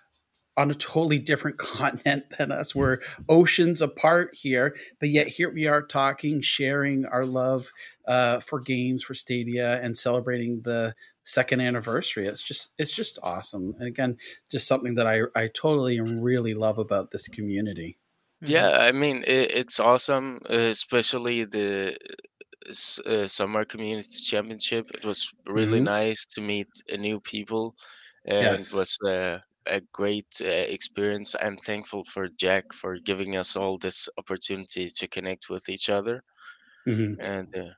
on 0.60 0.70
a 0.70 0.76
totally 0.76 1.20
different 1.20 1.58
continent 1.60 2.26
than 2.38 2.52
us. 2.52 2.76
We're 2.76 3.00
oceans 3.30 3.82
apart 3.82 4.36
here, 4.36 4.76
but 5.00 5.10
yet 5.10 5.28
here 5.28 5.50
we 5.52 5.68
are 5.68 5.82
talking, 5.82 6.42
sharing 6.42 7.06
our 7.06 7.26
love 7.26 7.72
uh, 8.06 8.42
for 8.42 8.60
games, 8.60 9.04
for 9.04 9.14
Stadia, 9.14 9.82
and 9.82 9.98
celebrating 9.98 10.62
the 10.62 10.94
second 11.30 11.62
anniversary. 11.62 12.28
It's 12.28 12.44
just 12.44 12.72
it's 12.78 12.94
just 12.96 13.20
awesome, 13.24 13.76
and 13.80 13.84
again, 13.88 14.18
just 14.50 14.68
something 14.68 14.96
that 14.96 15.08
I 15.08 15.24
I 15.36 15.48
totally 15.50 15.98
and 15.98 16.24
really 16.24 16.54
love 16.54 16.78
about 16.80 17.12
this 17.12 17.28
community. 17.28 17.98
Yeah, 18.42 18.70
I 18.72 18.92
mean 18.92 19.24
it, 19.28 19.52
it's 19.52 19.80
awesome, 19.80 20.40
uh, 20.50 20.54
especially 20.54 21.44
the 21.46 21.98
uh, 23.06 23.28
summer 23.28 23.66
community 23.66 24.18
championship. 24.24 24.90
It 24.94 25.06
was 25.06 25.30
really 25.46 25.80
Mhm. 25.80 25.94
nice 25.98 26.26
to 26.28 26.42
meet 26.42 26.70
uh, 26.92 26.98
new 26.98 27.20
people, 27.20 27.76
and 28.26 28.60
Yes. 28.60 28.66
it 28.68 28.72
was 28.74 28.98
uh, 29.06 29.40
a 29.68 29.82
great 29.94 30.28
uh, 30.42 30.46
experience. 30.48 31.36
I'm 31.40 31.58
thankful 31.58 32.04
for 32.06 32.28
Jack 32.30 32.74
for 32.74 32.98
giving 33.00 33.36
us 33.36 33.56
all 33.56 33.78
this 33.78 34.08
opportunity 34.18 34.90
to 34.90 35.08
connect 35.08 35.50
with 35.50 35.68
each 35.70 35.90
other, 35.90 36.24
Mhm. 36.86 37.20
and 37.20 37.56
uh, 37.56 37.72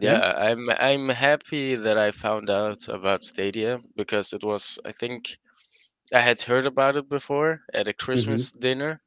Yeah. 0.00 0.20
yeah, 0.20 0.32
I'm 0.36 0.68
I'm 0.70 1.08
happy 1.08 1.74
that 1.76 1.98
I 1.98 2.10
found 2.12 2.50
out 2.50 2.88
about 2.88 3.24
Stadia 3.24 3.80
because 3.96 4.32
it 4.32 4.42
was 4.44 4.78
I 4.84 4.92
think 4.92 5.38
I 6.14 6.20
had 6.20 6.42
heard 6.42 6.66
about 6.66 6.96
it 6.96 7.08
before 7.08 7.62
at 7.74 7.88
a 7.88 7.94
Christmas 7.94 8.52
dinner, 8.52 9.02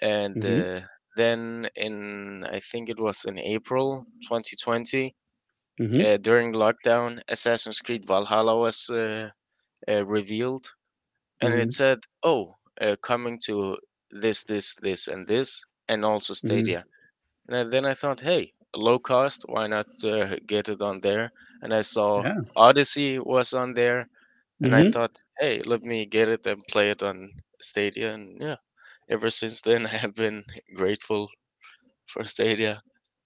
and 0.00 0.44
Mhm. 0.44 0.44
uh, 0.44 0.82
then 1.16 1.70
in 1.76 2.44
I 2.44 2.60
think 2.60 2.90
it 2.90 3.00
was 3.00 3.24
in 3.26 3.38
April 3.38 4.06
2020 4.26 5.16
Mhm. 5.78 6.04
uh, 6.04 6.18
during 6.18 6.52
lockdown, 6.54 7.22
Assassin's 7.28 7.80
Creed 7.80 8.06
Valhalla 8.06 8.56
was 8.58 8.90
uh, 8.90 9.30
uh, 9.88 10.06
revealed, 10.06 10.72
and 11.40 11.54
it 11.54 11.72
said, 11.72 12.00
"Oh, 12.22 12.54
uh, 12.80 12.96
coming 13.02 13.38
to 13.46 13.78
this, 14.10 14.44
this, 14.44 14.74
this, 14.76 15.08
and 15.08 15.26
this, 15.28 15.62
and 15.88 16.04
also 16.04 16.34
Mhm. 16.42 16.72
Stadia." 16.72 16.86
And 17.48 17.72
then 17.72 17.84
I 17.86 17.94
thought, 17.94 18.20
hey, 18.20 18.54
low 18.76 18.98
cost, 18.98 19.44
why 19.48 19.66
not 19.66 19.88
uh, 20.04 20.36
get 20.46 20.68
it 20.68 20.80
on 20.82 21.00
there? 21.00 21.32
And 21.62 21.72
I 21.74 21.82
saw 21.82 22.24
Yeah. 22.24 22.40
Odyssey 22.56 23.18
was 23.18 23.52
on 23.52 23.74
there, 23.74 24.08
and 24.62 24.74
I 24.74 24.82
Mhm. 24.82 24.92
thought, 24.92 25.18
hey, 25.40 25.62
let 25.64 25.82
me 25.82 26.06
get 26.06 26.28
it 26.28 26.46
and 26.46 26.62
play 26.68 26.90
it 26.90 27.02
on 27.02 27.30
Stadia. 27.60 28.12
And 28.14 28.40
yeah, 28.40 28.56
ever 29.10 29.30
since 29.30 29.60
then, 29.62 29.86
I 29.92 29.96
have 30.04 30.14
been 30.14 30.44
grateful 30.74 31.28
for 32.06 32.24
Stadia. 32.24 32.82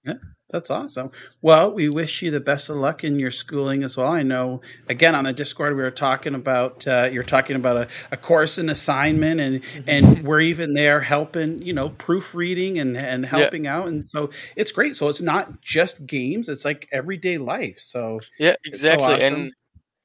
Yeah, 0.06 0.14
that's 0.50 0.70
awesome. 0.70 1.10
Well, 1.42 1.72
we 1.74 1.88
wish 1.88 2.22
you 2.22 2.30
the 2.30 2.40
best 2.40 2.68
of 2.70 2.76
luck 2.76 3.02
in 3.04 3.18
your 3.18 3.30
schooling 3.32 3.82
as 3.82 3.96
well. 3.96 4.08
I 4.08 4.22
know, 4.22 4.60
again, 4.88 5.14
on 5.14 5.24
the 5.24 5.32
Discord, 5.32 5.74
we 5.76 5.82
were 5.82 5.90
talking 5.90 6.34
about 6.34 6.86
uh, 6.86 7.08
you're 7.12 7.24
talking 7.24 7.56
about 7.56 7.76
a, 7.76 7.88
a 8.12 8.16
course 8.16 8.58
and 8.58 8.70
assignment, 8.70 9.40
and 9.40 9.62
and 9.86 10.22
we're 10.22 10.40
even 10.40 10.74
there 10.74 11.00
helping, 11.00 11.62
you 11.62 11.72
know, 11.72 11.90
proofreading 11.90 12.78
and 12.78 12.96
and 12.96 13.26
helping 13.26 13.66
out, 13.66 13.88
and 13.88 14.06
so 14.06 14.30
it's 14.56 14.72
great. 14.72 14.96
So 14.96 15.08
it's 15.08 15.22
not 15.22 15.60
just 15.60 16.06
games; 16.06 16.48
it's 16.48 16.64
like 16.64 16.88
everyday 16.92 17.38
life. 17.38 17.78
So 17.78 18.26
Yeah, 18.38 18.54
it's 18.72 18.86
so 18.86 19.02
exactly. 19.02 19.02
awesome. 19.02 19.48
And 19.48 19.52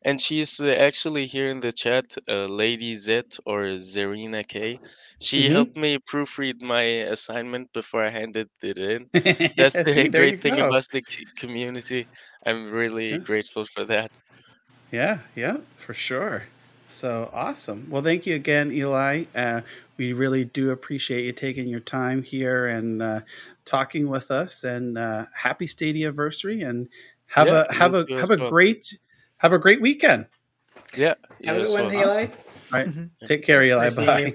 and 0.03 0.19
she's 0.19 0.59
uh, 0.59 0.67
actually 0.79 1.25
here 1.27 1.49
in 1.49 1.59
the 1.61 1.71
chat, 1.71 2.05
uh, 2.29 2.45
Lady 2.45 2.95
Z 2.95 3.23
or 3.45 3.63
Zarina 3.79 4.47
K. 4.47 4.79
She 5.19 5.49
Mhm. 5.49 5.49
helped 5.49 5.75
me 5.77 5.97
proofread 5.99 6.61
my 6.61 6.81
assignment 7.15 7.71
before 7.73 8.05
I 8.05 8.09
handed 8.09 8.49
it 8.61 8.77
in. 8.77 9.09
That's 9.55 9.77
the 9.77 9.93
See, 9.93 10.09
great 10.09 10.37
thing 10.39 10.57
go. 10.57 10.59
about 10.59 10.85
the 10.91 11.03
community. 11.37 12.07
I'm 12.45 12.71
really 12.71 13.17
Yeah. 13.17 13.19
grateful 13.19 13.65
for 13.65 13.83
that. 13.85 14.11
Yeah, 14.91 15.19
yeah, 15.35 15.57
for 15.77 15.93
sure. 15.93 16.43
So 16.87 17.29
awesome. 17.33 17.87
Well, 17.89 18.01
thank 18.01 18.25
you 18.25 18.35
again, 18.35 18.71
Eli. 18.71 19.25
Uh, 19.33 19.61
we 19.97 20.11
really 20.13 20.43
do 20.45 20.71
appreciate 20.71 21.23
you 21.25 21.31
taking 21.31 21.67
your 21.67 21.79
time 21.79 22.23
here 22.23 22.67
and 22.67 23.01
uh, 23.01 23.21
talking 23.65 24.09
with 24.09 24.29
us. 24.31 24.63
And 24.63 24.97
uh, 24.97 25.25
happy 25.35 25.67
Stadia 25.67 26.07
anniversary, 26.07 26.61
and 26.61 26.89
have 27.27 27.47
Yeah, 27.47 27.53
a 27.53 27.71
have 27.73 27.93
a 27.93 28.09
have 28.15 28.29
a 28.31 28.37
well. 28.37 28.51
great 28.51 28.97
have 29.41 29.53
a 29.53 29.59
great 29.59 29.81
weekend. 29.81 30.27
Yeah, 30.95 31.15
Have 31.45 31.57
a 31.57 31.59
you 31.59 31.65
good 31.65 31.71
one. 31.85 31.93
Eli. 31.93 32.27
Awesome. 32.27 32.31
All 32.73 32.79
right, 32.79 32.89
take 33.25 33.43
care, 33.43 33.63
Eli. 33.63 33.89
Nice 33.89 33.95
seeing 33.95 34.07
Bye. 34.07 34.33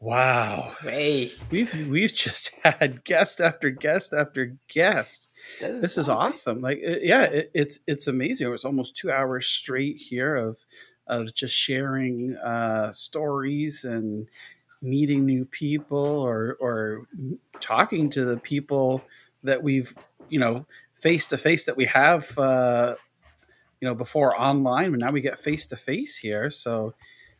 Wow. 0.00 0.72
Hey. 0.82 1.30
We've 1.50 1.88
we've 1.88 2.14
just 2.14 2.50
had 2.64 3.04
guest 3.04 3.40
after 3.40 3.70
guest 3.70 4.12
after 4.12 4.56
guest. 4.68 5.30
That 5.60 5.70
is 5.72 5.80
This 5.82 5.98
is 5.98 6.08
awesome. 6.08 6.60
Like 6.60 6.78
uh, 6.86 6.96
yeah, 7.02 7.24
it, 7.24 7.50
it's 7.54 7.78
it's 7.86 8.08
amazing. 8.08 8.48
It 8.48 8.50
was 8.50 8.64
almost 8.64 8.96
2 8.96 9.12
hours 9.12 9.46
straight 9.46 9.98
here 9.98 10.34
of 10.34 10.58
of 11.06 11.34
just 11.34 11.54
sharing 11.54 12.36
uh 12.38 12.92
stories 12.92 13.84
and 13.84 14.28
meeting 14.82 15.24
new 15.24 15.44
people 15.44 15.98
or 15.98 16.56
or 16.60 17.06
talking 17.60 18.10
to 18.10 18.24
the 18.24 18.38
people 18.38 19.02
that 19.44 19.62
we've, 19.62 19.94
you 20.28 20.40
know, 20.40 20.66
face 21.02 21.26
to 21.26 21.36
face 21.36 21.64
that 21.64 21.76
we 21.76 21.84
have 21.86 22.38
uh 22.38 22.94
you 23.80 23.88
know 23.88 23.94
before 23.94 24.40
online 24.40 24.92
but 24.92 25.00
now 25.00 25.10
we 25.10 25.20
get 25.20 25.38
face 25.38 25.66
to 25.66 25.76
face 25.76 26.16
here. 26.16 26.48
So 26.48 26.94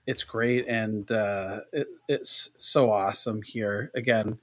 it's 0.04 0.24
great 0.24 0.66
and 0.66 1.08
uh, 1.12 1.60
it, 1.72 1.86
it's 2.08 2.50
so 2.56 2.90
awesome 2.90 3.40
here. 3.42 3.92
Again 3.94 4.38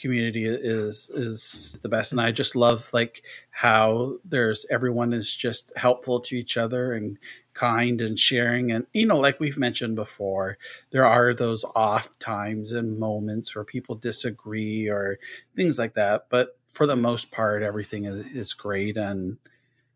community 0.00 0.46
is 0.46 1.10
is 1.14 1.78
the 1.82 1.88
best 1.88 2.10
and 2.10 2.22
i 2.22 2.32
just 2.32 2.56
love 2.56 2.88
like 2.94 3.22
how 3.50 4.16
there's 4.24 4.64
everyone 4.70 5.12
is 5.12 5.36
just 5.36 5.76
helpful 5.76 6.20
to 6.20 6.34
each 6.36 6.56
other 6.56 6.94
and 6.94 7.18
kind 7.52 8.00
and 8.00 8.18
sharing 8.18 8.72
and 8.72 8.86
you 8.94 9.06
know 9.06 9.18
like 9.18 9.38
we've 9.38 9.58
mentioned 9.58 9.94
before 9.94 10.56
there 10.90 11.04
are 11.04 11.34
those 11.34 11.66
off 11.76 12.18
times 12.18 12.72
and 12.72 12.98
moments 12.98 13.54
where 13.54 13.64
people 13.64 13.94
disagree 13.94 14.88
or 14.88 15.18
things 15.54 15.78
like 15.78 15.92
that 15.92 16.24
but 16.30 16.56
for 16.70 16.86
the 16.86 16.96
most 16.96 17.30
part 17.30 17.62
everything 17.62 18.04
is, 18.04 18.26
is 18.34 18.54
great 18.54 18.96
and 18.96 19.36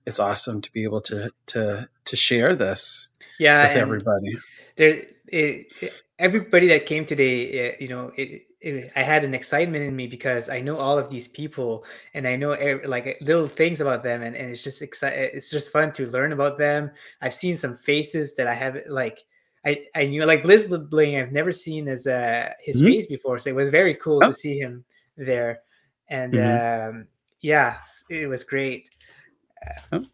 it's 0.06 0.20
awesome 0.20 0.60
to 0.60 0.70
be 0.72 0.84
able 0.84 1.00
to 1.00 1.30
to 1.46 1.88
to 2.04 2.16
share 2.16 2.54
this 2.54 3.08
Yeah, 3.38 3.62
with 3.62 3.76
everybody 3.76 4.32
there 4.76 4.88
it, 5.28 5.66
it- 5.80 5.92
everybody 6.16 6.68
that 6.68 6.86
came 6.86 7.04
today 7.04 7.70
uh, 7.70 7.72
you 7.80 7.88
know 7.88 8.12
it, 8.16 8.42
it, 8.60 8.92
i 8.94 9.02
had 9.02 9.24
an 9.24 9.34
excitement 9.34 9.82
in 9.82 9.96
me 9.96 10.06
because 10.06 10.48
i 10.48 10.60
know 10.60 10.76
all 10.78 10.96
of 10.96 11.10
these 11.10 11.26
people 11.26 11.84
and 12.14 12.24
i 12.28 12.36
know 12.36 12.50
like 12.86 13.18
little 13.20 13.48
things 13.48 13.80
about 13.80 14.04
them 14.04 14.22
and, 14.22 14.36
and 14.36 14.48
it's 14.48 14.62
just 14.62 14.80
exciting 14.80 15.28
it's 15.34 15.50
just 15.50 15.72
fun 15.72 15.90
to 15.90 16.06
learn 16.06 16.30
about 16.30 16.56
them 16.56 16.88
i've 17.20 17.34
seen 17.34 17.56
some 17.56 17.74
faces 17.74 18.36
that 18.36 18.46
i 18.46 18.54
haven't 18.54 18.88
like 18.88 19.24
i 19.66 19.76
i 19.96 20.06
knew 20.06 20.24
like 20.24 20.44
blizz 20.44 20.68
bling 20.88 21.16
i've 21.16 21.32
never 21.32 21.50
seen 21.50 21.88
as 21.88 22.06
uh 22.06 22.48
his 22.62 22.80
Mhm. 22.80 22.84
face 22.84 23.06
before 23.08 23.40
so 23.40 23.50
it 23.50 23.56
was 23.56 23.70
very 23.70 23.94
cool 23.96 24.20
Oh. 24.22 24.28
to 24.28 24.34
see 24.34 24.56
him 24.56 24.84
there 25.16 25.62
and 26.08 26.32
Mhm. 26.34 26.88
um 26.90 27.06
yeah 27.40 27.78
it 28.10 28.28
was 28.28 28.44
great 28.44 28.88
Oh. 29.92 30.04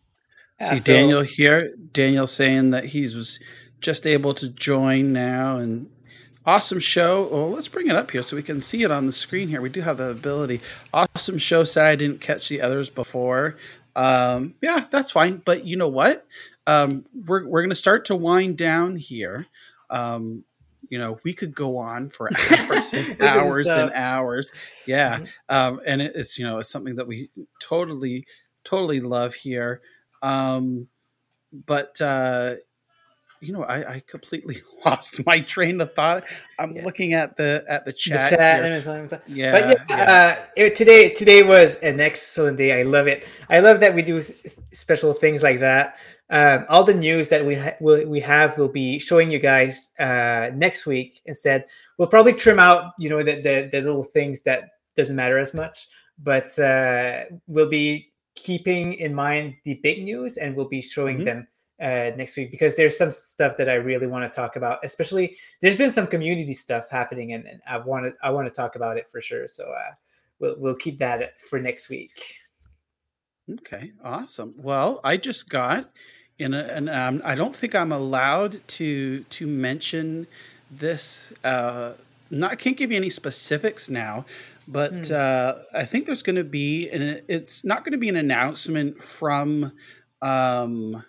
Yeah, 0.60 0.68
See 0.70 0.78
so- 0.80 0.92
Daniel 0.92 1.22
here. 1.22 1.74
Daniel 1.92 2.26
saying 2.26 2.70
that 2.70 2.84
he's 2.86 3.16
was 3.16 3.40
just 3.80 4.06
able 4.06 4.34
to 4.34 4.48
join 4.48 5.12
now 5.12 5.56
and 5.56 5.90
awesome 6.46 6.78
show. 6.80 7.28
Oh, 7.30 7.48
let's 7.48 7.66
bring 7.68 7.88
it 7.88 7.96
up 7.96 8.10
here 8.10 8.22
so 8.22 8.36
we 8.36 8.42
can 8.42 8.60
see 8.60 8.82
it 8.82 8.90
on 8.90 9.06
the 9.06 9.12
screen 9.12 9.48
here. 9.48 9.60
We 9.60 9.70
do 9.70 9.80
have 9.80 9.96
the 9.96 10.10
ability. 10.10 10.60
Awesome 10.92 11.38
show. 11.38 11.64
Sad 11.64 11.86
I 11.86 11.96
didn't 11.96 12.20
catch 12.20 12.48
the 12.48 12.60
others 12.60 12.90
before. 12.90 13.56
Um, 13.96 14.54
yeah, 14.60 14.84
that's 14.90 15.10
fine. 15.10 15.38
But 15.44 15.64
you 15.64 15.76
know 15.76 15.88
what? 15.88 16.26
Um, 16.66 17.06
we're 17.12 17.46
we're 17.48 17.62
gonna 17.62 17.74
start 17.74 18.04
to 18.06 18.14
wind 18.16 18.56
down 18.58 18.96
here. 18.96 19.46
Um, 19.88 20.44
you 20.90 20.98
know, 20.98 21.18
we 21.24 21.32
could 21.32 21.54
go 21.54 21.78
on 21.78 22.10
for 22.10 22.28
hours 22.68 22.92
and 22.92 23.22
hours 23.22 23.66
and 23.68 23.92
hours. 23.92 24.52
Yeah. 24.86 25.20
Um, 25.48 25.80
and 25.86 26.02
it, 26.02 26.12
it's, 26.14 26.38
you 26.38 26.44
know, 26.44 26.58
it's 26.58 26.68
something 26.68 26.96
that 26.96 27.06
we 27.06 27.30
totally, 27.60 28.26
totally 28.64 29.00
love 29.00 29.32
here. 29.34 29.80
Um, 30.20 30.88
but, 31.52 31.98
uh, 32.00 32.56
you 33.40 33.52
know, 33.54 33.62
I, 33.62 33.94
I 33.94 34.02
completely 34.06 34.58
lost 34.84 35.24
my 35.24 35.40
train 35.40 35.80
of 35.80 35.94
thought. 35.94 36.24
I'm 36.58 36.74
looking 36.74 37.14
at 37.14 37.36
the 37.36 37.64
at 37.68 37.84
the 37.86 37.92
the 37.92 37.96
chat. 37.96 38.30
chat 38.30 38.64
and 38.64 39.10
like- 39.10 39.22
Yeah, 39.26 39.52
but 39.52 39.68
yeah, 39.88 39.96
yeah. 39.96 40.12
Uh, 40.12 40.46
it, 40.56 40.76
today 40.76 41.08
today 41.14 41.42
was 41.42 41.76
an 41.76 42.00
excellent 42.00 42.58
day. 42.58 42.78
I 42.78 42.82
love 42.82 43.06
it. 43.06 43.26
I 43.48 43.60
love 43.60 43.80
that 43.80 43.94
we 43.94 44.02
do 44.02 44.20
special 44.72 45.12
things 45.14 45.42
like 45.42 45.60
that. 45.60 45.96
Um, 46.30 46.64
all 46.68 46.84
the 46.84 46.94
news 46.94 47.28
that 47.30 47.44
we 47.44 47.56
ha- 47.56 47.74
will, 47.80 48.06
we 48.06 48.20
have 48.20 48.56
will 48.56 48.68
be 48.68 48.98
showing 49.00 49.30
you 49.30 49.40
guys 49.40 49.90
uh, 49.98 50.50
next 50.54 50.86
week. 50.86 51.20
Instead, 51.26 51.66
we'll 51.98 52.08
probably 52.08 52.32
trim 52.32 52.60
out 52.60 52.92
you 52.98 53.08
know 53.10 53.22
the, 53.22 53.40
the 53.40 53.68
the 53.72 53.80
little 53.80 54.04
things 54.04 54.40
that 54.42 54.70
doesn't 54.96 55.16
matter 55.16 55.38
as 55.38 55.54
much, 55.54 55.88
but 56.22 56.56
uh, 56.58 57.24
we'll 57.48 57.68
be 57.68 58.12
keeping 58.36 58.92
in 58.94 59.12
mind 59.14 59.54
the 59.64 59.74
big 59.82 60.04
news 60.04 60.36
and 60.36 60.54
we'll 60.54 60.68
be 60.68 60.80
showing 60.80 61.18
Mhm. 61.18 61.24
them 61.24 61.48
uh, 61.80 62.10
next 62.16 62.36
week 62.36 62.50
because 62.50 62.76
there's 62.76 62.96
some 62.96 63.10
stuff 63.10 63.56
that 63.56 63.68
I 63.68 63.74
really 63.74 64.06
want 64.06 64.30
to 64.30 64.34
talk 64.34 64.56
about. 64.56 64.78
Especially, 64.84 65.36
there's 65.60 65.76
been 65.76 65.92
some 65.92 66.06
community 66.06 66.52
stuff 66.54 66.88
happening, 66.90 67.32
and, 67.32 67.44
and 67.46 67.60
I 67.68 67.78
want 67.78 68.06
to 68.06 68.14
I 68.22 68.30
want 68.30 68.46
to 68.46 68.54
talk 68.54 68.76
about 68.76 68.96
it 68.96 69.10
for 69.10 69.20
sure. 69.20 69.48
So 69.48 69.64
uh, 69.64 69.94
we'll 70.38 70.54
we'll 70.58 70.76
keep 70.76 70.98
that 71.00 71.40
for 71.40 71.58
next 71.58 71.88
week. 71.88 72.12
Okay, 73.50 73.92
awesome. 74.04 74.54
Well, 74.56 75.00
I 75.02 75.16
just 75.16 75.48
got 75.48 75.90
in 76.40 76.54
a, 76.54 76.60
and 76.62 76.88
um, 76.88 77.22
I 77.24 77.34
don't 77.34 77.54
think 77.54 77.74
I'm 77.74 77.92
allowed 77.92 78.66
to 78.78 79.22
to 79.24 79.46
mention 79.46 80.26
this. 80.70 81.32
Uh, 81.44 81.92
not 82.30 82.52
I 82.52 82.56
can't 82.56 82.76
give 82.76 82.90
you 82.90 82.96
any 82.96 83.10
specifics 83.10 83.90
now, 83.90 84.24
but 84.66 85.06
Hmm. 85.08 85.14
uh, 85.14 85.52
I 85.74 85.84
think 85.84 86.06
there's 86.06 86.22
going 86.22 86.36
to 86.36 86.44
be, 86.44 86.88
and 86.90 87.22
it's 87.28 87.64
not 87.64 87.84
going 87.84 87.92
to 87.92 87.98
be 87.98 88.08
an 88.08 88.16
announcement 88.16 89.02
from 89.02 89.72
um, 90.22 91.04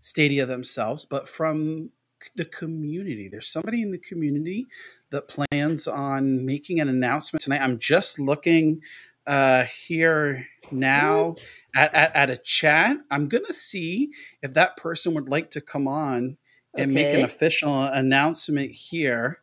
Stadia 0.00 0.46
themselves, 0.46 1.04
but 1.04 1.28
from 1.28 1.90
the 2.36 2.44
community. 2.46 3.28
There's 3.28 3.48
somebody 3.48 3.82
in 3.82 3.90
the 3.90 3.98
community 3.98 4.66
that 5.10 5.28
plans 5.28 5.86
on 5.86 6.46
making 6.46 6.80
an 6.80 6.88
announcement 6.88 7.42
tonight. 7.42 7.60
I'm 7.60 7.78
just 7.78 8.18
looking 8.18 8.80
uh, 9.26 9.64
here 9.64 10.46
now 10.70 11.34
at, 11.74 11.94
at, 11.94 12.16
at 12.16 12.30
a 12.30 12.36
chat. 12.38 12.98
I'm 13.10 13.28
gonna 13.28 13.52
see 13.54 14.10
if 14.42 14.54
that 14.54 14.76
person 14.76 15.14
would 15.14 15.28
like 15.28 15.50
to 15.52 15.60
come 15.60 15.88
on 15.88 16.38
and 16.76 16.94
make 16.94 17.12
an 17.14 17.24
official 17.24 17.84
announcement 17.84 18.72
here. 18.72 19.40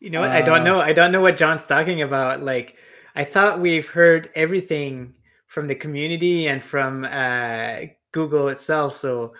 You 0.00 0.10
know 0.10 0.20
what? 0.20 0.32
I 0.32 0.42
don't 0.42 0.60
Uh, 0.60 0.64
know. 0.64 0.80
I 0.80 0.92
don't 0.92 1.12
know 1.12 1.22
what 1.22 1.36
Jon's 1.36 1.66
talking 1.66 2.02
about. 2.02 2.42
Like, 2.42 2.76
I 3.16 3.24
thought 3.24 3.60
we've 3.60 3.88
heard 3.88 4.30
everything 4.34 5.14
from 5.46 5.68
the 5.68 5.74
community 5.74 6.46
and 6.48 6.62
from 6.62 7.04
uh, 7.04 7.80
Google 8.12 8.48
itself. 8.48 8.94
So, 8.94 9.34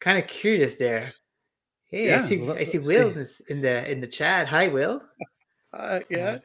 kind 0.00 0.18
of 0.18 0.26
curious 0.28 0.76
there. 0.76 1.10
Hey, 1.90 2.12
I 2.14 2.18
see. 2.18 2.38
let- 2.38 2.58
I 2.58 2.64
see 2.64 2.78
Will 2.78 3.10
see. 3.10 3.44
in 3.48 3.62
the 3.62 3.90
in 3.90 4.00
the 4.00 4.06
chat. 4.06 4.48
Hi, 4.48 4.68
Will. 4.68 5.02
Uh, 5.72 6.00
yeah. 6.10 6.38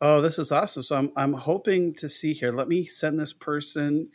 Oh, 0.00 0.20
this 0.22 0.38
is 0.38 0.52
awesome. 0.52 0.82
So 0.84 0.96
I'm 0.96 1.12
I'm 1.16 1.32
hoping 1.34 1.94
to 1.96 2.08
see 2.08 2.32
here. 2.34 2.52
Let 2.52 2.68
me 2.68 2.84
send 2.84 3.18
this 3.18 3.32
person 3.32 4.10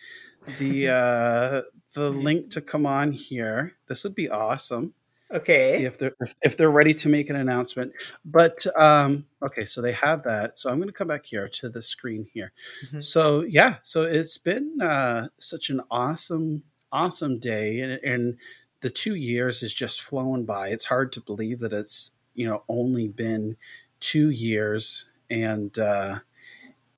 the 0.57 0.89
uh 0.89 1.61
the 1.93 2.09
link 2.11 2.51
to 2.51 2.61
come 2.61 2.85
on 2.85 3.11
here. 3.11 3.73
This 3.87 4.03
would 4.03 4.15
be 4.15 4.29
awesome. 4.29 4.93
Okay. 5.33 5.75
See 5.75 5.83
if 5.83 5.97
they're 5.97 6.13
if, 6.21 6.35
if 6.41 6.57
they're 6.57 6.71
ready 6.71 6.93
to 6.95 7.09
make 7.09 7.29
an 7.29 7.35
announcement. 7.35 7.91
But 8.23 8.65
um 8.79 9.25
okay, 9.43 9.65
so 9.65 9.81
they 9.81 9.91
have 9.93 10.23
that. 10.23 10.57
So 10.57 10.69
I'm 10.69 10.77
going 10.77 10.87
to 10.87 10.93
come 10.93 11.07
back 11.09 11.25
here 11.25 11.47
to 11.49 11.69
the 11.69 11.81
screen 11.81 12.27
here. 12.33 12.53
Mhm. 12.85 13.03
So 13.03 13.41
yeah, 13.41 13.77
so 13.83 14.03
it's 14.03 14.37
been 14.37 14.79
uh 14.81 15.27
such 15.39 15.69
an 15.69 15.81
awesome 15.91 16.63
awesome 16.91 17.39
day 17.39 17.79
and 17.79 17.99
and 18.03 18.37
the 18.81 18.89
2 18.91 19.15
years 19.15 19.63
is 19.63 19.73
just 19.73 20.01
flown 20.01 20.45
by. 20.45 20.69
It's 20.69 20.85
hard 20.85 21.11
to 21.13 21.19
believe 21.21 21.59
that 21.59 21.73
it's, 21.73 22.11
you 22.35 22.47
know, 22.47 22.63
only 22.69 23.07
been 23.07 23.57
2 23.99 24.29
years 24.29 25.07
and 25.29 25.77
uh 25.79 26.19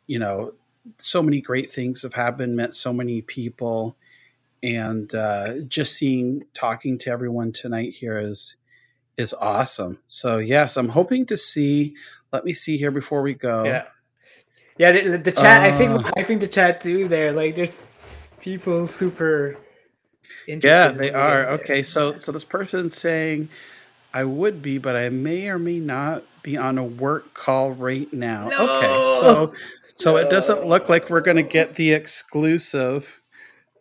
you 0.07 0.19
know, 0.19 0.53
so 0.97 1.23
many 1.23 1.41
great 1.41 1.71
things 1.71 2.03
have 2.03 2.13
happened, 2.13 2.55
met 2.57 2.73
so 2.73 2.93
many 2.93 3.21
people 3.21 3.95
and 4.63 5.13
uh, 5.15 5.59
just 5.67 5.93
seeing 5.95 6.43
talking 6.53 6.97
to 6.99 7.09
everyone 7.11 7.51
tonight 7.51 7.93
here 7.95 8.19
is 8.19 8.55
is 9.17 9.33
awesome 9.35 9.99
so 10.07 10.37
yes 10.37 10.77
i'm 10.77 10.89
hoping 10.89 11.25
to 11.25 11.37
see 11.37 11.95
let 12.33 12.45
me 12.45 12.53
see 12.53 12.77
here 12.77 12.91
before 12.91 13.21
we 13.21 13.33
go 13.33 13.65
Yeah. 13.65 13.85
Yeah, 14.77 14.91
the, 14.93 15.17
the 15.17 15.31
chat. 15.33 15.63
I 15.63 15.71
think 15.71 15.91
Uh, 15.91 15.99
we're 16.05 16.11
the 16.39 16.47
chat 16.49 16.81
too. 16.81 17.07
There, 17.07 17.31
like, 17.33 17.55
there's 17.55 17.77
people 18.41 18.87
super. 18.87 19.57
Interested 20.47 20.63
yeah 20.63 20.91
they 20.91 21.11
the 21.11 21.13
are 21.13 21.45
okay 21.47 21.83
so 21.83 22.19
so 22.19 22.31
this 22.31 22.45
person's 22.45 22.97
saying 22.97 23.49
i 24.13 24.23
would 24.23 24.61
be 24.61 24.77
but 24.79 24.95
i 24.95 25.09
may 25.09 25.49
or 25.49 25.59
may 25.59 25.79
not 25.79 26.23
be 26.43 26.57
on 26.57 26.77
a 26.77 26.83
work 26.83 27.33
call 27.33 27.71
right 27.71 28.11
now 28.13 28.47
okay 28.47 29.19
so 29.21 29.53
so 29.95 30.15
it 30.15 30.29
doesn't 30.29 30.65
look 30.65 30.87
like 30.87 31.09
we're 31.09 31.19
going 31.19 31.37
to 31.37 31.43
get 31.43 31.75
the 31.75 31.91
exclusive 31.91 33.21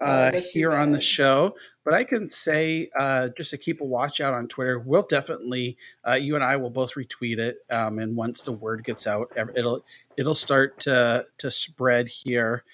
uh, 0.01 0.31
that's 0.31 0.51
here 0.51 0.73
on 0.73 0.91
the 0.91 1.01
show. 1.01 1.57
But 1.85 1.95
I 1.95 2.05
can 2.05 2.29
say, 2.29 2.91
uh, 2.99 3.31
just 3.37 3.51
to 3.51 3.59
keep 3.59 3.81
a 3.81 3.85
watch 3.85 4.21
out 4.21 4.35
on 4.35 4.47
Twitter, 4.47 4.79
we'll 4.79 5.03
definitely, 5.03 5.77
uh, 6.07 6.15
you 6.15 6.35
and 6.35 6.45
I 6.45 6.57
will 6.57 6.71
both 6.71 6.95
retweet 6.95 7.39
it. 7.39 7.59
Um, 7.71 7.99
and 7.99 8.17
once 8.17 8.43
the 8.43 8.53
word 8.53 8.85
gets 8.85 9.07
out, 9.07 9.33
it'll 9.55 9.85
it'll 10.17 10.35
start 10.35 10.81
to 10.81 11.25
to 11.39 11.51
spread 11.51 12.09
here. 12.09 12.65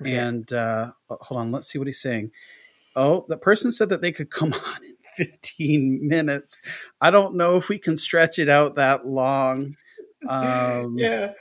Okay. 0.00 0.16
And 0.16 0.52
uh, 0.52 0.90
oh, 1.08 1.18
hold 1.20 1.40
on, 1.40 1.52
let's 1.52 1.68
see 1.68 1.78
what 1.78 1.86
he's 1.86 2.00
saying. 2.00 2.32
Oh, 2.96 3.24
the 3.28 3.36
person 3.36 3.70
said 3.70 3.90
that 3.90 4.02
they 4.02 4.12
could 4.12 4.30
come 4.30 4.52
on 4.66 4.93
15 5.16 6.06
minutes. 6.06 6.58
I 7.00 7.10
don't 7.10 7.36
know 7.36 7.56
if 7.56 7.68
we 7.68 7.78
can 7.78 7.96
stretch 7.96 8.38
it 8.38 8.48
out 8.48 8.76
that 8.76 9.06
long. 9.06 9.74
Um, 10.28 10.94
yeah, 10.98 11.32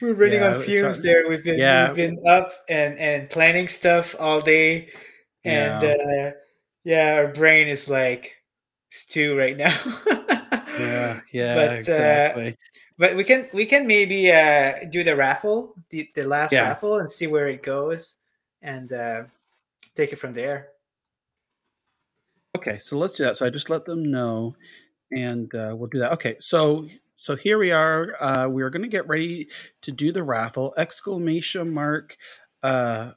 we're 0.00 0.14
running 0.14 0.40
yeah, 0.40 0.54
on 0.54 0.62
fumes 0.62 1.02
there. 1.02 1.28
We've 1.28 1.42
been 1.42 1.58
yeah. 1.58 1.88
we've 1.88 1.96
been 1.96 2.18
up 2.26 2.52
and 2.68 2.98
and 2.98 3.30
planning 3.30 3.68
stuff 3.68 4.14
all 4.18 4.40
day, 4.40 4.88
and 5.44 5.82
Yeah. 5.82 5.88
uh, 5.88 6.30
yeah, 6.84 7.14
our 7.16 7.28
brain 7.28 7.68
is 7.68 7.88
like 7.88 8.34
stew 8.90 9.36
right 9.36 9.56
now. 9.56 9.76
Yeah, 10.78 11.20
yeah, 11.32 11.54
but, 11.54 11.72
exactly. 11.76 12.48
Uh, 12.48 12.52
but 12.98 13.16
we 13.16 13.24
can 13.24 13.48
we 13.52 13.66
can 13.66 13.86
maybe 13.86 14.30
uh, 14.30 14.84
do 14.90 15.04
the 15.04 15.16
raffle, 15.16 15.74
the, 15.90 16.08
the 16.14 16.24
last 16.24 16.52
raffle, 16.52 16.98
and 16.98 17.10
see 17.10 17.26
where 17.26 17.48
it 17.48 17.62
goes, 17.62 18.14
and 18.62 18.92
uh, 18.92 19.22
take 19.94 20.12
it 20.12 20.16
from 20.16 20.32
there. 20.32 20.68
Okay, 22.58 22.80
so 22.80 22.98
let's 22.98 23.14
do 23.14 23.22
that. 23.22 23.38
So 23.38 23.46
I 23.46 23.50
just 23.50 23.70
let 23.70 23.84
them 23.84 24.02
know, 24.10 24.56
and 25.12 25.54
uh, 25.54 25.76
we'll 25.76 25.88
do 25.88 26.00
that. 26.00 26.10
Okay, 26.14 26.34
so 26.40 26.88
so 27.14 27.36
here 27.36 27.56
we 27.56 27.70
are. 27.70 28.16
Uh, 28.20 28.48
we 28.48 28.64
are 28.64 28.70
going 28.70 28.82
to 28.82 28.88
get 28.88 29.06
ready 29.06 29.46
to 29.82 29.92
do 29.92 30.10
the 30.10 30.24
raffle! 30.24 30.74
Exclamation 30.76 31.72
mark 31.72 32.16
uh, 32.64 33.12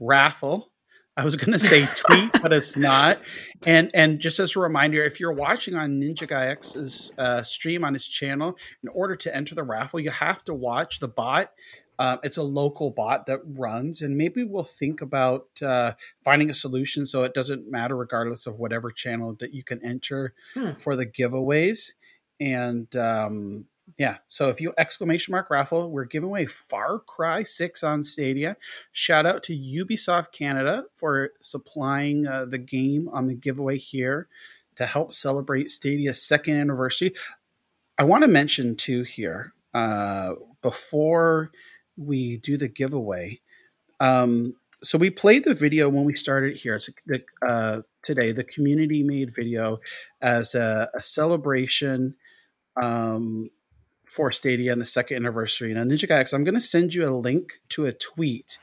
raffle. 0.00 0.72
I 1.18 1.24
was 1.26 1.36
going 1.36 1.52
to 1.52 1.58
say 1.58 1.86
tweet, 1.96 2.32
but 2.40 2.54
it's 2.54 2.78
not. 2.78 3.20
And 3.66 3.90
and 3.92 4.20
just 4.20 4.38
as 4.38 4.56
a 4.56 4.60
reminder, 4.60 5.04
if 5.04 5.20
you're 5.20 5.34
watching 5.34 5.74
on 5.74 6.00
Ninja 6.00 6.26
Guy 6.26 6.46
X's 6.46 7.12
uh, 7.18 7.42
stream 7.42 7.84
on 7.84 7.92
his 7.92 8.08
channel, 8.08 8.56
in 8.82 8.88
order 8.88 9.16
to 9.16 9.36
enter 9.36 9.54
the 9.54 9.64
raffle, 9.64 10.00
you 10.00 10.10
have 10.10 10.42
to 10.44 10.54
watch 10.54 10.98
the 11.00 11.08
bot. 11.08 11.50
Uh, 11.98 12.16
it's 12.22 12.36
a 12.36 12.42
local 12.42 12.90
bot 12.90 13.26
that 13.26 13.40
runs, 13.44 14.02
and 14.02 14.16
maybe 14.16 14.44
we'll 14.44 14.62
think 14.62 15.00
about 15.02 15.46
uh, 15.62 15.92
finding 16.22 16.48
a 16.50 16.54
solution 16.54 17.06
so 17.06 17.24
it 17.24 17.34
doesn't 17.34 17.70
matter, 17.70 17.96
regardless 17.96 18.46
of 18.46 18.58
whatever 18.58 18.90
channel 18.90 19.34
that 19.40 19.52
you 19.52 19.62
can 19.64 19.84
enter 19.84 20.34
Hmm. 20.54 20.72
for 20.78 20.94
the 20.94 21.06
giveaways. 21.06 21.92
And 22.40 22.94
um, 22.94 23.66
yeah, 23.96 24.18
so 24.28 24.48
if 24.48 24.60
you 24.60 24.72
exclamation 24.78 25.32
mark 25.32 25.50
raffle, 25.50 25.90
we're 25.90 26.04
giving 26.04 26.28
away 26.28 26.46
Far 26.46 27.00
Cry 27.00 27.42
6 27.42 27.82
on 27.82 28.04
Stadia. 28.04 28.56
Shout 28.92 29.26
out 29.26 29.42
to 29.44 29.58
Ubisoft 29.58 30.30
Canada 30.30 30.84
for 30.94 31.30
supplying 31.40 32.26
uh, 32.26 32.44
the 32.44 32.58
game 32.58 33.08
on 33.12 33.26
the 33.26 33.34
giveaway 33.34 33.78
here 33.78 34.28
to 34.76 34.86
help 34.86 35.12
celebrate 35.12 35.68
Stadia's 35.70 36.22
second 36.22 36.54
anniversary. 36.54 37.12
I 37.98 38.04
want 38.04 38.22
to 38.22 38.28
mention 38.28 38.76
too 38.76 39.02
here 39.02 39.52
uh, 39.74 40.34
before 40.62 41.50
we 41.98 42.36
do 42.38 42.56
the 42.56 42.68
giveaway. 42.68 43.40
Um, 44.00 44.54
so 44.82 44.96
we 44.96 45.10
played 45.10 45.44
the 45.44 45.54
video 45.54 45.88
when 45.88 46.04
we 46.04 46.14
started 46.14 46.56
here. 46.56 46.76
It's 46.76 46.88
the, 47.06 47.22
uh, 47.46 47.82
today 48.02 48.30
the 48.32 48.44
community 48.44 49.02
made 49.02 49.34
video 49.34 49.80
as 50.22 50.54
a, 50.54 50.88
a 50.94 51.02
celebration 51.02 52.14
um, 52.80 53.50
for 54.04 54.30
Stadia 54.32 54.70
and 54.72 54.80
the 54.80 54.86
second 54.86 55.16
anniversary. 55.16 55.74
Now, 55.74 55.82
Ninja 55.82 56.08
Guy 56.08 56.18
X, 56.20 56.32
I'm 56.32 56.44
going 56.44 56.54
to 56.54 56.60
send 56.60 56.94
you 56.94 57.08
a 57.08 57.10
link 57.10 57.54
to 57.70 57.86
a 57.86 57.92
tweet. 57.92 58.58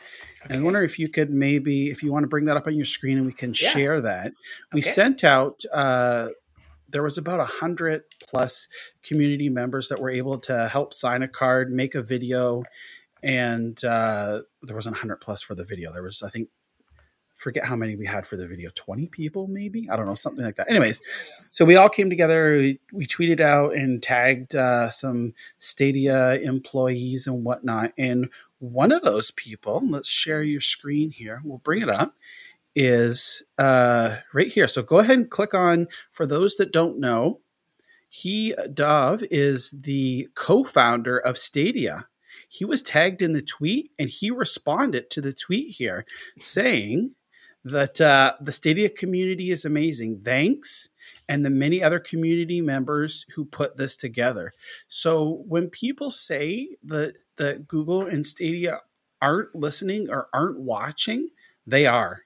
And 0.49 0.59
I 0.59 0.61
wonder 0.61 0.83
if 0.83 0.97
you 0.99 1.09
could 1.09 1.31
maybe, 1.31 1.89
if 1.89 2.01
you 2.01 2.13
want 2.13 2.23
to 2.23 2.27
bring 2.27 2.45
that 2.45 2.55
up 2.55 2.67
on 2.67 2.75
your 2.75 2.85
screen 2.85 3.17
and 3.17 3.25
we 3.25 3.33
can 3.33 3.49
Yeah. 3.49 3.69
share 3.69 4.01
that. 4.01 4.31
We 4.73 4.79
Okay. 4.79 4.89
sent 4.89 5.23
out, 5.23 5.63
uh, 5.73 6.29
there 6.87 7.03
was 7.03 7.17
about 7.17 7.39
a 7.39 7.45
hundred 7.45 8.03
plus 8.29 8.67
community 9.03 9.49
members 9.49 9.89
that 9.89 9.99
were 9.99 10.11
able 10.11 10.37
to 10.39 10.67
help 10.69 10.93
sign 10.93 11.23
a 11.23 11.27
card, 11.27 11.71
make 11.71 11.93
a 11.95 12.01
video, 12.01 12.63
and 13.25 13.83
uh, 13.83 14.41
there 14.61 14.75
wasn't 14.75 14.95
hundred 14.95 15.17
plus 15.17 15.41
for 15.41 15.55
the 15.55 15.65
video. 15.65 15.91
There 15.91 16.03
was, 16.03 16.21
I 16.21 16.29
think, 16.29 16.49
forget 17.33 17.65
how 17.65 17.75
many 17.75 17.95
we 17.95 18.05
had 18.05 18.25
for 18.25 18.37
the 18.37 18.47
video. 18.47 18.69
20 18.75 19.07
people 19.07 19.47
maybe? 19.47 19.89
I 19.89 19.95
don't 19.97 20.05
know 20.05 20.13
something 20.13 20.45
like 20.45 20.55
that. 20.55 20.69
Anyways 20.69 21.01
so 21.49 21.65
we 21.65 21.75
all 21.75 21.89
came 21.89 22.09
together. 22.09 22.57
We, 22.57 22.79
we 22.93 23.05
tweeted 23.05 23.41
out 23.41 23.75
and 23.75 24.01
tagged 24.01 24.55
uh, 24.55 24.89
some 24.89 25.33
stadia 25.57 26.35
employees 26.35 27.27
and 27.27 27.43
whatnot. 27.43 27.91
And 27.97 28.29
one 28.59 28.91
of 28.91 29.01
those 29.01 29.31
people 29.31 29.81
let's 29.89 30.07
share 30.07 30.43
your 30.43 30.61
screen 30.61 31.11
here 31.11 31.41
we'll 31.43 31.57
bring 31.57 31.81
it 31.81 31.89
up 31.89 32.15
is 32.73 33.43
uh, 33.57 34.17
right 34.33 34.47
here. 34.47 34.67
So 34.67 34.81
go 34.81 34.99
ahead 34.99 35.17
and 35.17 35.29
click 35.29 35.53
on 35.53 35.87
for 36.11 36.25
those 36.25 36.55
that 36.57 36.71
don't 36.71 36.99
know 36.99 37.41
he 38.09 38.55
Dov 38.73 39.23
is 39.29 39.75
the 39.77 40.29
co-founder 40.35 41.17
of 41.17 41.37
stadia 41.37 42.07
he 42.47 42.65
was 42.65 42.81
tagged 42.81 43.21
in 43.21 43.33
the 43.33 43.41
tweet 43.41 43.91
and 43.99 44.09
he 44.09 44.31
responded 44.31 45.09
to 45.11 45.21
the 45.21 45.33
tweet 45.33 45.75
here 45.75 46.05
saying 46.39 47.15
that 47.63 47.99
uh, 47.99 48.33
the 48.39 48.51
Stadia 48.51 48.89
community 48.89 49.49
is 49.49 49.65
amazing. 49.65 50.21
Thanks. 50.23 50.89
And 51.27 51.43
the 51.43 51.49
many 51.49 51.83
other 51.83 51.99
community 51.99 52.61
members 52.61 53.25
who 53.35 53.43
put 53.43 53.77
this 53.77 53.97
together. 53.97 54.51
So 54.87 55.43
when 55.47 55.69
people 55.69 56.11
say 56.11 56.77
that, 56.83 57.15
that 57.37 57.67
Google 57.67 58.05
and 58.05 58.25
Stadia 58.25 58.81
aren't 59.21 59.55
listening 59.55 60.09
or 60.09 60.29
aren't 60.31 60.59
watching, 60.59 61.29
they 61.65 61.87
are. 61.87 62.21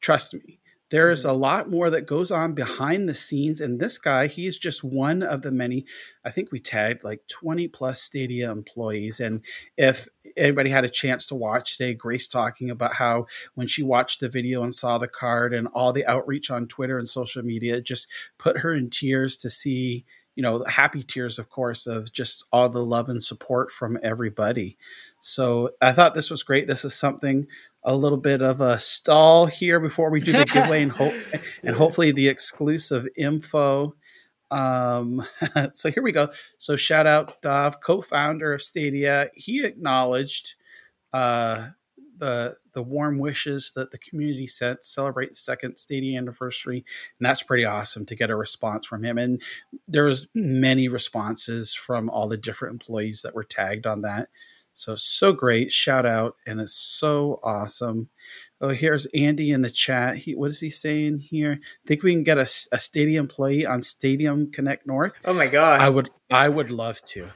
Trust 0.00 0.34
me. 0.34 0.58
There 0.92 1.08
is 1.08 1.20
mm-hmm. 1.20 1.30
a 1.30 1.32
lot 1.32 1.70
more 1.70 1.88
that 1.90 2.06
goes 2.06 2.30
on 2.30 2.52
behind 2.52 3.08
the 3.08 3.14
scenes. 3.14 3.60
And 3.60 3.80
this 3.80 3.98
guy, 3.98 4.26
he 4.26 4.46
is 4.46 4.58
just 4.58 4.84
one 4.84 5.22
of 5.22 5.40
the 5.40 5.50
many. 5.50 5.86
I 6.24 6.30
think 6.30 6.52
we 6.52 6.60
tagged 6.60 7.02
like 7.02 7.26
20 7.28 7.66
plus 7.68 8.00
Stadia 8.00 8.52
employees. 8.52 9.18
And 9.18 9.40
if 9.76 10.06
anybody 10.36 10.68
had 10.68 10.84
a 10.84 10.90
chance 10.90 11.24
to 11.26 11.34
watch 11.34 11.78
today, 11.78 11.94
Grace 11.94 12.28
talking 12.28 12.70
about 12.70 12.94
how 12.94 13.26
when 13.54 13.66
she 13.66 13.82
watched 13.82 14.20
the 14.20 14.28
video 14.28 14.62
and 14.62 14.74
saw 14.74 14.98
the 14.98 15.08
card 15.08 15.54
and 15.54 15.66
all 15.68 15.94
the 15.94 16.06
outreach 16.06 16.50
on 16.50 16.68
Twitter 16.68 16.98
and 16.98 17.08
social 17.08 17.42
media, 17.42 17.76
it 17.76 17.86
just 17.86 18.06
put 18.38 18.58
her 18.58 18.74
in 18.74 18.90
tears 18.90 19.38
to 19.38 19.48
see, 19.48 20.04
you 20.36 20.42
know, 20.42 20.62
happy 20.64 21.02
tears, 21.02 21.38
of 21.38 21.48
course, 21.48 21.86
of 21.86 22.12
just 22.12 22.44
all 22.52 22.68
the 22.68 22.84
love 22.84 23.08
and 23.08 23.24
support 23.24 23.72
from 23.72 23.98
everybody. 24.02 24.76
So 25.20 25.70
I 25.80 25.92
thought 25.92 26.14
this 26.14 26.30
was 26.30 26.42
great. 26.42 26.66
This 26.66 26.84
is 26.84 26.94
something 26.94 27.46
a 27.84 27.96
little 27.96 28.18
bit 28.18 28.42
of 28.42 28.60
a 28.60 28.78
stall 28.78 29.46
here 29.46 29.80
before 29.80 30.10
we 30.10 30.20
do 30.20 30.32
the 30.32 30.44
giveaway 30.52 30.82
and 30.82 30.92
hope 30.92 31.14
and 31.62 31.76
hopefully 31.76 32.12
the 32.12 32.28
exclusive 32.28 33.08
info. 33.16 33.94
Um, 34.50 35.24
so 35.72 35.90
here 35.90 36.02
we 36.02 36.12
go. 36.12 36.28
So 36.58 36.76
shout 36.76 37.06
out 37.06 37.42
Dov, 37.42 37.80
co-founder 37.80 38.52
of 38.52 38.62
Stadia. 38.62 39.30
He 39.34 39.64
acknowledged 39.64 40.54
uh, 41.12 41.68
the 42.18 42.54
the 42.72 42.82
warm 42.82 43.18
wishes 43.18 43.72
that 43.74 43.90
the 43.90 43.98
community 43.98 44.46
sent 44.46 44.82
to 44.82 44.88
celebrate 44.88 45.30
the 45.30 45.34
second 45.34 45.76
Stadia 45.76 46.16
anniversary, 46.16 46.84
and 47.18 47.26
that's 47.26 47.42
pretty 47.42 47.64
awesome 47.64 48.06
to 48.06 48.14
get 48.14 48.30
a 48.30 48.36
response 48.36 48.86
from 48.86 49.04
him. 49.04 49.18
And 49.18 49.42
there 49.88 50.04
was 50.04 50.28
many 50.34 50.88
responses 50.88 51.74
from 51.74 52.08
all 52.08 52.28
the 52.28 52.36
different 52.36 52.74
employees 52.74 53.22
that 53.22 53.34
were 53.34 53.44
tagged 53.44 53.86
on 53.86 54.02
that. 54.02 54.28
So 54.74 54.94
so 54.96 55.32
great, 55.32 55.70
shout 55.70 56.06
out, 56.06 56.36
and 56.46 56.60
it's 56.60 56.74
so 56.74 57.38
awesome. 57.42 58.08
Oh, 58.60 58.70
here's 58.70 59.06
Andy 59.14 59.50
in 59.50 59.62
the 59.62 59.70
chat. 59.70 60.16
He 60.16 60.34
what 60.34 60.50
is 60.50 60.60
he 60.60 60.70
saying 60.70 61.18
here? 61.18 61.58
Think 61.86 62.02
we 62.02 62.12
can 62.12 62.24
get 62.24 62.38
a, 62.38 62.48
a 62.72 62.78
Stadia 62.78 63.20
employee 63.20 63.66
on 63.66 63.82
Stadium 63.82 64.50
Connect 64.50 64.86
North? 64.86 65.12
Oh 65.24 65.34
my 65.34 65.46
gosh, 65.46 65.80
I 65.80 65.88
would 65.88 66.10
I 66.30 66.48
would 66.48 66.70
love 66.70 67.02
to. 67.06 67.28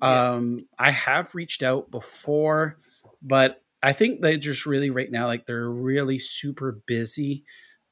Um, 0.00 0.58
I 0.78 0.90
have 0.90 1.34
reached 1.34 1.62
out 1.62 1.90
before, 1.90 2.78
but 3.22 3.62
I 3.82 3.92
think 3.92 4.20
they 4.20 4.36
just 4.36 4.66
really 4.66 4.90
right 4.90 5.10
now 5.10 5.26
like 5.26 5.46
they're 5.46 5.70
really 5.70 6.18
super 6.18 6.80
busy. 6.86 7.44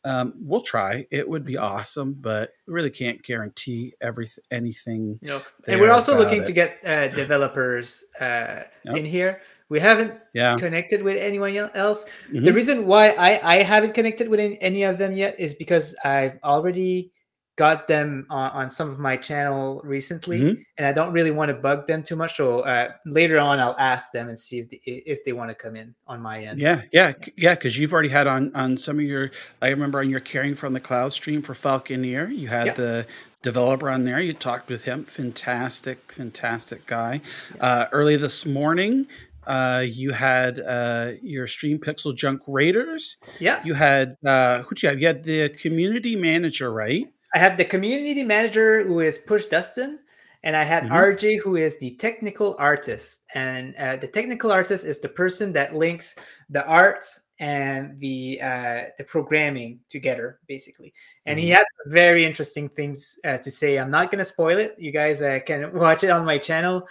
Um, 0.04 0.34
we'll 0.40 0.60
try. 0.62 1.06
It 1.10 1.28
would 1.28 1.44
be 1.44 1.56
awesome, 1.56 2.14
but 2.20 2.50
we 2.66 2.74
really 2.74 2.90
can't 2.90 3.22
guarantee 3.22 3.94
everything 4.00 4.42
anything. 4.50 5.18
No, 5.22 5.40
and 5.68 5.80
we're 5.80 5.92
also 5.92 6.16
looking 6.18 6.42
it. 6.42 6.46
to 6.46 6.52
get 6.52 6.78
uh, 6.84 7.08
developers 7.08 8.04
uh, 8.20 8.62
Yep. 8.84 8.96
in 8.96 9.04
here. 9.04 9.40
We 9.68 9.78
haven't 9.80 10.14
Yeah. 10.34 10.58
connected 10.58 11.02
with 11.02 11.16
anyone 11.16 11.56
else. 11.74 12.04
The 12.30 12.40
Mhm. 12.40 12.54
reason 12.54 12.86
why 12.86 13.10
I, 13.18 13.40
I 13.58 13.62
haven't 13.62 13.94
connected 13.94 14.28
with 14.28 14.40
any 14.60 14.82
of 14.82 14.98
them 14.98 15.14
yet 15.14 15.38
is 15.38 15.54
because 15.54 15.94
I've 16.04 16.38
already 16.44 17.12
got 17.56 17.86
them 17.86 18.26
on, 18.30 18.50
on 18.52 18.70
some 18.70 18.88
of 18.90 18.98
my 18.98 19.16
channel 19.16 19.80
recently, 19.84 20.40
Mhm. 20.40 20.64
and 20.78 20.86
I 20.86 20.92
don't 20.92 21.12
really 21.12 21.30
want 21.30 21.50
to 21.50 21.54
bug 21.54 21.86
them 21.86 22.02
too 22.02 22.16
much. 22.16 22.36
So 22.36 22.60
uh, 22.60 22.92
later 23.04 23.38
on, 23.38 23.60
I'll 23.60 23.76
ask 23.78 24.10
them 24.12 24.28
and 24.28 24.38
see 24.38 24.58
if 24.60 24.70
they, 24.70 24.76
if 24.86 25.24
they 25.24 25.32
want 25.32 25.50
to 25.50 25.54
come 25.54 25.76
in 25.76 25.94
on 26.06 26.20
my 26.22 26.40
end. 26.40 26.58
Yeah, 26.58 26.82
yeah, 26.92 27.12
yeah. 27.36 27.54
Because 27.54 27.78
you've 27.78 27.92
already 27.92 28.08
had 28.08 28.26
on 28.26 28.52
on 28.54 28.78
some 28.78 28.98
of 28.98 29.04
your. 29.04 29.30
I 29.60 29.68
remember 29.68 29.98
on 29.98 30.08
your 30.08 30.20
caring 30.20 30.54
from 30.54 30.72
the 30.72 30.80
cloud 30.80 31.12
stream 31.12 31.42
for 31.42 31.52
Falconeer, 31.52 32.34
you 32.34 32.48
had 32.48 32.68
Yeah. 32.68 32.74
the 32.74 33.06
developer 33.42 33.90
on 33.90 34.04
there. 34.04 34.20
You 34.20 34.32
talked 34.32 34.70
with 34.70 34.84
him. 34.84 35.04
Fantastic, 35.04 36.12
fantastic 36.12 36.86
guy. 36.86 37.20
Uh, 37.60 37.86
early 37.92 38.16
this 38.16 38.46
morning, 38.46 39.06
uh, 39.46 39.84
you 39.86 40.12
had 40.12 40.60
uh, 40.60 41.12
your 41.22 41.46
Stream 41.48 41.78
PixelJunk 41.78 42.38
Raiders. 42.46 43.16
Yeah. 43.40 43.60
You 43.64 43.74
had 43.74 44.16
uh, 44.24 44.62
who'd 44.62 44.82
you 44.82 44.88
have? 44.88 45.00
You 45.00 45.06
had 45.08 45.24
the 45.24 45.48
community 45.50 46.16
manager, 46.16 46.72
right? 46.72 47.06
I 47.34 47.38
have 47.38 47.56
the 47.56 47.64
community 47.64 48.22
manager 48.22 48.84
who 48.84 49.00
is 49.00 49.18
Push 49.18 49.46
Dustin, 49.46 50.00
and 50.42 50.56
I 50.56 50.64
had 50.64 50.84
Mhm. 50.84 50.90
RJ 50.90 51.36
who 51.36 51.56
is 51.56 51.78
the 51.78 51.96
technical 51.96 52.56
artist. 52.59 53.24
And 53.34 53.74
uh, 53.76 53.96
the 53.96 54.09
technical 54.09 54.52
artist 54.52 54.84
is 54.84 55.00
the 55.00 55.09
person 55.09 55.52
that 55.52 55.74
links 55.74 56.16
the 56.50 56.66
art 56.66 57.06
and 57.38 57.98
the 58.00 58.40
uh, 58.42 58.84
the 58.98 59.04
programming 59.04 59.80
together, 59.88 60.40
basically. 60.46 60.92
And 61.26 61.38
he 61.38 61.48
Mhm. 61.50 61.54
has 61.56 61.66
very 61.86 62.24
interesting 62.26 62.68
things 62.68 63.18
uh, 63.24 63.38
to 63.38 63.50
say. 63.50 63.78
I'm 63.78 63.90
not 63.90 64.10
gonna 64.10 64.24
spoil 64.24 64.59
it. 64.59 64.74
You 64.78 64.92
guys 64.92 65.22
uh, 65.22 65.40
can 65.46 65.72
watch 65.74 66.04
it 66.04 66.10
on 66.10 66.24
my 66.24 66.38
channel, 66.38 66.86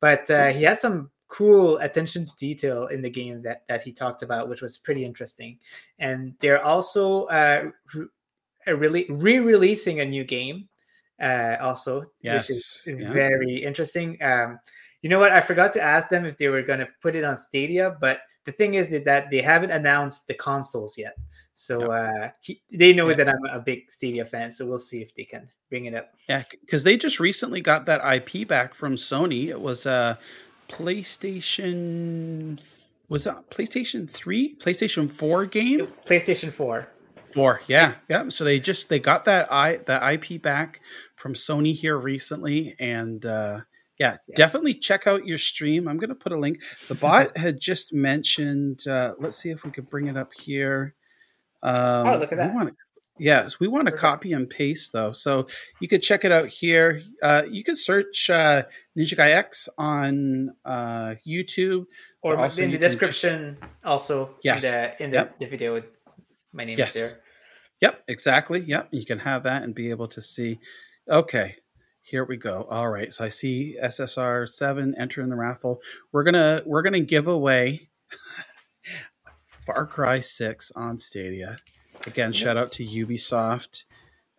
but 0.00 0.28
uh, 0.30 0.48
he 0.48 0.62
has 0.64 0.80
some 0.80 1.10
cool 1.28 1.78
attention 1.78 2.24
to 2.24 2.32
detail 2.36 2.86
in 2.86 3.02
the 3.02 3.10
game 3.10 3.42
that 3.42 3.62
that 3.68 3.82
he 3.82 3.92
talked 3.92 4.22
about, 4.22 4.48
which 4.48 4.62
was 4.62 4.78
pretty 4.78 5.04
interesting. 5.04 5.58
And 5.98 6.34
they're 6.40 6.64
also 6.64 7.24
uh, 7.26 7.70
really 8.74 9.06
re-releasing 9.08 10.00
a 10.00 10.04
new 10.04 10.24
game 10.24 10.68
uh 11.20 11.56
also 11.60 12.00
which 12.22 12.50
is 12.50 12.82
yeah. 12.86 13.12
very 13.12 13.62
interesting 13.62 14.16
um 14.22 14.58
you 15.02 15.08
know 15.08 15.18
what 15.18 15.32
i 15.32 15.40
forgot 15.40 15.72
to 15.72 15.80
ask 15.80 16.08
them 16.08 16.24
if 16.24 16.36
they 16.36 16.48
were 16.48 16.62
going 16.62 16.78
to 16.80 16.88
put 17.00 17.14
it 17.16 17.24
on 17.24 17.36
stadia 17.36 17.96
but 18.00 18.20
the 18.44 18.52
thing 18.52 18.74
is 18.74 18.90
that, 19.04 19.28
they 19.30 19.42
haven't 19.42 19.72
announced 19.72 20.28
the 20.28 20.34
consoles 20.34 20.98
yet 20.98 21.16
so 21.54 21.90
uh 21.90 22.30
he, 22.40 22.60
they 22.70 22.92
know 22.92 23.12
that 23.14 23.28
i'm 23.28 23.44
a 23.50 23.58
big 23.58 23.90
stadia 23.90 24.24
fan 24.24 24.52
so 24.52 24.66
we'll 24.66 24.78
see 24.78 25.00
if 25.00 25.14
they 25.14 25.24
can 25.24 25.48
bring 25.68 25.86
it 25.86 25.94
up 25.94 26.10
Yeah, 26.28 26.42
because 26.60 26.84
they 26.84 26.96
just 26.96 27.20
recently 27.20 27.60
got 27.60 27.86
that 27.86 28.00
IP 28.04 28.46
back 28.46 28.74
from 28.74 28.96
Sony. 28.96 29.48
It 29.48 29.60
was 29.60 29.86
a 29.86 30.18
PlayStation. 30.68 32.60
Was 33.08 33.24
that 33.24 33.50
PlayStation 33.50 34.08
Three, 34.10 34.56
PlayStation 34.56 35.10
Four 35.10 35.46
game? 35.46 35.88
playstation 36.04 36.50
4 36.50 36.88
Four, 37.32 37.60
yeah, 37.66 37.94
yeah. 38.08 38.28
So 38.28 38.44
they 38.44 38.58
just 38.60 38.88
they 38.88 38.98
got 39.00 39.24
that 39.24 39.52
i 39.52 39.76
that 39.86 40.02
IP 40.24 40.40
back 40.40 40.80
from 41.16 41.34
Sony 41.34 41.74
here 41.74 41.96
recently, 41.98 42.74
and 42.78 43.24
uh, 43.26 43.60
yeah, 43.98 44.16
definitely 44.36 44.74
check 44.74 45.06
out 45.06 45.26
your 45.26 45.38
stream. 45.38 45.86
I'm 45.88 45.98
gonna 45.98 46.14
put 46.14 46.32
a 46.32 46.38
link. 46.38 46.58
The 46.88 46.94
bot 46.94 47.36
had 47.38 47.60
just 47.60 47.92
mentioned. 47.92 48.86
Uh, 48.86 49.14
let's 49.18 49.36
see 49.36 49.50
if 49.50 49.64
we 49.64 49.70
could 49.70 49.90
bring 49.90 50.06
it 50.06 50.16
up 50.16 50.32
here. 50.34 50.94
Um, 51.62 52.06
Oh, 52.08 52.16
look 52.18 52.24
at 52.24 52.30
we 52.32 52.36
that. 52.36 52.54
wanna- 52.54 52.72
Yes, 53.18 53.58
we 53.58 53.66
want 53.66 53.86
to 53.86 53.92
copy 53.92 54.34
and 54.34 54.48
paste 54.48 54.92
though, 54.92 55.12
so 55.12 55.46
you 55.80 55.88
could 55.88 56.02
check 56.02 56.26
it 56.26 56.32
out 56.32 56.48
here. 56.48 57.00
Uh, 57.22 57.44
you 57.50 57.64
could 57.64 57.78
search 57.78 58.28
uh, 58.28 58.64
Ninja 58.94 59.16
Guy 59.16 59.30
X 59.30 59.70
on 59.78 60.50
uh, 60.66 61.14
YouTube, 61.26 61.86
or 62.20 62.36
also 62.36 62.60
in 62.60 62.72
the 62.72 62.76
can 62.76 62.82
just- 62.82 62.98
description 63.00 63.56
also 63.82 64.34
Yes. 64.42 64.64
in 64.64 64.70
the 64.70 65.02
in 65.04 65.10
the, 65.12 65.16
Yep. 65.16 65.38
the 65.38 65.46
video 65.46 65.82
my 66.56 66.64
name 66.64 66.78
Yes. 66.78 66.96
is 66.96 67.10
there 67.12 67.20
Yep, 67.82 68.04
exactly. 68.08 68.60
Yep, 68.60 68.88
you 68.92 69.04
can 69.04 69.18
have 69.18 69.42
that 69.42 69.62
and 69.62 69.74
be 69.74 69.90
able 69.90 70.08
to 70.08 70.22
see. 70.22 70.58
Okay, 71.08 71.56
here 72.00 72.24
we 72.24 72.38
go. 72.38 72.66
All 72.70 72.88
right, 72.88 73.12
so 73.12 73.22
I 73.24 73.28
see 73.28 73.76
SSR 73.82 74.48
seven 74.48 74.94
enter 74.98 75.20
in 75.20 75.28
the 75.28 75.36
raffle. 75.36 75.82
We're 76.10 76.22
gonna 76.24 76.62
we're 76.64 76.80
gonna 76.82 77.00
give 77.00 77.26
away 77.26 77.90
Far 79.60 79.86
Cry 79.86 80.20
six 80.20 80.72
on 80.74 80.98
Stadia. 80.98 81.58
Again, 82.06 82.32
shout 82.32 82.56
out 82.56 82.72
to 82.72 82.84
Ubisoft 82.84 83.84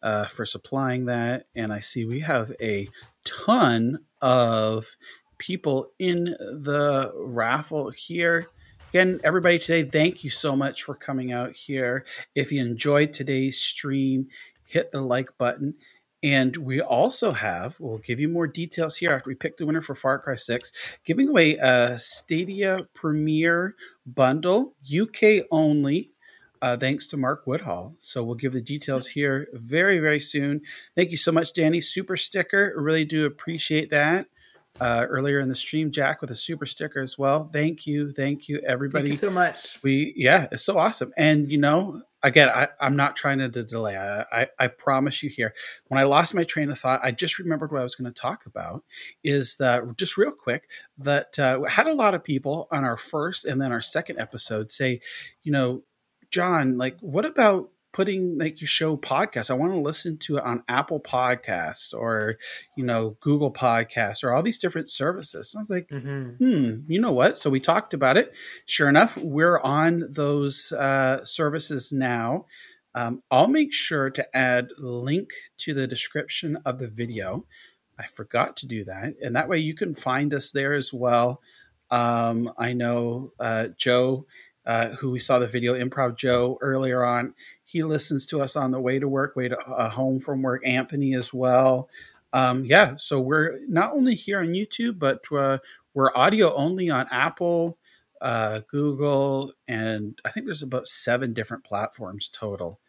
uh, 0.02 0.26
for 0.26 0.45
supplying 0.45 1.06
that, 1.06 1.45
and 1.56 1.72
I 1.72 1.80
see 1.80 2.06
we 2.06 2.22
have 2.22 2.53
a 2.60 2.89
ton 3.23 3.99
of 4.22 4.95
people 5.38 5.91
in 5.99 6.23
the 6.39 7.11
raffle 7.15 7.91
here. 7.91 8.48
Again, 8.91 9.19
everybody 9.22 9.59
today, 9.59 9.84
thank 9.84 10.23
you 10.23 10.30
so 10.30 10.55
much 10.55 10.84
for 10.84 10.95
coming 10.95 11.34
out 11.34 11.51
here. 11.51 12.05
If 12.35 12.53
you 12.53 12.61
enjoyed 12.61 13.11
today's 13.11 13.61
stream, 13.61 14.30
hit 14.65 14.93
the 14.93 15.01
like 15.01 15.38
button. 15.38 15.76
And 16.23 16.55
we 16.55 16.80
also 16.80 17.31
have, 17.31 17.77
we'll 17.81 17.97
give 17.97 18.22
you 18.22 18.30
more 18.30 18.47
details 18.47 18.95
here 18.95 19.11
after 19.11 19.30
we 19.30 19.35
pick 19.35 19.57
the 19.57 19.65
winner 19.65 19.81
for 19.81 19.93
Far 19.93 20.19
Cry 20.19 20.35
6, 20.35 20.72
giving 21.03 21.27
away 21.27 21.57
a 21.57 21.99
Stadia 21.99 22.88
Premier 22.93 23.76
bundle, 24.05 24.73
UK 24.81 25.45
only, 25.51 26.11
uh, 26.61 26.77
thanks 26.77 27.07
to 27.07 27.18
Mark 27.18 27.45
Woodhall. 27.45 27.93
So 27.99 28.23
we'll 28.23 28.35
give 28.35 28.53
the 28.53 28.61
details 28.61 29.09
here 29.09 29.49
very, 29.53 29.99
very 29.99 30.22
soon. 30.22 30.61
Thank 30.95 31.11
you 31.11 31.18
so 31.18 31.34
much, 31.34 31.51
Danny. 31.51 31.81
Super 31.81 32.15
sticker. 32.15 32.73
Really 32.77 33.03
do 33.03 33.26
appreciate 33.26 33.89
that. 33.89 34.27
Uh, 34.79 35.05
earlier 35.09 35.39
in 35.39 35.49
the 35.49 35.55
stream, 35.55 35.91
Jack 35.91 36.21
with 36.21 36.29
a 36.29 36.35
super 36.35 36.65
sticker 36.65 37.01
as 37.01 37.17
well. 37.17 37.49
Thank 37.51 37.87
you, 37.87 38.11
thank 38.11 38.47
you, 38.47 38.59
everybody. 38.59 39.05
thank 39.05 39.13
you 39.13 39.17
so 39.17 39.31
much 39.31 39.79
We 39.81 40.13
yeah, 40.15 40.47
it's 40.51 40.63
so 40.63 40.77
awesome. 40.77 41.11
And 41.17 41.51
you 41.51 41.57
know, 41.57 42.01
again, 42.21 42.49
I, 42.49 42.67
I'm 42.79 42.95
not 42.95 43.15
trying 43.15 43.39
to, 43.39 43.47
de- 43.47 43.63
delay. 43.63 43.97
I, 43.97 44.21
I 44.31 44.47
I 44.59 44.67
promise 44.67 45.23
you 45.23 45.29
here. 45.29 45.53
When 45.87 45.99
I 45.99 46.03
lost 46.03 46.33
my 46.33 46.43
train 46.43 46.69
of 46.69 46.79
thought, 46.79 47.01
I 47.03 47.11
just 47.11 47.39
remembered 47.39 47.71
what 47.71 47.79
I 47.79 47.83
was 47.83 47.95
going 47.95 48.11
to 48.11 48.21
talk 48.21 48.45
about. 48.45 48.83
Is 49.23 49.57
that 49.57 49.83
just 49.97 50.17
real 50.17 50.31
quick 50.31 50.69
that 50.99 51.39
uh, 51.39 51.63
had 51.63 51.87
a 51.87 51.93
lot 51.93 52.13
of 52.13 52.23
people 52.23 52.67
on 52.71 52.83
our 52.83 52.97
first 52.97 53.45
and 53.45 53.61
then 53.61 53.71
our 53.71 53.81
second 53.81 54.19
episode 54.19 54.71
say, 54.71 55.01
you 55.43 55.51
know, 55.51 55.83
John, 56.29 56.77
like, 56.77 56.99
what 56.99 57.25
about 57.25 57.69
putting 57.97 58.37
like 58.37 58.61
your 58.61 58.67
show 58.67 58.95
podcast? 58.95 59.49
I 59.49 59.55
want 59.55 59.73
to 59.73 59.79
listen 59.79 60.19
to 60.19 60.37
it 60.37 60.43
on 60.43 60.63
Apple 60.67 61.01
Podcasts 61.01 61.95
or 61.95 62.35
you 62.77 62.85
know 62.85 63.17
Google 63.21 63.51
Podcasts 63.51 64.23
or 64.23 64.31
all 64.31 64.43
these 64.43 64.59
different 64.59 64.91
services. 64.91 65.49
So 65.49 65.57
I 65.57 65.61
was 65.63 65.69
like, 65.71 65.89
hmm, 66.37 66.75
you 66.87 67.01
know 67.01 67.11
what? 67.11 67.37
So 67.37 67.49
we 67.49 67.59
talked 67.59 67.95
about 67.95 68.15
it. 68.15 68.33
Sure 68.67 68.87
enough, 68.87 69.17
we're 69.17 69.59
on 69.59 70.03
those 70.11 70.71
uh, 70.73 71.25
services 71.25 71.91
now. 71.91 72.45
Um, 72.93 73.23
I'll 73.31 73.47
make 73.47 73.73
sure 73.73 74.11
to 74.11 74.37
add 74.37 74.69
link 74.77 75.31
to 75.57 75.73
the 75.73 75.87
description 75.87 76.59
of 76.65 76.77
the 76.77 76.87
video. 76.87 77.47
I 77.97 78.05
forgot 78.05 78.57
to 78.57 78.67
do 78.67 78.85
that, 78.85 79.15
and 79.23 79.35
that 79.35 79.49
way 79.49 79.57
you 79.57 79.73
can 79.73 79.95
find 79.95 80.35
us 80.35 80.51
there 80.51 80.73
as 80.73 80.93
well. 80.93 81.41
Um, 81.89 82.51
I 82.59 82.73
know 82.73 83.31
uh, 83.39 83.69
Joe, 83.75 84.27
uh, 84.67 84.89
who 84.89 85.09
we 85.09 85.19
saw 85.19 85.39
the 85.39 85.47
video, 85.47 85.73
Improv 85.73 86.15
Joe 86.15 86.59
earlier 86.61 87.03
on. 87.03 87.33
He 87.68 87.84
listens 87.84 88.26
to 88.27 88.41
us 88.41 88.56
on 88.56 88.72
the 88.72 88.80
way 88.80 88.98
to 88.98 89.10
work, 89.10 89.35
way 89.35 89.49
to 89.49 89.57
uh, 89.57 89.89
home 89.89 90.22
from 90.22 90.41
work. 90.41 90.65
Anthony 90.65 91.14
as 91.14 91.34
well. 91.34 91.89
Um, 92.31 92.64
yeah, 92.64 92.95
so 92.98 93.19
we're 93.19 93.60
not 93.68 93.91
only 93.91 94.15
here 94.15 94.39
on 94.39 94.48
YouTube, 94.48 94.99
but 94.99 95.19
uh, 95.35 95.57
we're 95.94 96.15
audio 96.15 96.56
only 96.56 96.89
on 96.89 97.07
Apple, 97.11 97.77
uh, 98.22 98.61
Google, 98.72 99.52
and 99.68 100.18
I 100.23 100.31
think 100.31 100.45
there's 100.45 100.64
about 100.64 100.88
seven 100.88 101.34
different 101.34 101.65
platforms 101.65 102.30
total. 102.30 102.80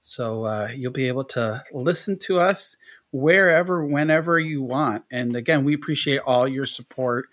So 0.00 0.44
uh, 0.44 0.68
you'll 0.76 0.92
be 0.92 1.08
able 1.08 1.24
to 1.24 1.64
listen 1.72 2.18
to 2.20 2.38
us 2.38 2.76
wherever, 3.12 3.86
whenever 3.86 4.38
you 4.38 4.62
want. 4.62 5.04
And 5.10 5.34
again, 5.34 5.64
we 5.64 5.72
appreciate 5.74 6.20
all 6.26 6.46
your 6.46 6.66
support 6.66 7.28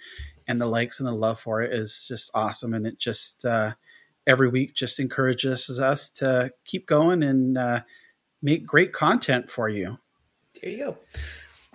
and 0.47 0.59
the 0.59 0.67
likes 0.67 0.99
and 0.99 1.07
the 1.07 1.13
love 1.13 1.39
for 1.39 1.61
it 1.61 1.73
is 1.73 2.05
just 2.07 2.31
awesome. 2.33 2.73
And 2.73 2.87
it 2.87 2.97
just 2.97 3.45
uh, 3.45 3.73
every 4.27 4.49
week 4.49 4.73
just 4.75 4.99
encourages 4.99 5.79
us 5.79 6.09
to 6.11 6.51
keep 6.65 6.85
going 6.87 7.23
and 7.23 7.57
uh, 7.57 7.81
make 8.41 8.65
great 8.65 8.93
content 8.93 9.49
for 9.49 9.69
you. 9.69 9.97
There 10.61 10.71
you 10.71 10.77
go. 10.77 10.97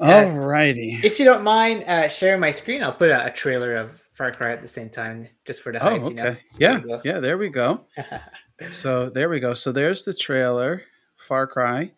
All 0.00 0.36
righty. 0.46 1.00
If 1.02 1.18
you 1.18 1.24
don't 1.24 1.42
mind 1.42 1.84
uh, 1.84 2.08
sharing 2.08 2.40
my 2.40 2.52
screen, 2.52 2.82
I'll 2.84 2.92
put 2.92 3.10
a, 3.10 3.26
a 3.26 3.30
trailer 3.30 3.74
of 3.74 4.00
Far 4.12 4.30
Cry 4.32 4.52
at 4.52 4.62
the 4.62 4.68
same 4.68 4.88
time, 4.90 5.28
just 5.44 5.60
for 5.62 5.72
the 5.72 5.84
Oh, 5.84 5.90
hype. 5.90 6.02
okay. 6.02 6.10
You 6.10 6.14
know? 6.14 6.36
Yeah, 6.58 6.78
There 6.78 7.00
yeah. 7.04 7.20
There 7.20 7.38
we 7.38 7.48
go. 7.48 7.86
so 8.70 9.10
there 9.10 9.28
we 9.28 9.40
go. 9.40 9.54
So 9.54 9.72
there's 9.72 10.04
the 10.04 10.14
trailer, 10.14 10.82
Far 11.16 11.46
Cry, 11.48 11.92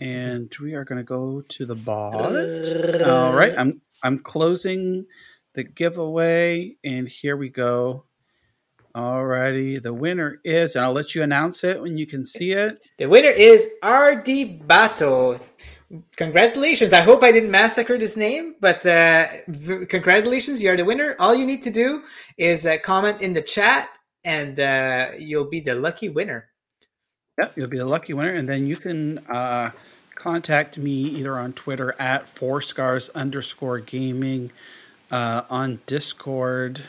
and 0.00 0.52
we 0.60 0.74
are 0.74 0.84
going 0.84 0.98
to 0.98 1.04
go 1.04 1.40
to 1.40 1.66
the 1.66 1.74
bot. 1.74 2.14
All 3.08 3.32
right, 3.34 3.54
I'm 3.56 3.80
I'm 4.02 4.18
closing 4.18 5.06
the 5.54 5.64
giveaway, 5.64 6.76
and 6.84 7.08
here 7.08 7.36
we 7.36 7.48
go. 7.48 8.04
Alrighty, 8.96 9.82
the 9.82 9.92
winner 9.92 10.40
is, 10.42 10.74
and 10.74 10.82
I'll 10.82 10.94
let 10.94 11.14
you 11.14 11.22
announce 11.22 11.62
it 11.64 11.82
when 11.82 11.98
you 11.98 12.06
can 12.06 12.24
see 12.24 12.52
it. 12.52 12.80
The 12.96 13.06
winner 13.06 13.28
is 13.28 13.66
RD 13.84 14.66
Bato. 14.66 15.38
Congratulations. 16.16 16.94
I 16.94 17.02
hope 17.02 17.22
I 17.22 17.30
didn't 17.30 17.50
massacre 17.50 17.98
this 17.98 18.16
name, 18.16 18.54
but 18.58 18.86
uh, 18.86 19.26
v- 19.48 19.84
congratulations. 19.84 20.62
You're 20.62 20.78
the 20.78 20.86
winner. 20.86 21.14
All 21.18 21.34
you 21.34 21.44
need 21.44 21.60
to 21.64 21.70
do 21.70 22.04
is 22.38 22.64
uh, 22.64 22.78
comment 22.82 23.20
in 23.20 23.34
the 23.34 23.42
chat, 23.42 23.90
and 24.24 24.58
uh, 24.58 25.10
you'll 25.18 25.50
be 25.50 25.60
the 25.60 25.74
lucky 25.74 26.08
winner. 26.08 26.48
Yep, 27.38 27.52
you'll 27.54 27.68
be 27.68 27.78
the 27.78 27.84
lucky 27.84 28.14
winner, 28.14 28.32
and 28.32 28.48
then 28.48 28.66
you 28.66 28.78
can 28.78 29.18
uh, 29.28 29.72
contact 30.14 30.78
me 30.78 30.92
either 30.92 31.38
on 31.38 31.52
Twitter 31.52 31.94
at 31.98 32.26
four 32.26 32.62
scars 32.62 33.10
underscore 33.10 33.78
gaming, 33.78 34.52
uh, 35.10 35.42
on 35.50 35.80
Discord, 35.84 36.82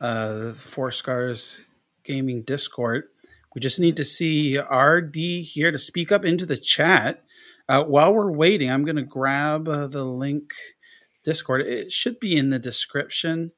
uh, 0.00 0.52
four 0.52 0.90
scars 0.90 1.62
gaming 2.04 2.42
Discord. 2.42 3.04
We 3.54 3.60
just 3.60 3.80
need 3.80 3.96
to 3.96 4.04
see 4.04 4.58
RD 4.58 5.16
here 5.16 5.70
to 5.70 5.78
speak 5.78 6.12
up 6.12 6.24
into 6.24 6.46
the 6.46 6.56
chat. 6.56 7.24
Uh, 7.68 7.84
while 7.84 8.14
we're 8.14 8.32
waiting, 8.32 8.70
I'm 8.70 8.84
going 8.84 8.96
to 8.96 9.02
grab 9.02 9.68
uh, 9.68 9.86
the 9.86 10.04
link 10.04 10.52
Discord. 11.24 11.62
It 11.62 11.92
should 11.92 12.20
be 12.20 12.36
in 12.36 12.50
the 12.50 12.58
description. 12.58 13.52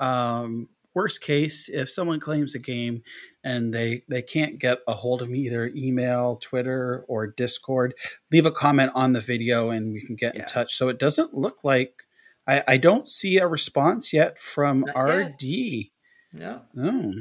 Um, 0.00 0.68
worst 0.94 1.20
case, 1.20 1.68
if 1.68 1.90
someone 1.90 2.20
claims 2.20 2.54
a 2.54 2.58
game 2.58 3.02
and 3.42 3.74
they 3.74 4.02
they 4.08 4.22
can't 4.22 4.58
get 4.58 4.78
a 4.88 4.94
hold 4.94 5.22
of 5.22 5.28
me, 5.28 5.40
either 5.40 5.70
email, 5.76 6.36
Twitter, 6.36 7.04
or 7.08 7.26
Discord, 7.26 7.94
leave 8.32 8.46
a 8.46 8.50
comment 8.50 8.92
on 8.94 9.12
the 9.12 9.20
video 9.20 9.70
and 9.70 9.92
we 9.92 10.00
can 10.00 10.16
get 10.16 10.36
in 10.36 10.44
touch. 10.46 10.74
So 10.74 10.88
it 10.88 10.98
doesn't 10.98 11.34
look 11.34 11.64
like 11.64 12.03
I, 12.46 12.62
I 12.66 12.76
don't 12.76 13.08
see 13.08 13.38
a 13.38 13.46
response 13.46 14.12
yet 14.12 14.38
from 14.38 14.84
RD. 14.84 15.42
No. 16.34 16.62
No. 16.74 17.12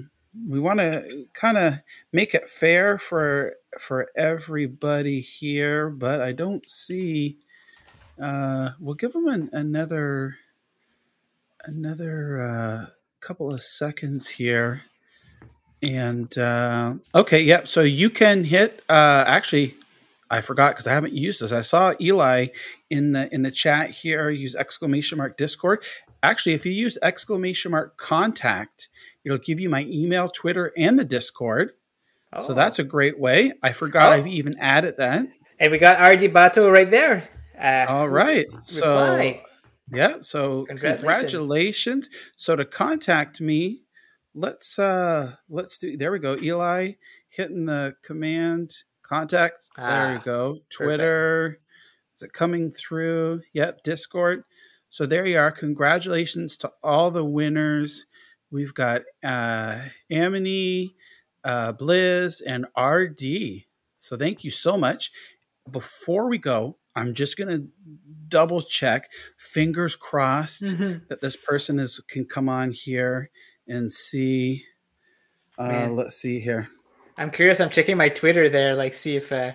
We 0.50 0.60
want 0.60 0.80
to 0.80 1.26
kind 1.34 1.58
of 1.58 1.76
make 2.12 2.34
it 2.34 2.48
fair 2.48 2.98
for 2.98 3.54
for 3.80 4.08
everybody 4.16 5.20
here, 5.20 5.90
but 5.90 6.22
I 6.22 6.32
don't 6.32 6.68
see. 6.68 7.38
Uh, 8.20 8.72
we'll 8.80 8.96
give 8.96 9.14
them 9.14 9.28
an, 9.28 9.50
another 9.54 10.38
another 11.64 12.42
uh, 12.42 12.86
couple 13.20 13.52
of 13.52 13.62
seconds 13.62 14.28
here, 14.28 14.84
and 15.84 16.36
uh, 16.38 16.96
okay, 17.14 17.42
yep. 17.42 17.68
So 17.68 17.82
you 17.82 18.10
can 18.10 18.44
hit. 18.44 18.84
Uh, 18.90 19.24
actually, 19.28 19.76
I 20.32 20.42
forgot 20.42 20.74
because 20.74 20.88
I 20.88 20.94
haven't 20.94 21.14
used 21.14 21.42
this. 21.42 21.52
I 21.52 21.62
saw 21.62 21.94
Eli 22.02 22.48
in 22.98 23.12
the 23.14 23.34
in 23.34 23.42
the 23.42 23.52
chat 23.52 23.90
here 23.90 24.30
use 24.30 24.56
exclamation 24.56 25.18
mark 25.18 25.38
Discord. 25.38 25.84
Actually, 26.22 26.54
if 26.54 26.66
you 26.66 26.72
use 26.72 26.98
exclamation 27.02 27.72
mark 27.72 27.98
contact, 27.98 28.90
it'll 29.26 29.38
give 29.50 29.60
you 29.60 29.70
my 29.70 29.84
email, 29.90 30.30
Twitter, 30.30 30.72
and 30.78 30.98
the 31.00 31.04
Discord. 31.04 31.72
So 32.42 32.50
Oh. 32.50 32.54
that's 32.54 32.80
a 32.80 32.84
great 32.84 33.20
way. 33.20 33.54
I 33.62 33.72
forgot 33.74 34.10
Oh. 34.10 34.16
I've 34.16 34.28
even 34.28 34.56
added 34.60 34.96
that. 34.98 35.28
And 35.60 35.72
we 35.72 35.78
got 35.78 36.00
RD 36.02 36.32
Bato 36.34 36.72
right 36.72 36.90
there. 36.90 37.24
Uh, 37.60 37.86
All 37.88 38.10
right. 38.10 38.48
So 38.62 38.86
reply. 39.14 39.44
yeah, 39.92 40.18
so 40.22 40.66
Congratulations. 40.66 41.02
congratulations. 41.32 42.10
So 42.36 42.56
to 42.56 42.66
contact 42.66 43.40
me, 43.42 43.84
let's 44.34 44.80
uh 44.80 45.36
let's 45.50 45.78
do 45.78 45.96
there 45.98 46.12
we 46.12 46.20
go. 46.20 46.36
Eli 46.42 46.94
hitting 47.30 47.66
the 47.66 47.96
command 48.04 48.74
contact. 49.04 49.70
there 49.76 49.86
Ah, 49.86 50.14
you 50.14 50.20
go. 50.24 50.58
Twitter. 50.70 51.60
Is 52.24 52.28
it 52.30 52.32
coming 52.32 52.72
through? 52.72 53.42
Yep, 53.52 53.84
Discord. 53.84 54.46
So 54.90 55.06
there 55.06 55.26
you 55.26 55.38
are. 55.38 55.52
Congratulations 55.52 56.56
to 56.56 56.72
all 56.82 57.12
the 57.12 57.26
winners. 57.26 58.06
We've 58.50 58.74
got 58.74 59.02
uh 59.22 59.82
Amity, 60.10 60.96
uh 61.44 61.74
Blizz, 61.74 62.42
and 62.48 62.66
RD. 62.80 63.66
So 63.98 64.16
thank 64.16 64.46
you 64.46 64.52
so 64.52 64.78
much. 64.78 65.12
Before 65.70 66.30
we 66.30 66.38
go, 66.38 66.78
I'm 66.96 67.14
just 67.14 67.36
gonna 67.36 67.64
double 68.30 68.62
check. 68.62 69.10
Fingers 69.38 69.98
crossed 69.98 70.64
Mhm. 70.64 71.06
that 71.10 71.20
this 71.20 71.36
person 71.36 71.78
is 71.78 72.00
can 72.08 72.24
come 72.24 72.48
on 72.48 72.72
here 72.72 73.32
and 73.68 73.92
see. 73.92 74.64
Uh, 75.58 75.90
let's 75.92 76.16
see 76.16 76.40
here. 76.40 76.70
I'm 77.18 77.32
curious. 77.32 77.60
I'm 77.60 77.70
checking 77.70 77.98
my 77.98 78.08
Twitter 78.08 78.48
there, 78.48 78.78
like 78.78 78.94
see 78.94 79.18
if. 79.18 79.30
Uh... 79.34 79.52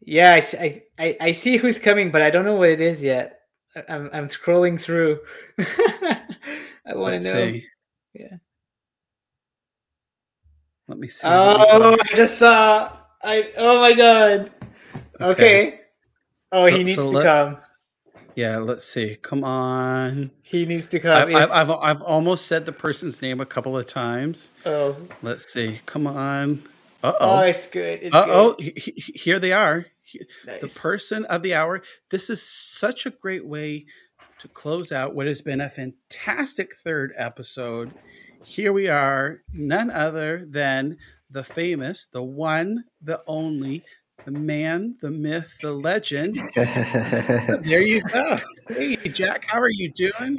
Yeah, 0.00 0.32
I, 0.34 0.40
see- 0.40 0.58
I, 0.58 0.82
I, 0.98 1.16
I 1.20 1.32
see 1.32 1.56
who's 1.56 1.78
coming, 1.78 2.10
but 2.10 2.22
I 2.22 2.30
don't 2.30 2.44
know 2.44 2.56
what 2.56 2.70
it 2.70 2.80
is 2.80 3.02
yet. 3.02 3.40
I- 3.76 3.84
I'm 3.88 4.10
I'm 4.12 4.26
scrolling 4.28 4.80
through. 4.80 5.18
I 5.58 6.94
want 6.94 7.18
to 7.18 7.24
know. 7.24 7.32
see. 7.32 7.64
Yeah. 8.14 8.36
Let 10.86 10.98
me 10.98 11.08
see. 11.08 11.26
Oh. 11.28 11.96
I 12.00 12.16
just 12.16 12.38
saw. 12.38 12.96
I. 13.22 13.52
Oh 13.56 13.80
my 13.80 13.92
god. 13.94 14.50
Okay. 15.20 15.80
Oh, 16.52 16.68
So- 16.68 16.76
he 16.76 16.84
needs 16.84 16.96
so 16.96 17.10
to 17.10 17.16
let- 17.18 17.24
come. 17.24 17.58
Yeah, 18.34 18.58
let's 18.58 18.84
see. 18.84 19.16
Come 19.20 19.42
on. 19.42 20.30
He 20.42 20.64
needs 20.64 20.86
to 20.90 21.00
come. 21.00 21.34
I've, 21.34 21.50
I've, 21.50 21.70
I've 21.70 22.02
almost 22.02 22.46
said 22.46 22.66
the 22.66 22.72
person's 22.72 23.20
name 23.20 23.40
a 23.40 23.44
couple 23.44 23.76
of 23.76 23.84
times. 23.86 24.52
Oh. 24.64 24.96
Let's 25.22 25.52
see. 25.52 25.80
Come 25.86 26.06
on. 26.06 26.62
Uh 27.02 27.12
Oh, 27.20 27.40
it's 27.40 27.68
good. 27.68 28.04
Uh 28.12 28.24
oh. 28.28 28.54
good. 28.54 28.76
Here 28.78 29.38
they 29.38 29.52
are. 29.52 29.86
He- 30.02 30.22
The 30.44 30.68
person 30.74 31.24
of 31.26 31.42
the 31.42 31.54
hour. 31.54 31.82
This 32.10 32.30
is 32.30 32.42
such 32.42 33.06
a 33.06 33.10
great 33.10 33.46
way 33.46 33.86
to 34.38 34.48
close 34.48 34.90
out 34.92 35.14
what 35.14 35.26
has 35.26 35.42
been 35.42 35.60
a 35.60 35.68
fantastic 35.68 36.74
third 36.74 37.12
episode. 37.16 37.92
Here 38.44 38.72
we 38.72 38.88
are, 38.88 39.42
none 39.52 39.90
other 39.90 40.44
than 40.46 40.96
the 41.30 41.42
famous, 41.44 42.06
the 42.06 42.22
one, 42.22 42.84
the 43.02 43.20
only, 43.26 43.82
the 44.24 44.30
man, 44.30 44.96
the 45.02 45.10
myth, 45.10 45.58
the 45.60 45.72
legend. 45.72 46.40
there 46.54 47.82
you 47.82 48.00
go. 48.02 48.38
Hey, 48.68 48.94
Jack, 48.96 49.44
how 49.48 49.60
are 49.60 49.68
you 49.70 49.90
doing? 49.90 50.36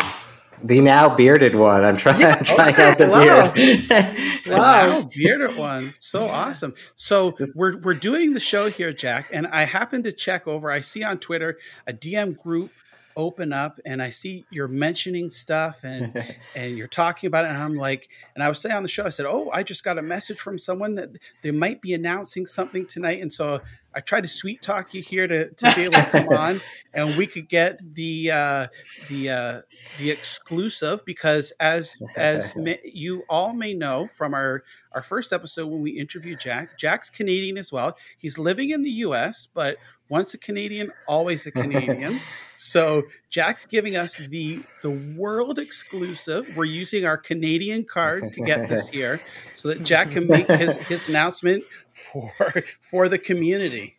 The 0.64 0.82
now 0.82 1.16
bearded 1.16 1.56
one. 1.56 1.86
I'm 1.86 1.98
trying, 1.98 2.24
I'm 2.26 2.44
trying 2.44 2.76
out 2.76 2.98
the 2.98 3.10
wow. 3.10 3.52
beard. 3.52 4.48
Wow, 4.48 5.04
bearded 5.16 5.58
one. 5.58 5.92
So 6.00 6.26
awesome. 6.26 6.74
So 6.96 7.38
we're 7.56 7.78
we're 7.78 7.94
doing 7.94 8.34
the 8.34 8.40
show 8.40 8.70
here, 8.70 8.92
Jack, 8.92 9.30
and 9.32 9.48
I 9.48 9.64
happen 9.64 10.04
to 10.04 10.12
check 10.12 10.48
over. 10.48 10.70
I 10.72 10.82
see 10.82 11.04
on 11.04 11.20
Twitter 11.20 11.58
a 11.88 11.94
DM 11.94 12.38
group 12.38 12.72
open 13.16 13.52
up 13.52 13.80
and 13.86 14.02
I 14.02 14.12
see 14.12 14.46
you're 14.50 14.70
mentioning 14.70 15.30
stuff 15.30 15.84
and 15.84 16.24
and 16.56 16.78
you're 16.78 16.88
talking 16.88 17.28
about 17.28 17.44
it 17.44 17.50
and 17.50 17.58
I'm 17.58 17.76
like 17.76 18.08
and 18.34 18.42
I 18.44 18.48
was 18.48 18.60
saying 18.60 18.76
on 18.76 18.84
the 18.84 18.88
show 18.88 19.06
I 19.06 19.10
said 19.10 19.26
oh 19.28 19.50
I 19.52 19.62
just 19.62 19.84
got 19.84 19.98
a 19.98 20.02
message 20.02 20.40
from 20.40 20.58
someone 20.58 20.96
that 20.96 21.10
they 21.42 21.52
might 21.52 21.82
be 21.82 21.94
announcing 21.94 22.46
something 22.46 22.86
tonight 22.86 23.22
and 23.22 23.32
so 23.34 23.60
I 23.94 24.02
tried 24.02 24.22
to 24.22 24.28
sweet 24.28 24.62
talk 24.62 24.94
you 24.94 25.02
here 25.02 25.28
to, 25.28 25.50
to 25.50 25.74
be 25.76 25.84
able 25.84 25.94
to 25.94 26.06
come 26.12 26.30
on 26.38 26.62
and 26.94 27.16
we 27.16 27.28
could 27.28 27.50
get 27.50 27.80
the 27.96 28.32
uh, 28.32 28.68
the 29.10 29.30
uh, 29.30 29.62
the 29.98 30.12
exclusive 30.12 31.04
because 31.06 31.52
as 31.60 31.96
as 32.16 32.56
ma- 32.56 32.74
you 32.84 33.24
all 33.30 33.54
may 33.54 33.74
know 33.74 34.08
from 34.08 34.34
our 34.34 34.64
our 34.92 35.02
first 35.02 35.34
episode 35.34 35.68
when 35.68 35.82
we 35.82 35.92
interviewed 35.92 36.40
Jack 36.40 36.78
Jack's 36.78 37.10
Canadian 37.10 37.58
as 37.58 37.72
well 37.72 37.98
he's 38.18 38.38
living 38.38 38.70
in 38.70 38.84
the 38.84 38.92
U.S. 38.92 39.48
but 39.54 39.78
once 40.10 40.34
a 40.34 40.38
Canadian 40.38 40.92
always 41.08 41.46
a 41.48 41.52
Canadian. 41.64 42.20
So 42.56 43.04
Jack's 43.30 43.66
giving 43.66 43.96
us 43.96 44.18
the 44.18 44.62
the 44.82 44.92
world 44.92 45.60
exclusive. 45.60 46.52
We're 46.56 46.66
using 46.66 47.06
our 47.06 47.18
Canadian 47.18 47.86
card 47.86 48.34
to 48.34 48.42
get 48.42 48.68
this 48.68 48.90
here 48.98 49.20
so 49.56 49.70
that 49.70 49.84
Jack 49.84 50.12
can 50.12 50.28
make 50.28 50.48
his 50.48 50.76
his 50.76 51.08
announcement 51.08 51.64
for 51.94 52.34
for 52.82 53.08
the 53.08 53.18
community 53.18 53.98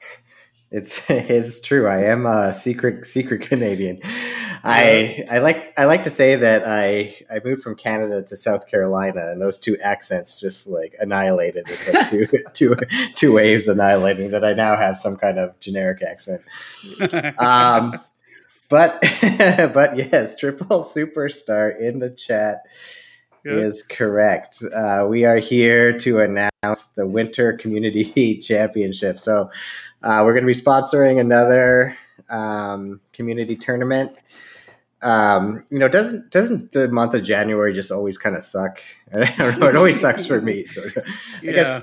It's 0.70 1.02
it's 1.10 1.60
true. 1.60 1.86
I 1.86 2.04
am 2.04 2.26
a 2.26 2.54
secret 2.54 3.04
secret 3.04 3.42
Canadian. 3.48 4.00
I 4.62 5.24
I 5.30 5.38
like 5.38 5.72
I 5.78 5.86
like 5.86 6.02
to 6.02 6.10
say 6.10 6.36
that 6.36 6.66
I 6.66 7.16
I 7.30 7.40
moved 7.44 7.62
from 7.62 7.76
Canada 7.76 8.22
to 8.22 8.36
South 8.36 8.68
Carolina, 8.68 9.30
and 9.30 9.40
those 9.40 9.58
two 9.58 9.78
accents 9.78 10.38
just 10.38 10.66
like 10.66 10.94
annihilated. 10.98 11.64
It's 11.68 11.92
like 11.92 12.10
two 12.10 12.26
two 12.52 12.76
two 13.14 13.32
waves 13.32 13.68
annihilating. 13.68 14.30
That 14.30 14.44
I 14.44 14.52
now 14.52 14.76
have 14.76 14.98
some 14.98 15.16
kind 15.16 15.38
of 15.38 15.58
generic 15.60 16.02
accent. 16.02 16.42
Um, 17.38 17.98
but 18.68 19.00
but 19.72 19.96
yes, 19.96 20.36
triple 20.36 20.84
superstar 20.84 21.78
in 21.78 21.98
the 21.98 22.10
chat 22.10 22.62
is 23.42 23.82
correct. 23.82 24.62
Uh, 24.62 25.06
we 25.08 25.24
are 25.24 25.38
here 25.38 25.98
to 25.98 26.20
announce 26.20 26.84
the 26.94 27.06
Winter 27.06 27.54
Community 27.54 28.36
Championship. 28.36 29.18
So 29.18 29.50
uh, 30.02 30.22
we're 30.24 30.32
going 30.32 30.46
to 30.46 30.52
be 30.52 30.54
sponsoring 30.60 31.20
another 31.20 31.96
um, 32.28 33.00
community 33.12 33.56
tournament. 33.56 34.12
Um, 35.02 35.64
you 35.70 35.78
know, 35.78 35.88
doesn't 35.88 36.30
doesn't 36.30 36.72
the 36.72 36.88
month 36.88 37.14
of 37.14 37.24
January 37.24 37.72
just 37.72 37.90
always 37.90 38.18
kind 38.18 38.36
of 38.36 38.42
suck? 38.42 38.80
I 39.14 39.34
don't 39.38 39.58
know. 39.58 39.68
It 39.68 39.76
always 39.76 40.00
sucks 40.00 40.26
for 40.26 40.40
me. 40.40 40.66
So 40.66 40.82
I 40.96 41.02
Yeah. 41.42 41.52
guess 41.52 41.82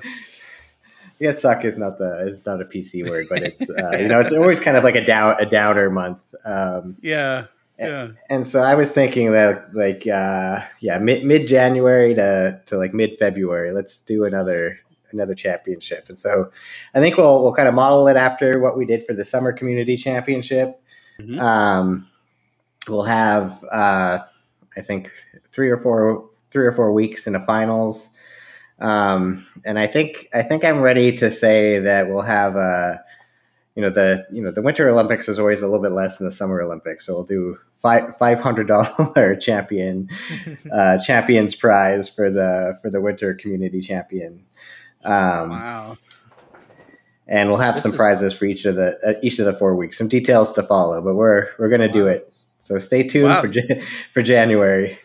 I 1.20 1.24
guess 1.24 1.42
suck 1.42 1.66
is 1.66 1.78
not 1.78 1.98
the 1.98 2.28
is 2.28 2.46
not 2.46 2.62
a 2.62 2.66
PC 2.66 3.08
word, 3.10 3.26
but 3.30 3.42
it's 3.42 3.70
uh, 3.70 3.98
you 4.00 4.08
know 4.08 4.20
it's 4.20 4.34
always 4.34 4.60
kind 4.60 4.78
of 4.78 4.84
like 4.84 4.96
a 4.96 5.04
down 5.04 5.36
a 5.40 5.46
downer 5.48 5.90
month. 5.90 6.20
Um, 6.46 6.96
Yeah. 7.02 7.46
Yeah. 7.80 8.10
and 8.30 8.46
so 8.46 8.60
I 8.62 8.74
was 8.76 8.92
thinking 8.92 9.32
that 9.32 9.74
like 9.74 10.06
uh, 10.08 10.62
yeah 10.80 11.00
mid 11.00 11.26
mid 11.26 11.48
January 11.48 12.14
to 12.16 12.62
to 12.68 12.78
like 12.78 12.94
mid 12.94 13.18
February, 13.18 13.72
let's 13.72 14.00
do 14.02 14.26
another 14.26 14.80
another 15.18 15.36
championship. 15.36 16.06
And 16.10 16.20
so 16.20 16.50
I 16.94 17.00
think 17.00 17.18
we'll 17.18 17.42
we'll 17.42 17.54
kind 17.54 17.68
of 17.68 17.74
model 17.74 18.08
it 18.08 18.18
after 18.18 18.60
what 18.60 18.78
we 18.78 18.86
did 18.86 19.06
for 19.06 19.14
the 19.14 19.26
summer 19.26 19.52
community 19.52 19.98
championship. 19.98 20.82
Um, 21.40 22.08
we'll 22.88 23.04
have 23.04 23.64
uh, 23.72 24.20
I 24.76 24.82
think 24.82 25.12
three 25.52 25.70
or 25.70 25.78
four 25.78 26.30
three 26.52 26.66
or 26.66 26.72
four 26.72 26.92
weeks 26.92 27.28
in 27.28 27.34
the 27.34 27.40
finals. 27.40 28.10
Um, 28.80 29.46
and 29.66 29.80
I 29.80 29.88
think 29.88 30.28
I 30.34 30.44
think 30.44 30.64
I'm 30.64 30.82
ready 30.82 31.12
to 31.18 31.32
say 31.32 31.80
that 31.80 32.08
we'll 32.08 32.22
have 32.22 32.56
a 32.56 33.04
you 33.76 33.84
know 33.84 33.90
the 33.90 34.26
you 34.32 34.42
know 34.42 34.52
the 34.52 34.62
Winter 34.62 34.90
Olympics 34.90 35.28
is 35.28 35.40
always 35.40 35.62
a 35.62 35.68
little 35.68 35.82
bit 35.82 35.92
less 35.92 36.18
than 36.18 36.26
the 36.26 36.32
Summer 36.32 36.62
Olympics, 36.62 37.06
so 37.06 37.14
we'll 37.14 37.24
do 37.24 37.58
five 37.80 38.18
five 38.18 38.40
hundred 38.40 38.68
dollar 38.68 39.36
champion 39.40 40.10
uh, 40.72 40.98
champions 41.00 41.56
prize 41.56 42.10
for 42.10 42.30
the 42.30 42.78
for 42.82 42.90
the 42.90 43.02
Winter 43.02 43.34
Community 43.34 43.82
Champion. 43.82 44.44
Um, 45.04 45.50
wow! 45.52 45.98
And 47.28 47.50
we'll 47.50 47.60
have 47.60 47.76
This 47.76 47.84
some 47.84 47.94
prizes 47.94 48.34
for 48.34 48.46
each 48.46 48.66
of 48.66 48.76
the 48.76 48.98
uh, 49.06 49.14
each 49.22 49.40
of 49.40 49.46
the 49.46 49.54
four 49.54 49.76
weeks. 49.76 49.98
Some 49.98 50.08
details 50.08 50.54
to 50.54 50.64
follow, 50.64 51.02
but 51.02 51.16
we're 51.16 51.50
we're 51.60 51.70
gonna 51.70 51.92
do 51.92 52.08
it. 52.08 52.32
So 52.60 52.78
stay 52.78 53.04
tuned 53.04 53.30
Wow. 53.30 53.42
for 53.42 53.52
for 54.14 54.22
January. 54.22 55.00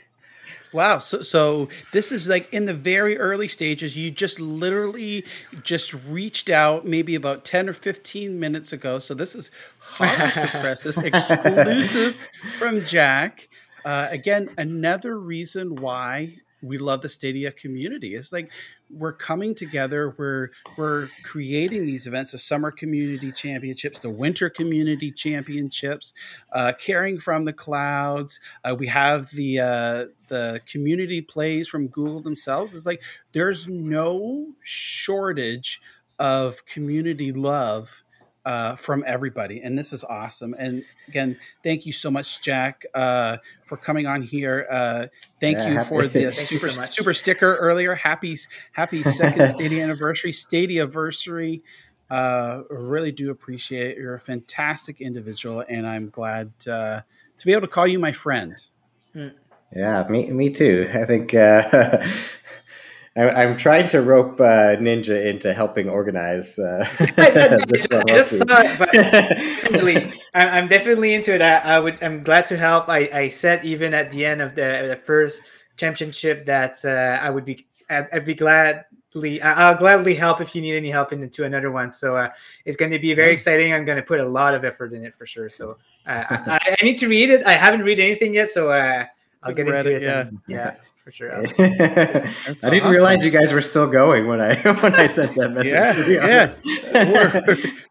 Wow. 0.73 0.99
So, 0.99 1.21
so 1.21 1.69
this 1.93 2.13
is 2.13 2.29
like 2.29 2.51
in 2.53 2.65
the 2.65 2.73
very 2.73 3.19
early 3.19 3.47
stages. 3.47 3.95
You 3.97 4.11
just 4.11 4.41
literally 4.41 5.27
just 5.63 5.93
reached 6.07 6.49
out 6.49 6.87
maybe 6.87 7.15
about 7.15 7.45
10 7.45 7.69
or 7.69 7.75
15 7.75 8.41
minutes 8.41 8.73
ago. 8.73 8.99
So 8.99 9.13
this 9.13 9.35
is 9.35 9.51
hot 9.79 10.19
off 10.19 10.35
the 10.35 10.59
presses, 10.61 10.97
exclusive 11.05 12.17
from 12.59 12.83
Jack. 12.87 13.49
Uh, 13.85 14.07
again, 14.11 14.49
another 14.57 15.19
reason 15.19 15.77
why 15.77 16.39
we 16.63 16.79
love 16.79 17.03
the 17.03 17.09
Stadia 17.11 17.53
community. 17.53 18.15
is 18.15 18.33
like 18.33 18.51
we're 18.93 19.13
coming 19.13 19.55
together. 19.55 20.15
We're 20.17 20.51
we're 20.77 21.09
creating 21.23 21.87
these 21.87 22.07
events: 22.07 22.33
the 22.33 22.39
summer 22.39 22.71
community 22.71 23.33
championships, 23.33 23.99
the 24.01 24.11
winter 24.11 24.51
community 24.51 25.11
championships, 25.11 26.15
uh, 26.53 26.73
caring 26.79 27.19
from 27.19 27.45
the 27.45 27.53
clouds. 27.53 28.41
Uh, 28.65 28.77
we 28.79 28.87
have 28.89 29.31
the 29.31 29.61
uh, 29.61 30.05
the 30.29 30.61
community 30.67 31.21
plays 31.21 31.69
from 31.69 31.89
Google 31.89 32.21
themselves. 32.21 32.75
It's 32.75 32.87
like 32.87 33.03
there's 33.33 33.69
no 33.69 34.49
shortage 34.61 35.81
of 36.19 36.65
community 36.67 37.33
love 37.33 38.02
uh, 38.45 38.75
from 38.77 39.05
everybody, 39.07 39.61
and 39.61 39.79
this 39.79 39.93
is 39.93 40.03
awesome. 40.05 40.55
And 40.59 40.85
again, 41.09 41.37
thank 41.63 41.87
you 41.87 41.93
so 41.93 42.11
much, 42.11 42.43
Jack, 42.43 42.85
uh, 42.95 43.37
for 43.65 43.77
coming 43.77 44.07
on 44.07 44.23
here. 44.23 44.67
Uh, 44.71 45.07
thank 45.41 45.59
Yeah, 45.59 45.69
you 45.69 45.75
happy- 45.77 45.89
for 45.89 46.07
the 46.09 46.33
super 46.33 46.69
so 46.71 46.85
super 46.85 47.13
sticker 47.13 47.57
earlier. 47.57 47.95
Happy 47.95 48.37
happy 48.73 49.03
second 49.05 49.49
Stadia 49.55 49.83
anniversary, 49.83 50.33
Stadia 50.33 50.83
anniversary. 50.83 51.63
Uh, 52.11 52.63
really 52.69 53.11
do 53.13 53.31
appreciate 53.31 53.93
it. 53.93 53.97
You're 53.99 54.15
a 54.15 54.21
fantastic 54.21 55.01
individual, 55.01 55.65
and 55.69 55.87
I'm 55.87 56.11
glad 56.11 56.53
uh, 56.69 57.01
to 57.39 57.47
be 57.47 57.53
able 57.53 57.63
to 57.63 57.69
call 57.69 57.87
you 57.87 57.99
my 57.99 58.13
friend. 58.13 58.55
Yeah, 59.75 60.07
me 60.11 60.31
me 60.31 60.51
too. 60.51 60.91
I 60.93 61.05
think 61.07 61.33
uh, 61.35 62.07
I, 63.15 63.29
I'm 63.29 63.59
trying 63.59 63.89
to 63.89 64.01
rope 64.01 64.41
uh, 64.41 64.77
Ninja 64.77 65.27
into 65.27 65.53
helping 65.53 65.89
organize. 65.89 66.59
Uh, 66.59 66.87
this 67.69 67.87
one 67.91 68.11
I 68.11 68.15
just 68.15 68.39
saw 68.39 68.45
it, 68.63 68.79
but 68.79 68.91
definitely, 68.93 69.97
I'm, 70.35 70.49
I'm 70.49 70.69
definitely 70.69 71.15
into 71.15 71.35
it. 71.35 71.43
I, 71.43 71.59
I 71.59 71.79
would, 71.79 72.03
I'm 72.03 72.23
glad 72.23 72.47
to 72.49 72.57
help. 72.57 72.89
I, 72.89 73.11
I 73.13 73.29
said 73.29 73.65
even 73.65 73.93
at 73.93 74.11
the 74.11 74.25
end 74.25 74.41
of 74.41 74.55
the 74.55 74.87
the 74.89 74.97
first 74.97 75.43
championship 75.77 76.47
that 76.47 76.83
uh, 76.85 77.19
I 77.23 77.29
would 77.29 77.45
be, 77.45 77.67
I'd, 77.91 78.09
I'd 78.13 78.25
be 78.25 78.35
gladly, 78.35 79.43
I- 79.43 79.69
I'll 79.71 79.77
gladly 79.77 80.15
help 80.15 80.41
if 80.41 80.55
you 80.55 80.63
need 80.63 80.77
any 80.77 80.91
help 80.91 81.13
into 81.13 81.45
another 81.45 81.71
one. 81.71 81.91
So 81.91 82.17
uh, 82.17 82.29
it's 82.65 82.77
going 82.79 82.93
to 82.93 82.99
be 82.99 83.13
very 83.13 83.33
exciting. 83.33 83.75
I'm 83.75 83.85
going 83.85 83.97
to 83.97 84.03
put 84.03 84.21
a 84.21 84.27
lot 84.27 84.55
of 84.55 84.65
effort 84.65 84.95
in 84.95 85.05
it 85.05 85.15
for 85.15 85.27
sure. 85.27 85.51
So 85.51 85.77
uh, 86.07 86.25
I, 86.31 86.37
I, 86.47 86.77
I 86.81 86.85
need 86.85 86.99
to 86.99 87.09
read 87.09 87.29
it. 87.29 87.45
I 87.45 87.53
haven't 87.53 87.83
read 87.83 88.01
anything 88.01 88.33
yet, 88.35 88.51
so 88.51 88.71
uh, 88.71 89.05
I'll 89.43 89.53
get 89.53 89.69
into 89.69 89.95
it, 89.97 90.03
it. 90.03 90.09
and- 90.09 90.39
yeah, 90.47 90.77
for 91.03 91.11
sure. 91.11 91.33
I 91.59 92.71
didn't 92.71 92.91
realize 92.91 93.25
you 93.25 93.31
guys 93.31 93.53
were 93.53 93.61
still 93.61 93.89
going 93.89 94.29
when 94.29 94.41
I 94.41 94.55
when 94.81 94.95
I 94.95 95.09
sent 95.09 95.35
that 95.35 95.51
message. 95.51 96.09
Yeah, 96.09 96.49
yeah. 96.93 97.41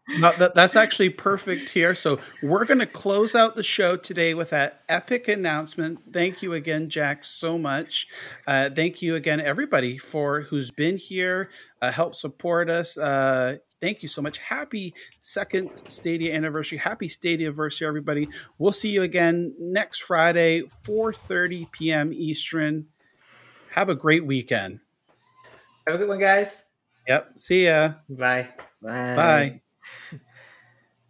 no, 0.18 0.32
that, 0.32 0.54
that's 0.54 0.76
actually 0.76 1.10
perfect 1.10 1.68
here. 1.68 1.94
So 1.94 2.18
we're 2.42 2.64
going 2.64 2.80
to 2.80 2.86
close 2.86 3.34
out 3.34 3.54
the 3.54 3.62
show 3.62 3.96
today 3.96 4.32
with 4.32 4.50
that 4.50 4.82
epic 4.88 5.28
announcement. 5.28 6.00
Thank 6.10 6.42
you 6.42 6.54
again, 6.54 6.88
Jack, 6.88 7.24
so 7.24 7.58
much. 7.58 8.06
Uh, 8.46 8.70
thank 8.70 9.02
you 9.02 9.14
again, 9.14 9.40
everybody, 9.40 9.98
for 9.98 10.42
who's 10.42 10.70
been 10.70 10.96
here, 10.96 11.50
uh, 11.82 11.92
help 11.92 12.14
support 12.14 12.70
us. 12.70 12.96
Uh, 12.96 13.58
thank 13.82 14.02
you 14.02 14.08
so 14.08 14.22
much. 14.22 14.38
Happy 14.38 14.94
second 15.20 15.70
Stadia 15.86 16.34
anniversary. 16.34 16.78
Happy 16.78 17.08
Stadia 17.08 17.48
anniversary, 17.48 17.86
everybody. 17.86 18.28
We'll 18.56 18.72
see 18.72 18.88
you 18.88 19.02
again 19.02 19.54
next 19.58 20.00
Friday, 20.02 20.62
4:30 20.62 21.70
p.m. 21.72 22.12
Eastern. 22.14 22.86
Have 23.72 23.88
a 23.88 23.94
great 23.94 24.26
weekend. 24.26 24.80
Have 25.86 25.96
a 25.96 25.98
good 25.98 26.08
one, 26.08 26.20
guys. 26.20 26.64
Yep. 27.08 27.40
See 27.40 27.64
ya. 27.64 27.94
Bye. 28.06 28.48
Bye. 28.82 29.16
Bye. 29.16 29.60